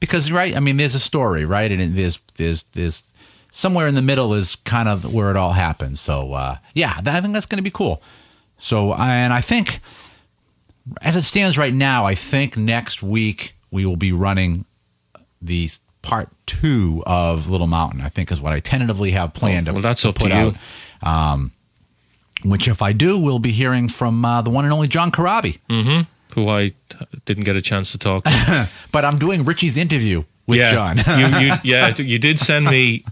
because 0.00 0.32
right. 0.32 0.56
I 0.56 0.60
mean, 0.60 0.76
there's 0.76 0.94
a 0.96 1.00
story, 1.00 1.44
right? 1.44 1.70
And 1.70 1.94
there's 1.96 2.18
there's 2.36 2.64
there's 2.72 3.04
somewhere 3.52 3.86
in 3.86 3.94
the 3.94 4.02
middle 4.02 4.34
is 4.34 4.56
kind 4.64 4.88
of 4.88 5.14
where 5.14 5.30
it 5.30 5.36
all 5.36 5.52
happens. 5.52 6.00
So 6.00 6.32
uh, 6.34 6.56
yeah, 6.74 7.00
I 7.06 7.20
think 7.20 7.32
that's 7.32 7.46
going 7.46 7.58
to 7.58 7.62
be 7.62 7.70
cool. 7.70 8.02
So 8.58 8.94
and 8.94 9.32
I 9.32 9.40
think 9.40 9.80
as 11.02 11.16
it 11.16 11.24
stands 11.24 11.58
right 11.58 11.74
now, 11.74 12.06
I 12.06 12.14
think 12.14 12.56
next 12.56 13.02
week 13.02 13.54
we 13.70 13.84
will 13.84 13.96
be 13.96 14.12
running 14.12 14.64
the 15.42 15.68
part 16.02 16.28
two 16.46 17.02
of 17.06 17.50
Little 17.50 17.66
Mountain. 17.66 18.00
I 18.00 18.08
think 18.08 18.30
is 18.32 18.40
what 18.40 18.52
I 18.52 18.60
tentatively 18.60 19.10
have 19.12 19.34
planned. 19.34 19.68
Oh, 19.68 19.72
to- 19.72 19.74
well, 19.74 19.82
that's 19.82 20.02
to 20.02 20.08
up 20.10 20.14
to 20.16 20.20
put 20.20 20.32
you. 20.32 20.54
out. 21.02 21.32
Um, 21.32 21.52
which, 22.44 22.68
if 22.68 22.82
I 22.82 22.92
do, 22.92 23.18
we'll 23.18 23.38
be 23.38 23.50
hearing 23.50 23.88
from 23.88 24.24
uh, 24.24 24.42
the 24.42 24.50
one 24.50 24.64
and 24.64 24.72
only 24.72 24.88
John 24.88 25.10
Corabi. 25.10 25.58
Who 26.34 26.48
I 26.48 26.72
didn't 27.24 27.44
get 27.44 27.56
a 27.56 27.62
chance 27.62 27.92
to 27.92 27.98
talk 27.98 28.24
to. 28.24 28.68
But 28.92 29.04
I'm 29.04 29.18
doing 29.18 29.44
Richie's 29.44 29.76
interview 29.76 30.22
with 30.46 30.58
yeah. 30.58 30.72
John. 30.72 30.96
you, 31.18 31.46
you, 31.48 31.54
yeah, 31.64 31.96
you 31.96 32.18
did 32.18 32.38
send 32.38 32.66
me, 32.66 33.04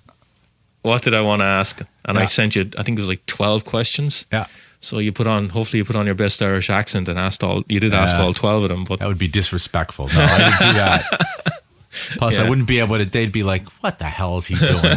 what 0.82 1.02
did 1.02 1.14
I 1.14 1.22
want 1.22 1.40
to 1.40 1.46
ask? 1.46 1.80
And 2.04 2.16
Yeah. 2.16 2.22
I 2.22 2.26
sent 2.26 2.54
you, 2.54 2.70
I 2.78 2.82
think 2.82 2.98
it 2.98 3.00
was 3.02 3.08
like 3.08 3.24
12 3.26 3.64
questions. 3.64 4.26
yeah, 4.30 4.46
So 4.84 4.98
you 4.98 5.12
put 5.12 5.26
on, 5.26 5.48
hopefully 5.48 5.78
you 5.78 5.84
put 5.86 5.96
on 5.96 6.04
your 6.04 6.14
best 6.14 6.42
Irish 6.42 6.68
accent 6.68 7.08
and 7.08 7.18
asked 7.18 7.42
all, 7.42 7.62
you 7.68 7.80
did 7.80 7.94
ask 7.94 8.14
Yeah. 8.14 8.22
all 8.22 8.34
12 8.34 8.64
of 8.64 8.68
them, 8.68 8.84
but 8.84 8.98
that 8.98 9.08
would 9.08 9.16
be 9.16 9.28
disrespectful. 9.28 10.08
No, 10.08 10.20
I 10.22 10.38
didn't 10.38 10.58
do 10.60 10.72
that. 10.78 11.62
Plus, 12.18 12.38
I 12.38 12.46
wouldn't 12.48 12.66
be 12.68 12.80
able 12.80 12.98
to. 12.98 13.04
They'd 13.04 13.30
be 13.32 13.44
like, 13.44 13.66
"What 13.82 13.98
the 14.00 14.04
hell 14.04 14.36
is 14.36 14.46
he 14.46 14.56
doing?" 14.56 14.96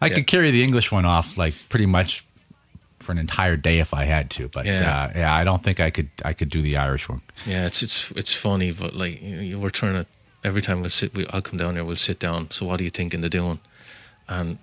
I 0.00 0.10
could 0.10 0.26
carry 0.26 0.50
the 0.50 0.62
English 0.62 0.92
one 0.92 1.04
off 1.06 1.36
like 1.38 1.54
pretty 1.68 1.86
much 1.86 2.24
for 2.98 3.12
an 3.12 3.18
entire 3.18 3.56
day 3.56 3.78
if 3.78 3.94
I 3.94 4.04
had 4.04 4.30
to, 4.30 4.48
but 4.48 4.66
Yeah. 4.66 5.04
uh, 5.04 5.12
yeah, 5.14 5.34
I 5.34 5.44
don't 5.44 5.62
think 5.62 5.78
I 5.80 5.90
could. 5.90 6.10
I 6.24 6.32
could 6.32 6.50
do 6.50 6.60
the 6.60 6.76
Irish 6.76 7.08
one. 7.08 7.22
Yeah, 7.46 7.66
it's 7.66 7.82
it's 7.82 8.10
it's 8.16 8.34
funny, 8.34 8.72
but 8.72 8.94
like 8.94 9.22
you 9.22 9.38
you 9.38 9.58
we're 9.60 9.70
trying 9.70 9.94
to 10.02 10.06
every 10.42 10.60
time 10.60 10.82
we 10.82 10.88
sit, 10.88 11.14
we, 11.14 11.26
I'll 11.28 11.40
come 11.42 11.58
down 11.58 11.74
here, 11.76 11.84
we'll 11.84 11.96
sit 11.96 12.18
down. 12.18 12.50
So 12.50 12.66
what 12.66 12.80
are 12.80 12.84
you 12.84 12.90
thinking 12.90 13.24
of 13.24 13.30
doing? 13.30 13.60
And 14.28 14.58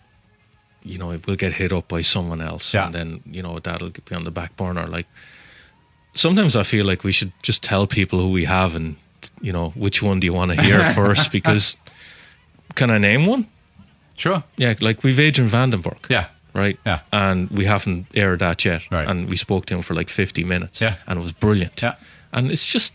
you 0.84 0.98
know, 0.98 1.18
we'll 1.28 1.36
get 1.36 1.54
hit 1.54 1.72
up 1.72 1.88
by 1.88 2.02
someone 2.02 2.42
else, 2.42 2.74
Yeah. 2.74 2.86
and 2.86 2.96
then 2.96 3.22
you 3.26 3.42
know 3.44 3.60
that'll 3.60 3.90
be 3.92 4.16
on 4.16 4.24
the 4.24 4.32
back 4.32 4.56
burner. 4.58 4.88
Like 4.88 5.08
sometimes 6.14 6.56
I 6.56 6.64
feel 6.64 6.86
like 6.86 7.04
we 7.04 7.12
should 7.12 7.32
just 7.42 7.64
tell 7.64 7.88
people 7.88 8.20
who 8.20 8.30
we 8.32 8.46
have, 8.46 8.76
and 8.76 8.96
you 9.42 9.54
know 9.54 9.70
which 9.76 10.02
one 10.02 10.20
do 10.20 10.26
you 10.26 10.34
want 10.34 10.52
to 10.52 10.62
hear 10.62 10.84
first? 10.94 11.32
Because 11.32 11.76
can 12.76 12.92
I 12.92 12.98
name 12.98 13.26
one? 13.26 13.48
Sure. 14.18 14.44
Yeah, 14.58 14.76
like 14.82 15.04
we've 15.04 15.20
Adrian 15.20 15.50
Vandenberg. 15.50 16.10
Yeah. 16.10 16.28
Right. 16.54 16.78
Yeah. 16.86 17.00
And 17.14 17.50
we 17.50 17.64
haven't 17.66 18.08
aired 18.14 18.40
that 18.40 18.66
yet. 18.66 18.82
Right. 18.92 19.08
And 19.08 19.30
we 19.30 19.38
spoke 19.38 19.66
to 19.68 19.76
him 19.76 19.82
for 19.82 19.94
like 19.96 20.10
50 20.10 20.44
minutes. 20.44 20.82
Yeah. 20.82 20.96
And 21.08 21.18
it 21.18 21.24
was 21.24 21.32
brilliant. 21.32 21.82
Yeah. 21.82 21.96
And 22.34 22.52
it's 22.52 22.68
just 22.68 22.92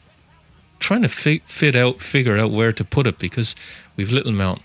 trying 0.79 1.01
to 1.03 1.09
fi- 1.09 1.41
fit 1.47 1.75
out, 1.75 2.03
figure 2.03 2.37
out 2.37 2.51
where 2.51 2.71
to 2.75 2.85
put 2.85 3.07
it 3.07 3.19
because 3.19 3.57
we've 3.97 4.13
Little 4.13 4.33
Mountain, 4.33 4.63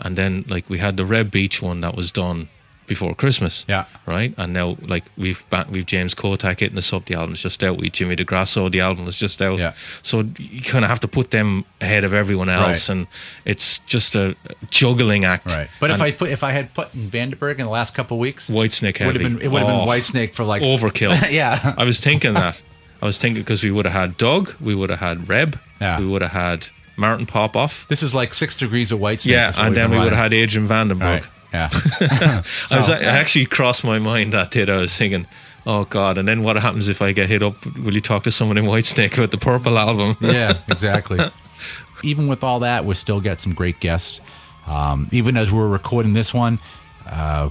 and 0.00 0.16
then 0.16 0.44
like 0.48 0.68
we 0.68 0.78
had 0.78 0.96
the 0.96 1.04
Reb 1.04 1.30
Beach 1.30 1.62
one 1.62 1.80
that 1.82 1.94
was 1.96 2.10
done 2.10 2.48
before 2.86 3.14
Christmas. 3.14 3.64
Yeah. 3.66 3.86
Right. 4.04 4.34
And 4.36 4.52
now 4.52 4.76
like 4.82 5.04
we've 5.16 5.42
ba- 5.48 5.66
we've 5.70 5.86
James 5.86 6.14
Kottak 6.14 6.60
hitting 6.60 6.76
us 6.76 6.92
up. 6.92 7.06
The 7.06 7.14
album's 7.14 7.40
just 7.40 7.64
out. 7.64 7.78
We 7.78 7.88
Jimmy 7.88 8.14
DeGrasso. 8.14 8.70
The 8.70 8.80
album 8.80 9.06
was 9.06 9.16
just 9.16 9.40
out. 9.40 9.58
Yeah. 9.58 9.72
So 10.02 10.24
you 10.38 10.60
kind 10.60 10.84
of 10.84 10.90
have 10.90 11.00
to 11.00 11.08
put 11.08 11.30
them 11.30 11.64
ahead 11.80 12.04
of 12.04 12.12
everyone 12.12 12.50
else, 12.50 12.88
Right. 12.90 12.94
and 12.98 13.06
it's 13.46 13.78
just 13.86 14.14
a 14.16 14.36
juggling 14.70 15.24
act. 15.24 15.46
Right. 15.46 15.68
But 15.80 15.92
if 15.92 16.02
I 16.02 16.10
put 16.10 16.28
if 16.30 16.44
I 16.44 16.52
had 16.52 16.74
put 16.74 16.92
in 16.94 17.10
Vandenberg 17.10 17.52
in 17.52 17.64
the 17.64 17.70
last 17.70 17.94
couple 17.94 18.16
of 18.18 18.20
weeks, 18.20 18.50
Whitesnake 18.50 18.98
would 19.04 19.14
heavy, 19.16 19.22
have 19.24 19.32
been 19.38 19.40
it 19.42 19.48
would 19.50 19.62
have 19.62 19.70
Oh. 19.70 19.78
been 19.78 19.88
Whitesnake 19.88 20.34
for 20.34 20.44
like 20.44 20.60
overkill. 20.62 21.30
yeah. 21.30 21.74
I 21.78 21.84
was 21.84 22.00
thinking 22.00 22.34
that. 22.34 22.60
I 23.00 23.06
was 23.06 23.16
thinking 23.16 23.42
because 23.42 23.62
we 23.64 23.70
would 23.70 23.86
have 23.86 23.94
had 23.94 24.16
Doug, 24.18 24.54
we 24.60 24.74
would 24.74 24.90
have 24.90 24.98
had 25.00 25.26
Reb, 25.28 25.58
Yeah. 25.80 25.98
we 26.00 26.06
would 26.06 26.20
have 26.22 26.32
had 26.32 26.68
Martin 26.96 27.26
Popoff. 27.26 27.86
This 27.88 28.02
is 28.02 28.14
like 28.14 28.34
six 28.34 28.54
degrees 28.56 28.92
of 28.92 29.00
Whitesnake. 29.00 29.26
Yeah, 29.26 29.52
and 29.56 29.76
then 29.76 29.90
we 29.90 29.98
would 29.98 30.12
have 30.12 30.22
had 30.22 30.34
Adrian 30.34 30.68
Vandenberg. 30.68 31.00
Right. 31.00 31.24
Yeah. 31.52 31.68
I 32.72 32.76
was 32.76 32.86
So- 32.86 32.92
I 32.94 33.02
actually 33.02 33.46
crossed 33.46 33.84
my 33.84 33.98
mind 33.98 34.32
that 34.32 34.50
day. 34.50 34.64
that 34.64 34.74
I 34.74 34.78
was 34.78 34.96
thinking, 34.96 35.26
oh 35.66 35.84
God, 35.84 36.18
and 36.18 36.26
then 36.28 36.42
what 36.42 36.56
happens 36.56 36.88
if 36.88 37.00
I 37.02 37.12
get 37.12 37.28
hit 37.28 37.42
up? 37.42 37.64
Will 37.78 37.94
you 37.94 38.00
talk 38.00 38.24
to 38.24 38.30
someone 38.30 38.58
in 38.58 38.64
Whitesnake 38.64 39.14
about 39.16 39.30
the 39.30 39.38
Purple 39.38 39.78
album? 39.78 40.16
yeah, 40.20 40.58
exactly. 40.68 41.18
Even 42.02 42.28
with 42.28 42.42
all 42.44 42.60
that, 42.60 42.84
we 42.84 42.94
still 42.94 43.20
get 43.20 43.40
some 43.40 43.54
great 43.54 43.80
guests. 43.80 44.20
Um, 44.66 45.08
even 45.12 45.36
as 45.36 45.52
we're 45.52 45.68
recording 45.68 46.12
this 46.14 46.32
one, 46.34 46.58
uh, 47.06 47.50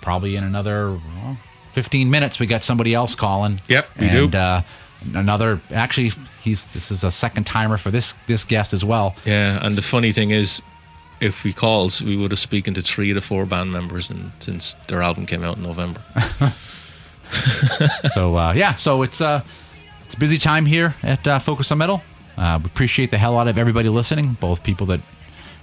probably 0.00 0.36
in 0.36 0.44
another 0.44 0.90
well, 0.90 1.36
15 1.72 2.10
minutes, 2.10 2.38
we 2.40 2.46
got 2.46 2.62
somebody 2.64 2.94
else 2.94 3.14
calling. 3.14 3.60
Yep, 3.68 3.88
we 3.98 4.08
do. 4.08 4.24
and, 4.24 4.34
Uh, 4.34 4.62
another, 5.14 5.60
actually, 5.72 6.12
he's 6.42 6.66
this 6.66 6.90
is 6.90 7.04
a 7.04 7.10
second 7.10 7.44
timer 7.44 7.76
for 7.78 7.90
this 7.90 8.14
this 8.26 8.44
guest 8.44 8.72
as 8.72 8.84
well. 8.84 9.14
Yeah, 9.24 9.64
and 9.64 9.76
the 9.76 9.82
funny 9.82 10.12
thing 10.12 10.30
is, 10.30 10.62
if 11.20 11.42
he 11.42 11.52
calls, 11.52 12.02
we 12.02 12.16
would 12.16 12.30
have 12.30 12.38
spoken 12.38 12.74
to 12.74 12.82
three 12.82 13.10
of 13.10 13.14
the 13.14 13.20
four 13.20 13.46
band 13.46 13.72
members, 13.72 14.10
and 14.10 14.32
since 14.40 14.74
their 14.88 15.02
album 15.02 15.26
came 15.26 15.42
out 15.42 15.56
in 15.56 15.62
November. 15.62 16.02
So 18.14 18.36
uh, 18.36 18.52
yeah, 18.52 18.74
so 18.76 19.02
it's 19.02 19.20
uh, 19.20 19.42
it's 20.04 20.14
a 20.14 20.18
busy 20.18 20.38
time 20.38 20.66
here 20.66 20.94
at 21.02 21.26
uh, 21.26 21.38
Focus 21.38 21.72
on 21.72 21.78
Metal. 21.78 22.02
Uh, 22.36 22.58
we 22.62 22.66
appreciate 22.66 23.10
the 23.10 23.18
hell 23.18 23.38
out 23.38 23.48
of 23.48 23.58
everybody 23.58 23.88
listening, 23.88 24.34
both 24.34 24.62
people 24.62 24.86
that 24.86 25.00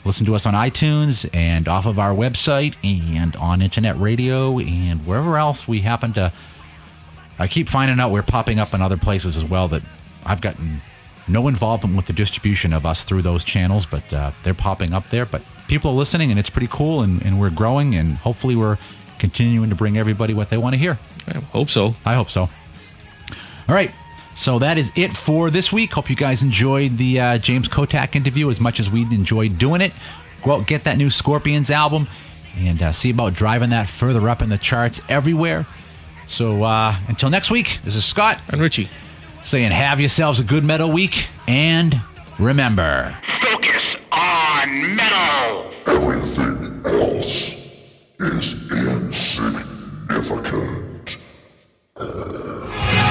listen 0.04 0.26
to 0.26 0.36
us 0.36 0.46
on 0.46 0.54
iTunes 0.54 1.30
and 1.34 1.68
off 1.68 1.86
of 1.86 2.00
our 2.00 2.14
website 2.14 2.76
and 2.84 3.36
on 3.36 3.62
internet 3.62 4.00
radio 4.00 4.58
and 4.60 5.06
wherever 5.06 5.38
else 5.38 5.68
we 5.68 5.80
happen 5.80 6.14
to. 6.14 6.32
I 7.42 7.48
keep 7.48 7.68
finding 7.68 8.00
out 8.00 8.12
we're 8.12 8.22
popping 8.22 8.60
up 8.60 8.74
in 8.74 8.82
other 8.82 8.98
places 8.98 9.36
as 9.36 9.44
well 9.44 9.68
that 9.70 9.82
I've 10.26 10.42
gotten 10.42 10.82
no 11.28 11.48
involvement 11.48 11.96
with 11.96 12.06
the 12.06 12.14
distribution 12.14 12.72
of 12.72 12.86
us 12.86 13.04
through 13.04 13.24
those 13.24 13.44
channels, 13.44 13.86
but 13.86 14.14
uh, 14.14 14.32
they're 14.44 14.54
popping 14.54 14.94
up 14.94 15.10
there. 15.10 15.26
But 15.26 15.42
people 15.68 15.92
are 15.92 15.96
listening 15.96 16.30
and 16.30 16.40
it's 16.40 16.50
pretty 16.50 16.68
cool 16.70 17.02
and, 17.02 17.22
and 17.26 17.40
we're 17.40 17.50
growing 17.50 17.96
and 17.96 18.16
hopefully 18.18 18.56
we're 18.56 18.78
continuing 19.18 19.70
to 19.70 19.76
bring 19.76 19.98
everybody 19.98 20.34
what 20.34 20.50
they 20.50 20.58
want 20.58 20.74
to 20.74 20.80
hear. 20.80 21.00
I 21.28 21.40
hope 21.40 21.70
so. 21.70 21.96
I 22.06 22.14
hope 22.14 22.30
so. 22.30 22.42
All 22.42 23.76
right. 23.76 23.92
So 24.36 24.60
that 24.60 24.78
is 24.78 24.92
it 24.96 25.18
for 25.18 25.50
this 25.50 25.74
week. 25.74 25.94
Hope 25.94 26.10
you 26.10 26.16
guys 26.16 26.42
enjoyed 26.42 26.98
the 26.98 27.20
uh, 27.20 27.38
James 27.38 27.68
Kottak 27.68 28.16
interview 28.16 28.50
as 28.50 28.60
much 28.60 28.80
as 28.80 28.90
we 28.90 29.02
enjoyed 29.02 29.58
doing 29.58 29.82
it. 29.82 29.94
Go 30.44 30.54
out, 30.54 30.68
get 30.68 30.84
that 30.86 30.98
new 30.98 31.10
Scorpions 31.10 31.70
album, 31.70 32.08
and 32.56 32.82
uh, 32.82 32.92
see 32.92 33.10
about 33.10 33.34
driving 33.34 33.72
that 33.72 33.90
further 33.90 34.30
up 34.30 34.42
in 34.42 34.50
the 34.50 34.58
charts 34.58 35.02
everywhere. 35.10 35.66
So 36.32 36.64
uh, 36.64 36.96
until 37.10 37.30
next 37.30 37.52
week, 37.52 37.80
this 37.84 37.96
is 37.96 38.06
Scott 38.06 38.40
And 38.50 38.62
Richie. 38.62 38.90
saying, 39.44 39.72
have 39.72 40.00
yourselves 40.00 40.40
a 40.40 40.44
good 40.44 40.64
metal 40.64 40.92
week, 40.92 41.28
and 41.48 42.00
remember. 42.40 43.16
Focus 43.42 43.96
on 44.12 44.96
metal! 44.96 45.72
Everything 45.88 46.82
else 46.86 47.54
is 48.20 48.54
insignificant. 48.72 51.18
You 52.00 53.11